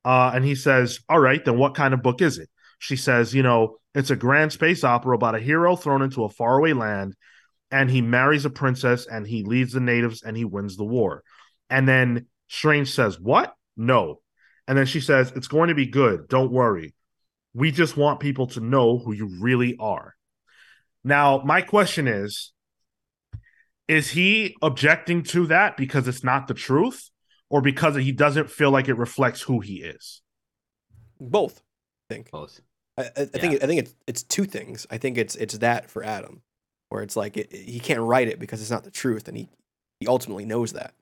Uh, 0.08 0.32
and 0.34 0.44
he 0.44 0.54
says, 0.54 1.00
"All 1.08 1.20
right, 1.20 1.44
then 1.44 1.58
what 1.58 1.74
kind 1.74 1.92
of 1.92 2.02
book 2.02 2.22
is 2.22 2.38
it?" 2.38 2.48
She 2.78 2.96
says, 2.96 3.34
"You 3.34 3.42
know, 3.42 3.76
it's 3.94 4.10
a 4.10 4.16
grand 4.16 4.52
space 4.52 4.84
opera 4.84 5.14
about 5.14 5.34
a 5.34 5.40
hero 5.40 5.76
thrown 5.76 6.02
into 6.02 6.24
a 6.24 6.30
faraway 6.30 6.72
land, 6.72 7.14
and 7.70 7.90
he 7.90 8.00
marries 8.00 8.44
a 8.44 8.50
princess, 8.50 9.06
and 9.06 9.26
he 9.26 9.44
leads 9.44 9.72
the 9.72 9.80
natives, 9.80 10.22
and 10.22 10.36
he 10.36 10.44
wins 10.44 10.76
the 10.76 10.84
war." 10.84 11.22
And 11.70 11.86
then 11.86 12.26
Strange 12.48 12.92
says, 12.92 13.20
What? 13.20 13.54
No. 13.76 14.20
And 14.66 14.76
then 14.76 14.86
she 14.86 15.00
says, 15.00 15.32
It's 15.36 15.48
going 15.48 15.68
to 15.68 15.74
be 15.74 15.86
good. 15.86 16.28
Don't 16.28 16.52
worry. 16.52 16.94
We 17.54 17.70
just 17.70 17.96
want 17.96 18.20
people 18.20 18.46
to 18.48 18.60
know 18.60 18.98
who 18.98 19.12
you 19.12 19.38
really 19.40 19.76
are. 19.78 20.14
Now, 21.04 21.42
my 21.44 21.62
question 21.62 22.08
is 22.08 22.52
Is 23.86 24.10
he 24.10 24.56
objecting 24.62 25.22
to 25.24 25.46
that 25.46 25.76
because 25.76 26.08
it's 26.08 26.24
not 26.24 26.48
the 26.48 26.54
truth 26.54 27.10
or 27.50 27.60
because 27.60 27.96
he 27.96 28.12
doesn't 28.12 28.50
feel 28.50 28.70
like 28.70 28.88
it 28.88 28.94
reflects 28.94 29.42
who 29.42 29.60
he 29.60 29.76
is? 29.76 30.22
Both, 31.20 31.62
I 32.10 32.14
think. 32.14 32.30
both 32.30 32.60
I, 32.96 33.02
I 33.02 33.22
I 33.22 33.24
think 33.24 33.62
I 33.62 33.66
think 33.66 33.80
it's 33.80 33.94
it's 34.06 34.22
two 34.22 34.44
things. 34.44 34.86
I 34.90 34.98
think 34.98 35.18
it's 35.18 35.36
it's 35.36 35.58
that 35.58 35.90
for 35.90 36.04
Adam, 36.04 36.42
where 36.88 37.02
it's 37.02 37.16
like 37.16 37.36
it, 37.36 37.52
he 37.52 37.80
can't 37.80 38.00
write 38.00 38.28
it 38.28 38.38
because 38.38 38.60
it's 38.60 38.70
not 38.70 38.84
the 38.84 38.90
truth, 38.90 39.28
and 39.28 39.36
he 39.36 39.48
he 40.00 40.06
ultimately 40.06 40.44
knows 40.44 40.72
that, 40.72 40.94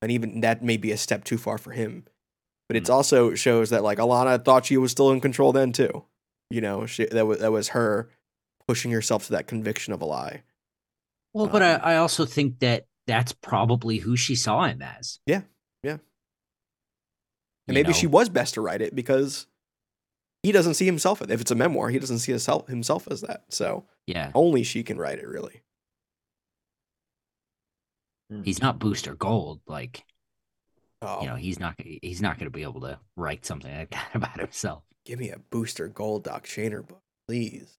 and 0.00 0.12
even 0.12 0.40
that 0.40 0.62
may 0.62 0.76
be 0.76 0.92
a 0.92 0.96
step 0.96 1.24
too 1.24 1.38
far 1.38 1.58
for 1.58 1.72
him. 1.72 2.04
But 2.68 2.76
it 2.76 2.88
also 2.88 3.34
shows 3.34 3.70
that 3.70 3.82
like 3.82 3.98
Alana 3.98 4.42
thought 4.42 4.66
she 4.66 4.76
was 4.76 4.92
still 4.92 5.10
in 5.10 5.20
control 5.20 5.52
then 5.52 5.72
too. 5.72 6.04
You 6.50 6.60
know, 6.60 6.86
she 6.86 7.06
that 7.06 7.26
was 7.26 7.40
that 7.40 7.52
was 7.52 7.68
her 7.68 8.08
pushing 8.68 8.90
herself 8.92 9.26
to 9.26 9.32
that 9.32 9.46
conviction 9.46 9.92
of 9.92 10.00
a 10.00 10.06
lie. 10.06 10.42
Well, 11.34 11.46
but 11.46 11.62
I, 11.62 11.74
Um, 11.74 11.80
I 11.82 11.96
also 11.96 12.24
think 12.26 12.60
that 12.60 12.86
that's 13.06 13.32
probably 13.32 13.98
who 13.98 14.16
she 14.16 14.34
saw 14.36 14.64
him 14.64 14.82
as. 14.82 15.18
Yeah, 15.26 15.42
yeah. 15.82 15.98
And 17.68 17.76
You 17.76 17.84
maybe 17.84 17.92
she 17.92 18.06
was 18.06 18.28
best 18.28 18.54
to 18.54 18.60
write 18.60 18.82
it 18.82 18.94
because 18.94 19.46
he 20.42 20.52
doesn't 20.52 20.74
see 20.74 20.86
himself. 20.86 21.22
If 21.22 21.40
it's 21.40 21.50
a 21.50 21.54
memoir, 21.54 21.90
he 21.90 21.98
doesn't 21.98 22.18
see 22.18 22.32
himself 22.32 22.66
himself 22.68 23.06
as 23.10 23.20
that. 23.20 23.44
So 23.50 23.84
Yeah, 24.06 24.32
only 24.34 24.62
she 24.62 24.82
can 24.82 24.98
write 24.98 25.18
it. 25.18 25.28
Really. 25.28 25.62
Hmm. 28.30 28.42
he's 28.42 28.60
not 28.60 28.78
Booster 28.78 29.14
Gold. 29.14 29.60
Like 29.66 30.04
Oh, 31.02 31.20
you 31.20 31.26
know, 31.26 31.34
oh. 31.34 31.36
he's 31.36 31.58
not 31.58 31.74
he's 31.78 32.22
not 32.22 32.38
going 32.38 32.46
to 32.46 32.56
be 32.56 32.62
able 32.62 32.80
to 32.82 32.98
write 33.16 33.44
something 33.44 33.74
like 33.76 33.90
that 33.90 34.10
about 34.14 34.38
himself. 34.38 34.84
give 35.04 35.18
me 35.18 35.30
a 35.30 35.38
booster 35.50 35.88
gold 35.88 36.24
Doc 36.24 36.46
Shaner 36.46 36.86
book, 36.86 37.02
please. 37.26 37.78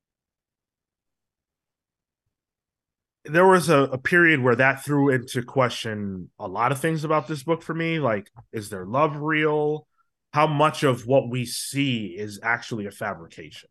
There 3.26 3.48
was 3.48 3.70
a, 3.70 3.84
a 3.84 3.98
period 3.98 4.42
where 4.42 4.56
that 4.56 4.84
threw 4.84 5.10
into 5.10 5.44
question 5.44 6.30
a 6.40 6.48
lot 6.48 6.72
of 6.72 6.80
things 6.80 7.04
about 7.04 7.28
this 7.28 7.44
book 7.44 7.62
for 7.62 7.74
me. 7.74 8.00
Like, 8.00 8.30
is 8.52 8.70
their 8.70 8.86
love 8.86 9.16
real? 9.18 9.88
How 10.34 10.48
much 10.48 10.84
of 10.84 11.06
what 11.06 11.30
we 11.30 11.46
see 11.46 12.08
is 12.18 12.40
actually 12.44 12.86
a 12.86 12.92
fabrication? 12.92 13.70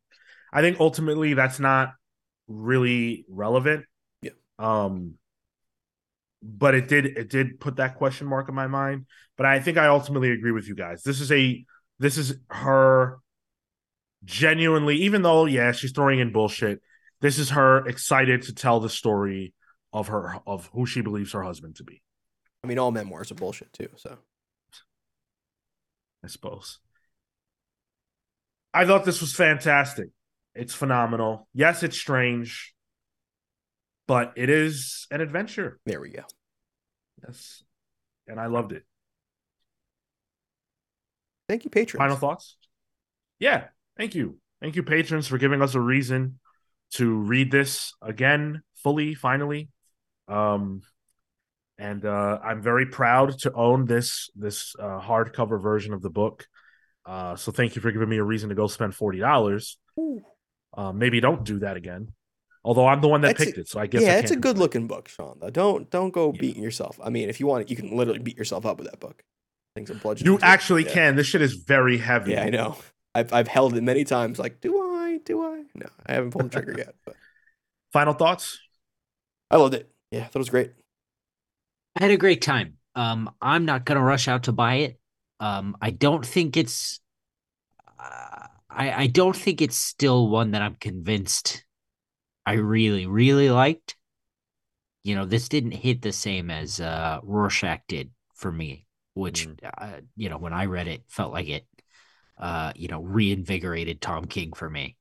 I 0.52 0.60
think 0.60 0.80
ultimately 0.80 1.34
that's 1.34 1.60
not 1.60 1.92
really 2.48 3.24
relevant. 3.28 3.84
Yeah. 4.22 4.30
Um, 4.58 5.14
but 6.42 6.74
it 6.74 6.88
did 6.88 7.06
it 7.06 7.28
did 7.28 7.60
put 7.60 7.76
that 7.76 7.96
question 7.96 8.26
mark 8.26 8.48
in 8.48 8.54
my 8.54 8.66
mind. 8.66 9.06
But 9.36 9.46
I 9.46 9.60
think 9.60 9.78
I 9.78 9.86
ultimately 9.86 10.30
agree 10.30 10.52
with 10.52 10.66
you 10.66 10.74
guys. 10.74 11.02
This 11.02 11.20
is 11.20 11.30
a 11.30 11.64
this 11.98 12.16
is 12.16 12.34
her 12.48 13.18
genuinely, 14.24 14.96
even 15.02 15.22
though 15.22 15.44
yeah, 15.44 15.72
she's 15.72 15.92
throwing 15.92 16.20
in 16.20 16.32
bullshit 16.32 16.80
this 17.22 17.38
is 17.38 17.50
her 17.50 17.86
excited 17.86 18.42
to 18.42 18.54
tell 18.54 18.80
the 18.80 18.90
story 18.90 19.54
of 19.92 20.08
her 20.08 20.40
of 20.46 20.68
who 20.74 20.84
she 20.86 21.00
believes 21.00 21.32
her 21.32 21.42
husband 21.42 21.76
to 21.76 21.84
be. 21.84 22.02
I 22.62 22.66
mean, 22.66 22.78
all 22.78 22.90
memoirs 22.90 23.30
are 23.30 23.36
bullshit 23.36 23.72
too. 23.72 23.88
So. 23.96 24.18
I 26.24 26.28
suppose. 26.28 26.78
I 28.74 28.86
thought 28.86 29.04
this 29.04 29.20
was 29.20 29.34
fantastic. 29.34 30.08
It's 30.54 30.74
phenomenal. 30.74 31.48
Yes 31.54 31.82
it's 31.82 31.96
strange 31.96 32.74
but 34.08 34.32
it 34.36 34.50
is 34.50 35.06
an 35.10 35.20
adventure. 35.20 35.78
There 35.86 36.00
we 36.00 36.10
go. 36.10 36.24
yes 37.24 37.62
and 38.26 38.40
i 38.40 38.46
loved 38.46 38.72
it. 38.72 38.84
Thank 41.48 41.64
you, 41.64 41.70
patrons. 41.70 41.98
final 42.00 42.16
thoughts? 42.16 42.56
Yeah 43.38 43.64
thank 43.96 44.14
you. 44.14 44.38
Thank 44.60 44.76
you, 44.76 44.82
patrons, 44.84 45.26
for 45.26 45.38
giving 45.38 45.60
us 45.60 45.74
a 45.74 45.80
reason 45.80 46.38
to 46.92 47.14
read 47.20 47.50
this 47.50 47.94
again 48.02 48.62
fully, 48.76 49.14
finally. 49.14 49.68
Um, 50.28 50.82
and 51.78 52.04
uh, 52.04 52.38
I'm 52.44 52.62
very 52.62 52.86
proud 52.86 53.38
to 53.40 53.52
own 53.52 53.86
this 53.86 54.30
this 54.36 54.74
uh, 54.78 55.00
hardcover 55.00 55.60
version 55.60 55.92
of 55.94 56.02
the 56.02 56.10
book. 56.10 56.46
Uh, 57.04 57.34
so 57.36 57.50
thank 57.50 57.74
you 57.74 57.82
for 57.82 57.90
giving 57.90 58.08
me 58.08 58.18
a 58.18 58.24
reason 58.24 58.48
to 58.50 58.54
go 58.54 58.66
spend 58.66 58.94
forty 58.94 59.18
dollars. 59.18 59.78
Uh, 60.76 60.92
maybe 60.92 61.20
don't 61.20 61.44
do 61.44 61.58
that 61.60 61.76
again. 61.76 62.08
Although 62.64 62.86
I'm 62.86 63.00
the 63.00 63.08
one 63.08 63.22
that 63.22 63.28
That's 63.36 63.42
a- 63.42 63.46
picked 63.46 63.58
it, 63.58 63.68
so 63.68 63.80
I 63.80 63.86
guess 63.88 64.02
I 64.02 64.04
yeah, 64.04 64.18
it's 64.18 64.30
a 64.30 64.36
good 64.36 64.56
looking 64.56 64.86
book, 64.86 65.08
Sean. 65.08 65.38
Though 65.40 65.50
don't 65.50 65.90
don't 65.90 66.10
go 66.12 66.32
Yeah. 66.32 66.40
beating 66.40 66.62
yourself. 66.62 67.00
I 67.02 67.10
mean, 67.10 67.28
if 67.28 67.40
you 67.40 67.46
want, 67.48 67.62
it, 67.62 67.70
you 67.70 67.76
can 67.76 67.96
literally 67.96 68.20
beat 68.20 68.36
yourself 68.36 68.64
up 68.64 68.78
with 68.78 68.88
that 68.88 69.00
book. 69.00 69.22
Things 69.74 69.90
are 69.90 69.94
bludgeoning. 69.94 70.32
You 70.32 70.38
actually 70.42 70.84
Yeah. 70.84 70.92
can. 70.92 71.16
This 71.16 71.26
shit 71.26 71.42
is 71.42 71.54
very 71.66 71.98
heavy. 71.98 72.32
Yeah, 72.32 72.44
I 72.44 72.50
know. 72.50 72.76
I've 73.14 73.32
I've 73.32 73.48
held 73.48 73.74
it 73.74 73.82
many 73.82 74.04
times. 74.04 74.38
Like, 74.38 74.60
do 74.60 74.78
I? 74.78 74.91
Do 75.18 75.42
I? 75.42 75.64
No, 75.74 75.86
I 76.06 76.14
haven't 76.14 76.30
pulled 76.30 76.46
the 76.46 76.48
trigger 76.50 76.74
yet. 76.78 76.94
But 77.04 77.16
Final 77.92 78.14
thoughts? 78.14 78.58
I 79.50 79.56
loved 79.56 79.74
it. 79.74 79.90
Yeah, 80.10 80.28
that 80.32 80.38
was 80.38 80.50
great. 80.50 80.72
I 81.96 82.04
had 82.04 82.10
a 82.10 82.16
great 82.16 82.40
time. 82.42 82.78
Um, 82.94 83.30
I'm 83.40 83.64
not 83.64 83.84
gonna 83.84 84.02
rush 84.02 84.28
out 84.28 84.44
to 84.44 84.52
buy 84.52 84.74
it. 84.76 84.98
Um, 85.40 85.76
I 85.80 85.90
don't 85.90 86.24
think 86.24 86.56
it's. 86.56 87.00
Uh, 87.98 88.46
I 88.70 88.92
I 89.02 89.06
don't 89.06 89.36
think 89.36 89.60
it's 89.60 89.76
still 89.76 90.28
one 90.28 90.52
that 90.52 90.62
I'm 90.62 90.76
convinced. 90.76 91.64
I 92.46 92.54
really 92.54 93.06
really 93.06 93.50
liked. 93.50 93.96
You 95.04 95.16
know, 95.16 95.24
this 95.24 95.48
didn't 95.48 95.72
hit 95.72 96.02
the 96.02 96.12
same 96.12 96.50
as 96.50 96.80
uh 96.80 97.20
Rorschach 97.22 97.80
did 97.88 98.10
for 98.34 98.52
me, 98.52 98.86
which 99.14 99.48
uh, 99.78 100.00
you 100.16 100.28
know 100.28 100.38
when 100.38 100.52
I 100.52 100.66
read 100.66 100.88
it 100.88 101.02
felt 101.08 101.32
like 101.32 101.48
it, 101.48 101.66
uh, 102.38 102.72
you 102.76 102.88
know, 102.88 103.02
reinvigorated 103.02 104.00
Tom 104.00 104.26
King 104.26 104.52
for 104.52 104.68
me. 104.70 104.96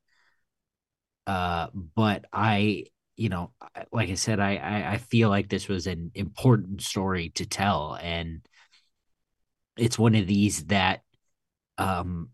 Uh, 1.28 1.68
but 1.74 2.26
I 2.34 2.86
you 3.18 3.30
know, 3.30 3.52
like 3.92 4.10
I 4.10 4.16
said, 4.16 4.40
I, 4.40 4.56
I 4.56 4.94
I 4.94 4.98
feel 4.98 5.30
like 5.30 5.50
this 5.50 5.68
was 5.68 5.86
an 5.88 6.12
important 6.16 6.82
story 6.82 7.30
to 7.32 7.46
tell, 7.46 7.98
and 8.02 8.42
it's 9.78 9.98
one 10.00 10.16
of 10.16 10.28
these 10.28 10.66
that, 10.68 11.02
um, 11.78 12.30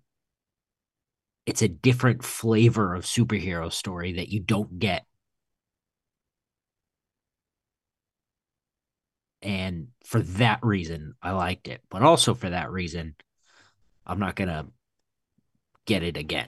it's 1.45 1.61
a 1.61 1.67
different 1.67 2.23
flavor 2.23 2.93
of 2.93 3.03
superhero 3.05 3.71
story 3.71 4.13
that 4.13 4.29
you 4.29 4.39
don't 4.39 4.79
get, 4.79 5.05
and 9.41 9.87
for 10.05 10.21
that 10.21 10.59
reason, 10.63 11.13
I 11.21 11.31
liked 11.31 11.67
it. 11.67 11.81
But 11.89 12.01
also 12.01 12.33
for 12.33 12.49
that 12.49 12.71
reason, 12.71 13.15
I'm 14.05 14.19
not 14.19 14.35
gonna 14.35 14.67
get 15.85 16.03
it 16.03 16.17
again. 16.17 16.47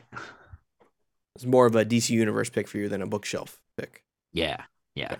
It's 1.39 1.45
more 1.45 1.65
of 1.65 1.73
a 1.75 1.85
DC 1.85 2.13
Universe 2.13 2.49
pick 2.49 2.67
for 2.67 2.77
you 2.79 2.89
than 2.89 3.01
a 3.01 3.07
bookshelf 3.07 3.61
pick. 3.77 4.03
Yeah, 4.33 4.63
yeah. 4.93 5.15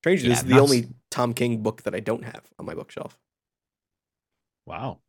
Strangely, 0.00 0.28
Yeah, 0.28 0.30
this 0.30 0.42
is 0.42 0.48
the 0.48 0.50
not 0.50 0.64
s- 0.64 0.82
only 0.82 0.88
Tom 1.10 1.32
King 1.32 1.62
book 1.62 1.82
that 1.82 1.94
I 1.94 2.00
don't 2.00 2.24
have 2.24 2.42
on 2.58 2.66
my 2.66 2.74
bookshelf. 2.74 3.16
Wow. 4.66 5.00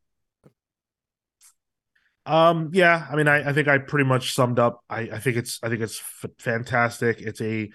Um. 2.26 2.70
Yeah. 2.72 3.06
I 3.10 3.16
mean, 3.16 3.28
I, 3.28 3.50
I 3.50 3.52
think 3.52 3.68
I 3.68 3.78
pretty 3.78 4.06
much 4.08 4.34
summed 4.34 4.58
up. 4.58 4.82
I, 4.88 5.00
I 5.12 5.18
think 5.18 5.36
it's 5.36 5.58
I 5.62 5.68
think 5.68 5.82
it's 5.82 6.00
f- 6.00 6.30
fantastic. 6.38 7.20
It's 7.20 7.40
a 7.40 7.70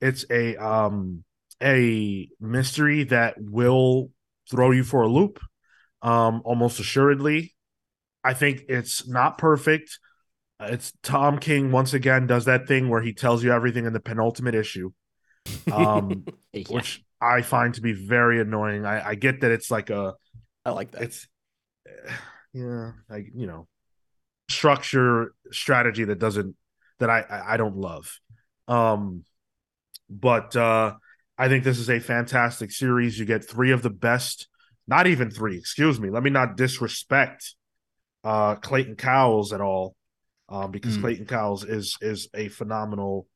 it's 0.00 0.24
a 0.30 0.56
um 0.56 1.24
a 1.62 2.28
mystery 2.40 3.04
that 3.04 3.36
will 3.40 4.10
throw 4.50 4.70
you 4.72 4.84
for 4.84 5.02
a 5.02 5.08
loop. 5.08 5.40
Um. 6.02 6.42
Almost 6.44 6.80
assuredly. 6.80 7.54
I 8.24 8.34
think 8.34 8.64
it's 8.68 9.08
not 9.08 9.38
perfect. 9.38 9.98
It's 10.60 10.92
Tom 11.02 11.38
King 11.38 11.70
once 11.70 11.94
again 11.94 12.26
does 12.26 12.46
that 12.46 12.66
thing 12.66 12.88
where 12.88 13.00
he 13.00 13.12
tells 13.12 13.44
you 13.44 13.52
everything 13.52 13.86
in 13.86 13.92
the 13.92 14.00
penultimate 14.00 14.54
issue. 14.54 14.90
Um. 15.70 16.24
Yeah. 16.54 16.64
which 16.76 17.04
I 17.20 17.42
find 17.42 17.74
to 17.74 17.82
be 17.82 17.92
very 17.92 18.40
annoying. 18.40 18.84
I, 18.86 19.10
I 19.10 19.14
get 19.14 19.42
that 19.42 19.50
it's 19.52 19.70
like 19.70 19.90
a 19.90 20.14
I 20.64 20.70
like 20.70 20.90
that. 20.92 21.02
it's 21.02 21.28
yeah, 22.52 22.92
like 23.08 23.26
you 23.34 23.46
know, 23.46 23.68
structure 24.48 25.34
strategy 25.52 26.04
that 26.04 26.18
doesn't 26.18 26.56
that 27.00 27.10
I 27.10 27.20
I 27.20 27.54
I 27.54 27.56
don't 27.56 27.76
love. 27.76 28.18
Um, 28.66 29.24
but 30.10 30.56
uh, 30.56 30.94
I 31.36 31.48
think 31.48 31.64
this 31.64 31.78
is 31.78 31.90
a 31.90 32.00
fantastic 32.00 32.70
series. 32.72 33.18
You 33.18 33.24
get 33.26 33.48
three 33.48 33.70
of 33.72 33.82
the 33.82 33.90
best, 33.90 34.48
not 34.86 35.06
even 35.06 35.30
three. 35.30 35.58
Excuse 35.58 36.00
me. 36.00 36.10
Let 36.10 36.22
me 36.22 36.30
not 36.30 36.56
disrespect 36.56 37.54
uh 38.24 38.56
Clayton 38.56 38.96
Cowles 38.96 39.52
at 39.52 39.60
all, 39.60 39.94
um, 40.48 40.70
because 40.70 40.96
Mm. 40.96 41.00
Clayton 41.00 41.26
Cowles 41.26 41.64
is 41.64 41.96
is 42.00 42.28
a 42.34 42.48
phenomenal 42.48 43.26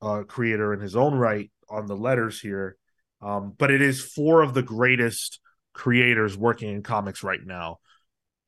uh 0.00 0.22
creator 0.24 0.72
in 0.74 0.80
his 0.80 0.96
own 0.96 1.14
right 1.14 1.50
on 1.68 1.86
the 1.86 1.96
letters 1.96 2.40
here. 2.40 2.76
Um, 3.20 3.54
but 3.56 3.70
it 3.70 3.80
is 3.80 4.02
four 4.02 4.42
of 4.42 4.52
the 4.52 4.62
greatest 4.62 5.38
creators 5.74 6.36
working 6.36 6.70
in 6.74 6.82
comics 6.82 7.22
right 7.22 7.44
now, 7.44 7.78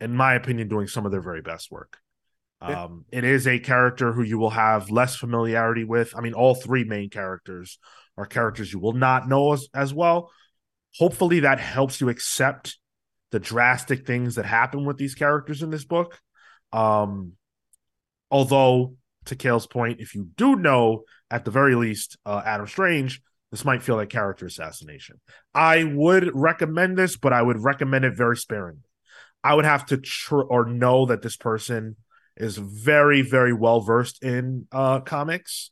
in 0.00 0.14
my 0.14 0.34
opinion, 0.34 0.68
doing 0.68 0.88
some 0.88 1.06
of 1.06 1.12
their 1.12 1.22
very 1.22 1.42
best 1.42 1.70
work. 1.70 1.98
Yeah. 2.60 2.84
Um, 2.84 3.04
it 3.12 3.24
is 3.24 3.46
a 3.46 3.58
character 3.58 4.12
who 4.12 4.22
you 4.22 4.38
will 4.38 4.50
have 4.50 4.90
less 4.90 5.16
familiarity 5.16 5.84
with. 5.84 6.16
I 6.16 6.20
mean, 6.22 6.32
all 6.34 6.54
three 6.54 6.84
main 6.84 7.10
characters 7.10 7.78
are 8.16 8.26
characters 8.26 8.72
you 8.72 8.78
will 8.78 8.94
not 8.94 9.28
know 9.28 9.52
as, 9.52 9.68
as 9.74 9.94
well. 9.94 10.30
Hopefully, 10.96 11.40
that 11.40 11.60
helps 11.60 12.00
you 12.00 12.08
accept 12.08 12.78
the 13.30 13.40
drastic 13.40 14.06
things 14.06 14.36
that 14.36 14.46
happen 14.46 14.84
with 14.84 14.96
these 14.96 15.14
characters 15.14 15.62
in 15.62 15.70
this 15.70 15.84
book. 15.84 16.18
Um, 16.72 17.32
although, 18.30 18.96
to 19.26 19.36
Cale's 19.36 19.66
point, 19.66 20.00
if 20.00 20.14
you 20.14 20.28
do 20.36 20.56
know 20.56 21.04
at 21.30 21.44
the 21.44 21.50
very 21.50 21.74
least 21.74 22.18
uh, 22.26 22.42
Adam 22.44 22.66
Strange, 22.66 23.22
this 23.50 23.64
might 23.64 23.82
feel 23.82 23.96
like 23.96 24.10
character 24.10 24.46
assassination. 24.46 25.20
I 25.54 25.84
would 25.84 26.30
recommend 26.34 26.98
this, 26.98 27.16
but 27.16 27.32
I 27.32 27.40
would 27.40 27.62
recommend 27.62 28.04
it 28.04 28.16
very 28.16 28.36
sparingly. 28.36 28.82
I 29.42 29.54
would 29.54 29.64
have 29.64 29.86
to 29.86 29.98
tr- 29.98 30.40
or 30.40 30.64
know 30.66 31.06
that 31.06 31.22
this 31.22 31.36
person 31.36 31.96
is 32.36 32.56
very, 32.56 33.22
very 33.22 33.52
well 33.52 33.80
versed 33.80 34.22
in 34.22 34.66
uh, 34.72 35.00
comics 35.00 35.70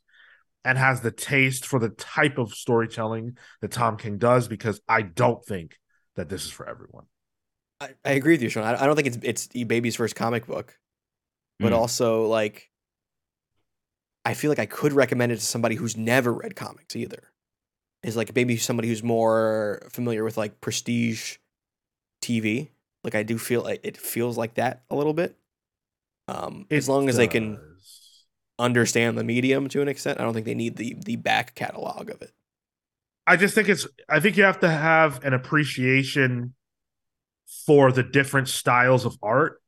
and 0.63 0.77
has 0.77 1.01
the 1.01 1.11
taste 1.11 1.65
for 1.65 1.77
the 1.77 1.89
type 1.89 2.37
of 2.37 2.53
storytelling 2.53 3.37
that 3.61 3.71
Tom 3.71 3.97
King 3.97 4.17
does, 4.17 4.47
because 4.47 4.79
I 4.87 5.01
don't 5.01 5.43
think 5.43 5.75
that 6.15 6.29
this 6.29 6.45
is 6.45 6.51
for 6.51 6.67
everyone. 6.67 7.05
I, 7.81 7.89
I 8.05 8.11
agree 8.11 8.35
with 8.35 8.43
you, 8.43 8.49
Sean. 8.49 8.63
I, 8.63 8.81
I 8.81 8.85
don't 8.85 8.95
think 8.95 9.07
it's 9.07 9.17
it's 9.23 9.47
Baby's 9.65 9.97
first 9.97 10.15
comic 10.15 10.47
book, 10.47 10.77
but 11.59 11.71
Mm. 11.71 11.77
also 11.77 12.25
like 12.27 12.69
I 14.25 14.33
feel 14.33 14.49
like 14.49 14.59
I 14.59 14.65
could 14.65 14.93
recommend 14.93 15.31
it 15.31 15.35
to 15.37 15.45
somebody 15.45 15.75
who's 15.75 15.97
never 15.97 16.31
read 16.33 16.55
comics 16.55 16.95
either. 16.95 17.31
Is 18.03 18.15
like 18.17 18.35
maybe 18.35 18.57
somebody 18.57 18.87
who's 18.89 19.03
more 19.03 19.87
familiar 19.89 20.23
with 20.23 20.37
like 20.37 20.61
prestige 20.61 21.37
TV. 22.21 22.69
Like 23.03 23.15
I 23.15 23.23
do 23.23 23.37
feel 23.37 23.63
like 23.63 23.81
it 23.83 23.97
feels 23.97 24.37
like 24.37 24.55
that 24.55 24.83
a 24.89 24.95
little 24.95 25.13
bit. 25.13 25.37
Um, 26.27 26.67
as 26.71 26.87
long 26.87 27.09
as 27.09 27.17
they 27.17 27.27
can 27.27 27.59
understand 28.59 29.17
the 29.17 29.23
medium 29.23 29.67
to 29.69 29.81
an 29.81 29.87
extent, 29.87 30.19
I 30.19 30.23
don't 30.23 30.33
think 30.33 30.45
they 30.45 30.53
need 30.55 30.77
the 30.77 30.95
the 30.95 31.15
back 31.17 31.55
catalog 31.55 32.09
of 32.09 32.21
it. 32.21 32.31
I 33.25 33.37
just 33.37 33.55
think 33.55 33.69
it's 33.69 33.87
I 34.09 34.19
think 34.19 34.37
you 34.37 34.43
have 34.43 34.59
to 34.61 34.69
have 34.69 35.23
an 35.23 35.33
appreciation 35.33 36.53
for 37.65 37.91
the 37.91 38.03
different 38.03 38.49
styles 38.49 39.05
of 39.05 39.17
art. 39.23 39.61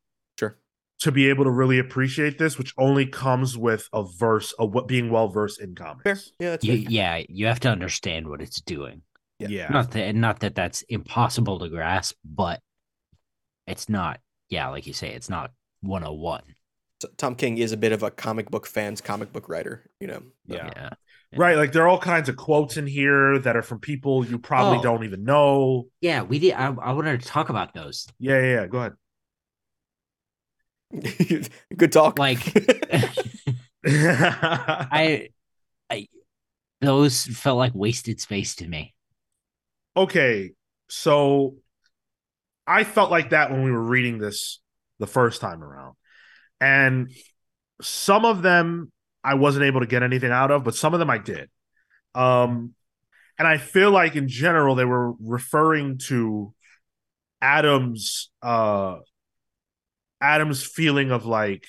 To 1.00 1.12
be 1.12 1.28
able 1.28 1.44
to 1.44 1.50
really 1.50 1.78
appreciate 1.78 2.38
this, 2.38 2.56
which 2.58 2.72
only 2.78 3.06
comes 3.06 3.56
with 3.58 3.88
a 3.92 4.02
verse 4.02 4.52
of 4.52 4.72
what 4.74 4.88
being 4.88 5.10
well 5.10 5.28
versed 5.28 5.60
in 5.60 5.74
comics. 5.74 6.02
Fair. 6.04 6.16
Yeah, 6.38 6.50
that's 6.50 6.64
You, 6.64 6.72
yeah, 6.74 7.22
you 7.28 7.46
have 7.46 7.60
to 7.60 7.68
understand 7.68 8.28
what 8.28 8.40
it's 8.40 8.60
doing. 8.62 9.02
Yeah. 9.38 9.48
Yeah. 9.48 9.68
Not 9.68 9.90
that, 9.90 10.14
not 10.14 10.40
that 10.40 10.54
that's 10.54 10.82
impossible 10.82 11.58
to 11.58 11.68
grasp, 11.68 12.16
but 12.24 12.60
it's 13.66 13.88
not. 13.88 14.20
Yeah, 14.48 14.68
like 14.68 14.86
you 14.86 14.92
say, 14.92 15.10
it's 15.12 15.28
not 15.28 15.50
101. 15.82 16.42
So 17.02 17.08
Tom 17.18 17.34
King 17.34 17.58
is 17.58 17.72
a 17.72 17.76
bit 17.76 17.92
of 17.92 18.02
a 18.02 18.10
comic 18.10 18.50
book 18.50 18.66
fan's 18.66 19.02
comic 19.02 19.32
book 19.32 19.48
writer, 19.50 19.90
you 20.00 20.06
know. 20.06 20.22
so- 20.48 20.54
Yeah. 20.56 20.70
yeah. 20.74 20.90
Right. 21.36 21.56
Like 21.58 21.72
there 21.72 21.82
are 21.82 21.88
all 21.88 21.98
kinds 21.98 22.30
of 22.30 22.36
quotes 22.36 22.78
in 22.78 22.86
here 22.86 23.38
that 23.40 23.56
are 23.56 23.62
from 23.62 23.80
people 23.80 24.24
you 24.24 24.38
probably 24.38 24.78
Oh. 24.78 24.82
don't 24.82 25.04
even 25.04 25.24
know. 25.24 25.88
Yeah, 26.00 26.22
we 26.22 26.38
did. 26.38 26.54
I, 26.54 26.68
I 26.68 26.92
wanted 26.92 27.20
to 27.20 27.26
talk 27.28 27.50
about 27.50 27.74
those. 27.74 28.06
Yeah, 28.18 28.40
yeah, 28.40 28.46
yeah. 28.60 28.66
Go 28.68 28.78
ahead. 28.78 28.92
Good 31.76 31.92
talk. 31.92 32.18
Like, 32.18 32.40
I, 33.86 35.28
I, 35.90 36.08
those 36.80 37.24
felt 37.26 37.58
like 37.58 37.74
wasted 37.74 38.20
space 38.20 38.56
to 38.56 38.68
me. 38.68 38.94
okay. 39.96 40.52
So 40.88 41.56
I 42.66 42.84
felt 42.84 43.10
like 43.10 43.30
that 43.30 43.50
when 43.50 43.62
we 43.62 43.70
were 43.70 43.82
reading 43.82 44.18
this 44.18 44.60
the 44.98 45.06
first 45.06 45.40
time 45.40 45.62
around. 45.62 45.94
And 46.60 47.10
some 47.82 48.24
of 48.24 48.42
them 48.42 48.92
I 49.24 49.34
wasn't 49.34 49.64
able 49.64 49.80
to 49.80 49.86
get 49.86 50.02
anything 50.04 50.30
out 50.30 50.50
of, 50.50 50.64
but 50.64 50.74
some 50.76 50.94
of 50.94 51.00
them 51.00 51.10
I 51.10 51.18
did. 51.18 51.50
Um 52.14 52.74
and 53.38 53.46
I 53.48 53.58
feel 53.58 53.90
like 53.90 54.16
in 54.16 54.28
general 54.28 54.74
they 54.74 54.84
were 54.84 55.12
referring 55.20 55.98
to 56.08 56.54
Adam's 57.42 58.30
uh 58.42 58.98
Adam's 60.26 60.64
feeling 60.64 61.12
of 61.12 61.24
like 61.24 61.66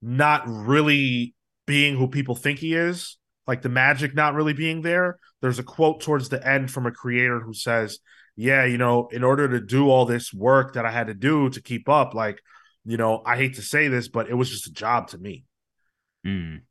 not 0.00 0.42
really 0.46 1.34
being 1.64 1.96
who 1.96 2.08
people 2.08 2.34
think 2.34 2.58
he 2.58 2.74
is, 2.74 3.18
like 3.46 3.62
the 3.62 3.68
magic 3.68 4.14
not 4.16 4.34
really 4.34 4.52
being 4.52 4.82
there. 4.82 5.18
There's 5.40 5.60
a 5.60 5.62
quote 5.62 6.00
towards 6.00 6.28
the 6.28 6.44
end 6.46 6.70
from 6.70 6.86
a 6.86 6.90
creator 6.90 7.40
who 7.40 7.54
says, 7.54 8.00
Yeah, 8.36 8.64
you 8.64 8.78
know, 8.78 9.08
in 9.12 9.22
order 9.22 9.48
to 9.48 9.60
do 9.60 9.90
all 9.90 10.06
this 10.06 10.34
work 10.34 10.74
that 10.74 10.84
I 10.84 10.90
had 10.90 11.06
to 11.06 11.14
do 11.14 11.50
to 11.50 11.62
keep 11.62 11.88
up, 11.88 12.14
like, 12.14 12.40
you 12.84 12.96
know, 12.96 13.22
I 13.24 13.36
hate 13.36 13.54
to 13.54 13.62
say 13.62 13.86
this, 13.86 14.08
but 14.08 14.28
it 14.28 14.34
was 14.34 14.50
just 14.50 14.66
a 14.66 14.72
job 14.72 15.08
to 15.08 15.18
me. 15.18 15.44
Mm. 16.26 16.62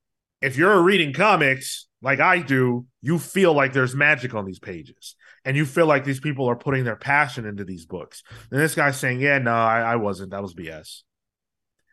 If 0.41 0.57
you're 0.57 0.81
reading 0.81 1.13
comics 1.13 1.87
like 2.01 2.19
I 2.19 2.39
do, 2.39 2.85
you 3.01 3.19
feel 3.19 3.53
like 3.53 3.73
there's 3.73 3.95
magic 3.95 4.33
on 4.33 4.45
these 4.45 4.59
pages 4.59 5.15
and 5.45 5.55
you 5.55 5.65
feel 5.65 5.85
like 5.85 6.03
these 6.03 6.19
people 6.19 6.49
are 6.49 6.55
putting 6.55 6.83
their 6.83 6.95
passion 6.95 7.45
into 7.45 7.63
these 7.63 7.85
books. 7.85 8.23
And 8.49 8.59
this 8.59 8.75
guy's 8.75 8.97
saying, 8.97 9.21
Yeah, 9.21 9.37
no, 9.37 9.53
I, 9.53 9.81
I 9.81 9.95
wasn't. 9.97 10.31
That 10.31 10.41
was 10.41 10.53
BS. 10.53 11.01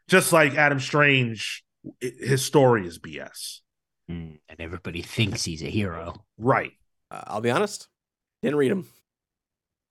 Just 0.08 0.32
like 0.32 0.54
Adam 0.54 0.80
Strange, 0.80 1.64
his 2.00 2.44
story 2.44 2.86
is 2.86 2.98
BS. 2.98 3.60
Mm. 4.10 4.38
And 4.48 4.60
everybody 4.60 5.02
thinks 5.02 5.44
he's 5.44 5.62
a 5.62 5.70
hero. 5.70 6.14
Right. 6.38 6.72
Uh, 7.10 7.22
I'll 7.26 7.40
be 7.42 7.50
honest, 7.50 7.88
didn't 8.42 8.56
read 8.56 8.72
him. 8.72 8.86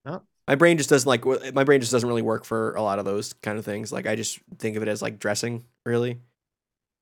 No. 0.06 0.24
My 0.48 0.56
brain 0.56 0.78
just 0.78 0.90
doesn't 0.90 1.08
like. 1.08 1.26
My 1.54 1.64
brain 1.64 1.82
just 1.82 1.92
doesn't 1.92 2.08
really 2.08 2.22
work 2.22 2.46
for 2.46 2.74
a 2.76 2.82
lot 2.82 3.00
of 3.00 3.06
those 3.06 3.34
kind 3.34 3.60
of 3.60 3.66
things. 3.66 3.92
Like 3.92 4.08
I 4.08 4.16
just 4.16 4.40
think 4.58 4.78
of 4.78 4.82
it 4.82 4.88
as 4.88 5.02
like 5.02 5.20
dressing, 5.20 5.66
really. 5.86 6.22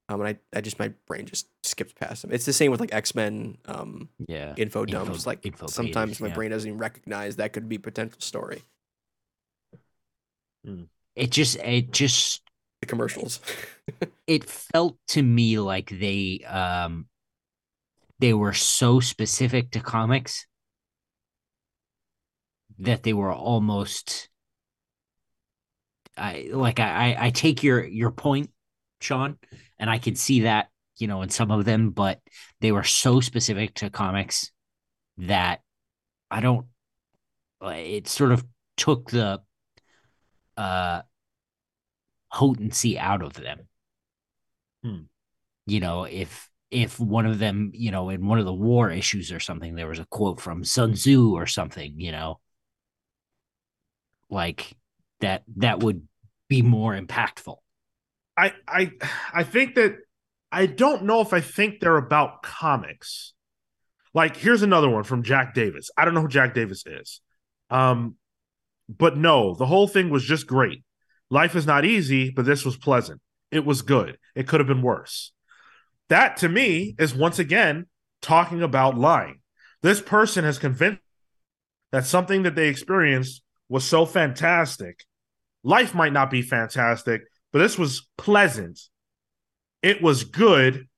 Um, 0.07 0.21
and 0.21 0.37
I, 0.53 0.57
I 0.57 0.61
just 0.61 0.77
my 0.77 0.89
brain 1.07 1.25
just 1.25 1.47
skips 1.63 1.93
past 1.93 2.21
them. 2.21 2.31
It's 2.31 2.45
the 2.45 2.53
same 2.53 2.71
with 2.71 2.79
like 2.79 2.93
X 2.93 3.15
Men, 3.15 3.57
um, 3.65 4.09
Yeah. 4.27 4.53
info 4.55 4.85
dumps. 4.85 5.09
Info- 5.17 5.29
like 5.29 5.45
info 5.45 5.67
sometimes 5.67 6.11
pages, 6.11 6.21
my 6.21 6.27
yeah. 6.27 6.33
brain 6.35 6.51
doesn't 6.51 6.67
even 6.67 6.79
recognize 6.79 7.37
that 7.37 7.53
could 7.53 7.67
be 7.67 7.77
potential 7.77 8.21
story. 8.21 8.61
It 11.15 11.31
just 11.31 11.57
it 11.57 11.91
just 11.91 12.41
The 12.81 12.87
commercials. 12.87 13.39
it 14.27 14.49
felt 14.49 14.97
to 15.09 15.23
me 15.23 15.59
like 15.59 15.89
they 15.89 16.41
um 16.47 17.07
they 18.19 18.33
were 18.33 18.53
so 18.53 18.99
specific 18.99 19.71
to 19.71 19.79
comics 19.79 20.45
that 22.79 23.03
they 23.03 23.13
were 23.13 23.31
almost 23.31 24.29
I 26.17 26.49
like 26.51 26.79
I 26.79 27.13
I 27.13 27.25
I 27.25 27.29
take 27.29 27.63
your 27.63 27.83
your 27.83 28.11
point, 28.11 28.49
Sean, 29.01 29.37
and 29.79 29.89
I 29.89 29.97
can 29.97 30.15
see 30.15 30.41
that, 30.41 30.69
you 30.97 31.07
know, 31.07 31.21
in 31.21 31.29
some 31.29 31.51
of 31.51 31.65
them, 31.65 31.91
but 31.91 32.19
they 32.61 32.71
were 32.71 32.83
so 32.83 33.19
specific 33.21 33.75
to 33.75 33.89
comics 33.89 34.51
that 35.17 35.61
I 36.29 36.41
don't 36.41 36.67
it 37.61 38.07
sort 38.07 38.31
of 38.31 38.45
took 38.77 39.09
the 39.09 39.41
uh 40.57 41.01
potency 42.31 42.99
out 42.99 43.21
of 43.23 43.33
them 43.33 43.67
you 45.65 45.79
know, 45.79 46.03
if 46.05 46.49
if 46.71 46.99
one 46.99 47.25
of 47.25 47.39
them, 47.39 47.71
you 47.73 47.91
know, 47.91 48.09
in 48.09 48.25
one 48.25 48.39
of 48.39 48.45
the 48.45 48.53
war 48.53 48.89
issues 48.89 49.31
or 49.31 49.39
something, 49.39 49.75
there 49.75 49.87
was 49.87 49.99
a 49.99 50.05
quote 50.05 50.41
from 50.41 50.63
Sun 50.63 50.93
Tzu 50.93 51.33
or 51.35 51.45
something, 51.45 51.99
you 51.99 52.11
know, 52.11 52.39
like 54.29 54.75
that 55.21 55.43
that 55.57 55.79
would 55.81 56.07
be 56.49 56.61
more 56.61 56.97
impactful. 56.99 57.57
I 58.37 58.53
I 58.67 58.91
I 59.33 59.43
think 59.43 59.75
that 59.75 59.95
I 60.51 60.65
don't 60.65 61.03
know 61.03 61.21
if 61.21 61.33
I 61.33 61.41
think 61.41 61.79
they're 61.79 61.97
about 61.97 62.43
comics. 62.43 63.33
Like 64.13 64.37
here's 64.37 64.61
another 64.61 64.89
one 64.89 65.03
from 65.03 65.23
Jack 65.23 65.53
Davis. 65.53 65.89
I 65.97 66.05
don't 66.05 66.13
know 66.13 66.21
who 66.21 66.27
Jack 66.27 66.53
Davis 66.53 66.83
is. 66.85 67.21
Um 67.69 68.15
but 68.87 69.17
no, 69.17 69.55
the 69.55 69.65
whole 69.65 69.87
thing 69.87 70.09
was 70.09 70.23
just 70.23 70.47
great. 70.47 70.83
Life 71.29 71.55
is 71.55 71.65
not 71.65 71.85
easy, 71.85 72.29
but 72.29 72.45
this 72.45 72.63
was 72.63 72.77
pleasant. 72.77 73.19
It 73.51 73.65
was 73.65 73.81
good. 73.81 74.17
It 74.35 74.47
could 74.47 74.59
have 74.59 74.67
been 74.67 74.81
worse. 74.81 75.31
That 76.09 76.37
to 76.37 76.49
me 76.49 76.95
is 76.99 77.15
once 77.15 77.39
again 77.39 77.87
talking 78.21 78.61
about 78.61 78.97
lying. 78.97 79.39
This 79.81 80.01
person 80.01 80.43
has 80.43 80.59
convinced 80.59 81.01
that 81.91 82.05
something 82.05 82.43
that 82.43 82.55
they 82.55 82.67
experienced 82.67 83.41
was 83.69 83.83
so 83.83 84.05
fantastic. 84.05 85.03
Life 85.63 85.95
might 85.95 86.13
not 86.13 86.29
be 86.29 86.41
fantastic, 86.41 87.21
but 87.55 87.59
this 87.59 87.77
was 87.77 88.05
pleasant. 88.17 88.81
It 89.81 90.01
was 90.01 90.25
good. 90.25 90.89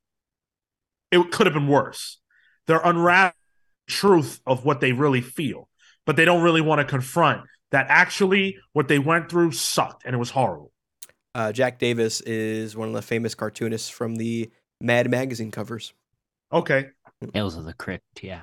It 1.11 1.31
could 1.31 1.45
have 1.45 1.53
been 1.53 1.67
worse. 1.67 2.17
They're 2.65 2.81
unraveling 2.83 3.35
the 3.85 3.93
truth 3.93 4.41
of 4.43 4.65
what 4.65 4.81
they 4.81 4.91
really 4.91 5.21
feel, 5.21 5.69
but 6.07 6.15
they 6.15 6.25
don't 6.25 6.41
really 6.41 6.61
want 6.61 6.79
to 6.79 6.85
confront 6.85 7.43
that 7.69 7.85
actually 7.89 8.57
what 8.73 8.87
they 8.87 8.97
went 8.97 9.29
through 9.29 9.51
sucked 9.51 10.03
and 10.03 10.15
it 10.15 10.17
was 10.17 10.31
horrible. 10.31 10.71
Uh, 11.35 11.51
Jack 11.51 11.77
Davis 11.77 12.21
is 12.21 12.75
one 12.75 12.87
of 12.87 12.95
the 12.95 13.03
famous 13.03 13.35
cartoonists 13.35 13.89
from 13.89 14.15
the 14.15 14.49
Mad 14.81 15.11
magazine 15.11 15.51
covers. 15.51 15.93
Okay. 16.51 16.87
Tales 17.35 17.55
of 17.55 17.65
the 17.65 17.73
Crypt, 17.73 18.23
yeah. 18.23 18.41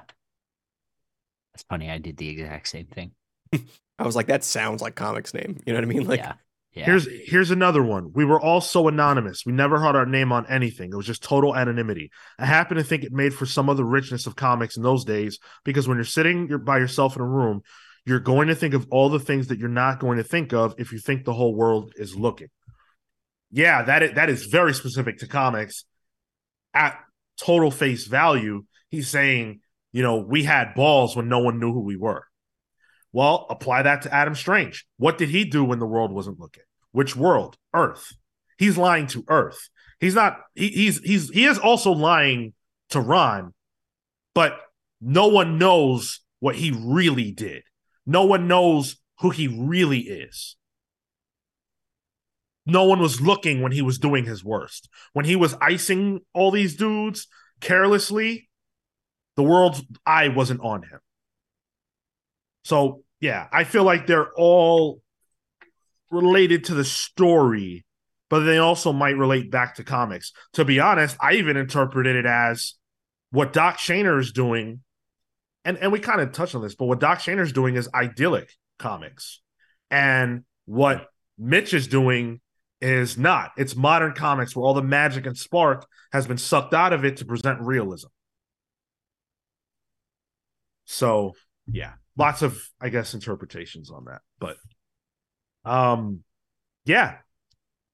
That's 1.52 1.64
funny. 1.68 1.90
I 1.90 1.98
did 1.98 2.16
the 2.16 2.28
exact 2.28 2.68
same 2.68 2.86
thing. 2.86 3.10
I 3.98 4.04
was 4.04 4.14
like, 4.14 4.28
that 4.28 4.44
sounds 4.44 4.82
like 4.82 4.94
comics 4.94 5.34
name. 5.34 5.58
You 5.66 5.72
know 5.72 5.80
what 5.80 5.84
I 5.84 5.88
mean? 5.88 6.06
Like, 6.06 6.20
yeah. 6.20 6.34
Yeah. 6.74 6.86
Here's 6.86 7.08
here's 7.24 7.50
another 7.52 7.84
one. 7.84 8.10
We 8.12 8.24
were 8.24 8.40
all 8.40 8.60
so 8.60 8.88
anonymous. 8.88 9.46
We 9.46 9.52
never 9.52 9.80
had 9.80 9.94
our 9.94 10.06
name 10.06 10.32
on 10.32 10.44
anything. 10.48 10.90
It 10.92 10.96
was 10.96 11.06
just 11.06 11.22
total 11.22 11.54
anonymity. 11.54 12.10
I 12.36 12.46
happen 12.46 12.76
to 12.78 12.82
think 12.82 13.04
it 13.04 13.12
made 13.12 13.32
for 13.32 13.46
some 13.46 13.68
of 13.68 13.76
the 13.76 13.84
richness 13.84 14.26
of 14.26 14.34
comics 14.34 14.76
in 14.76 14.82
those 14.82 15.04
days 15.04 15.38
because 15.64 15.86
when 15.86 15.98
you're 15.98 16.04
sitting 16.04 16.48
by 16.64 16.78
yourself 16.78 17.14
in 17.14 17.22
a 17.22 17.26
room, 17.26 17.62
you're 18.04 18.18
going 18.18 18.48
to 18.48 18.56
think 18.56 18.74
of 18.74 18.88
all 18.90 19.08
the 19.08 19.20
things 19.20 19.48
that 19.48 19.58
you're 19.60 19.68
not 19.68 20.00
going 20.00 20.18
to 20.18 20.24
think 20.24 20.52
of 20.52 20.74
if 20.78 20.92
you 20.92 20.98
think 20.98 21.24
the 21.24 21.32
whole 21.32 21.54
world 21.54 21.92
is 21.96 22.16
looking. 22.16 22.48
Yeah, 23.52 23.84
that 23.84 24.02
is, 24.02 24.12
that 24.14 24.28
is 24.28 24.46
very 24.46 24.74
specific 24.74 25.18
to 25.18 25.28
comics. 25.28 25.84
At 26.74 26.98
total 27.38 27.70
face 27.70 28.06
value, 28.06 28.64
he's 28.88 29.08
saying, 29.08 29.60
you 29.92 30.02
know, 30.02 30.18
we 30.18 30.42
had 30.42 30.74
balls 30.74 31.14
when 31.14 31.28
no 31.28 31.38
one 31.38 31.60
knew 31.60 31.72
who 31.72 31.84
we 31.84 31.96
were. 31.96 32.26
Well, 33.14 33.46
apply 33.48 33.82
that 33.82 34.02
to 34.02 34.12
Adam 34.12 34.34
Strange. 34.34 34.84
What 34.96 35.18
did 35.18 35.28
he 35.28 35.44
do 35.44 35.62
when 35.62 35.78
the 35.78 35.86
world 35.86 36.10
wasn't 36.10 36.40
looking? 36.40 36.64
Which 36.90 37.14
world? 37.14 37.56
Earth. 37.72 38.12
He's 38.58 38.76
lying 38.76 39.06
to 39.08 39.24
Earth. 39.28 39.68
He's 40.00 40.16
not. 40.16 40.40
He, 40.56 40.68
he's 40.70 40.98
he's 40.98 41.30
he 41.30 41.44
is 41.44 41.56
also 41.56 41.92
lying 41.92 42.54
to 42.90 43.00
Rann, 43.00 43.54
but 44.34 44.58
no 45.00 45.28
one 45.28 45.58
knows 45.58 46.22
what 46.40 46.56
he 46.56 46.72
really 46.76 47.30
did. 47.30 47.62
No 48.04 48.24
one 48.24 48.48
knows 48.48 48.96
who 49.20 49.30
he 49.30 49.46
really 49.46 50.00
is. 50.00 50.56
No 52.66 52.82
one 52.84 52.98
was 52.98 53.20
looking 53.20 53.62
when 53.62 53.70
he 53.70 53.82
was 53.82 53.98
doing 54.00 54.24
his 54.24 54.44
worst. 54.44 54.88
When 55.12 55.24
he 55.24 55.36
was 55.36 55.54
icing 55.60 56.18
all 56.32 56.50
these 56.50 56.74
dudes 56.74 57.28
carelessly, 57.60 58.48
the 59.36 59.44
world's 59.44 59.84
eye 60.04 60.28
wasn't 60.28 60.62
on 60.62 60.82
him. 60.82 60.98
So 62.64 63.03
yeah, 63.24 63.48
I 63.50 63.64
feel 63.64 63.84
like 63.84 64.06
they're 64.06 64.30
all 64.34 65.00
related 66.10 66.64
to 66.64 66.74
the 66.74 66.84
story, 66.84 67.86
but 68.28 68.40
they 68.40 68.58
also 68.58 68.92
might 68.92 69.16
relate 69.16 69.50
back 69.50 69.76
to 69.76 69.82
comics. 69.82 70.32
To 70.52 70.64
be 70.66 70.78
honest, 70.78 71.16
I 71.22 71.36
even 71.36 71.56
interpreted 71.56 72.16
it 72.16 72.26
as 72.26 72.74
what 73.30 73.54
Doc 73.54 73.78
Shaner 73.78 74.20
is 74.20 74.30
doing, 74.32 74.80
and, 75.64 75.78
and 75.78 75.90
we 75.90 76.00
kind 76.00 76.20
of 76.20 76.32
touched 76.32 76.54
on 76.54 76.60
this, 76.60 76.74
but 76.74 76.84
what 76.84 77.00
Doc 77.00 77.20
Shaner 77.20 77.40
is 77.40 77.54
doing 77.54 77.76
is 77.76 77.88
idyllic 77.94 78.50
comics. 78.78 79.40
And 79.90 80.44
what 80.66 81.06
Mitch 81.38 81.72
is 81.72 81.86
doing 81.86 82.42
is 82.82 83.16
not. 83.16 83.52
It's 83.56 83.74
modern 83.74 84.12
comics 84.12 84.54
where 84.54 84.66
all 84.66 84.74
the 84.74 84.82
magic 84.82 85.24
and 85.24 85.38
spark 85.38 85.86
has 86.12 86.26
been 86.26 86.36
sucked 86.36 86.74
out 86.74 86.92
of 86.92 87.06
it 87.06 87.16
to 87.16 87.24
present 87.24 87.62
realism. 87.62 88.08
So 90.84 91.32
yeah, 91.66 91.94
lots 92.16 92.42
of 92.42 92.60
I 92.80 92.88
guess 92.88 93.14
interpretations 93.14 93.90
on 93.90 94.06
that. 94.06 94.20
But 94.38 94.56
um 95.64 96.20
yeah. 96.84 97.16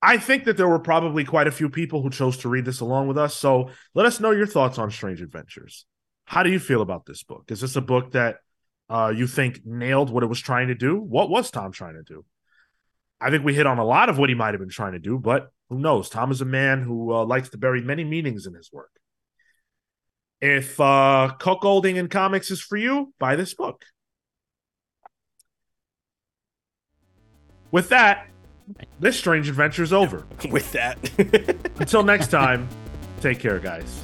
I 0.03 0.17
think 0.17 0.45
that 0.45 0.57
there 0.57 0.67
were 0.67 0.79
probably 0.79 1.23
quite 1.23 1.45
a 1.45 1.51
few 1.51 1.69
people 1.69 2.01
who 2.01 2.09
chose 2.09 2.37
to 2.37 2.49
read 2.49 2.65
this 2.65 2.79
along 2.79 3.07
with 3.07 3.19
us. 3.19 3.35
So 3.35 3.69
let 3.93 4.07
us 4.07 4.19
know 4.19 4.31
your 4.31 4.47
thoughts 4.47 4.79
on 4.79 4.89
Strange 4.89 5.21
Adventures. 5.21 5.85
How 6.25 6.41
do 6.41 6.49
you 6.49 6.57
feel 6.59 6.81
about 6.81 7.05
this 7.05 7.21
book? 7.21 7.45
Is 7.49 7.61
this 7.61 7.75
a 7.75 7.81
book 7.81 8.13
that 8.13 8.37
uh, 8.89 9.13
you 9.15 9.27
think 9.27 9.61
nailed 9.63 10.09
what 10.09 10.23
it 10.23 10.27
was 10.27 10.39
trying 10.39 10.69
to 10.69 10.75
do? 10.75 10.97
What 10.97 11.29
was 11.29 11.51
Tom 11.51 11.71
trying 11.71 11.93
to 11.93 12.03
do? 12.03 12.25
I 13.19 13.29
think 13.29 13.45
we 13.45 13.53
hit 13.53 13.67
on 13.67 13.77
a 13.77 13.85
lot 13.85 14.09
of 14.09 14.17
what 14.17 14.29
he 14.29 14.35
might 14.35 14.53
have 14.53 14.59
been 14.59 14.69
trying 14.69 14.93
to 14.93 14.99
do, 14.99 15.19
but 15.19 15.51
who 15.69 15.77
knows? 15.77 16.09
Tom 16.09 16.31
is 16.31 16.41
a 16.41 16.45
man 16.45 16.81
who 16.81 17.13
uh, 17.13 17.23
likes 17.23 17.49
to 17.49 17.57
bury 17.57 17.81
many 17.81 18.03
meanings 18.03 18.47
in 18.47 18.55
his 18.55 18.71
work. 18.73 18.89
If 20.41 20.79
uh, 20.79 21.35
cuckolding 21.39 21.95
in 21.95 22.09
comics 22.09 22.49
is 22.49 22.59
for 22.59 22.75
you, 22.75 23.13
buy 23.19 23.35
this 23.35 23.53
book. 23.53 23.85
With 27.71 27.89
that, 27.89 28.27
this 28.99 29.17
strange 29.17 29.49
adventure 29.49 29.83
is 29.83 29.93
over. 29.93 30.25
with 30.49 30.71
that. 30.73 30.97
Until 31.79 32.03
next 32.03 32.27
time, 32.31 32.67
take 33.21 33.39
care, 33.39 33.59
guys. 33.59 34.03